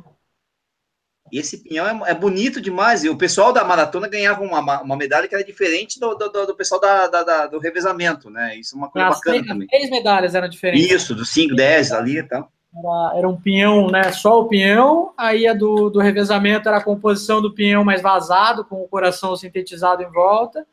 Esse 1.32 1.64
pinhão 1.64 2.06
é, 2.06 2.12
é, 2.12 2.14
bonito 2.14 2.62
demais. 2.62 3.04
E 3.04 3.10
o 3.10 3.18
pessoal 3.18 3.54
da 3.54 3.64
maratona 3.64 4.08
ganhava 4.08 4.42
uma, 4.42 4.82
uma 4.82 4.98
medalha 4.98 5.28
que 5.28 5.34
era 5.34 5.44
diferente 5.44 6.00
do, 6.00 6.16
do, 6.16 6.30
do 6.30 6.56
pessoal 6.56 6.80
da, 6.80 7.08
da, 7.08 7.48
do 7.48 7.60
revezamento, 7.60 8.30
né? 8.30 8.58
Isso 8.58 8.76
é 8.76 8.78
uma 8.78 8.90
coisa 8.90 9.08
As 9.08 9.16
bacana 9.16 9.38
três, 9.38 9.48
também. 9.48 9.68
Três 9.68 9.90
medalhas 9.90 10.36
eram 10.36 10.50
diferentes. 10.50 10.92
Isso, 10.92 11.16
dos 11.16 11.30
5, 11.30 11.56
10 11.56 11.92
ali 11.92 12.20
e 12.20 12.24
tal. 12.24 12.52
Era, 12.78 13.18
era, 13.18 13.30
um 13.30 13.40
pinhão, 13.40 13.88
né? 13.90 14.12
Só 14.12 14.42
o 14.42 14.48
pinhão, 14.48 15.14
aí 15.18 15.48
a 15.48 15.54
do, 15.54 15.90
do 15.90 16.00
revezamento 16.00 16.68
era 16.68 16.78
a 16.78 16.84
composição 16.84 17.42
do 17.42 17.54
pinhão 17.54 17.84
mais 17.84 18.02
vazado, 18.02 18.66
com 18.66 18.82
o 18.82 18.88
coração 18.88 19.36
sintetizado 19.36 20.04
em 20.04 20.12
volta, 20.12 20.66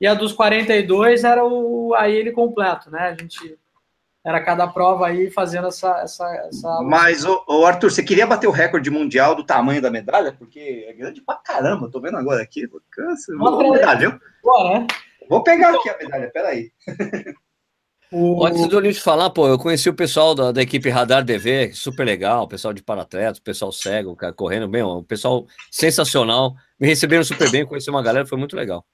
e 0.00 0.06
a 0.06 0.14
dos 0.14 0.32
42 0.32 1.24
era 1.24 1.44
o 1.44 1.94
aí 1.94 2.14
ele 2.14 2.32
completo, 2.32 2.90
né? 2.90 3.08
A 3.08 3.14
gente 3.14 3.58
era 4.24 4.42
cada 4.42 4.66
prova 4.66 5.06
aí 5.06 5.30
fazendo 5.30 5.68
essa. 5.68 6.00
essa, 6.00 6.26
essa... 6.48 6.82
Mas, 6.82 7.24
ô, 7.24 7.42
ô, 7.46 7.64
Arthur, 7.64 7.90
você 7.90 8.02
queria 8.02 8.26
bater 8.26 8.46
o 8.46 8.52
recorde 8.52 8.90
mundial 8.90 9.34
do 9.34 9.42
tamanho 9.42 9.80
da 9.80 9.90
medalha? 9.90 10.32
Porque 10.32 10.86
é 10.86 10.92
grande 10.92 11.22
pra 11.22 11.36
caramba, 11.36 11.90
tô 11.90 11.98
vendo 11.98 12.18
agora 12.18 12.42
aqui. 12.42 12.68
Cansa, 12.90 13.34
vou, 13.36 13.72
medalha, 13.72 13.98
viu? 13.98 14.10
né? 14.10 14.86
Vou 15.28 15.42
pegar 15.42 15.74
aqui 15.74 15.88
a 15.88 15.96
medalha, 15.96 16.30
peraí. 16.30 16.70
O... 18.10 18.44
Antes 18.46 18.66
do 18.68 18.80
Lins 18.80 18.98
falar, 18.98 19.28
pô, 19.30 19.46
eu 19.48 19.58
conheci 19.58 19.88
o 19.88 19.94
pessoal 19.94 20.34
da, 20.34 20.50
da, 20.50 20.62
equipe 20.62 20.88
Radar 20.88 21.22
DV, 21.22 21.72
super 21.74 22.04
legal, 22.04 22.44
o 22.44 22.48
pessoal 22.48 22.72
de 22.72 22.82
paratletas, 22.82 23.38
o 23.38 23.42
pessoal 23.42 23.70
cego, 23.70 24.16
cara, 24.16 24.32
correndo 24.32 24.66
bem, 24.66 24.82
o 24.82 25.02
pessoal 25.02 25.46
sensacional, 25.70 26.54
me 26.80 26.86
receberam 26.86 27.22
super 27.22 27.50
bem, 27.50 27.66
conheci 27.66 27.90
uma 27.90 28.02
galera, 28.02 28.26
foi 28.26 28.38
muito 28.38 28.56
legal. 28.56 28.84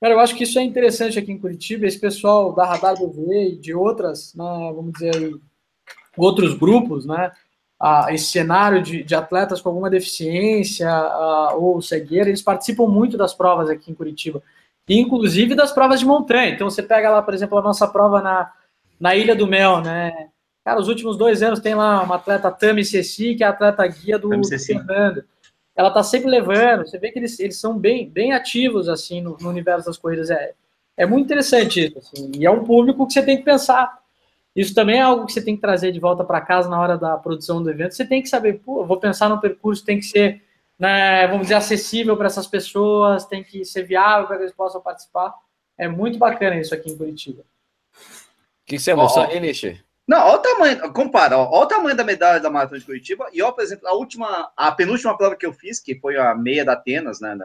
Cara, 0.00 0.14
eu 0.14 0.20
acho 0.20 0.36
que 0.36 0.44
isso 0.44 0.58
é 0.58 0.62
interessante 0.62 1.18
aqui 1.18 1.32
em 1.32 1.38
Curitiba, 1.38 1.84
esse 1.84 1.98
pessoal 1.98 2.52
da 2.54 2.64
Radar 2.64 2.94
DV 2.94 3.54
e 3.54 3.56
de 3.56 3.74
outras, 3.74 4.34
né, 4.34 4.72
vamos 4.74 4.92
dizer 4.92 5.16
aí, 5.16 5.34
outros 6.16 6.54
grupos, 6.54 7.04
né, 7.04 7.32
ah, 7.78 8.06
esse 8.10 8.26
cenário 8.26 8.80
de, 8.82 9.02
de, 9.02 9.14
atletas 9.16 9.60
com 9.60 9.70
alguma 9.70 9.90
deficiência 9.90 10.88
ah, 10.88 11.54
ou 11.56 11.82
cegueira, 11.82 12.28
eles 12.28 12.42
participam 12.42 12.86
muito 12.86 13.16
das 13.16 13.34
provas 13.34 13.68
aqui 13.68 13.90
em 13.90 13.94
Curitiba, 13.94 14.40
inclusive 14.88 15.56
das 15.56 15.72
provas 15.72 15.98
de 15.98 16.06
montanha. 16.06 16.50
Então, 16.50 16.70
você 16.70 16.82
pega 16.82 17.10
lá, 17.10 17.22
por 17.22 17.34
exemplo, 17.34 17.58
a 17.58 17.62
nossa 17.62 17.86
prova 17.86 18.20
na, 18.20 18.52
na 19.00 19.16
Ilha 19.16 19.34
do 19.34 19.46
Mel, 19.46 19.80
né? 19.80 20.28
Cara, 20.62 20.78
os 20.78 20.88
últimos 20.88 21.16
dois 21.16 21.42
anos 21.42 21.58
tem 21.58 21.74
lá 21.74 22.02
uma 22.02 22.16
atleta 22.16 22.50
Tami 22.50 22.84
Ceci, 22.84 23.34
que 23.34 23.42
é 23.42 23.46
a 23.46 23.50
atleta 23.50 23.86
guia 23.86 24.18
do, 24.18 24.28
do 24.28 24.58
Fernando. 24.58 25.24
Ela 25.74 25.90
tá 25.90 26.02
sempre 26.02 26.28
levando, 26.30 26.86
você 26.86 26.98
vê 26.98 27.10
que 27.10 27.18
eles, 27.18 27.40
eles 27.40 27.58
são 27.58 27.78
bem, 27.78 28.08
bem 28.08 28.32
ativos, 28.34 28.88
assim, 28.88 29.22
no, 29.22 29.38
no 29.40 29.48
universo 29.48 29.86
das 29.86 29.96
corridas. 29.96 30.28
É, 30.28 30.52
é 30.96 31.06
muito 31.06 31.24
interessante 31.24 31.86
isso, 31.86 31.98
assim, 31.98 32.30
e 32.36 32.44
é 32.44 32.50
um 32.50 32.62
público 32.62 33.06
que 33.06 33.14
você 33.14 33.22
tem 33.22 33.38
que 33.38 33.42
pensar. 33.42 33.98
Isso 34.54 34.74
também 34.74 34.98
é 34.98 35.02
algo 35.02 35.24
que 35.24 35.32
você 35.32 35.42
tem 35.42 35.54
que 35.54 35.62
trazer 35.62 35.92
de 35.92 36.00
volta 36.00 36.22
para 36.22 36.40
casa 36.40 36.68
na 36.68 36.78
hora 36.78 36.98
da 36.98 37.16
produção 37.16 37.62
do 37.62 37.70
evento. 37.70 37.94
Você 37.94 38.04
tem 38.04 38.20
que 38.20 38.28
saber, 38.28 38.60
pô, 38.60 38.84
vou 38.84 38.98
pensar 38.98 39.30
no 39.30 39.40
percurso, 39.40 39.84
tem 39.84 39.98
que 39.98 40.04
ser, 40.04 40.42
né, 40.78 41.26
vamos 41.28 41.42
dizer, 41.42 41.54
acessível 41.54 42.16
para 42.16 42.26
essas 42.26 42.46
pessoas, 42.46 43.24
tem 43.24 43.42
que 43.42 43.64
ser 43.64 43.84
viável 43.84 44.26
para 44.26 44.36
que 44.36 44.42
eles 44.42 44.54
possam 44.54 44.80
participar. 44.80 45.32
É 45.78 45.88
muito 45.88 46.18
bacana 46.18 46.60
isso 46.60 46.74
aqui 46.74 46.90
em 46.90 46.98
Curitiba 46.98 47.42
que, 48.70 48.78
você 48.78 48.94
mostrou 48.94 49.26
aí, 49.26 49.40
Nishi? 49.40 49.80
Não, 50.06 50.26
olha 50.26 50.36
o 50.36 50.38
tamanho, 50.38 50.92
compara, 50.92 51.38
ó, 51.38 51.48
olha 51.50 51.64
o 51.64 51.66
tamanho 51.66 51.96
da 51.96 52.04
medalha 52.04 52.40
da 52.40 52.50
Maratona 52.50 52.80
de 52.80 52.86
Curitiba 52.86 53.28
e, 53.32 53.42
ó, 53.42 53.52
por 53.52 53.62
exemplo, 53.62 53.86
a 53.86 53.94
última, 53.94 54.50
a 54.56 54.72
penúltima 54.72 55.16
prova 55.16 55.36
que 55.36 55.46
eu 55.46 55.52
fiz, 55.52 55.78
que 55.78 55.94
foi 55.94 56.16
a 56.16 56.34
meia 56.34 56.64
da 56.64 56.72
Atenas, 56.72 57.20
né, 57.20 57.36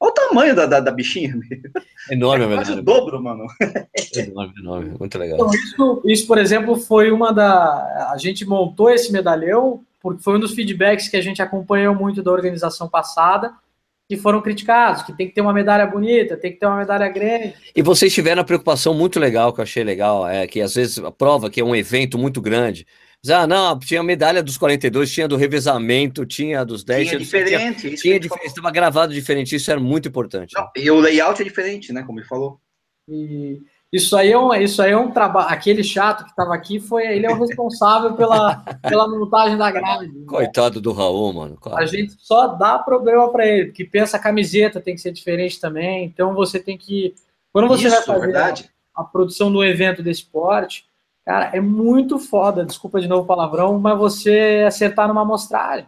Olha 0.00 0.10
o 0.10 0.14
tamanho 0.14 0.56
da, 0.56 0.66
da, 0.66 0.80
da 0.80 0.90
bichinha. 0.90 1.32
Enorme, 2.10 2.44
é 2.44 2.54
quase 2.56 2.72
o 2.72 2.82
dobro, 2.82 3.22
mano. 3.22 3.46
Enorme, 4.16 4.54
enorme. 4.58 4.96
Muito 4.98 5.16
legal. 5.16 5.36
Então, 5.36 5.54
isso, 5.54 6.02
isso, 6.04 6.26
por 6.26 6.38
exemplo, 6.38 6.74
foi 6.74 7.12
uma 7.12 7.32
da. 7.32 8.10
A 8.12 8.16
gente 8.18 8.44
montou 8.44 8.90
esse 8.90 9.12
medalhão 9.12 9.84
porque 10.00 10.20
foi 10.20 10.36
um 10.36 10.40
dos 10.40 10.54
feedbacks 10.54 11.06
que 11.06 11.16
a 11.16 11.20
gente 11.20 11.40
acompanhou 11.40 11.94
muito 11.94 12.20
da 12.20 12.32
organização 12.32 12.88
passada 12.88 13.54
que 14.08 14.16
foram 14.16 14.42
criticados, 14.42 15.02
que 15.02 15.16
tem 15.16 15.28
que 15.28 15.34
ter 15.34 15.40
uma 15.40 15.52
medalha 15.52 15.86
bonita, 15.86 16.36
tem 16.36 16.52
que 16.52 16.58
ter 16.58 16.66
uma 16.66 16.76
medalha 16.76 17.08
grande. 17.08 17.54
E 17.74 17.82
vocês 17.82 18.12
tiveram 18.12 18.42
a 18.42 18.44
preocupação 18.44 18.92
muito 18.92 19.18
legal, 19.18 19.52
que 19.52 19.60
eu 19.60 19.62
achei 19.62 19.82
legal, 19.82 20.28
é 20.28 20.46
que 20.46 20.60
às 20.60 20.74
vezes 20.74 20.98
a 20.98 21.10
prova, 21.10 21.48
que 21.48 21.60
é 21.60 21.64
um 21.64 21.74
evento 21.74 22.18
muito 22.18 22.40
grande, 22.40 22.86
ah, 23.30 23.46
não, 23.46 23.78
tinha 23.78 24.00
a 24.00 24.04
medalha 24.04 24.42
dos 24.42 24.58
42, 24.58 25.12
tinha 25.12 25.28
do 25.28 25.36
revezamento, 25.36 26.26
tinha 26.26 26.64
dos 26.64 26.82
10. 26.82 27.08
Tinha, 27.08 27.20
diferente. 27.20 27.80
Tinha, 27.80 27.94
tinha 27.94 28.20
diferente, 28.20 28.48
estava 28.48 28.70
gravado 28.72 29.14
diferente, 29.14 29.54
isso 29.54 29.70
era 29.70 29.78
muito 29.78 30.08
importante. 30.08 30.54
Não, 30.56 30.68
e 30.74 30.90
o 30.90 30.98
layout 30.98 31.40
é 31.40 31.44
diferente, 31.44 31.92
né, 31.92 32.02
como 32.02 32.18
ele 32.18 32.26
falou. 32.26 32.60
E 33.08 33.60
isso 33.92 34.16
aí 34.16 34.32
é 34.32 34.38
um, 34.38 34.54
isso 34.54 34.80
aí 34.80 34.92
é 34.92 34.96
um 34.96 35.10
trabalho. 35.10 35.48
Aquele 35.50 35.84
chato 35.84 36.24
que 36.24 36.30
estava 36.30 36.54
aqui 36.54 36.80
foi 36.80 37.06
ele 37.06 37.26
é 37.26 37.30
o 37.30 37.38
responsável 37.38 38.14
pela, 38.14 38.56
pela 38.82 39.06
montagem 39.06 39.58
da 39.58 39.70
grade. 39.70 40.08
Né? 40.08 40.24
Coitado 40.26 40.80
do 40.80 40.92
Raul, 40.92 41.32
mano. 41.32 41.58
A 41.72 41.84
gente 41.84 42.14
só 42.18 42.46
dá 42.48 42.78
problema 42.78 43.30
para 43.30 43.46
ele, 43.46 43.66
porque 43.66 43.84
pensa 43.84 44.16
a 44.16 44.20
camiseta 44.20 44.80
tem 44.80 44.94
que 44.94 45.00
ser 45.00 45.12
diferente 45.12 45.60
também. 45.60 46.04
Então 46.06 46.34
você 46.34 46.58
tem 46.58 46.78
que 46.78 47.14
quando 47.52 47.68
você 47.68 47.86
Isso, 47.86 48.06
vai 48.06 48.18
fazer 48.20 48.36
a, 48.36 48.54
a, 49.02 49.04
produção 49.04 49.52
do 49.52 49.62
evento 49.62 50.02
desse 50.02 50.22
esporte, 50.22 50.86
cara, 51.24 51.50
é 51.54 51.60
muito 51.60 52.18
foda. 52.18 52.64
Desculpa 52.64 52.98
de 52.98 53.06
novo 53.06 53.24
o 53.24 53.26
palavrão, 53.26 53.78
mas 53.78 53.98
você 53.98 54.64
acertar 54.66 55.06
numa 55.06 55.20
amostragem. 55.20 55.86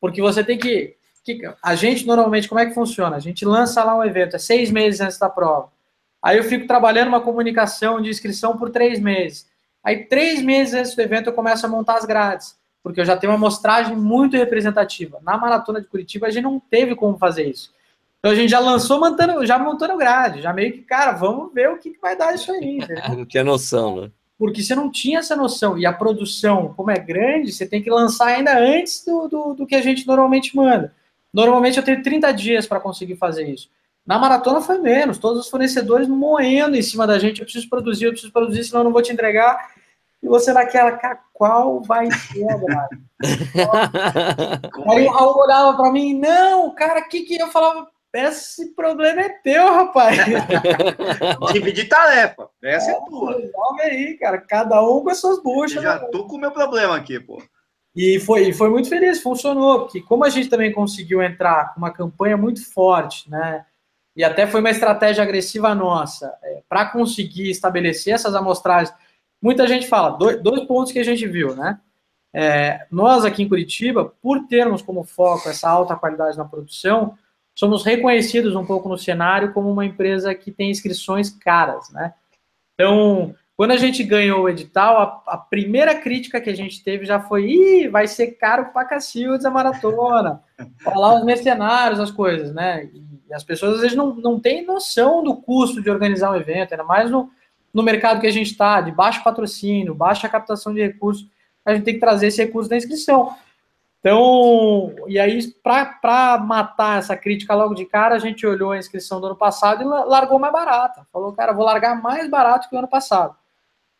Porque 0.00 0.22
você 0.22 0.44
tem 0.44 0.56
que, 0.56 0.94
que. 1.24 1.42
A 1.62 1.74
gente, 1.74 2.06
normalmente, 2.06 2.48
como 2.48 2.60
é 2.60 2.66
que 2.66 2.74
funciona? 2.74 3.16
A 3.16 3.20
gente 3.20 3.44
lança 3.44 3.82
lá 3.82 3.96
um 3.96 4.04
evento, 4.04 4.36
é 4.36 4.38
seis 4.38 4.70
meses 4.70 5.00
antes 5.00 5.18
da 5.18 5.28
prova. 5.28 5.70
Aí 6.22 6.38
eu 6.38 6.44
fico 6.44 6.66
trabalhando 6.66 7.08
uma 7.08 7.20
comunicação 7.20 8.00
de 8.00 8.08
inscrição 8.08 8.56
por 8.56 8.70
três 8.70 9.00
meses. 9.00 9.50
Aí, 9.82 10.04
três 10.04 10.40
meses 10.40 10.74
antes 10.74 10.94
do 10.94 11.02
evento, 11.02 11.28
eu 11.28 11.32
começo 11.32 11.66
a 11.66 11.68
montar 11.68 11.96
as 11.96 12.04
grades, 12.04 12.56
porque 12.82 13.00
eu 13.00 13.04
já 13.04 13.16
tenho 13.16 13.32
uma 13.32 13.36
amostragem 13.36 13.96
muito 13.96 14.36
representativa. 14.36 15.18
Na 15.22 15.36
maratona 15.36 15.80
de 15.80 15.88
Curitiba, 15.88 16.28
a 16.28 16.30
gente 16.30 16.44
não 16.44 16.60
teve 16.60 16.94
como 16.94 17.18
fazer 17.18 17.48
isso. 17.48 17.74
Então 18.20 18.30
a 18.30 18.34
gente 18.36 18.50
já 18.50 18.60
lançou 18.60 19.00
montando, 19.00 19.44
já 19.44 19.58
montando 19.58 19.96
grade, 19.96 20.40
já 20.40 20.52
meio 20.52 20.72
que, 20.72 20.82
cara, 20.82 21.10
vamos 21.10 21.52
ver 21.52 21.70
o 21.70 21.78
que, 21.78 21.90
que 21.90 22.00
vai 22.00 22.16
dar 22.16 22.32
isso 22.32 22.52
aí. 22.52 22.78
Não 23.10 23.26
tinha 23.26 23.42
noção, 23.42 24.00
né? 24.00 24.10
Porque 24.38 24.62
você 24.62 24.74
não 24.74 24.90
tinha 24.90 25.20
essa 25.20 25.36
noção. 25.36 25.78
E 25.78 25.86
a 25.86 25.92
produção, 25.92 26.74
como 26.74 26.90
é 26.90 26.98
grande, 26.98 27.52
você 27.52 27.64
tem 27.64 27.80
que 27.80 27.88
lançar 27.88 28.26
ainda 28.26 28.58
antes 28.58 29.04
do, 29.04 29.28
do, 29.28 29.54
do 29.54 29.66
que 29.66 29.74
a 29.76 29.80
gente 29.80 30.04
normalmente 30.04 30.56
manda. 30.56 30.92
Normalmente 31.32 31.76
eu 31.76 31.82
tenho 31.84 32.02
30 32.02 32.32
dias 32.32 32.66
para 32.66 32.80
conseguir 32.80 33.14
fazer 33.14 33.48
isso. 33.48 33.70
Na 34.04 34.18
maratona 34.18 34.60
foi 34.60 34.78
menos, 34.78 35.18
todos 35.18 35.40
os 35.40 35.48
fornecedores 35.48 36.08
moendo 36.08 36.76
em 36.76 36.82
cima 36.82 37.06
da 37.06 37.18
gente. 37.18 37.40
Eu 37.40 37.44
preciso 37.44 37.68
produzir, 37.68 38.06
eu 38.06 38.10
preciso 38.10 38.32
produzir, 38.32 38.64
senão 38.64 38.80
eu 38.80 38.84
não 38.84 38.92
vou 38.92 39.02
te 39.02 39.12
entregar. 39.12 39.70
E 40.22 40.28
você 40.28 40.52
naquela, 40.52 40.92
cara, 40.92 41.18
qual 41.32 41.80
vai 41.82 42.10
ser 42.10 42.46
a 42.48 42.88
Aí 44.90 45.06
o 45.06 45.10
Raul 45.10 45.38
olhava 45.38 45.76
para 45.76 45.90
mim, 45.90 46.18
não, 46.18 46.74
cara, 46.74 47.00
o 47.00 47.08
que 47.08 47.22
que 47.22 47.40
eu 47.40 47.48
falava? 47.48 47.88
Esse 48.12 48.74
problema 48.74 49.22
é 49.22 49.28
teu, 49.30 49.72
rapaz. 49.72 50.18
Dividir 51.52 51.88
tarefa. 51.88 52.46
Essa 52.62 52.90
é, 52.90 52.94
é 52.94 53.00
tua. 53.06 53.32
Resolve 53.38 53.82
aí, 53.82 54.18
cara. 54.18 54.38
Cada 54.38 54.82
um 54.82 55.02
com 55.02 55.08
as 55.08 55.18
suas 55.18 55.42
buchas. 55.42 55.76
Eu 55.76 55.82
já 55.82 55.98
né? 55.98 56.08
tô 56.12 56.26
com 56.26 56.36
o 56.36 56.38
meu 56.38 56.50
problema 56.50 56.94
aqui, 56.94 57.18
pô. 57.18 57.42
E 57.96 58.20
foi, 58.20 58.52
foi 58.52 58.68
muito 58.68 58.90
feliz, 58.90 59.22
funcionou. 59.22 59.80
Porque 59.80 60.02
como 60.02 60.24
a 60.24 60.28
gente 60.28 60.50
também 60.50 60.72
conseguiu 60.72 61.22
entrar 61.22 61.72
com 61.72 61.78
uma 61.78 61.90
campanha 61.90 62.36
muito 62.36 62.70
forte, 62.70 63.30
né? 63.30 63.64
E 64.14 64.22
até 64.22 64.46
foi 64.46 64.60
uma 64.60 64.70
estratégia 64.70 65.22
agressiva 65.22 65.74
nossa, 65.74 66.36
é, 66.42 66.62
para 66.68 66.86
conseguir 66.86 67.50
estabelecer 67.50 68.14
essas 68.14 68.34
amostragens. 68.34 68.94
Muita 69.40 69.66
gente 69.66 69.86
fala, 69.86 70.10
dois, 70.10 70.40
dois 70.42 70.64
pontos 70.64 70.92
que 70.92 70.98
a 70.98 71.04
gente 71.04 71.26
viu, 71.26 71.56
né? 71.56 71.80
É, 72.34 72.86
nós 72.90 73.24
aqui 73.24 73.42
em 73.42 73.48
Curitiba, 73.48 74.12
por 74.22 74.46
termos 74.46 74.80
como 74.80 75.04
foco 75.04 75.48
essa 75.48 75.68
alta 75.68 75.96
qualidade 75.96 76.36
na 76.36 76.44
produção, 76.44 77.16
somos 77.54 77.84
reconhecidos 77.84 78.54
um 78.54 78.64
pouco 78.64 78.88
no 78.88 78.96
cenário 78.96 79.52
como 79.52 79.70
uma 79.70 79.84
empresa 79.84 80.34
que 80.34 80.50
tem 80.50 80.70
inscrições 80.70 81.30
caras, 81.30 81.90
né? 81.90 82.14
Então, 82.74 83.34
quando 83.54 83.72
a 83.72 83.76
gente 83.76 84.02
ganhou 84.02 84.42
o 84.42 84.48
edital, 84.48 85.22
a, 85.26 85.34
a 85.34 85.36
primeira 85.36 85.94
crítica 85.94 86.40
que 86.40 86.48
a 86.48 86.56
gente 86.56 86.82
teve 86.82 87.04
já 87.04 87.20
foi: 87.20 87.50
Ih, 87.50 87.88
vai 87.88 88.06
ser 88.08 88.32
caro 88.32 88.72
pra 88.72 88.84
cacildes 88.84 89.44
a 89.44 89.50
maratona. 89.50 90.42
Falar 90.82 91.16
os 91.16 91.24
mercenários, 91.24 92.00
as 92.00 92.10
coisas, 92.10 92.54
né? 92.54 92.84
E 92.86 93.11
as 93.34 93.44
pessoas 93.44 93.76
às 93.76 93.80
vezes 93.80 93.96
não, 93.96 94.14
não 94.14 94.38
têm 94.38 94.64
noção 94.64 95.22
do 95.22 95.36
custo 95.36 95.80
de 95.80 95.90
organizar 95.90 96.30
um 96.30 96.36
evento, 96.36 96.72
ainda 96.72 96.84
mais 96.84 97.10
no, 97.10 97.30
no 97.72 97.82
mercado 97.82 98.20
que 98.20 98.26
a 98.26 98.32
gente 98.32 98.50
está, 98.50 98.80
de 98.80 98.92
baixo 98.92 99.22
patrocínio, 99.22 99.94
baixa 99.94 100.28
captação 100.28 100.74
de 100.74 100.80
recursos. 100.80 101.26
A 101.64 101.74
gente 101.74 101.84
tem 101.84 101.94
que 101.94 102.00
trazer 102.00 102.26
esse 102.28 102.42
recurso 102.42 102.68
da 102.68 102.76
inscrição. 102.76 103.34
Então, 104.02 104.92
e 105.06 105.16
aí, 105.16 105.40
para 105.62 106.36
matar 106.38 106.98
essa 106.98 107.16
crítica 107.16 107.54
logo 107.54 107.72
de 107.72 107.86
cara, 107.86 108.16
a 108.16 108.18
gente 108.18 108.44
olhou 108.44 108.72
a 108.72 108.78
inscrição 108.78 109.20
do 109.20 109.26
ano 109.26 109.36
passado 109.36 109.80
e 109.80 109.86
largou 109.86 110.40
mais 110.40 110.52
barata. 110.52 111.06
Falou, 111.12 111.32
cara, 111.32 111.52
vou 111.52 111.64
largar 111.64 112.02
mais 112.02 112.28
barato 112.28 112.68
que 112.68 112.74
o 112.74 112.78
ano 112.80 112.88
passado. 112.88 113.36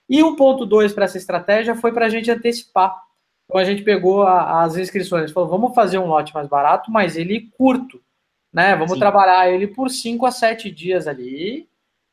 E 0.09 0.21
o 0.21 0.35
ponto 0.35 0.67
dois 0.67 0.93
para 0.93 1.05
essa 1.05 1.17
estratégia 1.17 1.77
foi 1.77 1.93
para 1.93 2.07
a 2.07 2.09
gente 2.09 2.29
antecipar. 2.29 3.01
Então, 3.45 3.61
a 3.61 3.65
gente 3.65 3.85
pegou 3.85 4.25
a, 4.25 4.65
as 4.65 4.77
inscrições, 4.77 5.31
falou, 5.31 5.49
vamos 5.49 5.73
fazer 5.73 5.99
um 5.99 6.07
lote 6.07 6.35
mais 6.35 6.49
barato, 6.49 6.91
mas 6.91 7.17
ele 7.17 7.49
curto, 7.57 8.01
né? 8.53 8.75
Vamos 8.75 8.95
Sim. 8.95 8.99
trabalhar 8.99 9.49
ele 9.51 9.67
por 9.67 9.91
5 9.91 10.27
a 10.27 10.31
7 10.31 10.71
dias 10.71 11.07
ali. 11.07 11.69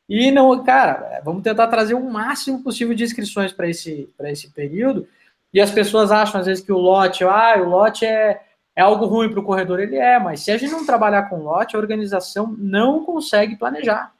E 0.07 0.31
não, 0.31 0.63
cara, 0.63 1.21
vamos 1.23 1.43
tentar 1.43 1.67
trazer 1.67 1.93
o 1.93 2.09
máximo 2.09 2.63
possível 2.63 2.95
de 2.95 3.03
inscrições 3.03 3.51
para 3.51 3.67
esse, 3.69 4.09
esse 4.23 4.49
período 4.49 5.07
e 5.53 5.59
as 5.59 5.71
pessoas 5.71 6.11
acham, 6.11 6.39
às 6.39 6.45
vezes, 6.45 6.63
que 6.63 6.71
o 6.71 6.77
lote, 6.77 7.23
ah, 7.23 7.55
o 7.59 7.67
lote 7.67 8.05
é, 8.05 8.41
é 8.75 8.81
algo 8.81 9.05
ruim 9.05 9.29
para 9.29 9.39
o 9.39 9.43
corredor. 9.43 9.79
Ele 9.79 9.97
é, 9.97 10.19
mas 10.19 10.41
se 10.41 10.51
a 10.51 10.57
gente 10.57 10.71
não 10.71 10.85
trabalhar 10.85 11.23
com 11.23 11.43
lote, 11.43 11.75
a 11.75 11.79
organização 11.79 12.55
não 12.57 13.03
consegue 13.03 13.55
planejar. 13.55 14.13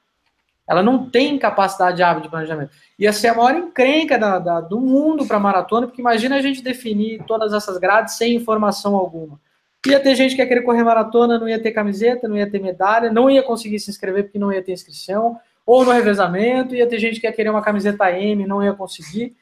Ela 0.67 0.83
não 0.83 1.09
tem 1.09 1.37
capacidade 1.37 2.01
hábil 2.01 2.23
de 2.23 2.29
planejamento. 2.29 2.71
Ia 2.97 3.11
ser 3.13 3.29
a 3.29 3.33
maior 3.33 3.55
encrenca 3.55 4.17
da, 4.17 4.37
da 4.37 4.61
do 4.61 4.79
mundo 4.79 5.25
para 5.25 5.39
maratona, 5.39 5.87
porque 5.87 6.01
imagina 6.01 6.35
a 6.35 6.41
gente 6.41 6.61
definir 6.61 7.23
todas 7.25 7.53
essas 7.53 7.77
grades 7.77 8.15
sem 8.15 8.35
informação 8.35 8.95
alguma. 8.95 9.39
Ia 9.87 9.99
ter 9.99 10.13
gente 10.15 10.35
que 10.35 10.41
ia 10.41 10.47
querer 10.47 10.61
correr 10.61 10.83
maratona, 10.83 11.39
não 11.39 11.47
ia 11.47 11.61
ter 11.61 11.71
camiseta, 11.71 12.27
não 12.27 12.37
ia 12.37 12.49
ter 12.49 12.59
medalha, 12.59 13.11
não 13.11 13.29
ia 13.29 13.41
conseguir 13.41 13.79
se 13.79 13.89
inscrever 13.89 14.23
porque 14.25 14.39
não 14.39 14.51
ia 14.51 14.61
ter 14.61 14.73
inscrição, 14.73 15.39
ou 15.65 15.85
no 15.85 15.91
revezamento, 15.91 16.75
ia 16.75 16.87
ter 16.87 16.99
gente 16.99 17.19
que 17.19 17.27
ia 17.27 17.31
querer 17.31 17.49
uma 17.49 17.61
camiseta 17.61 18.11
M, 18.11 18.45
não 18.45 18.63
ia 18.63 18.73
conseguir. 18.73 19.35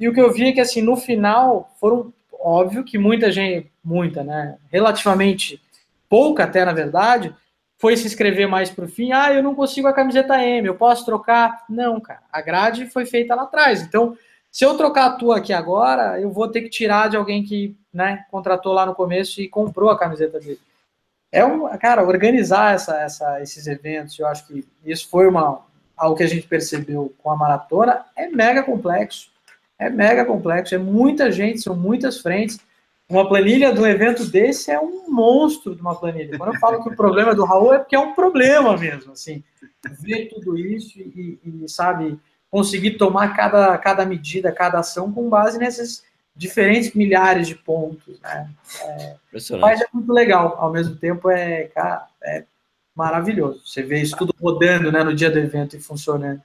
E 0.00 0.08
o 0.08 0.14
que 0.14 0.20
eu 0.20 0.32
vi 0.32 0.48
é 0.48 0.52
que, 0.52 0.60
assim, 0.60 0.80
no 0.80 0.96
final, 0.96 1.74
foram, 1.78 2.12
óbvio 2.32 2.82
que 2.82 2.96
muita 2.96 3.30
gente, 3.30 3.70
muita, 3.84 4.24
né, 4.24 4.56
relativamente 4.72 5.60
pouca 6.08 6.44
até, 6.44 6.64
na 6.64 6.72
verdade, 6.72 7.34
foi 7.76 7.96
se 7.96 8.06
inscrever 8.06 8.48
mais 8.48 8.70
para 8.70 8.84
o 8.84 8.88
fim. 8.88 9.12
Ah, 9.12 9.32
eu 9.32 9.42
não 9.42 9.54
consigo 9.54 9.86
a 9.86 9.92
camiseta 9.92 10.40
M, 10.42 10.66
eu 10.66 10.74
posso 10.74 11.04
trocar? 11.04 11.64
Não, 11.68 12.00
cara, 12.00 12.22
a 12.32 12.40
grade 12.40 12.86
foi 12.86 13.04
feita 13.04 13.34
lá 13.34 13.42
atrás. 13.42 13.82
Então, 13.82 14.16
se 14.54 14.64
eu 14.64 14.76
trocar 14.76 15.06
a 15.06 15.16
tua 15.16 15.38
aqui 15.38 15.52
agora, 15.52 16.20
eu 16.20 16.30
vou 16.30 16.46
ter 16.46 16.62
que 16.62 16.68
tirar 16.68 17.10
de 17.10 17.16
alguém 17.16 17.42
que, 17.42 17.76
né, 17.92 18.24
contratou 18.30 18.72
lá 18.72 18.86
no 18.86 18.94
começo 18.94 19.40
e 19.40 19.48
comprou 19.48 19.90
a 19.90 19.98
camiseta 19.98 20.38
dele. 20.38 20.60
É 21.32 21.44
um, 21.44 21.66
cara, 21.78 22.04
organizar 22.04 22.74
essa, 22.74 22.96
essa, 23.00 23.42
esses 23.42 23.66
eventos, 23.66 24.16
eu 24.18 24.26
acho 24.28 24.46
que 24.46 24.64
isso 24.84 25.08
foi 25.10 25.26
uma, 25.26 25.60
algo 25.96 26.16
que 26.16 26.22
a 26.22 26.28
gente 26.28 26.46
percebeu 26.46 27.12
com 27.18 27.30
a 27.32 27.36
maratona, 27.36 28.04
é 28.14 28.28
mega 28.28 28.62
complexo 28.62 29.34
é 29.78 29.90
mega 29.90 30.24
complexo, 30.24 30.74
é 30.74 30.78
muita 30.78 31.30
gente, 31.30 31.60
são 31.60 31.74
muitas 31.74 32.20
frentes. 32.20 32.58
Uma 33.08 33.28
planilha 33.28 33.72
de 33.72 33.80
um 33.80 33.86
evento 33.86 34.24
desse 34.24 34.70
é 34.70 34.80
um 34.80 35.10
monstro 35.10 35.74
de 35.74 35.80
uma 35.80 35.94
planilha. 35.94 36.38
Quando 36.38 36.54
eu 36.54 36.60
falo 36.60 36.82
que 36.82 36.88
o 36.88 36.96
problema 36.96 37.34
do 37.34 37.44
Raul 37.44 37.74
é 37.74 37.78
porque 37.78 37.96
é 37.96 37.98
um 37.98 38.14
problema 38.14 38.76
mesmo, 38.76 39.12
assim, 39.12 39.42
ver 40.00 40.28
tudo 40.28 40.56
isso 40.56 40.98
e, 40.98 41.38
e 41.44 41.68
sabe, 41.68 42.18
conseguir 42.54 42.92
tomar 42.92 43.34
cada, 43.34 43.76
cada 43.78 44.06
medida, 44.06 44.52
cada 44.52 44.78
ação 44.78 45.12
com 45.12 45.28
base 45.28 45.58
nesses 45.58 46.04
diferentes 46.36 46.94
milhares 46.94 47.48
de 47.48 47.56
pontos, 47.56 48.20
né? 48.20 48.48
É, 48.80 49.16
mas 49.58 49.80
é 49.80 49.86
muito 49.92 50.12
legal, 50.12 50.54
ao 50.60 50.70
mesmo 50.70 50.94
tempo 50.94 51.28
é, 51.28 51.64
cara, 51.64 52.06
é 52.22 52.44
maravilhoso. 52.94 53.60
Você 53.66 53.82
vê 53.82 54.00
isso 54.00 54.16
tudo 54.16 54.32
rodando, 54.40 54.92
né, 54.92 55.02
no 55.02 55.12
dia 55.12 55.32
do 55.32 55.38
evento 55.40 55.74
e 55.74 55.80
funcionando. 55.80 56.40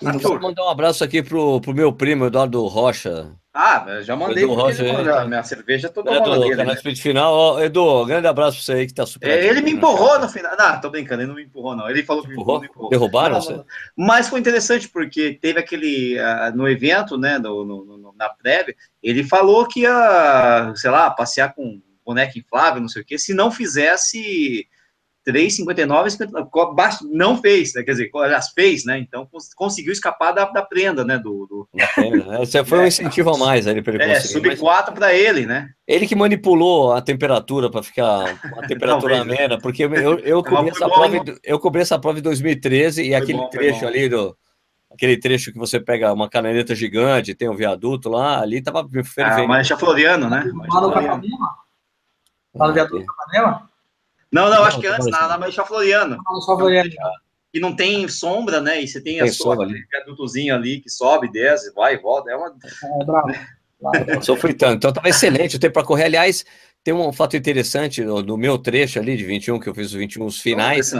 Vou 0.00 0.40
mandar 0.40 0.64
um 0.64 0.68
abraço 0.68 1.02
aqui 1.02 1.22
pro, 1.22 1.60
pro 1.60 1.74
meu 1.74 1.92
primo, 1.92 2.26
Eduardo 2.26 2.64
Rocha. 2.66 3.32
Ah, 3.52 3.84
já 4.02 4.14
mandei 4.14 4.44
Edu 4.44 4.54
Rocha, 4.54 4.84
ele, 4.84 5.24
minha 5.26 5.42
cerveja 5.42 5.88
toda 5.88 6.14
Edu, 6.14 6.38
dele, 6.38 6.56
tá 6.56 6.64
né? 6.64 6.94
final. 6.94 7.34
Ó, 7.34 7.60
Edu, 7.60 8.06
grande 8.06 8.28
abraço 8.28 8.58
pra 8.58 8.64
você 8.64 8.72
aí 8.72 8.86
que 8.86 8.94
tá 8.94 9.04
super. 9.04 9.28
É, 9.28 9.46
ele 9.46 9.62
me 9.62 9.72
empurrou 9.72 10.16
no 10.20 10.28
final. 10.28 10.56
Não, 10.56 10.80
tô 10.80 10.88
brincando, 10.90 11.22
ele 11.22 11.28
não 11.28 11.34
me 11.34 11.42
empurrou, 11.42 11.74
não. 11.74 11.90
Ele 11.90 12.04
falou 12.04 12.22
que 12.22 12.30
empurrou, 12.30 12.60
me 12.60 12.66
empurrou. 12.68 12.88
Derrubaram 12.88 13.34
não, 13.34 13.42
você? 13.42 13.60
Mas 13.96 14.28
foi 14.28 14.38
interessante, 14.38 14.88
porque 14.88 15.36
teve 15.42 15.58
aquele. 15.58 16.16
Uh, 16.20 16.56
no 16.56 16.68
evento, 16.68 17.18
né, 17.18 17.36
no, 17.38 17.64
no, 17.64 17.84
no, 17.84 18.14
na 18.16 18.28
prévia, 18.28 18.76
ele 19.02 19.24
falou 19.24 19.66
que 19.66 19.80
ia, 19.80 20.72
sei 20.76 20.90
lá, 20.90 21.10
passear 21.10 21.52
com 21.52 21.82
boneco 22.06 22.38
inflável, 22.38 22.80
não 22.80 22.88
sei 22.88 23.02
o 23.02 23.04
quê, 23.04 23.18
se 23.18 23.34
não 23.34 23.50
fizesse 23.50 24.68
3,59 25.28 27.00
não 27.10 27.36
fez, 27.36 27.74
né? 27.74 27.82
quer 27.82 27.92
dizer, 27.92 28.10
aliás, 28.14 28.48
fez, 28.54 28.84
né? 28.86 28.98
Então 28.98 29.28
conseguiu 29.54 29.92
escapar 29.92 30.32
da, 30.32 30.46
da 30.46 30.62
prenda, 30.62 31.04
né? 31.04 31.18
Do, 31.18 31.46
do... 31.46 31.68
Né? 31.74 32.42
Esse 32.42 32.64
foi 32.64 32.78
um 32.78 32.82
é. 32.82 32.88
incentivo 32.88 33.34
a 33.34 33.36
mais 33.36 33.66
aí 33.66 33.82
para 33.82 33.94
ele 33.94 34.04
É, 34.04 34.20
sub 34.20 34.56
4 34.56 34.94
para 34.94 35.12
ele, 35.12 35.44
né? 35.44 35.68
Ele 35.86 36.06
que 36.06 36.14
manipulou 36.14 36.94
a 36.94 37.02
temperatura 37.02 37.70
para 37.70 37.82
ficar 37.82 38.38
uma 38.52 38.66
temperatura 38.66 39.20
amena, 39.20 39.58
porque 39.58 39.84
eu, 39.84 39.94
eu, 39.94 40.18
eu, 40.20 40.42
cobri 40.42 40.70
essa 40.70 40.88
prova, 40.88 41.24
eu 41.44 41.58
cobri 41.58 41.82
essa 41.82 41.98
prova 41.98 42.18
em 42.18 42.22
2013 42.22 43.02
e 43.02 43.06
foi 43.08 43.14
aquele 43.14 43.38
bom, 43.38 43.50
trecho 43.50 43.86
ali 43.86 44.08
do. 44.08 44.34
Aquele 44.90 45.18
trecho 45.18 45.52
que 45.52 45.58
você 45.58 45.78
pega 45.78 46.12
uma 46.12 46.30
canaleta 46.30 46.74
gigante, 46.74 47.34
tem 47.34 47.48
um 47.48 47.54
viaduto 47.54 48.08
lá, 48.08 48.40
ali 48.40 48.62
tava 48.62 48.88
fervendo. 49.04 49.44
Ah, 49.44 49.46
Marechal 49.46 49.78
Floriano, 49.78 50.30
né? 50.30 50.50
Lá 50.70 50.80
no 50.80 50.90
Capanema? 50.90 51.54
Lá 52.54 52.68
no 52.68 52.72
viaduto 52.72 52.98
do 52.98 53.06
Capanema? 53.06 53.67
Não, 54.32 54.50
não, 54.50 54.64
acho 54.64 54.80
que 54.80 54.86
antes, 54.86 55.06
na, 55.06 55.28
na 55.28 55.38
Marechal 55.38 55.66
Floriano. 55.66 56.18
Floriano. 56.44 56.90
E 57.52 57.60
não 57.60 57.74
tem 57.74 58.06
sombra, 58.08 58.60
né? 58.60 58.82
E 58.82 58.86
você 58.86 59.00
tem, 59.00 59.18
tem 59.18 59.28
a 59.28 59.32
sua 59.32 59.62
ali. 59.62 59.82
viadutozinho 59.90 60.54
ali 60.54 60.80
que 60.80 60.90
sobe, 60.90 61.30
desce, 61.30 61.72
vai 61.74 61.94
e 61.94 61.98
volta. 61.98 62.30
É 62.30 62.36
uma. 62.36 62.48
É, 62.48 63.04
bravo. 63.04 63.28
Sofri 64.22 64.54
tanto. 64.54 64.76
Então 64.76 64.90
estava 64.90 65.08
excelente 65.08 65.56
o 65.56 65.58
tempo 65.58 65.74
para 65.74 65.84
correr. 65.84 66.04
Aliás, 66.04 66.44
tem 66.82 66.92
um 66.92 67.12
fato 67.12 67.36
interessante 67.36 68.02
no, 68.02 68.22
no, 68.22 68.36
meu 68.36 68.58
trecho 68.58 68.98
ali 68.98 69.16
de 69.16 69.24
21, 69.24 69.58
que 69.60 69.68
eu 69.68 69.74
fiz 69.74 69.88
os 69.88 69.92
21 69.92 70.24
os 70.24 70.40
finais, 70.40 70.92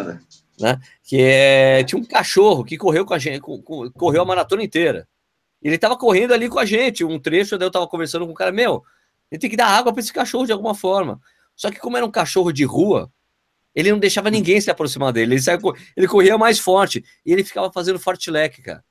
né? 0.61 0.81
Que 1.03 1.21
é, 1.21 1.85
tinha 1.85 2.01
um 2.01 2.05
cachorro 2.05 2.65
que 2.65 2.77
correu 2.77 3.05
com 3.05 3.15
a 3.15 3.19
gente, 3.19 3.41
correu 3.41 4.23
a 4.23 4.25
maratona 4.25 4.63
inteira. 4.63 5.09
Ele 5.61 5.75
estava 5.75 5.97
correndo 5.97 6.33
ali 6.33 6.49
com 6.49 6.59
a 6.59 6.65
gente, 6.65 7.05
um 7.05 7.19
trecho, 7.19 7.59
daí 7.59 7.67
eu 7.67 7.69
estava 7.69 7.87
conversando 7.89 8.25
com 8.25 8.33
o 8.33 8.35
cara, 8.35 8.53
meu, 8.53 8.85
ele 9.31 9.41
tem 9.41 9.51
que 9.51 9.57
dar 9.57 9.67
água 9.67 9.93
para 9.93 10.01
esse 10.01 10.13
cachorro 10.13 10.47
de 10.47 10.53
alguma 10.53 10.75
forma. 10.75 11.21
Só 11.57 11.71
que 11.71 11.81
como 11.81 11.97
era 11.97 12.07
um 12.07 12.11
cachorro 12.11 12.53
de 12.53 12.65
rua, 12.65 13.11
ele 13.79 13.93
não 13.93 13.99
deixava 14.01 14.29
ninguém 14.29 14.61
se 14.61 14.69
aproximar 14.69 15.13
dele. 15.13 15.35
Ele, 15.35 15.41
saia, 15.41 15.57
ele 15.97 16.09
corria 16.09 16.37
mais 16.37 16.59
forte. 16.59 17.05
E 17.25 17.33
ele 17.33 17.45
ficava 17.45 17.71
fazendo 17.71 17.97
forte-leque, 17.97 18.61
cara. 18.61 18.83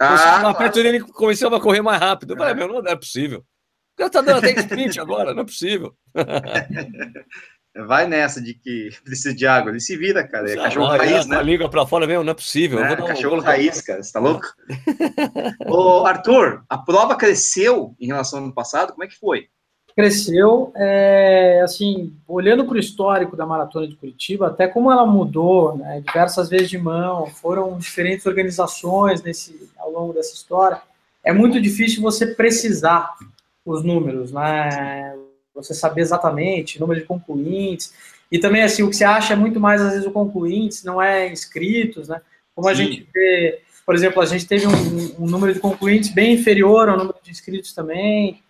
Ah, 0.00 0.42
eu 0.44 0.54
perto 0.56 0.82
dele 0.82 0.98
começava 0.98 1.56
a 1.56 1.60
correr 1.60 1.82
mais 1.82 2.00
rápido. 2.00 2.32
Eu 2.32 2.36
falei, 2.36 2.52
é. 2.52 2.56
meu, 2.56 2.66
não 2.66 2.84
é 2.84 2.96
possível. 2.96 3.38
O 3.38 3.96
cara 3.96 4.10
tá 4.10 4.20
dando 4.20 4.38
até 4.38 4.50
sprint 4.58 4.98
agora, 4.98 5.32
não 5.32 5.42
é 5.42 5.44
possível. 5.44 5.96
Vai 7.86 8.08
nessa 8.08 8.42
de 8.42 8.54
que 8.54 8.90
precisa 9.04 9.32
de 9.32 9.46
água. 9.46 9.70
Ele 9.70 9.78
se 9.78 9.96
vira, 9.96 10.26
cara. 10.26 10.50
É 10.50 10.56
cachorro 10.56 10.86
ah, 10.86 10.96
raiz, 10.96 11.26
né? 11.26 11.36
A 11.36 11.42
língua 11.42 11.70
pra 11.70 11.86
fora 11.86 12.04
mesmo, 12.04 12.24
não 12.24 12.32
é 12.32 12.34
possível. 12.34 12.84
É, 12.84 12.92
um... 12.92 13.06
cachorro 13.06 13.40
raiz, 13.40 13.80
cara. 13.82 14.02
Você 14.02 14.12
tá 14.12 14.18
louco? 14.18 14.46
Ô, 15.64 16.04
Arthur, 16.06 16.64
a 16.68 16.78
prova 16.78 17.14
cresceu 17.14 17.94
em 18.00 18.08
relação 18.08 18.40
ao 18.40 18.46
ano 18.46 18.54
passado? 18.54 18.92
Como 18.92 19.04
é 19.04 19.06
que 19.06 19.16
foi? 19.16 19.48
Cresceu. 19.96 20.72
É, 20.74 21.60
assim, 21.62 22.12
olhando 22.26 22.64
para 22.64 22.74
o 22.74 22.80
histórico 22.80 23.36
da 23.36 23.46
Maratona 23.46 23.86
de 23.86 23.96
Curitiba, 23.96 24.48
até 24.48 24.66
como 24.66 24.90
ela 24.90 25.06
mudou, 25.06 25.76
né, 25.76 26.02
diversas 26.04 26.48
vezes 26.48 26.68
de 26.68 26.78
mão, 26.78 27.26
foram 27.26 27.78
diferentes 27.78 28.26
organizações 28.26 29.22
nesse, 29.22 29.70
ao 29.78 29.90
longo 29.90 30.12
dessa 30.12 30.34
história, 30.34 30.80
é 31.22 31.32
muito 31.32 31.60
difícil 31.60 32.02
você 32.02 32.26
precisar 32.34 33.14
os 33.64 33.82
números, 33.82 34.30
né? 34.30 35.16
você 35.54 35.72
saber 35.72 36.02
exatamente, 36.02 36.80
número 36.80 37.00
de 37.00 37.06
concluintes. 37.06 37.94
E 38.30 38.38
também, 38.38 38.62
assim, 38.62 38.82
o 38.82 38.90
que 38.90 38.96
você 38.96 39.04
acha 39.04 39.34
é 39.34 39.36
muito 39.36 39.60
mais, 39.60 39.80
às 39.80 39.92
vezes, 39.92 40.06
o 40.06 40.10
concluintes, 40.10 40.82
não 40.82 41.00
é 41.00 41.30
inscritos, 41.30 42.08
né? 42.08 42.20
Como 42.54 42.68
a 42.68 42.74
Sim. 42.74 42.84
gente 42.84 43.08
vê, 43.14 43.60
por 43.86 43.94
exemplo, 43.94 44.20
a 44.20 44.26
gente 44.26 44.46
teve 44.46 44.66
um, 44.66 45.24
um, 45.24 45.26
número 45.26 45.54
de 45.54 45.60
concluintes 45.60 46.12
bem 46.12 46.34
inferior 46.34 46.88
ao 46.88 46.96
número 46.96 47.16
de 47.22 47.30
inscritos 47.30 47.72
também. 47.72 48.42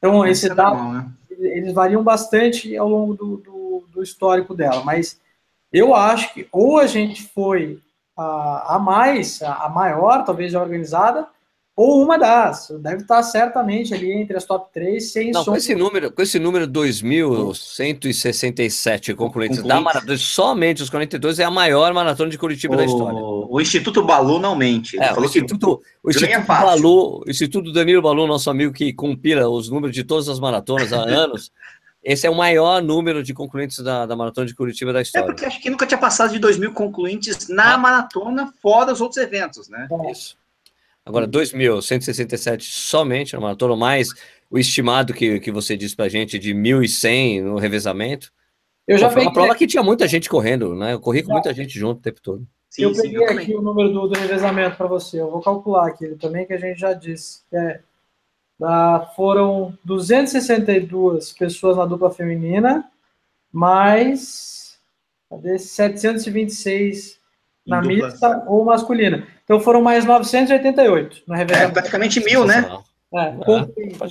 Então, 0.00 0.26
esse 0.26 0.50
é 0.50 0.54
dado, 0.54 0.82
né? 0.92 1.06
eles 1.30 1.74
variam 1.74 2.02
bastante 2.02 2.74
ao 2.76 2.88
longo 2.88 3.14
do, 3.14 3.36
do, 3.36 3.84
do, 3.92 4.02
histórico 4.02 4.54
dela. 4.54 4.82
Mas 4.82 5.20
eu 5.70 5.94
acho 5.94 6.32
que 6.32 6.48
ou 6.50 6.78
a 6.78 6.86
gente 6.86 7.22
foi 7.22 7.78
a, 8.16 8.76
a 8.76 8.78
mais, 8.78 9.42
a, 9.42 9.66
a 9.66 9.68
maior, 9.68 10.24
talvez, 10.24 10.52
já 10.52 10.60
organizada, 10.60 11.28
ou 11.80 12.02
uma 12.02 12.18
das. 12.18 12.70
Deve 12.78 13.00
estar 13.00 13.22
certamente 13.22 13.94
ali 13.94 14.12
entre 14.12 14.36
as 14.36 14.44
top 14.44 14.70
3, 14.70 15.12
sem 15.12 15.30
Não, 15.30 15.42
com 15.42 15.56
esse 15.56 15.74
número, 15.74 16.12
com 16.12 16.20
esse 16.20 16.38
número 16.38 16.68
2.167 16.68 19.14
concluintes 19.14 19.62
da 19.62 19.80
maratona, 19.80 20.18
somente 20.18 20.82
os 20.82 20.90
42 20.90 21.38
é 21.38 21.44
a 21.44 21.50
maior 21.50 21.94
maratona 21.94 22.28
de 22.28 22.36
Curitiba 22.36 22.74
o, 22.74 22.76
da 22.76 22.84
história. 22.84 23.18
O 23.18 23.58
Instituto 23.58 24.04
Balu 24.04 24.38
não 24.38 24.54
mente. 24.54 25.00
É, 25.00 25.10
o 25.14 25.24
Instituto, 25.24 25.80
o 26.02 26.10
Instituto 26.10 26.46
Balu, 26.46 27.24
o 27.26 27.30
Instituto 27.30 27.72
Danilo 27.72 28.02
Balu, 28.02 28.26
nosso 28.26 28.50
amigo 28.50 28.74
que 28.74 28.92
compila 28.92 29.48
os 29.48 29.70
números 29.70 29.96
de 29.96 30.04
todas 30.04 30.28
as 30.28 30.38
maratonas 30.38 30.92
há 30.92 31.00
anos, 31.08 31.50
esse 32.04 32.26
é 32.26 32.30
o 32.30 32.34
maior 32.34 32.82
número 32.82 33.22
de 33.22 33.32
concluintes 33.32 33.82
da, 33.82 34.04
da 34.04 34.14
maratona 34.14 34.46
de 34.46 34.54
Curitiba 34.54 34.92
da 34.92 34.98
é, 34.98 35.02
história. 35.02 35.24
É 35.24 35.28
porque 35.28 35.46
acho 35.46 35.62
que 35.62 35.70
nunca 35.70 35.86
tinha 35.86 35.96
passado 35.96 36.30
de 36.30 36.38
2 36.38 36.58
mil 36.58 36.74
concluintes 36.74 37.48
na 37.48 37.72
ah. 37.72 37.78
maratona, 37.78 38.52
fora 38.60 38.92
os 38.92 39.00
outros 39.00 39.16
eventos, 39.16 39.70
né? 39.70 39.88
Isso. 40.10 40.38
Agora, 41.04 41.26
2.167 41.26 42.62
somente 42.62 43.34
na 43.34 43.40
maratona, 43.40 43.76
mais 43.76 44.10
o 44.50 44.58
estimado 44.58 45.14
que, 45.14 45.40
que 45.40 45.50
você 45.50 45.76
disse 45.76 45.96
para 45.96 46.08
gente 46.08 46.38
de 46.38 46.54
1.100 46.54 47.42
no 47.42 47.56
revezamento. 47.56 48.32
Eu 48.86 48.98
já 48.98 49.08
foi 49.08 49.22
uma 49.22 49.32
prova 49.32 49.54
que 49.54 49.66
tinha 49.66 49.82
muita 49.82 50.08
gente 50.08 50.28
correndo, 50.28 50.74
né? 50.74 50.92
Eu 50.92 51.00
corri 51.00 51.22
com 51.22 51.32
muita 51.32 51.54
gente 51.54 51.78
junto 51.78 51.98
o 51.98 52.02
tempo 52.02 52.20
todo. 52.20 52.46
Sim, 52.68 52.82
eu 52.82 52.92
peguei 52.92 53.28
sim, 53.28 53.34
aqui 53.34 53.54
o 53.54 53.62
número 53.62 53.92
do, 53.92 54.08
do 54.08 54.18
revezamento 54.18 54.76
para 54.76 54.86
você. 54.86 55.20
Eu 55.20 55.30
vou 55.30 55.40
calcular 55.40 55.86
aqui 55.86 56.08
também, 56.16 56.46
que 56.46 56.52
a 56.52 56.58
gente 56.58 56.78
já 56.78 56.92
disse. 56.92 57.42
É, 57.52 57.80
da, 58.58 59.12
foram 59.16 59.76
262 59.84 61.32
pessoas 61.32 61.76
na 61.76 61.86
dupla 61.86 62.10
feminina, 62.10 62.90
mais 63.52 64.78
cadê, 65.30 65.58
726 65.58 67.19
na 67.66 67.80
mista 67.82 68.42
ou 68.46 68.64
masculina. 68.64 69.26
Então 69.44 69.60
foram 69.60 69.82
mais 69.82 70.04
988 70.04 71.22
no 71.26 71.34
revezamento. 71.34 71.70
É, 71.70 71.72
praticamente 71.72 72.24
mil, 72.24 72.44
né? 72.44 72.70
É, 73.12 73.24
é. 73.24 74.08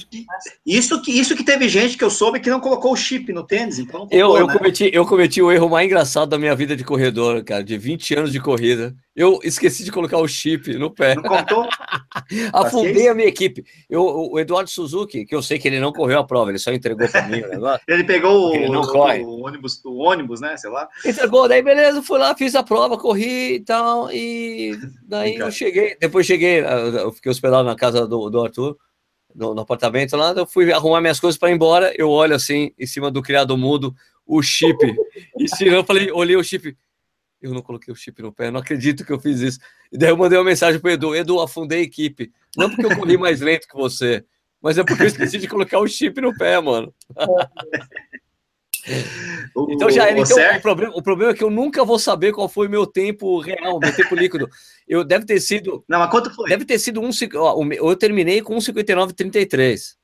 isso, 0.65 1.01
que, 1.01 1.17
isso 1.17 1.33
que 1.33 1.43
teve 1.43 1.69
gente 1.69 1.97
que 1.97 2.03
eu 2.03 2.09
soube 2.09 2.41
que 2.41 2.49
não 2.49 2.59
colocou 2.59 2.91
o 2.91 2.97
chip 2.97 3.31
no 3.31 3.45
tênis, 3.45 3.79
então 3.79 4.07
colocou, 4.07 4.17
eu, 4.17 4.37
eu, 4.37 4.47
né? 4.47 4.57
cometi, 4.57 4.91
eu 4.93 5.05
cometi 5.05 5.41
o 5.41 5.49
erro 5.49 5.69
mais 5.69 5.85
engraçado 5.85 6.27
da 6.27 6.37
minha 6.37 6.53
vida 6.53 6.75
de 6.75 6.83
corredor, 6.83 7.41
cara, 7.45 7.63
de 7.63 7.77
20 7.77 8.15
anos 8.15 8.31
de 8.31 8.41
corrida. 8.41 8.93
Eu 9.15 9.39
esqueci 9.41 9.85
de 9.85 9.91
colocar 9.91 10.17
o 10.17 10.27
chip 10.27 10.73
no 10.77 10.91
pé. 10.91 11.15
Não 11.15 11.23
contou? 11.23 11.65
Afundei 12.53 13.07
a 13.07 13.13
minha 13.13 13.27
equipe. 13.27 13.65
Eu, 13.89 14.03
o 14.03 14.39
Eduardo 14.39 14.69
Suzuki, 14.69 15.25
que 15.25 15.35
eu 15.35 15.41
sei 15.41 15.59
que 15.59 15.67
ele 15.67 15.79
não 15.79 15.93
correu 15.93 16.19
a 16.19 16.23
prova, 16.23 16.51
ele 16.51 16.59
só 16.59 16.71
entregou 16.71 17.07
para 17.07 17.27
mim 17.27 17.41
o 17.41 17.49
negócio. 17.49 17.81
ele 17.87 18.03
pegou 18.03 18.53
ele 18.53 18.67
o, 18.67 18.81
o, 18.81 19.45
ônibus, 19.45 19.81
o 19.85 19.95
ônibus, 19.97 20.41
né? 20.41 20.57
Sei 20.57 20.69
lá. 20.69 20.87
Entregou, 21.05 21.47
daí 21.47 21.61
beleza, 21.61 22.01
fui 22.01 22.19
lá, 22.19 22.35
fiz 22.35 22.53
a 22.53 22.63
prova, 22.63 22.97
corri 22.97 23.55
e 23.55 23.59
tal, 23.61 24.11
e 24.11 24.77
daí 25.03 25.35
eu 25.35 25.51
cheguei. 25.51 25.95
Depois 25.99 26.25
cheguei, 26.25 26.59
eu 26.59 27.11
fiquei 27.13 27.31
hospedado 27.31 27.63
na 27.63 27.75
casa 27.75 28.05
do, 28.05 28.29
do 28.29 28.41
Arthur 28.41 28.77
no, 29.34 29.53
no, 29.53 29.61
apartamento 29.61 30.15
lá, 30.15 30.34
eu 30.36 30.45
fui 30.45 30.71
arrumar 30.71 31.01
minhas 31.01 31.19
coisas 31.19 31.38
para 31.38 31.49
ir 31.49 31.55
embora, 31.55 31.93
eu 31.97 32.09
olho 32.09 32.36
assim, 32.36 32.73
em 32.77 32.86
cima 32.86 33.11
do 33.11 33.21
criado 33.21 33.57
mudo, 33.57 33.95
o 34.25 34.41
chip, 34.41 34.77
e 35.38 35.47
se 35.47 35.67
eu 35.67 35.84
falei, 35.84 36.11
olhei 36.11 36.36
o 36.36 36.43
chip, 36.43 36.77
eu 37.41 37.53
não 37.53 37.61
coloquei 37.61 37.91
o 37.91 37.95
chip 37.95 38.21
no 38.21 38.34
pé, 38.34 38.51
não 38.51 38.59
acredito 38.59 39.05
que 39.05 39.11
eu 39.11 39.19
fiz 39.19 39.39
isso. 39.39 39.59
E 39.91 39.97
daí 39.97 40.09
eu 40.09 40.17
mandei 40.17 40.38
uma 40.38 40.43
mensagem 40.43 40.80
para 40.80 40.93
Edu, 40.93 41.15
Edu, 41.15 41.39
afundei 41.39 41.80
a 41.80 41.84
equipe, 41.84 42.32
não 42.55 42.69
porque 42.69 42.86
eu 42.86 42.97
corri 42.97 43.17
mais 43.17 43.39
lento 43.41 43.67
que 43.67 43.75
você, 43.75 44.23
mas 44.61 44.77
é 44.77 44.84
porque 44.84 45.03
eu 45.03 45.07
esqueci 45.07 45.38
de 45.38 45.47
colocar 45.47 45.80
o 45.80 45.88
chip 45.88 46.19
no 46.21 46.36
pé, 46.38 46.59
mano. 46.59 46.93
então 49.69 49.89
já. 49.89 50.11
Então, 50.11 50.57
o, 50.57 50.61
problema, 50.61 50.93
o 50.95 51.01
problema 51.01 51.31
é 51.31 51.35
que 51.35 51.43
eu 51.43 51.49
nunca 51.49 51.83
vou 51.83 51.99
saber 51.99 52.33
qual 52.33 52.47
foi 52.47 52.67
o 52.67 52.69
meu 52.69 52.85
tempo 52.85 53.39
real, 53.39 53.79
meu 53.79 53.95
tempo 53.95 54.15
líquido. 54.15 54.49
Eu 54.87 55.03
deve 55.03 55.25
ter 55.25 55.39
sido. 55.39 55.83
Não, 55.87 55.99
mas 55.99 56.09
quanto 56.09 56.33
foi? 56.33 56.49
Deve 56.49 56.65
ter 56.65 56.79
sido 56.79 57.01
um. 57.01 57.09
Ó, 57.35 57.63
eu 57.71 57.95
terminei 57.95 58.41
com 58.41 58.55
1,59,33. 58.55 59.97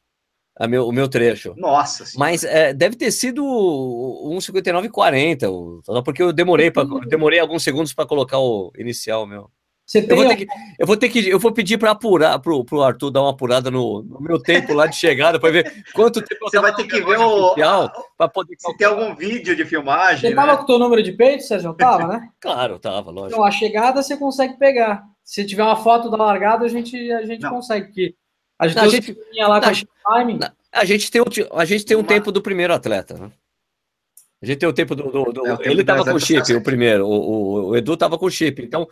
A 0.58 0.70
meu, 0.70 0.88
o 0.88 0.92
meu 0.92 1.10
trecho. 1.10 1.54
Nossa. 1.58 2.06
Mas 2.18 2.46
é, 2.46 2.74
deve 2.74 2.96
ter 2.96 3.12
sido 3.12 3.44
1,59,40, 3.44 5.82
só 5.84 6.02
porque 6.02 6.24
eu 6.24 6.32
demorei 6.32 6.72
para 6.72 6.88
demorei 7.08 7.40
alguns 7.40 7.62
segundos 7.62 7.94
para 7.94 8.06
colocar 8.06 8.40
o 8.40 8.72
inicial 8.78 9.28
meu. 9.28 9.52
Você 9.86 10.00
eu, 10.10 10.16
vou 10.16 10.28
ter 10.28 10.36
que, 10.36 10.48
eu 10.80 10.88
vou 10.88 10.98
ter 10.98 11.10
que, 11.10 11.30
eu 11.30 11.40
vou 11.40 11.52
pedir 11.52 11.78
para 11.78 11.92
apurar 11.92 12.40
pro, 12.40 12.66
pro 12.66 12.82
Arthur 12.82 13.12
dar 13.12 13.22
uma 13.22 13.30
apurada 13.30 13.70
no, 13.70 14.02
no 14.02 14.20
meu 14.20 14.42
tempo 14.42 14.74
lá 14.74 14.88
de 14.88 14.96
chegada 14.96 15.40
para 15.40 15.52
ver 15.52 15.86
quanto 15.94 16.24
tempo 16.24 16.50
você 16.50 16.60
vai 16.60 16.74
ter 16.74 16.86
que 16.86 17.02
ver 17.02 17.20
o 17.20 17.54
para 18.18 18.28
poder 18.28 18.56
se 18.58 18.76
tem 18.78 18.88
algum 18.88 19.14
vídeo 19.16 19.56
de 19.56 19.64
filmagem. 19.64 20.22
Você 20.22 20.30
né? 20.30 20.36
tava 20.36 20.58
com 20.58 20.64
o 20.64 20.66
teu 20.66 20.80
número 20.80 21.04
de 21.04 21.12
peito, 21.12 21.44
Sérgio? 21.44 21.72
Tava, 21.76 22.08
né? 22.08 22.30
claro, 22.42 22.80
tava, 22.80 23.12
lógico. 23.12 23.36
Então, 23.36 23.44
a 23.46 23.52
chegada 23.52 24.02
você 24.02 24.18
consegue 24.18 24.58
pegar. 24.58 25.04
Se 25.24 25.46
tiver 25.46 25.64
uma 25.64 25.76
foto 25.76 26.10
da 26.10 26.18
largada, 26.18 26.66
a 26.66 26.70
gente 26.70 27.12
a 27.12 27.24
gente 27.24 27.48
consegue 27.48 27.92
que 27.92 28.16
a 28.58 28.68
gente, 28.68 28.80
a 28.80 28.88
gente, 28.88 29.16
lá 29.38 29.62
com 29.62 29.68
a, 29.68 30.16
timing. 30.16 30.40
a 30.72 30.86
gente 30.86 31.12
tem 31.12 31.22
a 31.52 31.66
gente 31.66 31.86
tem 31.86 31.98
um 31.98 32.04
tempo 32.04 32.32
do 32.32 32.42
primeiro 32.42 32.74
atleta, 32.74 33.16
né? 33.16 33.32
A 34.42 34.46
gente 34.46 34.60
tem 34.60 34.70
o 34.70 34.74
tempo 34.74 34.96
do. 34.96 35.12
do, 35.12 35.32
do 35.32 35.48
é, 35.48 35.58
ele 35.64 35.82
estava 35.82 36.04
com 36.04 36.14
o 36.14 36.20
chip, 36.20 36.54
o 36.54 36.62
primeiro. 36.62 37.08
O, 37.08 37.12
o, 37.12 37.70
o 37.70 37.76
Edu 37.76 37.94
estava 37.94 38.18
com 38.18 38.26
o 38.26 38.32
chip. 38.32 38.62
Então, 38.62 38.88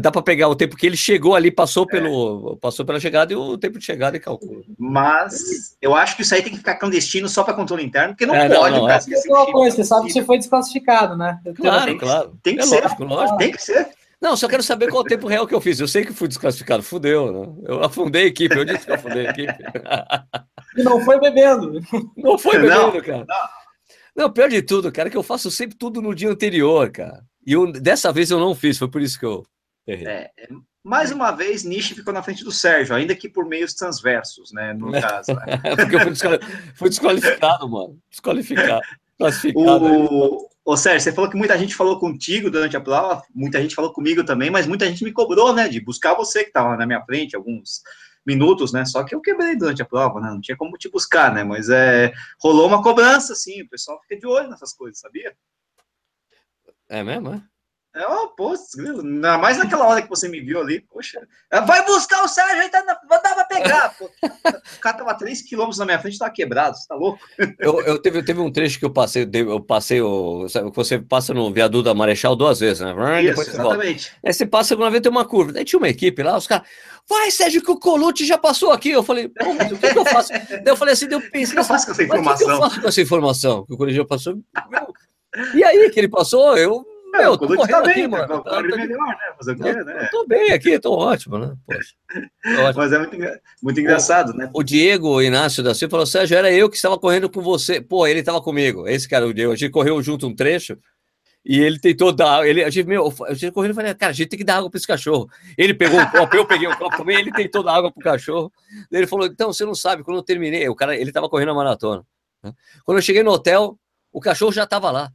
dá 0.00 0.10
para 0.10 0.22
pegar 0.22 0.48
o 0.48 0.54
tempo 0.54 0.76
que 0.76 0.86
ele 0.86 0.96
chegou 0.96 1.34
ali, 1.34 1.50
passou, 1.50 1.84
é. 1.84 1.86
pelo, 1.86 2.56
passou 2.58 2.84
pela 2.84 3.00
chegada 3.00 3.32
e 3.32 3.36
o 3.36 3.56
tempo 3.56 3.78
de 3.78 3.84
chegada 3.84 4.16
e 4.16 4.20
calcula. 4.20 4.62
Mas 4.78 5.76
eu 5.80 5.94
acho 5.94 6.16
que 6.16 6.22
isso 6.22 6.34
aí 6.34 6.42
tem 6.42 6.52
que 6.52 6.58
ficar 6.58 6.76
clandestino 6.76 7.28
só 7.28 7.42
para 7.42 7.54
controle 7.54 7.84
interno, 7.84 8.10
porque 8.10 8.26
não 8.26 8.34
é, 8.34 8.48
pode. 8.48 8.76
Não, 8.76 8.82
não, 8.82 8.90
é. 8.90 9.52
coisa, 9.52 9.76
você 9.76 9.84
sabe 9.84 10.06
que 10.06 10.12
você 10.12 10.24
foi 10.24 10.38
desclassificado, 10.38 11.16
né? 11.16 11.38
Claro, 11.56 11.86
tem, 11.86 11.98
claro. 11.98 12.38
Tem 12.42 12.56
que 12.56 12.62
é 12.62 12.66
ser. 12.66 12.82
Lógico, 12.82 13.04
lógico. 13.04 13.38
Tem 13.38 13.52
que 13.52 13.62
ser. 13.62 13.88
Não, 14.20 14.36
só 14.36 14.46
quero 14.46 14.62
saber 14.62 14.90
qual 14.90 15.02
o 15.02 15.06
tempo 15.06 15.26
real 15.26 15.46
que 15.46 15.54
eu 15.54 15.60
fiz. 15.62 15.80
Eu 15.80 15.88
sei 15.88 16.04
que 16.04 16.12
fui 16.12 16.28
desclassificado, 16.28 16.82
fudeu, 16.82 17.32
né? 17.32 17.54
Eu 17.66 17.82
afundei 17.82 18.24
a 18.24 18.26
equipe, 18.26 18.54
eu 18.54 18.66
disse 18.66 18.84
que 18.84 18.90
eu 18.90 18.96
afundei 18.96 19.26
a 19.26 19.30
equipe. 19.30 19.54
E 20.76 20.84
não 20.84 21.04
foi 21.04 21.18
bebendo. 21.18 21.80
Não 22.16 22.38
foi 22.38 22.56
bebendo, 22.56 22.92
não, 22.92 23.00
cara. 23.00 23.26
Não. 23.26 24.24
não, 24.24 24.32
pior 24.32 24.48
de 24.48 24.62
tudo, 24.62 24.92
cara, 24.92 25.08
é 25.08 25.10
que 25.10 25.16
eu 25.16 25.22
faço 25.22 25.50
sempre 25.50 25.76
tudo 25.76 26.00
no 26.00 26.14
dia 26.14 26.30
anterior, 26.30 26.92
cara. 26.92 27.24
E 27.44 27.54
eu, 27.54 27.72
dessa 27.72 28.12
vez 28.12 28.30
eu 28.30 28.38
não 28.38 28.54
fiz, 28.54 28.78
foi 28.78 28.88
por 28.88 29.02
isso 29.02 29.18
que 29.18 29.26
eu 29.26 29.44
é, 29.92 30.30
é, 30.38 30.48
mais 30.82 31.10
uma 31.12 31.30
vez, 31.30 31.64
Nishi 31.64 31.94
ficou 31.94 32.12
na 32.12 32.22
frente 32.22 32.42
do 32.42 32.50
Sérgio, 32.50 32.94
ainda 32.94 33.14
que 33.14 33.28
por 33.28 33.44
meios 33.44 33.74
transversos, 33.74 34.52
né? 34.52 34.72
No 34.72 34.90
caso. 35.00 35.32
Né? 35.34 35.60
Porque 35.76 35.96
eu 35.96 36.00
fui, 36.00 36.14
fui 36.74 36.88
desqualificado, 36.88 37.68
mano. 37.68 37.98
Desqualificado. 38.10 38.80
Classificado. 39.18 39.84
O, 39.84 40.48
o 40.64 40.76
Sérgio, 40.76 41.00
você 41.00 41.12
falou 41.12 41.30
que 41.30 41.36
muita 41.36 41.58
gente 41.58 41.74
falou 41.74 41.98
contigo 41.98 42.50
durante 42.50 42.76
a 42.76 42.80
prova, 42.80 43.22
muita 43.34 43.60
gente 43.60 43.74
falou 43.74 43.92
comigo 43.92 44.24
também, 44.24 44.50
mas 44.50 44.66
muita 44.66 44.86
gente 44.86 45.04
me 45.04 45.12
cobrou, 45.12 45.52
né? 45.54 45.68
De 45.68 45.80
buscar 45.80 46.14
você 46.14 46.42
que 46.42 46.48
estava 46.48 46.76
na 46.76 46.86
minha 46.86 47.04
frente 47.04 47.36
alguns 47.36 47.82
minutos, 48.26 48.72
né? 48.72 48.84
Só 48.84 49.04
que 49.04 49.14
eu 49.14 49.20
quebrei 49.20 49.56
durante 49.56 49.82
a 49.82 49.86
prova, 49.86 50.20
né? 50.20 50.30
Não 50.30 50.40
tinha 50.40 50.56
como 50.56 50.76
te 50.78 50.88
buscar, 50.90 51.32
né? 51.34 51.44
Mas 51.44 51.68
é, 51.68 52.12
rolou 52.40 52.66
uma 52.66 52.82
cobrança, 52.82 53.32
assim, 53.32 53.62
o 53.62 53.68
pessoal 53.68 54.00
fica 54.02 54.18
de 54.18 54.26
olho 54.26 54.48
nessas 54.48 54.72
coisas, 54.72 55.00
sabia? 55.00 55.34
É 56.88 57.02
mesmo, 57.02 57.34
é? 57.34 57.42
É, 57.92 58.06
oh, 58.06 58.28
pô, 58.28 58.54
ainda 58.78 59.36
mais 59.36 59.58
naquela 59.58 59.84
hora 59.84 60.00
que 60.00 60.08
você 60.08 60.28
me 60.28 60.40
viu 60.40 60.60
ali, 60.60 60.80
poxa. 60.80 61.20
Vai 61.66 61.84
buscar 61.84 62.22
o 62.22 62.28
Sérgio, 62.28 62.62
aí 62.62 62.68
tá, 62.68 62.82
dar 62.82 62.96
pra 63.34 63.44
pegar. 63.44 63.96
Pô. 63.98 64.04
O 64.04 64.80
cara 64.80 64.96
tava 64.96 65.14
3 65.14 65.42
km 65.42 65.70
na 65.76 65.84
minha 65.84 65.98
frente, 65.98 66.16
tava 66.16 66.30
quebrado, 66.30 66.76
você 66.76 66.86
tá 66.86 66.94
louco? 66.94 67.18
Eu, 67.58 67.80
eu 67.80 68.00
teve, 68.00 68.22
teve 68.22 68.40
um 68.40 68.50
trecho 68.50 68.78
que 68.78 68.84
eu 68.84 68.92
passei, 68.92 69.28
eu 69.32 69.60
passei, 69.60 70.00
o, 70.00 70.48
sabe, 70.48 70.70
você 70.72 71.00
passa 71.00 71.34
no 71.34 71.52
viaduto 71.52 71.84
da 71.84 71.94
Marechal 71.94 72.36
duas 72.36 72.60
vezes, 72.60 72.80
né? 72.80 73.22
Isso, 73.24 73.34
você 73.34 73.50
exatamente. 73.50 74.10
Volta. 74.10 74.20
Aí 74.24 74.32
você 74.32 74.46
passa 74.46 74.76
uma 74.76 74.90
vez 74.90 75.02
tem 75.02 75.10
uma 75.10 75.24
curva. 75.24 75.52
Daí 75.52 75.64
tinha 75.64 75.78
uma 75.78 75.88
equipe 75.88 76.22
lá, 76.22 76.36
os 76.36 76.46
caras, 76.46 76.68
vai, 77.08 77.28
Sérgio, 77.32 77.60
que 77.60 77.72
o 77.72 77.78
Colute 77.78 78.24
já 78.24 78.38
passou 78.38 78.70
aqui. 78.70 78.90
Eu 78.90 79.02
falei, 79.02 79.30
mas 79.36 79.72
o 79.72 79.76
que, 79.76 79.92
que, 79.92 79.98
eu 79.98 80.04
faço? 80.04 80.32
Daí 80.32 80.62
eu 80.66 80.76
falei 80.76 80.94
assim, 80.94 81.08
eu 81.10 81.20
pensei, 81.20 81.46
o 81.46 81.50
que 81.54 81.58
eu 81.58 81.64
faço 81.64 81.86
com 81.86 81.92
essa 81.92 82.02
informação? 82.04 82.46
O 82.46 82.50
que, 82.50 82.54
eu 82.54 82.60
faço 82.60 82.80
com 82.80 82.88
essa 82.88 83.00
informação? 83.00 83.66
Que 83.66 83.74
o 83.74 83.76
Colute 83.76 83.96
já 83.96 84.04
passou. 84.04 84.38
E 85.54 85.64
aí 85.64 85.90
que 85.90 85.98
ele 85.98 86.08
passou, 86.08 86.56
eu 86.56 86.84
meu, 87.10 87.22
eu 87.32 87.38
tô 87.38 87.46
correndo 87.46 87.68
tá 87.68 87.82
bem, 87.82 87.90
aqui, 87.90 88.08
mano. 88.08 88.28
Tá, 88.28 88.40
tá, 88.40 88.62
melhor, 88.62 89.06
né? 89.06 89.16
O 89.40 89.56
quê, 89.56 89.72
né? 89.84 90.04
Eu 90.04 90.10
tô 90.10 90.26
bem 90.26 90.52
aqui, 90.52 90.78
tô 90.78 90.92
ótimo, 90.92 91.38
né? 91.38 91.54
Poxa. 91.66 91.94
Ótimo. 92.62 92.74
Mas 92.76 92.92
é 92.92 92.98
muito, 92.98 93.16
muito 93.62 93.80
engraçado, 93.80 94.30
o, 94.30 94.36
né? 94.36 94.50
O 94.54 94.62
Diego 94.62 95.20
Inácio 95.20 95.62
da 95.62 95.74
Silva 95.74 95.90
falou: 95.90 96.06
Sérgio, 96.06 96.36
era 96.36 96.52
eu 96.52 96.68
que 96.70 96.76
estava 96.76 96.98
correndo 96.98 97.28
com 97.28 97.40
você. 97.40 97.80
Pô, 97.80 98.06
ele 98.06 98.20
estava 98.20 98.40
comigo. 98.40 98.86
Esse 98.88 99.08
cara, 99.08 99.26
o 99.26 99.34
Diego. 99.34 99.52
A 99.52 99.56
gente 99.56 99.70
correu 99.70 100.02
junto 100.02 100.26
um 100.26 100.34
trecho. 100.34 100.78
E 101.44 101.58
ele 101.58 101.78
tentou 101.78 102.12
dar, 102.12 102.46
ele, 102.46 102.62
a 102.62 102.68
gente, 102.68 102.86
meu, 102.86 103.12
a 103.26 103.32
gente 103.32 103.50
correndo 103.50 103.72
e 103.72 103.74
falei, 103.74 103.94
cara, 103.94 104.10
a 104.10 104.14
gente 104.14 104.28
tem 104.28 104.38
que 104.38 104.44
dar 104.44 104.58
água 104.58 104.70
para 104.70 104.76
esse 104.76 104.86
cachorro. 104.86 105.28
Ele 105.56 105.72
pegou 105.72 105.98
um 105.98 106.06
copo, 106.06 106.36
eu 106.36 106.46
peguei 106.46 106.68
um 106.68 106.76
copo 106.76 106.98
também, 106.98 107.18
ele 107.18 107.32
tentou 107.32 107.62
dar 107.62 107.76
água 107.76 107.90
pro 107.90 108.02
cachorro. 108.02 108.52
Ele 108.92 109.06
falou, 109.06 109.26
então, 109.26 109.50
você 109.50 109.64
não 109.64 109.74
sabe, 109.74 110.04
quando 110.04 110.18
eu 110.18 110.22
terminei, 110.22 110.68
o 110.68 110.74
cara, 110.74 110.94
ele 110.94 111.10
tava 111.10 111.30
correndo 111.30 111.52
a 111.52 111.54
maratona. 111.54 112.04
Né? 112.42 112.52
Quando 112.84 112.98
eu 112.98 113.02
cheguei 113.02 113.22
no 113.22 113.30
hotel, 113.30 113.78
o 114.12 114.20
cachorro 114.20 114.52
já 114.52 114.66
tava 114.66 114.90
lá. 114.90 115.10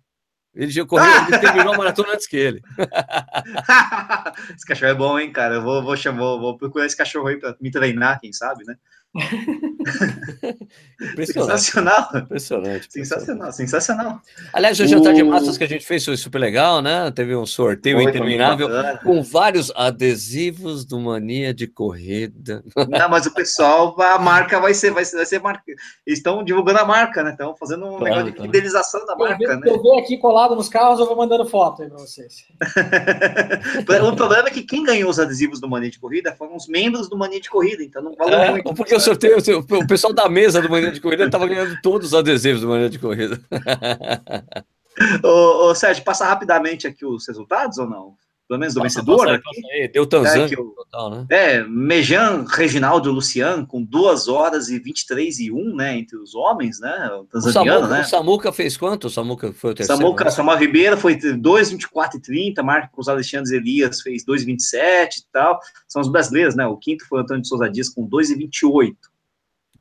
Ele 0.55 0.71
já 0.71 0.85
correu, 0.85 1.05
ele 1.27 1.37
terminou 1.39 1.73
a 1.73 1.77
maratona 1.77 2.13
antes 2.13 2.27
que 2.27 2.37
ele. 2.37 2.61
esse 4.55 4.65
cachorro 4.65 4.91
é 4.91 4.95
bom, 4.95 5.19
hein, 5.19 5.31
cara? 5.31 5.55
Eu 5.55 5.61
vou, 5.61 5.83
vou, 5.83 5.97
chamar, 5.97 6.37
vou 6.37 6.57
procurar 6.57 6.85
esse 6.85 6.95
cachorro 6.95 7.27
aí 7.27 7.37
para 7.37 7.55
me 7.59 7.69
treinar, 7.69 8.19
quem 8.21 8.31
sabe, 8.31 8.63
né? 8.65 8.75
sensacional. 11.25 12.09
Impressionante. 12.15 12.87
Sensacional, 12.89 13.51
sensacional. 13.51 14.21
Aliás, 14.53 14.79
o 14.79 14.87
jantar 14.87 15.13
de 15.13 15.23
massas 15.23 15.57
que 15.57 15.63
a 15.63 15.67
gente 15.67 15.85
fez 15.85 16.03
foi 16.03 16.17
super 16.17 16.39
legal, 16.39 16.81
né? 16.81 17.11
Teve 17.11 17.35
um 17.35 17.45
sorteio 17.45 17.97
foi, 17.97 18.09
interminável 18.09 18.69
com 19.03 19.21
vários 19.21 19.71
adesivos 19.75 20.85
do 20.85 20.99
Mania 20.99 21.53
de 21.53 21.67
Corrida. 21.67 22.63
Não, 22.89 23.09
mas 23.09 23.25
o 23.25 23.33
pessoal, 23.33 23.99
a 24.01 24.17
marca 24.17 24.59
vai 24.59 24.73
ser, 24.73 24.91
vai 24.91 25.05
ser, 25.05 25.17
vai 25.17 25.25
ser 25.25 25.39
marca. 25.39 25.63
Eles 26.05 26.19
estão 26.19 26.43
divulgando 26.43 26.79
a 26.79 26.85
marca, 26.85 27.23
né? 27.23 27.31
Estão 27.31 27.55
fazendo 27.55 27.85
um 27.85 27.97
claro, 27.97 28.15
negócio 28.15 28.33
de 28.33 28.41
fidelização 28.41 29.05
da 29.05 29.15
marca, 29.15 29.43
eu 29.43 29.59
né? 29.59 29.61
Eu 29.65 29.81
vou 29.81 29.99
aqui 29.99 30.17
colado 30.17 30.55
nos 30.55 30.69
carros, 30.69 30.99
eu 30.99 31.05
vou 31.05 31.15
mandando 31.15 31.45
foto 31.45 31.83
aí 31.83 31.89
para 31.89 31.97
vocês. 31.97 32.45
o 34.09 34.15
problema 34.15 34.47
é 34.47 34.51
que 34.51 34.63
quem 34.63 34.83
ganhou 34.83 35.09
os 35.09 35.19
adesivos 35.19 35.59
do 35.59 35.69
Mania 35.69 35.89
de 35.89 35.99
Corrida 35.99 36.35
foram 36.35 36.55
os 36.55 36.67
membros 36.67 37.09
do 37.09 37.17
Mania 37.17 37.39
de 37.39 37.49
Corrida, 37.49 37.83
então 37.83 38.01
não 38.01 38.15
valeu 38.15 38.39
é, 38.39 38.51
muito. 38.51 38.73
Porque 38.73 38.95
o 38.95 38.99
sorteio, 38.99 39.37
o 39.75 39.87
pessoal 39.87 40.13
da 40.13 40.29
mesa 40.29 40.61
do 40.61 40.69
Manhã 40.69 40.91
de 40.91 41.01
Corrida 41.01 41.25
estava 41.25 41.47
ganhando 41.47 41.79
todos 41.81 42.07
os 42.07 42.13
adesivos 42.13 42.61
do 42.61 42.67
Manhã 42.67 42.89
de 42.89 42.99
Corrida. 42.99 43.39
ô, 45.23 45.69
ô, 45.69 45.75
Sérgio, 45.75 46.03
passa 46.03 46.25
rapidamente 46.25 46.87
aqui 46.87 47.05
os 47.05 47.27
resultados 47.27 47.77
ou 47.77 47.89
não? 47.89 48.15
Pelo 48.47 48.59
menos 48.59 48.75
do 48.75 48.81
passa, 48.81 48.99
vencedor. 48.99 49.25
Passa 49.25 49.59
aí, 49.71 49.81
aí. 49.81 49.87
Deu 49.87 50.05
Tanzânia 50.05 50.53
é, 50.53 50.55
total, 50.55 51.09
né? 51.09 51.25
É, 51.31 51.63
Mejan, 51.63 52.45
Reginaldo 52.47 53.11
Lucian, 53.11 53.65
com 53.65 53.83
2 53.83 54.27
horas 54.27 54.69
e 54.69 54.77
23 54.77 55.39
e 55.39 55.51
1, 55.51 55.75
né, 55.75 55.97
entre 55.97 56.15
os 56.17 56.35
homens, 56.35 56.79
né, 56.79 57.09
o 57.19 57.25
tanzaniano, 57.25 57.79
o 57.79 57.81
Samuca, 57.81 57.95
né? 57.95 58.01
O 58.01 58.05
Samuca 58.05 58.51
fez 58.51 58.77
quanto? 58.77 59.05
O 59.05 59.09
Samuca 59.09 59.51
foi 59.51 59.71
o 59.71 59.73
terceiro? 59.73 59.99
Samuca, 59.99 60.25
né? 60.25 60.29
Samuel 60.29 60.59
Ribeiro 60.59 60.95
foi 60.95 61.15
2,24 61.15 62.15
e 62.15 62.21
30, 62.21 62.61
Marcos 62.61 63.09
Alexandre 63.09 63.55
Elias 63.55 64.01
fez 64.01 64.23
2,27 64.23 64.75
e 64.75 65.31
tal, 65.33 65.59
são 65.87 66.03
os 66.03 66.07
brasileiros, 66.07 66.55
né, 66.55 66.67
o 66.67 66.77
quinto 66.77 67.03
foi 67.07 67.19
o 67.19 67.21
Antônio 67.23 67.41
de 67.41 67.47
Souza 67.47 67.67
Dias 67.67 67.89
com 67.89 68.07
2,28, 68.07 68.93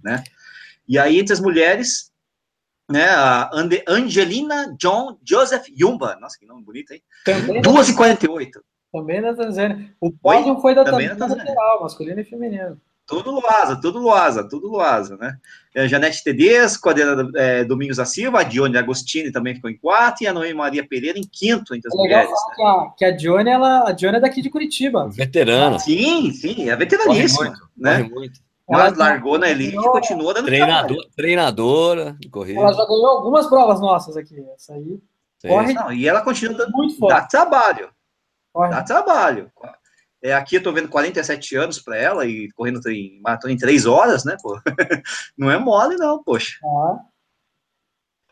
né, 0.05 0.23
e 0.87 0.99
aí 0.99 1.19
entre 1.19 1.33
as 1.33 1.41
mulheres, 1.41 2.13
né, 2.91 3.07
a 3.09 3.51
Angelina 3.89 4.75
John 4.79 5.19
Joseph 5.25 5.67
Yumba, 5.69 6.17
nossa, 6.21 6.39
que 6.39 6.47
nome 6.47 6.63
bonito, 6.63 6.93
hein? 6.93 7.03
2,48. 7.27 8.51
Também 8.93 9.21
na 9.21 9.35
Tanzânia. 9.35 9.91
O 10.01 10.13
pódio 10.13 10.61
foi 10.61 10.75
da 10.75 10.85
Tanzânia 10.85 11.17
lateral, 11.19 11.83
masculino 11.83 12.21
e 12.21 12.25
feminino. 12.25 12.81
Tudo 13.07 13.33
Luasa, 13.33 13.79
tudo 13.79 13.99
Luasa, 13.99 14.49
tudo 14.49 14.67
Luasa, 14.67 15.17
né? 15.19 15.37
É, 15.75 15.87
Janete 15.87 16.25
Tedesco, 16.25 16.89
a 16.89 16.93
Adriana 16.93 17.31
é, 17.37 17.63
Domingos 17.63 17.99
da 17.99 18.07
Silva, 18.07 18.41
a 18.41 18.43
Dione 18.43 18.79
Agostini 18.79 19.31
também 19.31 19.55
ficou 19.55 19.69
em 19.69 19.77
quarto, 19.77 20.23
e 20.23 20.27
a 20.27 20.33
Noemi 20.33 20.55
Maria 20.55 20.87
Pereira 20.87 21.19
em 21.19 21.29
quinto 21.31 21.75
entre 21.75 21.89
as 21.89 21.95
é 21.95 21.99
mulheres. 21.99 22.31
Né? 22.31 22.55
Que, 22.57 22.63
a, 22.63 22.91
que 22.97 23.05
a 23.05 23.11
Dione, 23.11 23.51
ela, 23.51 23.89
a 23.89 23.93
Dione 23.93 24.17
é 24.17 24.21
daqui 24.21 24.41
de 24.41 24.49
Curitiba. 24.49 25.11
Veterana. 25.11 25.79
Sim, 25.79 26.33
sim, 26.33 26.71
é 26.71 26.77
veteraníssima. 26.77 27.45
Corre 27.45 27.49
muito, 27.51 27.69
né? 27.77 27.97
corre 27.99 28.15
muito. 28.15 28.41
Mas 28.69 28.97
largou 28.97 29.39
na 29.39 29.51
elite 29.51 29.77
e 29.77 29.83
continua 29.83 30.33
dando 30.33 30.47
treinador, 30.47 30.97
Treinadora 31.15 32.17
de 32.19 32.29
corrida. 32.31 32.61
Ela 32.61 32.73
já 32.73 32.87
ganhou 32.87 33.07
algumas 33.07 33.47
provas 33.47 33.81
nossas 33.81 34.17
aqui. 34.17 34.43
Essa 34.55 34.75
aí. 34.75 34.99
Corre. 35.43 35.75
Não, 35.75 35.93
e 35.93 36.09
ela 36.09 36.23
continua 36.23 36.57
dando 36.57 36.73
muito 36.73 36.97
forte. 36.99 37.15
Dá 37.15 37.27
trabalho. 37.27 37.91
Corre. 38.53 38.71
Dá 38.71 38.83
trabalho. 38.83 39.53
É, 40.23 40.33
aqui 40.33 40.57
eu 40.57 40.63
tô 40.63 40.73
vendo 40.73 40.89
47 40.89 41.55
anos 41.57 41.79
para 41.79 41.99
ela 41.99 42.25
e 42.25 42.51
correndo 42.53 42.81
em 42.89 43.21
maratona 43.21 43.53
em 43.53 43.59
3 43.59 43.85
horas, 43.85 44.25
né, 44.25 44.37
pô? 44.43 44.59
Não 45.37 45.51
é 45.51 45.59
mole, 45.59 45.97
não, 45.97 46.23
poxa. 46.25 46.59
Ah. 46.65 46.99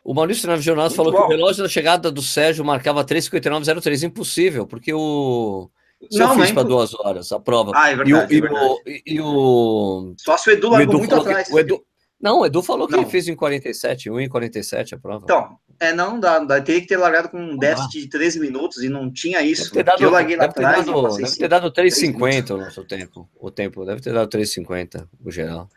O 0.03 0.15
Maurício 0.15 0.57
Jornal 0.61 0.91
falou 0.91 1.13
bom. 1.13 1.19
que 1.19 1.25
o 1.25 1.29
relógio 1.29 1.63
da 1.63 1.69
chegada 1.69 2.11
do 2.11 2.23
Sérgio 2.23 2.65
marcava 2.65 3.05
3,59,03. 3.05 4.05
Impossível, 4.05 4.67
porque 4.67 4.93
o. 4.93 5.71
Se 6.11 6.19
não, 6.19 6.35
eu 6.35 6.41
fiz 6.41 6.53
para 6.53 6.63
duas 6.63 6.95
horas 6.95 7.31
a 7.33 7.41
prova. 7.41 7.73
Ah, 7.75 7.91
é 7.91 7.97
verdade. 7.97 8.11
E 8.11 8.15
o, 8.15 8.39
é 8.39 8.41
verdade. 8.41 8.83
E, 8.87 8.93
o, 8.93 9.03
e 9.07 9.21
o... 9.21 10.15
Só 10.19 10.37
se 10.37 10.51
o 10.51 10.53
Edu 10.53 10.71
largou 10.71 10.99
muito 10.99 11.15
atrás. 11.15 11.49
Que, 11.49 11.55
o 11.55 11.59
Edu, 11.59 11.85
não, 12.23 12.39
o 12.41 12.47
Edu 12.47 12.63
falou 12.63 12.87
que 12.87 12.93
não. 12.93 13.01
ele 13.01 13.11
fez 13.11 13.27
em 13.27 13.35
47, 13.35 14.09
1 14.09 14.21
em 14.21 14.29
47 14.29 14.95
a 14.95 14.99
prova. 14.99 15.25
Então, 15.25 15.59
é, 15.81 15.93
não 15.93 16.21
dá, 16.21 16.39
dá. 16.39 16.61
Teria 16.61 16.81
que 16.81 16.87
ter 16.87 16.97
largado 16.97 17.29
com 17.29 17.37
um 17.37 17.59
déficit 17.59 18.03
de 18.03 18.09
13 18.09 18.39
minutos 18.39 18.81
e 18.81 18.89
não 18.89 19.11
tinha 19.11 19.43
isso. 19.43 19.65
Deve 19.65 19.75
ter 19.75 19.83
dado, 19.83 20.03
eu 20.05 20.11
larguei 20.11 20.37
lá 20.37 20.45
atrás. 20.45 20.87
Dado, 20.87 21.17
deve 21.17 21.37
ter 21.37 21.49
dado 21.49 21.73
3,50 21.73 22.51
o 22.51 22.59
nosso 22.59 22.85
tempo. 22.85 23.29
O 23.35 23.51
tempo 23.51 23.85
deve 23.85 24.01
ter 24.01 24.13
dado 24.13 24.29
3,50 24.31 25.09
o 25.25 25.33
geral. 25.33 25.69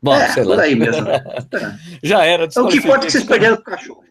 Bom, 0.00 0.14
é, 0.14 0.28
sei 0.28 0.44
lá. 0.44 0.62
aí 0.62 0.76
mesmo. 0.76 1.04
Já 2.00 2.24
era. 2.24 2.44
Então, 2.44 2.66
o 2.66 2.68
que 2.68 2.76
importa 2.76 3.04
é 3.04 3.06
que 3.06 3.12
vocês 3.12 3.24
perderam 3.24 3.56
o 3.56 3.62
cachorro. 3.62 4.04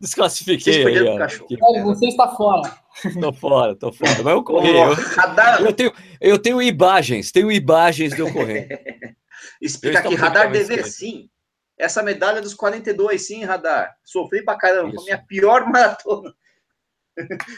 Desclassifiquei. 0.00 0.72
Vocês 0.72 0.84
perderam 0.84 1.08
aí, 1.08 1.16
o 1.16 1.18
cachorro. 1.18 1.84
Você 1.86 2.06
está 2.06 2.28
fora. 2.28 2.83
Tô 3.20 3.32
fora, 3.32 3.74
tô 3.74 3.92
fora. 3.92 4.22
Mas 4.22 4.34
eu 4.34 4.42
corri. 4.42 4.70
Eu, 4.70 5.66
eu, 5.66 5.72
tenho, 5.72 5.92
eu 6.20 6.38
tenho 6.38 6.62
imagens, 6.62 7.32
tenho 7.32 7.50
imagens 7.50 8.14
de 8.14 8.20
eu 8.20 8.32
correr. 8.32 8.68
Explica 9.60 10.00
aqui, 10.00 10.14
radar 10.14 10.50
dever 10.50 10.84
sim. 10.86 11.28
Essa 11.76 12.02
medalha 12.02 12.40
dos 12.40 12.54
42, 12.54 13.26
sim, 13.26 13.44
radar. 13.44 13.96
Sofri 14.04 14.44
pra 14.44 14.56
caramba, 14.56 14.90
Isso. 14.90 14.96
foi 14.96 15.04
minha 15.06 15.18
pior 15.18 15.66
maratona. 15.70 16.32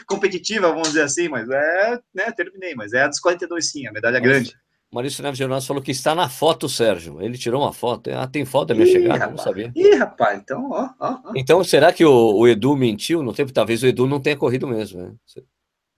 Competitiva, 0.07 0.69
vamos 0.69 0.89
dizer 0.89 1.03
assim, 1.03 1.27
mas 1.29 1.49
é, 1.49 1.99
né, 2.13 2.31
terminei, 2.31 2.75
mas 2.75 2.93
é 2.93 3.01
a 3.01 3.07
dos 3.07 3.19
42, 3.19 3.69
sim, 3.69 3.87
a 3.87 3.91
medalha 3.91 4.19
Nossa. 4.19 4.29
grande. 4.29 4.55
Maurício 4.91 5.21
Neves 5.21 5.37
Jonas 5.37 5.67
falou 5.67 5.83
que 5.83 5.91
está 5.91 6.15
na 6.15 6.29
foto, 6.29 6.69
Sérgio. 6.69 7.21
Ele 7.21 7.37
tirou 7.37 7.61
uma 7.61 7.73
foto. 7.73 8.09
Ah, 8.09 8.25
tem 8.25 8.45
foto 8.45 8.69
da 8.69 8.75
minha 8.75 8.87
Ih, 8.87 8.91
chegada? 8.91 9.19
Rapaz. 9.19 9.31
Não 9.31 9.43
sabia. 9.43 9.71
Ih, 9.75 9.95
rapaz, 9.95 10.39
então, 10.39 10.69
ó, 10.71 10.89
ó, 10.99 11.19
ó. 11.25 11.31
Então, 11.35 11.63
será 11.63 11.91
que 11.91 12.05
o, 12.05 12.35
o, 12.35 12.47
Edu 12.47 12.75
mentiu 12.75 13.21
no 13.21 13.33
tempo? 13.33 13.51
Talvez 13.51 13.83
o 13.83 13.87
Edu 13.87 14.07
não 14.07 14.19
tenha 14.19 14.37
corrido 14.37 14.65
mesmo, 14.67 15.01
né? 15.01 15.13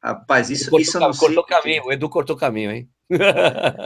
Rapaz, 0.01 0.49
isso, 0.49 0.71
cortou, 0.71 0.79
isso 0.79 0.97
eu 0.97 1.01
não 1.01 1.11
cortou 1.11 1.45
sei. 1.47 1.57
Caminho, 1.57 1.83
o 1.85 1.91
Edu 1.91 2.09
cortou 2.09 2.35
caminho, 2.35 2.71
hein? 2.71 2.89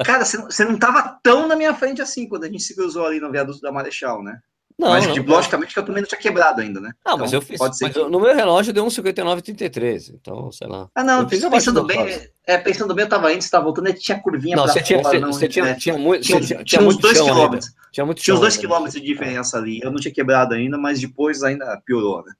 Cara, 0.05 0.23
você 0.23 0.63
não 0.63 0.75
estava 0.75 1.19
tão 1.21 1.47
na 1.47 1.55
minha 1.55 1.73
frente 1.73 2.01
assim 2.01 2.27
quando 2.27 2.43
a 2.45 2.47
gente 2.47 2.63
se 2.63 2.75
cruzou 2.75 3.05
ali 3.05 3.19
no 3.19 3.31
viaduto 3.31 3.59
da 3.61 3.71
Marechal, 3.71 4.23
né? 4.23 4.39
Não, 4.77 4.89
mas, 4.89 5.07
não, 5.07 5.23
logicamente, 5.23 5.73
que 5.73 5.79
eu 5.79 5.85
também 5.85 6.01
não 6.01 6.07
tinha 6.07 6.19
quebrado 6.19 6.61
ainda, 6.61 6.79
né? 6.79 6.91
Ah, 7.05 7.11
então, 7.11 7.19
mas 7.19 7.33
eu 7.33 7.41
fiz. 7.41 7.57
Pode 7.57 7.77
ser 7.77 7.91
que... 7.91 7.99
No 7.99 8.19
meu 8.19 8.35
relógio 8.35 8.73
deu 8.73 8.85
1,59,33. 8.85 10.15
Então, 10.15 10.51
sei 10.51 10.67
lá. 10.67 10.89
Ah, 10.95 11.03
não, 11.03 11.27
pensando 11.27 11.83
bem, 11.83 12.21
é, 12.45 12.57
pensando 12.57 12.93
bem, 12.93 13.03
eu 13.03 13.09
tava 13.09 13.31
indo, 13.31 13.41
você 13.41 13.49
tava 13.49 13.63
voltando, 13.65 13.89
e 13.89 13.93
tinha 13.93 14.19
curvinha 14.19 14.55
não, 14.55 14.63
pra 14.63 14.73
você 14.73 14.79
fora. 14.79 15.09
Tinha, 15.09 15.21
não, 15.21 15.33
você 15.33 15.47
tinha, 15.47 15.65
é, 15.65 15.75
tinha, 15.75 15.97
muito, 15.97 16.23
tinha, 16.23 16.41
tinha, 16.41 16.63
tinha 16.63 16.81
uns 16.81 16.97
dois 16.97 17.21
quilômetros. 17.21 17.71
Tinha, 17.91 18.05
muito 18.05 18.21
tinha 18.21 18.33
uns 18.33 18.39
dois 18.39 18.57
quilômetros 18.57 18.93
de 18.95 19.01
diferença 19.01 19.57
ali. 19.57 19.79
Eu 19.81 19.91
não 19.91 19.99
tinha 19.99 20.13
quebrado 20.13 20.53
ainda, 20.53 20.77
mas 20.77 20.99
depois 20.99 21.43
ainda 21.43 21.81
piorou, 21.85 22.23
né? 22.25 22.33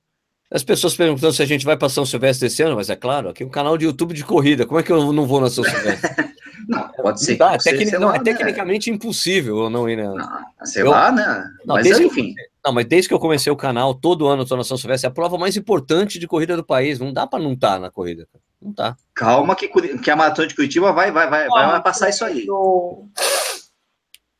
As 0.52 0.64
pessoas 0.64 0.96
perguntando 0.96 1.34
se 1.34 1.42
a 1.42 1.48
gente 1.48 1.66
vai 1.66 1.76
para 1.76 1.90
São 1.90 2.06
Silvestre 2.06 2.48
esse 2.48 2.62
ano, 2.62 2.76
mas 2.76 2.90
é 2.90 2.96
claro, 2.96 3.30
aqui 3.30 3.42
é 3.42 3.46
um 3.46 3.50
canal 3.50 3.76
de 3.76 3.86
YouTube 3.86 4.14
de 4.14 4.24
corrida. 4.24 4.68
Como 4.68 4.80
é 4.80 4.84
que 4.84 4.92
eu 4.92 5.12
não 5.12 5.26
vou 5.26 5.42
na 5.42 5.50
São 5.50 5.64
Silvestre? 5.64 6.12
Não, 6.68 6.88
pode 6.90 7.24
ser. 7.24 7.38
Tá, 7.38 7.58
tecnic, 7.58 7.92
não, 7.94 8.10
lá, 8.10 8.16
é 8.16 8.18
né? 8.20 8.24
tecnicamente 8.24 8.90
impossível 8.90 9.64
eu 9.64 9.70
não 9.70 9.90
ir, 9.90 9.98
né? 9.98 10.04
Não, 10.04 10.66
sei 10.66 10.84
eu, 10.84 10.90
lá, 10.90 11.12
né? 11.12 11.46
Não, 11.66 11.76
mas 11.76 11.88
enfim. 12.00 12.34
não, 12.64 12.72
mas 12.72 12.86
desde 12.86 13.08
que 13.08 13.14
eu 13.14 13.20
comecei 13.20 13.52
o 13.52 13.58
canal, 13.58 13.94
todo 13.94 14.28
ano 14.28 14.46
tô 14.46 14.56
na 14.56 14.64
São 14.64 14.78
Silvestre, 14.78 15.08
é 15.08 15.10
a 15.10 15.14
prova 15.14 15.38
mais 15.38 15.58
importante 15.58 16.18
de 16.20 16.28
corrida 16.28 16.56
do 16.56 16.64
país. 16.64 17.00
Não 17.00 17.12
dá 17.12 17.28
para 17.28 17.44
não 17.44 17.54
estar 17.54 17.74
tá 17.74 17.80
na 17.80 17.92
corrida. 17.92 18.28
Não 18.62 18.72
tá. 18.74 18.96
Calma 19.14 19.56
que, 19.56 19.68
que 19.68 20.12
a 20.12 20.16
maratona 20.16 20.48
de 20.48 20.56
Curitiba 20.56 20.92
vai, 20.94 21.12
vai, 21.12 21.30
vai, 21.30 21.48
vai, 21.48 21.68
vai 21.72 21.84
passar 21.84 22.10
isso 22.10 22.24
aí. 22.24 22.46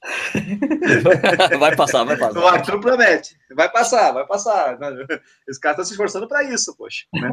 vai 1.60 1.76
passar, 1.76 2.04
vai 2.04 2.18
passar. 2.18 2.40
O 2.40 2.48
Arthur 2.48 2.80
promete. 2.80 3.38
Vai 3.56 3.70
passar, 3.70 4.12
vai 4.12 4.26
passar. 4.26 4.78
Os 5.48 5.58
caras 5.58 5.76
estão 5.76 5.86
se 5.86 5.92
esforçando 5.92 6.28
para 6.28 6.44
isso, 6.44 6.76
poxa. 6.78 7.06
Né? 7.14 7.32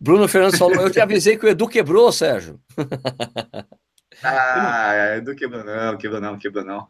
Bruno 0.00 0.28
Fernandes 0.28 0.58
falou: 0.58 0.76
Eu 0.76 0.90
te 0.90 1.00
avisei 1.00 1.36
que 1.36 1.46
o 1.46 1.48
Edu 1.48 1.66
quebrou, 1.68 2.12
Sérgio. 2.12 2.60
Ah, 4.22 5.16
Edu 5.16 5.34
quebrou 5.34 5.64
não, 5.64 5.96
quebrou 5.96 6.20
não, 6.20 6.38
quebrou 6.38 6.64
não. 6.64 6.86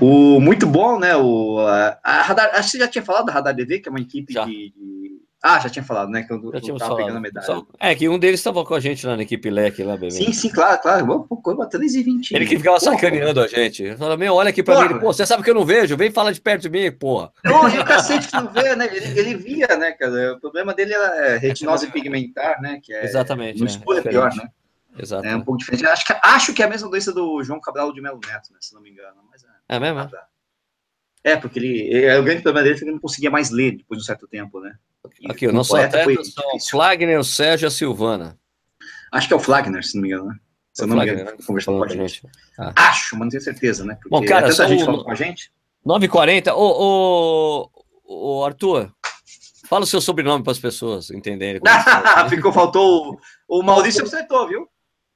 O, 0.00 0.40
muito 0.40 0.66
bom, 0.66 0.98
né? 0.98 1.16
O, 1.16 1.58
a 1.60 2.22
Radar, 2.22 2.50
acho 2.54 2.70
que 2.70 2.70
você 2.72 2.78
já 2.78 2.88
tinha 2.88 3.04
falado 3.04 3.26
da 3.26 3.32
Radar 3.32 3.54
DV, 3.54 3.80
que 3.80 3.88
é 3.88 3.90
uma 3.90 4.00
equipe 4.00 4.32
de, 4.32 4.44
de, 4.44 5.20
Ah, 5.42 5.58
já 5.58 5.68
tinha 5.68 5.82
falado, 5.82 6.10
né? 6.10 6.22
Que 6.22 6.32
eu, 6.32 6.40
já 6.54 6.72
eu 6.72 6.76
tava 6.76 6.96
pegando 6.96 7.16
a 7.16 7.20
medalha. 7.20 7.46
Só, 7.46 7.66
é, 7.78 7.94
que 7.94 8.08
um 8.08 8.18
deles 8.18 8.38
estava 8.38 8.64
com 8.64 8.74
a 8.74 8.80
gente 8.80 9.04
lá 9.04 9.16
na 9.16 9.22
equipe 9.22 9.50
leque 9.50 9.82
lá, 9.82 9.94
bebê. 9.94 10.12
Sim, 10.12 10.32
sim, 10.32 10.48
claro, 10.48 10.80
claro. 10.80 11.26
Pô, 11.28 11.66
3 11.66 11.94
e 11.94 12.02
20. 12.04 12.34
Ele 12.34 12.46
que 12.46 12.56
ficava 12.56 12.78
porra, 12.78 12.92
sacaneando 12.92 13.40
a 13.40 13.48
gente. 13.48 13.82
Ele 13.82 13.96
falava, 13.96 14.16
meu, 14.16 14.34
olha 14.34 14.50
aqui 14.50 14.62
pra 14.62 14.76
porra. 14.76 14.88
mim. 14.88 15.00
Pô, 15.00 15.12
você 15.12 15.26
sabe 15.26 15.42
que 15.42 15.50
eu 15.50 15.54
não 15.54 15.64
vejo, 15.64 15.96
vem 15.96 16.10
falar 16.10 16.30
de 16.30 16.40
perto 16.40 16.62
de 16.62 16.70
mim, 16.70 16.92
porra. 16.92 17.32
Não, 17.44 17.68
e 17.68 17.78
o 17.80 17.84
cacete 17.84 18.28
que 18.28 18.36
não 18.36 18.48
vê, 18.48 18.76
né? 18.76 18.88
Ele, 18.92 19.18
ele 19.18 19.34
via, 19.34 19.76
né, 19.76 19.90
cara? 19.92 20.34
O 20.34 20.40
problema 20.40 20.72
dele 20.72 20.94
é 20.94 21.36
retinose 21.36 21.90
pigmentar, 21.90 22.60
né? 22.60 22.80
Que 22.80 22.94
é, 22.94 23.04
Exatamente. 23.04 23.58
No 23.58 23.66
escuro 23.66 23.98
é, 23.98 24.00
é 24.00 24.04
pior, 24.04 24.32
né? 24.36 24.48
Exato. 24.98 25.26
É 25.26 25.36
um 25.36 25.42
pouco 25.42 25.58
diferente. 25.58 25.86
Acho 25.86 26.06
que, 26.06 26.12
acho 26.22 26.54
que 26.54 26.62
é 26.62 26.66
a 26.66 26.68
mesma 26.68 26.88
doença 26.88 27.12
do 27.12 27.42
João 27.42 27.60
Cabral 27.60 27.92
de 27.92 28.00
Melo 28.00 28.20
Neto, 28.26 28.52
né, 28.52 28.58
se 28.60 28.74
não 28.74 28.82
me 28.82 28.90
engano. 28.90 29.22
Mas 29.30 29.44
é, 29.44 29.76
é 29.76 29.80
mesmo? 29.80 30.10
É, 31.22 31.36
porque 31.36 31.58
ele, 31.58 32.04
é, 32.04 32.18
o 32.18 32.22
grande 32.22 32.42
problema 32.42 32.64
dele 32.64 32.76
é 32.76 32.78
que 32.78 32.84
ele 32.84 32.92
não 32.92 32.98
conseguia 32.98 33.30
mais 33.30 33.50
ler 33.50 33.76
depois 33.76 33.98
de 33.98 34.04
um 34.04 34.06
certo 34.06 34.26
tempo, 34.26 34.60
né? 34.60 34.74
E 35.20 35.30
Aqui, 35.30 35.46
o 35.46 35.52
nosso 35.52 35.76
atleta 35.76 36.24
são 36.24 36.44
o 36.54 36.60
Flagner, 36.60 37.18
o 37.18 37.24
Sérgio 37.24 37.66
e 37.66 37.68
a 37.68 37.70
Silvana. 37.70 38.38
Acho 39.12 39.28
que 39.28 39.34
é 39.34 39.36
o 39.36 39.40
Flagner, 39.40 39.84
se 39.84 39.94
não 39.94 40.02
me 40.02 40.08
engano, 40.08 40.26
né? 40.26 40.34
Se 40.72 40.82
eu 40.82 40.86
não 40.86 40.96
Flagner, 40.96 41.16
me 41.16 41.22
engano, 41.22 41.36
né? 41.36 41.44
conversando 41.46 41.78
com 41.78 41.84
a 41.84 41.88
gente. 41.88 42.22
Ah. 42.58 42.72
Acho, 42.76 43.16
mas 43.16 43.22
não 43.22 43.28
tenho 43.28 43.42
certeza, 43.42 43.84
né? 43.84 43.94
Porque 43.94 44.08
Bom, 44.08 44.24
cara, 44.24 44.46
é 44.46 44.50
tanta 44.50 44.68
gente 44.68 44.84
falando 44.84 45.04
com 45.04 45.10
a 45.10 45.14
gente. 45.14 45.52
9h40. 45.86 46.52
Ô, 46.54 47.70
ô, 48.04 48.38
ô, 48.38 48.44
Arthur, 48.44 48.92
fala 49.66 49.84
o 49.84 49.86
seu 49.86 50.00
sobrenome 50.00 50.42
para 50.44 50.52
as 50.52 50.58
pessoas 50.58 51.10
entenderem. 51.10 51.60
Ficou, 52.30 52.52
faltou 52.52 53.18
o, 53.48 53.60
o 53.60 53.62
Maurício 53.62 54.04
acertou, 54.04 54.48
viu? 54.48 54.68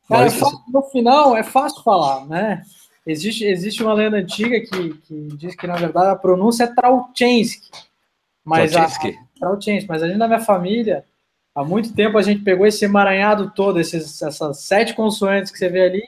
Cara, 0.08 0.28
no 0.68 0.82
final 0.82 1.36
é 1.36 1.42
fácil 1.42 1.82
falar, 1.82 2.26
né? 2.26 2.62
Existe, 3.06 3.44
existe 3.44 3.82
uma 3.82 3.92
lenda 3.92 4.16
antiga 4.16 4.60
que, 4.60 4.94
que 4.94 5.28
diz 5.36 5.54
que, 5.54 5.66
na 5.66 5.76
verdade, 5.76 6.08
a 6.08 6.16
pronúncia 6.16 6.64
é 6.64 6.74
Trauchensky. 6.74 7.70
Mas. 8.44 8.74
A, 8.76 8.88
mas 9.88 10.02
a 10.02 10.06
gente, 10.06 10.16
na 10.16 10.26
minha 10.26 10.40
família, 10.40 11.04
há 11.54 11.62
muito 11.62 11.94
tempo 11.94 12.16
a 12.16 12.22
gente 12.22 12.42
pegou 12.42 12.66
esse 12.66 12.84
emaranhado 12.84 13.52
todo, 13.54 13.78
esses, 13.78 14.20
essas 14.22 14.60
sete 14.60 14.94
consoantes 14.94 15.52
que 15.52 15.58
você 15.58 15.68
vê 15.68 15.84
ali, 15.84 16.02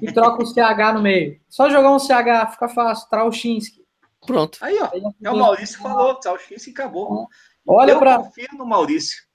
e 0.00 0.12
troca 0.12 0.42
o 0.42 0.46
CH 0.46 0.94
no 0.94 1.02
meio. 1.02 1.38
Só 1.48 1.68
jogar 1.68 1.90
um 1.90 1.98
CH, 1.98 2.52
fica 2.52 2.68
fácil, 2.68 3.08
Trauchinski. 3.08 3.84
Pronto. 4.26 4.58
Aí, 4.60 4.78
ó. 4.80 4.88
Aí, 4.92 5.02
é 5.22 5.30
o 5.30 5.36
Maurício 5.36 5.78
falou, 5.78 6.14
Trauchinski 6.16 6.70
acabou. 6.70 7.28
Olha 7.66 7.98
para. 7.98 8.18
confio 8.18 8.48
no 8.56 8.66
Maurício. 8.66 9.29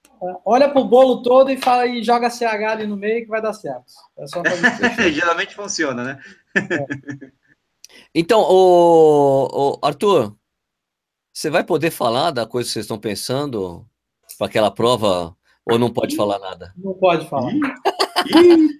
Olha 0.46 0.70
pro 0.70 0.86
bolo 0.86 1.22
todo 1.22 1.50
e 1.52 1.58
fala 1.58 1.86
e 1.86 2.04
joga 2.04 2.30
CH 2.30 2.44
ali 2.44 2.88
no 2.88 2.98
meio 2.98 3.24
que 3.24 3.30
vai 3.30 3.42
dar 3.42 3.54
certo. 3.54 3.86
É 4.18 4.28
só 4.28 4.44
fazer 4.44 5.12
Geralmente 5.14 5.56
funciona, 5.56 6.04
né? 6.04 6.20
É. 6.56 7.30
Então, 8.14 8.42
o, 8.42 9.48
o, 9.52 9.80
Arthur, 9.86 10.36
você 11.34 11.50
vai 11.50 11.64
poder 11.64 11.92
falar 11.92 12.32
da 12.32 12.46
coisa 12.46 12.68
que 12.68 12.74
vocês 12.74 12.86
estão 12.86 13.00
pensando 13.00 13.86
para 14.38 14.48
aquela 14.48 14.72
prova 14.72 15.36
ou 15.66 15.80
não 15.80 15.92
pode 15.92 16.16
falar 16.16 16.40
nada? 16.40 16.74
Não 16.78 16.94
pode 16.94 17.28
falar. 17.28 17.52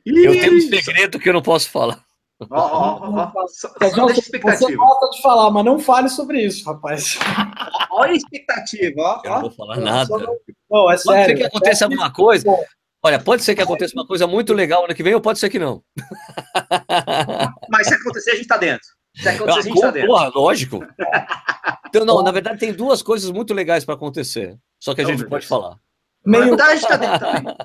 eu 0.06 0.32
tenho 0.32 0.58
um 0.58 0.62
segredo 0.62 1.20
que 1.20 1.30
eu 1.30 1.34
não 1.34 1.42
posso 1.42 1.70
falar. 1.70 2.04
Oh, 2.40 2.48
oh, 2.50 3.32
oh, 3.34 3.48
só, 3.48 3.70
só 3.70 4.08
você 4.08 4.38
gosta 4.40 5.10
de 5.10 5.22
falar, 5.22 5.50
mas 5.52 5.64
não 5.64 5.80
fale 5.80 6.10
sobre 6.10 6.42
isso, 6.46 6.66
rapaz. 6.66 7.18
Olha 7.92 8.12
a 8.12 8.16
expectativa, 8.16 9.02
ó. 9.02 9.22
Eu 9.24 9.32
não 9.32 9.42
vou 9.42 9.52
falar 9.52 9.78
nada. 9.78 10.18
Não, 10.18 10.38
é 10.92 10.98
sério, 10.98 11.04
pode 11.04 11.26
ser 11.26 11.36
que 11.36 11.44
aconteça 11.44 11.84
é 11.84 11.86
alguma 11.86 12.12
coisa. 12.12 12.66
Olha, 13.04 13.20
pode 13.20 13.44
ser 13.44 13.54
que 13.56 13.62
aconteça 13.62 13.94
uma 13.96 14.08
coisa 14.08 14.26
muito 14.26 14.52
legal 14.52 14.84
ano 14.84 14.96
que 14.96 15.04
vem, 15.04 15.14
ou 15.14 15.22
pode 15.22 15.38
ser 15.38 15.50
que 15.50 15.60
não. 15.60 15.84
Mas 17.70 17.88
se 17.88 17.94
acontecer, 17.94 18.32
a 18.32 18.36
gente 18.36 18.48
tá 18.48 18.58
dentro. 18.58 18.88
Se 19.16 19.30
acontecer, 19.30 19.60
a 19.60 19.62
gente 19.62 19.80
tá 19.80 19.92
dentro. 19.92 20.08
Porra, 20.10 20.32
lógico. 20.34 20.80
Então, 21.88 22.04
não, 22.04 22.24
na 22.24 22.32
verdade, 22.32 22.60
tem 22.60 22.74
duas 22.74 23.04
coisas 23.04 23.30
muito 23.30 23.54
legais 23.54 23.86
para 23.86 23.94
acontecer. 23.94 24.58
Só 24.80 24.96
que 24.96 25.02
a 25.02 25.06
gente 25.06 25.24
pode 25.26 25.46
falar. 25.46 25.78
Meio... 26.26 26.60
A 26.60 26.76
gente 26.76 26.88
tá 26.88 26.98
dentro 26.98 27.20
também. 27.20 27.56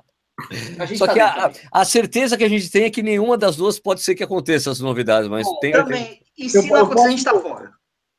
Só 0.97 1.07
tá 1.07 1.13
que 1.15 1.21
a, 1.21 1.51
a, 1.73 1.85
certeza 1.85 2.37
que 2.37 2.45
a 2.45 2.49
gente 2.49 2.71
tem 2.71 2.85
é 2.85 2.91
que 2.91 3.03
nenhuma 3.03 3.37
das 3.37 3.57
duas 3.57 3.79
pode 3.79 4.03
ser 4.03 4.15
que 4.15 4.23
aconteça 4.23 4.71
as 4.71 4.81
novidades, 4.81 5.29
mas 5.29 5.47
Bom, 5.47 5.59
tem. 5.59 5.73
Também. 5.73 6.21
E 6.37 6.49
se 6.49 6.59
eu, 6.59 6.67
não 6.67 6.77
acontecer, 6.77 7.07
a 7.07 7.11
gente 7.11 7.25
tá 7.25 7.39
fora. 7.39 7.73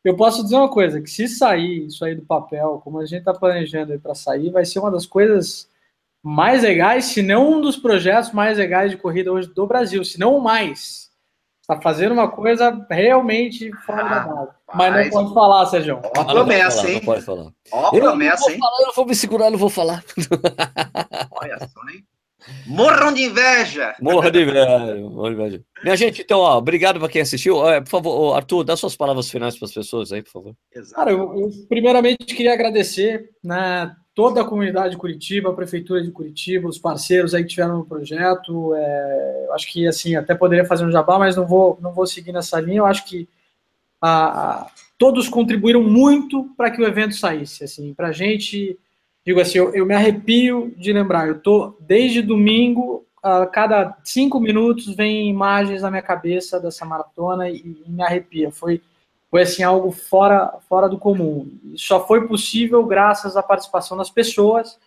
Eu 0.03 0.15
posso 0.15 0.43
dizer 0.43 0.55
uma 0.55 0.69
coisa, 0.69 0.99
que 0.99 1.09
se 1.09 1.27
sair 1.27 1.85
isso 1.85 2.03
aí 2.03 2.15
do 2.15 2.23
papel, 2.23 2.81
como 2.83 2.99
a 2.99 3.05
gente 3.05 3.19
está 3.19 3.33
planejando 3.33 3.97
para 3.99 4.15
sair, 4.15 4.49
vai 4.49 4.65
ser 4.65 4.79
uma 4.79 4.89
das 4.89 5.05
coisas 5.05 5.69
mais 6.23 6.63
legais, 6.63 7.05
se 7.05 7.21
não 7.21 7.53
um 7.53 7.61
dos 7.61 7.77
projetos 7.77 8.31
mais 8.31 8.57
legais 8.57 8.91
de 8.91 8.97
corrida 8.97 9.31
hoje 9.31 9.47
do 9.47 9.67
Brasil, 9.67 10.03
se 10.03 10.19
não 10.19 10.35
o 10.35 10.41
mais. 10.41 11.11
Está 11.61 11.79
fazendo 11.79 12.13
uma 12.13 12.29
coisa 12.29 12.85
realmente 12.89 13.71
fora 13.85 14.01
ah, 14.01 14.09
da 14.09 14.19
base. 14.19 14.51
Mas 14.73 15.05
não 15.05 15.11
pode 15.11 15.33
falar, 15.33 15.65
Sérgio. 15.67 16.01
Ó, 16.17 16.23
promessa, 16.23 16.89
hein? 16.89 16.95
Não 16.95 17.05
pode 17.05 17.21
falar. 17.21 17.51
Ó, 17.71 17.89
promessa, 17.91 18.51
hein? 18.51 18.59
Falar, 18.59 18.79
eu 18.79 18.87
não 18.87 18.93
vou 18.93 19.05
me 19.05 19.15
segurar, 19.15 19.51
não 19.51 19.57
vou 19.57 19.69
falar. 19.69 20.03
Olha 21.31 21.59
só, 21.59 21.89
hein? 21.89 22.03
Morram 22.65 23.13
de 23.13 23.23
inveja! 23.23 23.95
Morram 24.01 24.31
de 24.31 24.41
inveja, 24.41 24.95
morram 25.09 25.35
de 25.35 25.41
inveja. 25.41 25.63
Minha 25.83 25.95
gente, 25.95 26.21
então, 26.21 26.39
ó, 26.39 26.57
obrigado 26.57 26.99
para 26.99 27.09
quem 27.09 27.21
assistiu. 27.21 27.55
por 27.55 27.87
favor, 27.87 28.35
Arthur, 28.35 28.63
dá 28.63 28.75
suas 28.75 28.95
palavras 28.95 29.29
finais 29.29 29.57
para 29.57 29.65
as 29.65 29.73
pessoas 29.73 30.11
aí, 30.11 30.21
por 30.21 30.31
favor. 30.31 30.55
Cara, 30.93 31.11
eu, 31.11 31.19
eu, 31.39 31.51
primeiramente 31.67 32.35
queria 32.35 32.53
agradecer 32.53 33.29
né, 33.43 33.95
toda 34.13 34.41
a 34.41 34.45
comunidade 34.45 34.91
de 34.91 34.97
Curitiba, 34.97 35.49
a 35.49 35.55
Prefeitura 35.55 36.01
de 36.01 36.11
Curitiba, 36.11 36.67
os 36.67 36.77
parceiros 36.77 37.33
aí 37.33 37.43
que 37.43 37.49
tiveram 37.49 37.77
no 37.77 37.85
projeto. 37.85 38.73
É, 38.75 39.45
eu 39.47 39.53
acho 39.53 39.71
que, 39.71 39.87
assim, 39.87 40.15
até 40.15 40.35
poderia 40.35 40.65
fazer 40.65 40.85
um 40.85 40.91
jabá, 40.91 41.17
mas 41.17 41.35
não 41.35 41.45
vou, 41.45 41.77
não 41.81 41.93
vou 41.93 42.07
seguir 42.07 42.31
nessa 42.31 42.59
linha. 42.59 42.79
Eu 42.79 42.85
acho 42.85 43.05
que 43.05 43.27
a, 44.01 44.63
a, 44.63 44.71
todos 44.97 45.29
contribuíram 45.29 45.83
muito 45.83 46.49
para 46.57 46.71
que 46.71 46.81
o 46.81 46.87
evento 46.87 47.15
saísse. 47.15 47.63
Assim, 47.63 47.93
para 47.93 48.09
a 48.09 48.11
gente 48.11 48.77
digo 49.25 49.39
assim, 49.39 49.57
eu, 49.57 49.73
eu 49.73 49.85
me 49.85 49.93
arrepio 49.93 50.73
de 50.77 50.91
lembrar. 50.91 51.27
Eu 51.27 51.39
tô 51.39 51.75
desde 51.79 52.21
domingo, 52.21 53.05
a 53.21 53.45
cada 53.45 53.97
cinco 54.03 54.39
minutos 54.39 54.95
vem 54.95 55.29
imagens 55.29 55.81
na 55.81 55.91
minha 55.91 56.01
cabeça 56.01 56.59
dessa 56.59 56.85
maratona 56.85 57.49
e, 57.49 57.57
e 57.85 57.91
me 57.91 58.03
arrepia. 58.03 58.51
Foi 58.51 58.81
foi 59.29 59.43
assim 59.43 59.63
algo 59.63 59.91
fora 59.91 60.59
fora 60.67 60.89
do 60.89 60.99
comum. 60.99 61.49
Só 61.77 62.05
foi 62.05 62.27
possível 62.27 62.85
graças 62.85 63.37
à 63.37 63.41
participação 63.41 63.95
das 63.95 64.09
pessoas. 64.09 64.77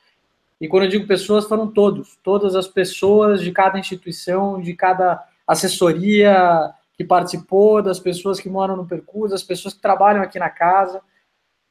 E 0.61 0.69
quando 0.69 0.85
eu 0.85 0.90
digo 0.90 1.06
pessoas, 1.06 1.47
foram 1.47 1.66
todos, 1.66 2.19
todas 2.23 2.55
as 2.55 2.69
pessoas 2.69 3.40
de 3.40 3.51
cada 3.51 3.78
instituição, 3.78 4.61
de 4.61 4.74
cada 4.74 5.23
assessoria 5.47 6.70
que 6.97 7.05
participou, 7.05 7.82
das 7.82 7.98
pessoas 7.98 8.39
que 8.39 8.48
moram 8.48 8.77
no 8.77 8.86
percurso, 8.86 9.32
das 9.32 9.43
pessoas 9.43 9.74
que 9.74 9.81
trabalham 9.81 10.23
aqui 10.23 10.39
na 10.39 10.51
casa. 10.51 11.01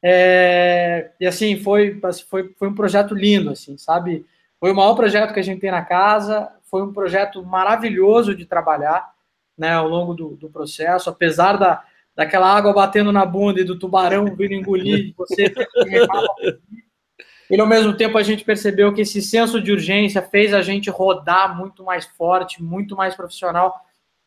É, 0.05 1.11
e 1.17 1.25
assim, 1.25 1.55
foi, 1.55 1.99
foi, 2.29 2.53
foi 2.57 2.67
um 2.67 2.75
projeto 2.75 3.15
lindo, 3.15 3.51
assim, 3.51 3.77
sabe? 3.77 4.25
Foi 4.59 4.71
o 4.71 4.75
maior 4.75 4.95
projeto 4.95 5.33
que 5.33 5.39
a 5.39 5.43
gente 5.43 5.61
tem 5.61 5.71
na 5.71 5.81
casa, 5.81 6.51
foi 6.69 6.83
um 6.83 6.91
projeto 6.91 7.43
maravilhoso 7.43 8.35
de 8.35 8.45
trabalhar, 8.45 9.13
né, 9.57 9.73
ao 9.73 9.87
longo 9.87 10.13
do, 10.13 10.29
do 10.35 10.49
processo, 10.49 11.09
apesar 11.09 11.57
da, 11.57 11.83
daquela 12.15 12.53
água 12.53 12.73
batendo 12.73 13.11
na 13.11 13.25
bunda 13.25 13.61
e 13.61 13.63
do 13.63 13.79
tubarão 13.79 14.25
vindo 14.25 14.53
engolir, 14.53 15.13
você 15.15 15.53
ele 17.49 17.61
ao 17.61 17.67
mesmo 17.67 17.95
tempo 17.95 18.17
a 18.17 18.23
gente 18.23 18.43
percebeu 18.43 18.93
que 18.93 19.01
esse 19.01 19.21
senso 19.21 19.61
de 19.61 19.71
urgência 19.71 20.21
fez 20.21 20.53
a 20.53 20.61
gente 20.61 20.89
rodar 20.89 21.55
muito 21.55 21.83
mais 21.83 22.05
forte, 22.05 22.63
muito 22.63 22.95
mais 22.95 23.15
profissional 23.15 23.79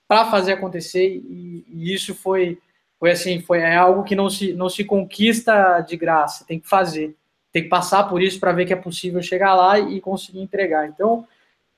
para 0.07 0.27
fazer 0.27 0.53
acontecer 0.53 1.09
e, 1.09 1.65
e, 1.69 1.93
isso 1.93 2.15
foi 2.15 2.59
foi 2.99 3.11
assim, 3.11 3.41
foi 3.41 3.61
é 3.61 3.77
algo 3.77 4.05
que 4.05 4.15
não 4.15 4.29
se, 4.31 4.53
não 4.53 4.69
se 4.69 4.85
conquista 4.85 5.81
de 5.81 5.97
graça, 5.97 6.45
tem 6.47 6.59
que 6.59 6.69
fazer, 6.69 7.15
tem 7.53 7.63
que 7.63 7.69
passar 7.69 8.05
por 8.05 8.23
isso 8.23 8.41
para 8.41 8.53
ver 8.53 8.67
que 8.67 8.73
é 8.73 8.77
possível 8.77 9.23
chegar 9.23 9.55
lá 9.55 9.79
e 9.79 10.01
conseguir 10.01 10.41
entregar. 10.41 10.89
Então, 10.89 11.27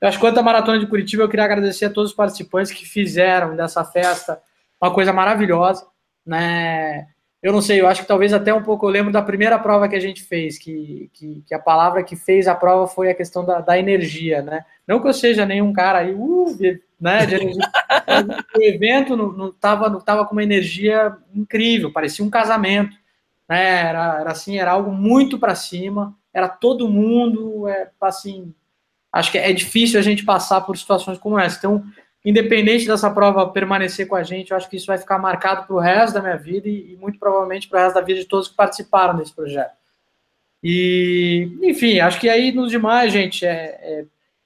eu 0.00 0.08
acho 0.08 0.16
que 0.16 0.24
quanto 0.24 0.38
à 0.38 0.42
Maratona 0.42 0.78
de 0.78 0.86
Curitiba, 0.86 1.24
eu 1.24 1.28
queria 1.28 1.44
agradecer 1.44 1.86
a 1.86 1.90
todos 1.90 2.10
os 2.10 2.16
participantes 2.16 2.70
que 2.70 2.86
fizeram 2.86 3.56
dessa 3.56 3.84
festa 3.84 4.40
uma 4.80 4.94
coisa 4.94 5.12
maravilhosa, 5.12 5.86
né? 6.24 7.08
Eu 7.40 7.52
não 7.52 7.62
sei, 7.62 7.80
eu 7.80 7.86
acho 7.86 8.02
que 8.02 8.08
talvez 8.08 8.32
até 8.32 8.52
um 8.52 8.62
pouco 8.62 8.84
eu 8.84 8.90
lembro 8.90 9.12
da 9.12 9.22
primeira 9.22 9.58
prova 9.58 9.88
que 9.88 9.94
a 9.94 10.00
gente 10.00 10.24
fez, 10.24 10.58
que, 10.58 11.08
que, 11.12 11.42
que 11.46 11.54
a 11.54 11.58
palavra 11.58 12.02
que 12.02 12.16
fez 12.16 12.48
a 12.48 12.54
prova 12.54 12.88
foi 12.88 13.10
a 13.10 13.14
questão 13.14 13.44
da, 13.44 13.60
da 13.60 13.78
energia, 13.78 14.42
né? 14.42 14.64
Não 14.86 15.00
que 15.00 15.06
eu 15.06 15.14
seja 15.14 15.46
nenhum 15.46 15.72
cara 15.72 15.98
aí, 15.98 16.12
uh, 16.12 16.46
né, 17.00 17.26
de 17.26 17.36
energia. 17.36 17.70
o 18.56 18.62
evento 18.62 19.16
não, 19.16 19.32
não, 19.32 19.52
tava, 19.52 19.88
não 19.88 20.00
tava 20.00 20.26
com 20.26 20.32
uma 20.32 20.42
energia 20.42 21.16
incrível, 21.32 21.92
parecia 21.92 22.24
um 22.24 22.30
casamento, 22.30 22.96
né? 23.48 23.86
Era, 23.86 24.20
era 24.20 24.30
assim, 24.32 24.58
era 24.58 24.72
algo 24.72 24.90
muito 24.90 25.38
para 25.38 25.54
cima, 25.54 26.16
era 26.34 26.48
todo 26.48 26.88
mundo, 26.88 27.68
é, 27.68 27.88
assim, 28.00 28.52
acho 29.12 29.30
que 29.30 29.38
é 29.38 29.52
difícil 29.52 30.00
a 30.00 30.02
gente 30.02 30.24
passar 30.24 30.62
por 30.62 30.76
situações 30.76 31.18
como 31.18 31.38
essa. 31.38 31.56
Então, 31.56 31.84
independente 32.28 32.86
dessa 32.86 33.10
prova 33.10 33.48
permanecer 33.48 34.06
com 34.06 34.14
a 34.14 34.22
gente, 34.22 34.50
eu 34.50 34.56
acho 34.56 34.68
que 34.68 34.76
isso 34.76 34.86
vai 34.86 34.98
ficar 34.98 35.18
marcado 35.18 35.66
para 35.66 35.74
o 35.74 35.78
resto 35.78 36.12
da 36.12 36.20
minha 36.20 36.36
vida 36.36 36.68
e, 36.68 36.92
e 36.92 36.96
muito 36.96 37.18
provavelmente 37.18 37.66
para 37.66 37.80
o 37.80 37.82
resto 37.82 37.94
da 37.94 38.02
vida 38.02 38.20
de 38.20 38.26
todos 38.26 38.48
que 38.48 38.54
participaram 38.54 39.16
desse 39.16 39.34
projeto. 39.34 39.72
E, 40.62 41.50
enfim, 41.62 42.00
acho 42.00 42.20
que 42.20 42.28
aí 42.28 42.52
nos 42.52 42.70
demais, 42.70 43.14
gente, 43.14 43.46
é, 43.46 43.78
é, 43.80 44.04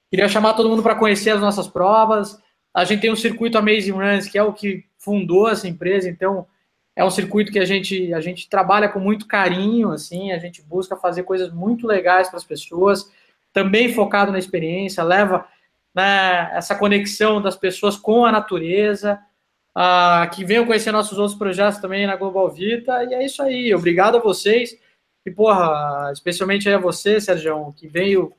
queria 0.09 0.29
chamar 0.29 0.53
todo 0.53 0.69
mundo 0.69 0.81
para 0.81 0.95
conhecer 0.95 1.31
as 1.31 1.41
nossas 1.41 1.67
provas. 1.67 2.39
A 2.73 2.85
gente 2.85 3.01
tem 3.01 3.11
um 3.11 3.17
circuito 3.17 3.57
Amazing 3.57 3.91
Runs, 3.91 4.27
que 4.29 4.37
é 4.37 4.43
o 4.43 4.53
que 4.53 4.85
fundou 4.97 5.49
essa 5.49 5.67
empresa, 5.67 6.09
então 6.09 6.47
é 6.95 7.03
um 7.03 7.09
circuito 7.09 7.51
que 7.51 7.59
a 7.59 7.65
gente, 7.65 8.13
a 8.13 8.21
gente 8.21 8.47
trabalha 8.47 8.87
com 8.87 8.99
muito 8.99 9.27
carinho, 9.27 9.91
assim, 9.91 10.31
a 10.31 10.37
gente 10.37 10.61
busca 10.61 10.95
fazer 10.95 11.23
coisas 11.23 11.51
muito 11.51 11.85
legais 11.85 12.29
para 12.29 12.37
as 12.37 12.45
pessoas, 12.45 13.11
também 13.51 13.91
focado 13.91 14.31
na 14.31 14.39
experiência, 14.39 15.03
leva 15.03 15.45
né, 15.95 16.49
essa 16.53 16.75
conexão 16.75 17.41
das 17.41 17.55
pessoas 17.55 17.95
com 17.95 18.25
a 18.25 18.31
natureza, 18.31 19.19
que 20.33 20.45
venham 20.45 20.65
conhecer 20.65 20.91
nossos 20.91 21.17
outros 21.17 21.37
projetos 21.37 21.79
também 21.79 22.05
na 22.05 22.15
Global 22.15 22.49
Vita, 22.49 23.03
e 23.03 23.13
é 23.13 23.25
isso 23.25 23.41
aí, 23.41 23.73
obrigado 23.73 24.17
a 24.17 24.21
vocês, 24.21 24.77
e 25.25 25.31
porra, 25.31 26.11
especialmente 26.13 26.69
a 26.69 26.77
você, 26.77 27.19
Sérgio, 27.19 27.73
que 27.75 27.87
veio, 27.87 28.33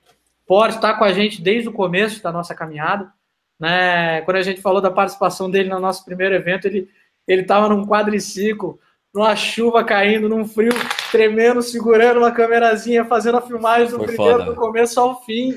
pode 0.46 0.74
estar 0.74 0.94
com 0.94 1.04
a 1.04 1.12
gente 1.12 1.42
desde 1.42 1.68
o 1.68 1.72
começo 1.72 2.22
da 2.22 2.30
nossa 2.30 2.54
caminhada, 2.54 3.12
né, 3.58 4.20
quando 4.22 4.36
a 4.36 4.42
gente 4.42 4.60
falou 4.60 4.80
da 4.80 4.90
participação 4.90 5.50
dele 5.50 5.68
no 5.68 5.80
nosso 5.80 6.04
primeiro 6.04 6.34
evento, 6.34 6.66
ele 6.66 6.88
ele 7.26 7.42
estava 7.42 7.68
num 7.68 7.86
quadriciclo, 7.86 8.78
numa 9.14 9.34
chuva 9.34 9.84
caindo, 9.84 10.28
num 10.28 10.46
frio 10.46 10.72
tremendo, 11.10 11.62
segurando 11.62 12.18
uma 12.18 12.32
câmerazinha, 12.32 13.04
fazendo 13.04 13.38
a 13.38 13.42
filmagem 13.42 13.88
do 13.88 13.96
Foi 13.96 14.08
primeiro 14.08 14.38
foda. 14.40 14.50
do 14.50 14.56
começo 14.56 15.00
ao 15.00 15.24
fim. 15.24 15.56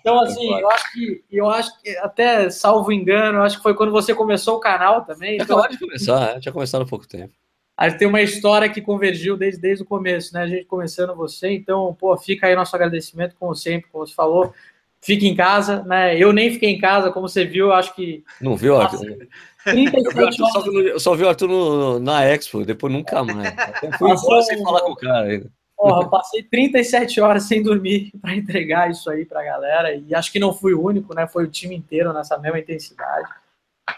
Então, 0.00 0.20
assim, 0.20 0.52
eu 0.52 0.70
acho 0.70 0.92
que, 0.92 1.24
eu 1.30 1.50
acho 1.50 1.82
que, 1.82 1.96
até 1.98 2.50
salvo 2.50 2.92
engano, 2.92 3.38
eu 3.38 3.42
acho 3.42 3.56
que 3.56 3.62
foi 3.62 3.74
quando 3.74 3.92
você 3.92 4.14
começou 4.14 4.56
o 4.56 4.60
canal 4.60 5.04
também. 5.04 5.38
Então, 5.40 5.58
Acabou 5.58 5.76
de 5.76 5.78
começar, 5.78 6.36
é, 6.36 6.40
tinha 6.40 6.52
começado 6.52 6.82
há 6.82 6.86
pouco 6.86 7.06
tempo. 7.06 7.32
Aí 7.76 7.92
tem 7.92 8.08
uma 8.08 8.20
história 8.20 8.68
que 8.68 8.80
convergiu 8.80 9.36
desde, 9.36 9.60
desde 9.60 9.84
o 9.84 9.86
começo, 9.86 10.34
né? 10.34 10.42
A 10.42 10.46
gente 10.48 10.64
começando 10.64 11.14
você, 11.14 11.50
então, 11.52 11.96
pô, 11.98 12.16
fica 12.16 12.46
aí 12.46 12.56
nosso 12.56 12.74
agradecimento, 12.74 13.36
como 13.38 13.54
sempre, 13.54 13.88
como 13.90 14.04
você 14.06 14.14
falou. 14.14 14.52
Fique 15.00 15.28
em 15.28 15.36
casa, 15.36 15.84
né? 15.84 16.18
Eu 16.18 16.32
nem 16.32 16.50
fiquei 16.50 16.70
em 16.70 16.78
casa, 16.78 17.12
como 17.12 17.28
você 17.28 17.44
viu, 17.44 17.72
acho 17.72 17.94
que. 17.94 18.24
Não 18.40 18.56
viu, 18.56 18.76
Arthur? 18.76 19.28
37 19.62 20.42
horas. 20.42 20.66
Eu 20.66 20.98
só 20.98 21.14
vi 21.14 21.22
o 21.22 21.28
Arthur 21.28 21.48
no, 21.48 21.98
na 22.00 22.24
Expo, 22.24 22.64
depois 22.64 22.92
nunca 22.92 23.22
mais. 23.22 23.54
fui 23.96 24.10
embora 24.10 24.42
sem 24.42 24.62
falar 24.62 24.80
com 24.80 24.92
o 24.92 24.96
cara 24.96 25.26
ainda. 25.26 25.50
Porra, 25.78 26.10
passei 26.10 26.42
37 26.42 27.20
horas 27.20 27.44
sem 27.44 27.62
dormir 27.62 28.10
para 28.20 28.34
entregar 28.34 28.90
isso 28.90 29.08
aí 29.08 29.24
para 29.24 29.40
a 29.40 29.44
galera 29.44 29.94
e 29.94 30.14
acho 30.14 30.32
que 30.32 30.40
não 30.40 30.52
fui 30.52 30.74
o 30.74 30.82
único, 30.82 31.14
né? 31.14 31.26
Foi 31.26 31.44
o 31.44 31.50
time 31.50 31.76
inteiro 31.76 32.12
nessa 32.12 32.36
mesma 32.36 32.58
intensidade. 32.58 33.28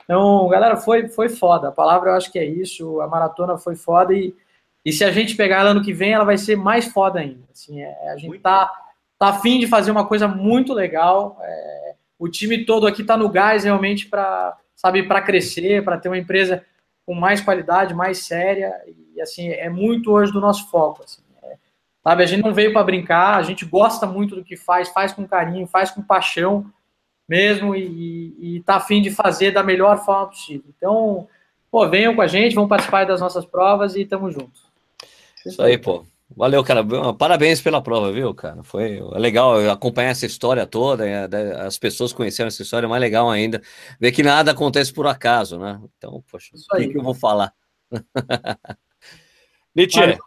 Então, 0.05 0.47
galera, 0.48 0.77
foi, 0.77 1.09
foi 1.09 1.28
foda. 1.28 1.69
A 1.69 1.73
palavra 1.73 2.11
eu 2.11 2.15
acho 2.15 2.31
que 2.31 2.39
é 2.39 2.44
isso. 2.44 3.01
A 3.01 3.09
maratona 3.09 3.57
foi 3.57 3.74
foda 3.74 4.12
e, 4.12 4.35
e 4.85 4.93
se 4.93 5.05
a 5.05 5.11
gente 5.11 5.35
pegar 5.35 5.61
ela 5.61 5.70
ano 5.70 5.82
que 5.82 5.93
vem, 5.93 6.12
ela 6.12 6.24
vai 6.24 6.36
ser 6.36 6.55
mais 6.55 6.86
foda 6.86 7.20
ainda. 7.20 7.43
Assim, 7.51 7.81
é, 7.81 8.11
a 8.11 8.16
gente 8.16 8.28
muito 8.28 8.43
tá, 8.43 8.70
tá 9.19 9.28
afim 9.28 9.59
de 9.59 9.66
fazer 9.66 9.90
uma 9.90 10.07
coisa 10.07 10.28
muito 10.28 10.74
legal. 10.74 11.39
É, 11.40 11.94
o 12.19 12.28
time 12.28 12.66
todo 12.66 12.86
aqui 12.86 13.02
tá 13.02 13.16
no 13.16 13.28
gás 13.28 13.65
realmente 13.65 14.07
para 14.07 14.57
sabe, 14.81 15.02
para 15.02 15.20
crescer, 15.20 15.85
para 15.85 15.98
ter 15.98 16.09
uma 16.09 16.16
empresa 16.16 16.65
com 17.05 17.15
mais 17.15 17.40
qualidade, 17.40 17.93
mais 17.93 18.19
séria, 18.19 18.74
e 19.15 19.20
assim, 19.20 19.51
é 19.51 19.69
muito 19.69 20.11
hoje 20.11 20.32
do 20.32 20.40
nosso 20.40 20.70
foco, 20.70 21.02
assim, 21.02 21.19
sabe, 22.10 22.24
a 22.24 22.26
gente 22.26 22.42
não 22.42 22.52
veio 22.52 22.72
para 22.72 22.82
brincar, 22.82 23.36
a 23.36 23.42
gente 23.42 23.64
gosta 23.64 24.04
muito 24.04 24.34
do 24.34 24.44
que 24.44 24.56
faz, 24.56 24.88
faz 24.88 25.12
com 25.12 25.26
carinho, 25.26 25.66
faz 25.66 25.92
com 25.92 26.02
paixão 26.02 26.66
mesmo, 27.28 27.76
e, 27.76 28.56
e 28.56 28.62
tá 28.62 28.76
afim 28.76 29.00
de 29.00 29.10
fazer 29.10 29.52
da 29.52 29.62
melhor 29.62 30.04
forma 30.04 30.26
possível, 30.26 30.64
então, 30.76 31.28
pô, 31.70 31.88
venham 31.88 32.14
com 32.14 32.20
a 32.20 32.26
gente, 32.26 32.56
vão 32.56 32.66
participar 32.66 33.06
das 33.06 33.20
nossas 33.20 33.46
provas 33.46 33.94
e 33.94 34.04
tamo 34.04 34.30
junto. 34.30 34.60
Isso 35.46 35.62
aí, 35.62 35.78
pô. 35.78 36.04
Valeu, 36.36 36.62
cara. 36.62 36.84
Parabéns 37.14 37.60
pela 37.60 37.82
prova, 37.82 38.12
viu, 38.12 38.32
cara? 38.32 38.62
Foi 38.62 39.00
legal 39.14 39.68
acompanhar 39.68 40.10
essa 40.10 40.26
história 40.26 40.64
toda, 40.64 41.04
é, 41.04 41.26
as 41.60 41.76
pessoas 41.76 42.12
conheceram 42.12 42.46
essa 42.46 42.62
história, 42.62 42.86
é 42.86 42.88
mais 42.88 43.00
legal 43.00 43.28
ainda. 43.28 43.60
Ver 43.98 44.12
que 44.12 44.22
nada 44.22 44.52
acontece 44.52 44.92
por 44.92 45.08
acaso, 45.08 45.58
né? 45.58 45.80
Então, 45.96 46.22
poxa, 46.30 46.52
o 46.54 46.76
que, 46.76 46.88
que, 46.88 46.98
eu 46.98 47.02
vou 47.02 47.14
falar? 47.14 47.52
Nietzsche. 49.74 50.18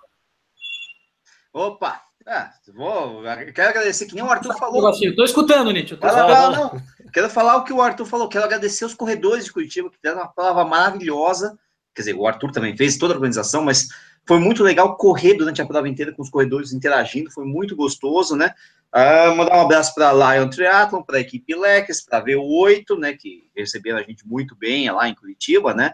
Opa! 1.54 2.02
Ah, 2.26 2.52
vou, 2.74 3.22
quero 3.54 3.70
agradecer, 3.70 4.06
que 4.06 4.16
nem 4.16 4.24
o 4.24 4.30
Arthur 4.30 4.58
falou. 4.58 4.90
Estou 4.90 5.26
escutando, 5.26 5.72
Nietzsche. 5.72 5.98
Tô 5.98 6.08
não, 6.08 6.52
não. 6.52 6.82
Quero 7.12 7.30
falar 7.30 7.58
o 7.58 7.64
que 7.64 7.74
o 7.74 7.82
Arthur 7.82 8.06
falou. 8.06 8.30
Quero 8.30 8.46
agradecer 8.46 8.86
os 8.86 8.94
corredores 8.94 9.46
de 9.46 9.52
Curitiba, 9.52 9.90
que 9.90 9.98
fizeram 9.98 10.22
uma 10.22 10.28
prova 10.28 10.64
maravilhosa. 10.64 11.58
Quer 11.94 12.02
dizer, 12.02 12.16
o 12.16 12.26
Arthur 12.26 12.52
também 12.52 12.76
fez 12.76 12.98
toda 12.98 13.14
a 13.14 13.18
organização, 13.18 13.64
mas 13.64 13.90
foi 14.26 14.40
muito 14.40 14.64
legal 14.64 14.96
correr 14.96 15.36
durante 15.36 15.62
a 15.62 15.66
prova 15.66 15.88
inteira 15.88 16.14
com 16.14 16.22
os 16.22 16.30
corredores 16.30 16.74
interagindo, 16.74 17.30
foi 17.30 17.46
muito 17.46 17.76
gostoso, 17.76 18.36
né? 18.36 18.54
Uh, 18.96 19.36
mandar 19.36 19.58
um 19.58 19.62
abraço 19.62 19.94
para 19.94 20.10
a 20.10 20.36
Lion 20.36 20.50
Triathlon, 20.50 21.04
para 21.04 21.18
a 21.18 21.22
equipe 21.22 21.54
Lex, 21.56 22.06
para 22.06 22.20
a 22.20 22.24
V8, 22.24 22.98
né, 22.98 23.14
que 23.14 23.50
receberam 23.56 23.98
a 23.98 24.04
gente 24.04 24.26
muito 24.26 24.56
bem 24.56 24.90
lá 24.92 25.10
em 25.10 25.16
Curitiba, 25.16 25.74
né? 25.74 25.94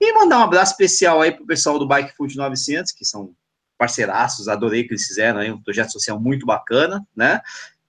E 0.00 0.12
mandar 0.12 0.40
um 0.40 0.42
abraço 0.42 0.72
especial 0.72 1.22
aí 1.22 1.32
para 1.32 1.44
o 1.44 1.46
pessoal 1.46 1.78
do 1.78 1.86
Bike 1.86 2.14
Food 2.14 2.36
900, 2.36 2.92
que 2.92 3.04
são 3.04 3.32
parceiraços, 3.78 4.48
adorei 4.48 4.84
que 4.84 4.92
eles 4.92 5.06
fizeram 5.06 5.40
aí, 5.40 5.50
um 5.50 5.62
projeto 5.62 5.92
social 5.92 6.18
muito 6.20 6.46
bacana, 6.46 7.06
né? 7.14 7.40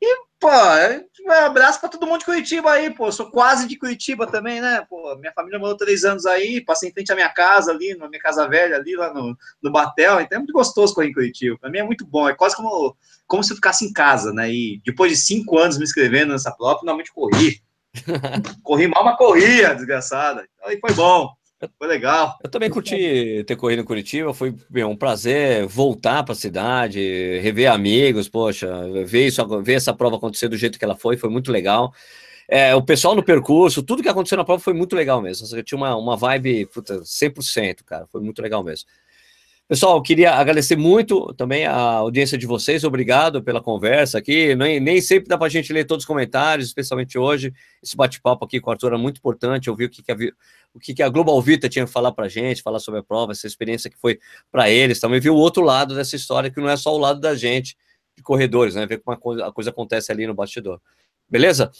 E, 0.01 0.15
pô, 0.39 0.49
um 1.25 1.31
abraço 1.31 1.79
para 1.79 1.89
todo 1.89 2.05
mundo 2.05 2.19
de 2.19 2.25
Curitiba 2.25 2.71
aí, 2.71 2.89
pô. 2.91 3.11
Sou 3.11 3.31
quase 3.31 3.67
de 3.67 3.77
Curitiba 3.77 4.27
também, 4.27 4.61
né? 4.61 4.85
Pô, 4.87 5.15
minha 5.17 5.33
família 5.33 5.59
morou 5.59 5.75
três 5.75 6.05
anos 6.05 6.25
aí, 6.25 6.61
passei 6.61 6.89
em 6.89 6.93
frente 6.93 7.11
à 7.11 7.15
minha 7.15 7.29
casa 7.29 7.71
ali, 7.71 7.95
na 7.95 8.07
minha 8.07 8.21
casa 8.21 8.47
velha 8.47 8.75
ali, 8.75 8.95
lá 8.95 9.13
no, 9.13 9.35
no 9.61 9.71
Batel. 9.71 10.21
Então 10.21 10.37
é 10.37 10.39
muito 10.39 10.53
gostoso 10.53 10.93
correr 10.93 11.09
em 11.09 11.13
Curitiba. 11.13 11.57
Para 11.59 11.69
mim 11.69 11.79
é 11.79 11.83
muito 11.83 12.05
bom. 12.05 12.29
É 12.29 12.35
quase 12.35 12.55
como, 12.55 12.95
como 13.25 13.43
se 13.43 13.51
eu 13.51 13.55
ficasse 13.55 13.85
em 13.85 13.91
casa, 13.91 14.31
né? 14.31 14.51
E 14.51 14.81
depois 14.85 15.11
de 15.11 15.17
cinco 15.17 15.57
anos 15.57 15.77
me 15.77 15.83
inscrevendo 15.83 16.31
nessa 16.31 16.51
prova, 16.51 16.79
finalmente 16.79 17.11
corri. 17.11 17.61
corri 18.63 18.87
mal, 18.87 19.03
mas 19.03 19.17
corria, 19.17 19.73
desgraçada. 19.73 20.47
Então, 20.55 20.69
aí 20.69 20.79
foi 20.79 20.93
bom. 20.93 21.35
Foi 21.77 21.87
legal. 21.87 22.37
Eu 22.43 22.49
também 22.49 22.69
curti 22.69 23.43
ter 23.47 23.55
corrido 23.55 23.81
em 23.81 23.85
Curitiba, 23.85 24.33
foi 24.33 24.55
um 24.85 24.95
prazer 24.95 25.65
voltar 25.65 26.23
para 26.23 26.33
a 26.33 26.35
cidade, 26.35 26.99
rever 27.39 27.71
amigos, 27.71 28.29
poxa, 28.29 28.67
ver, 29.05 29.27
isso, 29.27 29.61
ver 29.63 29.73
essa 29.73 29.93
prova 29.93 30.17
acontecer 30.17 30.47
do 30.47 30.57
jeito 30.57 30.77
que 30.77 30.85
ela 30.85 30.95
foi, 30.95 31.17
foi 31.17 31.29
muito 31.29 31.51
legal. 31.51 31.91
É, 32.47 32.75
o 32.75 32.81
pessoal 32.81 33.15
no 33.15 33.23
percurso, 33.23 33.81
tudo 33.81 34.03
que 34.03 34.09
aconteceu 34.09 34.37
na 34.37 34.45
prova 34.45 34.61
foi 34.61 34.73
muito 34.73 34.95
legal 34.95 35.21
mesmo. 35.21 35.47
Eu 35.55 35.63
tinha 35.63 35.77
uma, 35.77 35.95
uma 35.95 36.15
vibe 36.15 36.67
puta, 36.67 36.99
100%, 37.01 37.83
cara, 37.83 38.05
foi 38.07 38.21
muito 38.21 38.41
legal 38.41 38.63
mesmo. 38.63 38.87
Pessoal, 39.67 40.01
queria 40.01 40.31
agradecer 40.31 40.77
muito 40.77 41.33
também 41.33 41.65
a 41.65 41.75
audiência 41.75 42.37
de 42.37 42.45
vocês, 42.47 42.85
obrigado 42.85 43.43
pela 43.43 43.59
conversa 43.61 44.17
aqui. 44.17 44.55
Nem, 44.55 44.79
nem 44.79 45.01
sempre 45.01 45.27
dá 45.27 45.37
para 45.37 45.47
a 45.47 45.49
gente 45.49 45.73
ler 45.73 45.83
todos 45.83 46.03
os 46.03 46.07
comentários, 46.07 46.67
especialmente 46.67 47.17
hoje. 47.17 47.53
Esse 47.83 47.97
bate-papo 47.97 48.45
aqui 48.45 48.61
com 48.61 48.69
o 48.69 48.71
Arthur 48.71 48.93
é 48.93 48.97
muito 48.97 49.17
importante. 49.17 49.69
Ouvir 49.69 49.85
o 49.85 49.89
que, 49.89 50.01
que, 50.01 50.09
a, 50.09 50.15
o 50.77 50.79
que, 50.79 50.93
que 50.93 51.03
a 51.03 51.09
Global 51.09 51.41
Vita 51.41 51.67
tinha 51.67 51.85
que 51.85 51.91
falar 51.91 52.11
para 52.11 52.25
a 52.25 52.29
gente, 52.29 52.61
falar 52.61 52.79
sobre 52.79 52.99
a 52.99 53.03
prova, 53.03 53.31
essa 53.31 53.47
experiência 53.47 53.89
que 53.89 53.97
foi 53.97 54.19
para 54.51 54.69
eles. 54.69 54.99
Também 54.99 55.19
viu 55.19 55.33
o 55.33 55.37
outro 55.37 55.63
lado 55.63 55.95
dessa 55.95 56.15
história, 56.15 56.51
que 56.51 56.61
não 56.61 56.69
é 56.69 56.77
só 56.77 56.95
o 56.95 56.97
lado 56.97 57.19
da 57.19 57.35
gente, 57.35 57.75
de 58.15 58.21
corredores, 58.21 58.75
né? 58.75 58.85
Ver 58.85 58.99
como 58.99 59.15
a 59.15 59.19
coisa, 59.19 59.45
a 59.47 59.51
coisa 59.51 59.69
acontece 59.71 60.11
ali 60.11 60.27
no 60.27 60.35
bastidor. 60.35 60.79
Beleza? 61.27 61.71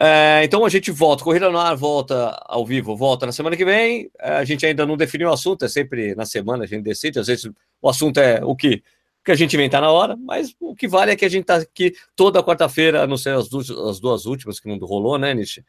É, 0.00 0.40
então 0.42 0.64
a 0.64 0.68
gente 0.68 0.90
volta, 0.90 1.22
Corrida 1.22 1.48
no 1.50 1.58
Ar 1.58 1.76
volta 1.76 2.30
ao 2.46 2.66
vivo, 2.66 2.96
volta 2.96 3.26
na 3.26 3.32
semana 3.32 3.56
que 3.56 3.64
vem. 3.64 4.10
É, 4.18 4.32
a 4.32 4.44
gente 4.44 4.64
ainda 4.66 4.84
não 4.86 4.96
definiu 4.96 5.28
o 5.28 5.32
assunto, 5.32 5.64
é 5.64 5.68
sempre 5.68 6.14
na 6.14 6.24
semana 6.24 6.64
a 6.64 6.66
gente 6.66 6.82
decide. 6.82 7.18
Às 7.18 7.26
vezes 7.26 7.50
o 7.80 7.88
assunto 7.88 8.18
é 8.18 8.42
o 8.42 8.56
que, 8.56 8.82
que 9.24 9.30
a 9.30 9.34
gente 9.34 9.54
inventar 9.54 9.80
na 9.80 9.90
hora, 9.90 10.16
mas 10.16 10.54
o 10.58 10.74
que 10.74 10.88
vale 10.88 11.12
é 11.12 11.16
que 11.16 11.24
a 11.24 11.28
gente 11.28 11.42
está 11.42 11.56
aqui 11.56 11.94
toda 12.16 12.42
quarta-feira, 12.42 13.02
a 13.02 13.06
não 13.06 13.16
ser 13.16 13.36
as 13.36 13.48
duas, 13.48 13.70
as 13.70 14.00
duas 14.00 14.26
últimas 14.26 14.58
que 14.58 14.68
não 14.68 14.78
rolou, 14.78 15.18
né, 15.18 15.32
Nishi? 15.32 15.64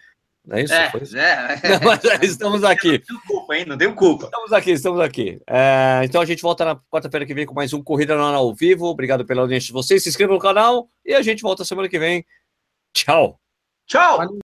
Não 0.46 0.58
é 0.58 0.64
isso? 0.64 0.74
É, 0.74 0.92
isso? 1.02 1.18
é. 1.18 1.60
Não, 1.70 1.80
mas 1.84 2.24
estamos 2.24 2.64
aqui. 2.64 2.92
Não 2.92 3.00
tenho 3.00 3.22
culpa, 3.28 3.56
hein? 3.56 3.66
Não 3.66 3.78
tenho 3.78 3.96
culpa. 3.96 4.26
Estamos 4.26 4.54
aqui, 4.54 4.72
estamos 4.72 5.00
aqui. 5.00 5.42
É, 5.48 6.02
então 6.04 6.22
a 6.22 6.26
gente 6.26 6.42
volta 6.42 6.64
na 6.66 6.76
quarta-feira 6.76 7.26
que 7.26 7.34
vem 7.34 7.46
com 7.46 7.54
mais 7.54 7.74
um 7.74 7.82
Corrida 7.82 8.16
no 8.16 8.24
Ar 8.24 8.36
ao 8.36 8.54
vivo. 8.54 8.86
Obrigado 8.86 9.26
pela 9.26 9.42
audiência 9.42 9.68
de 9.68 9.74
vocês. 9.74 10.04
Se 10.04 10.10
inscreva 10.10 10.34
no 10.34 10.40
canal 10.40 10.88
e 11.06 11.14
a 11.14 11.22
gente 11.22 11.42
volta 11.42 11.66
semana 11.66 11.90
que 11.90 12.00
vem. 12.00 12.26
Tchau. 12.94 13.40
Tchau! 13.88 14.45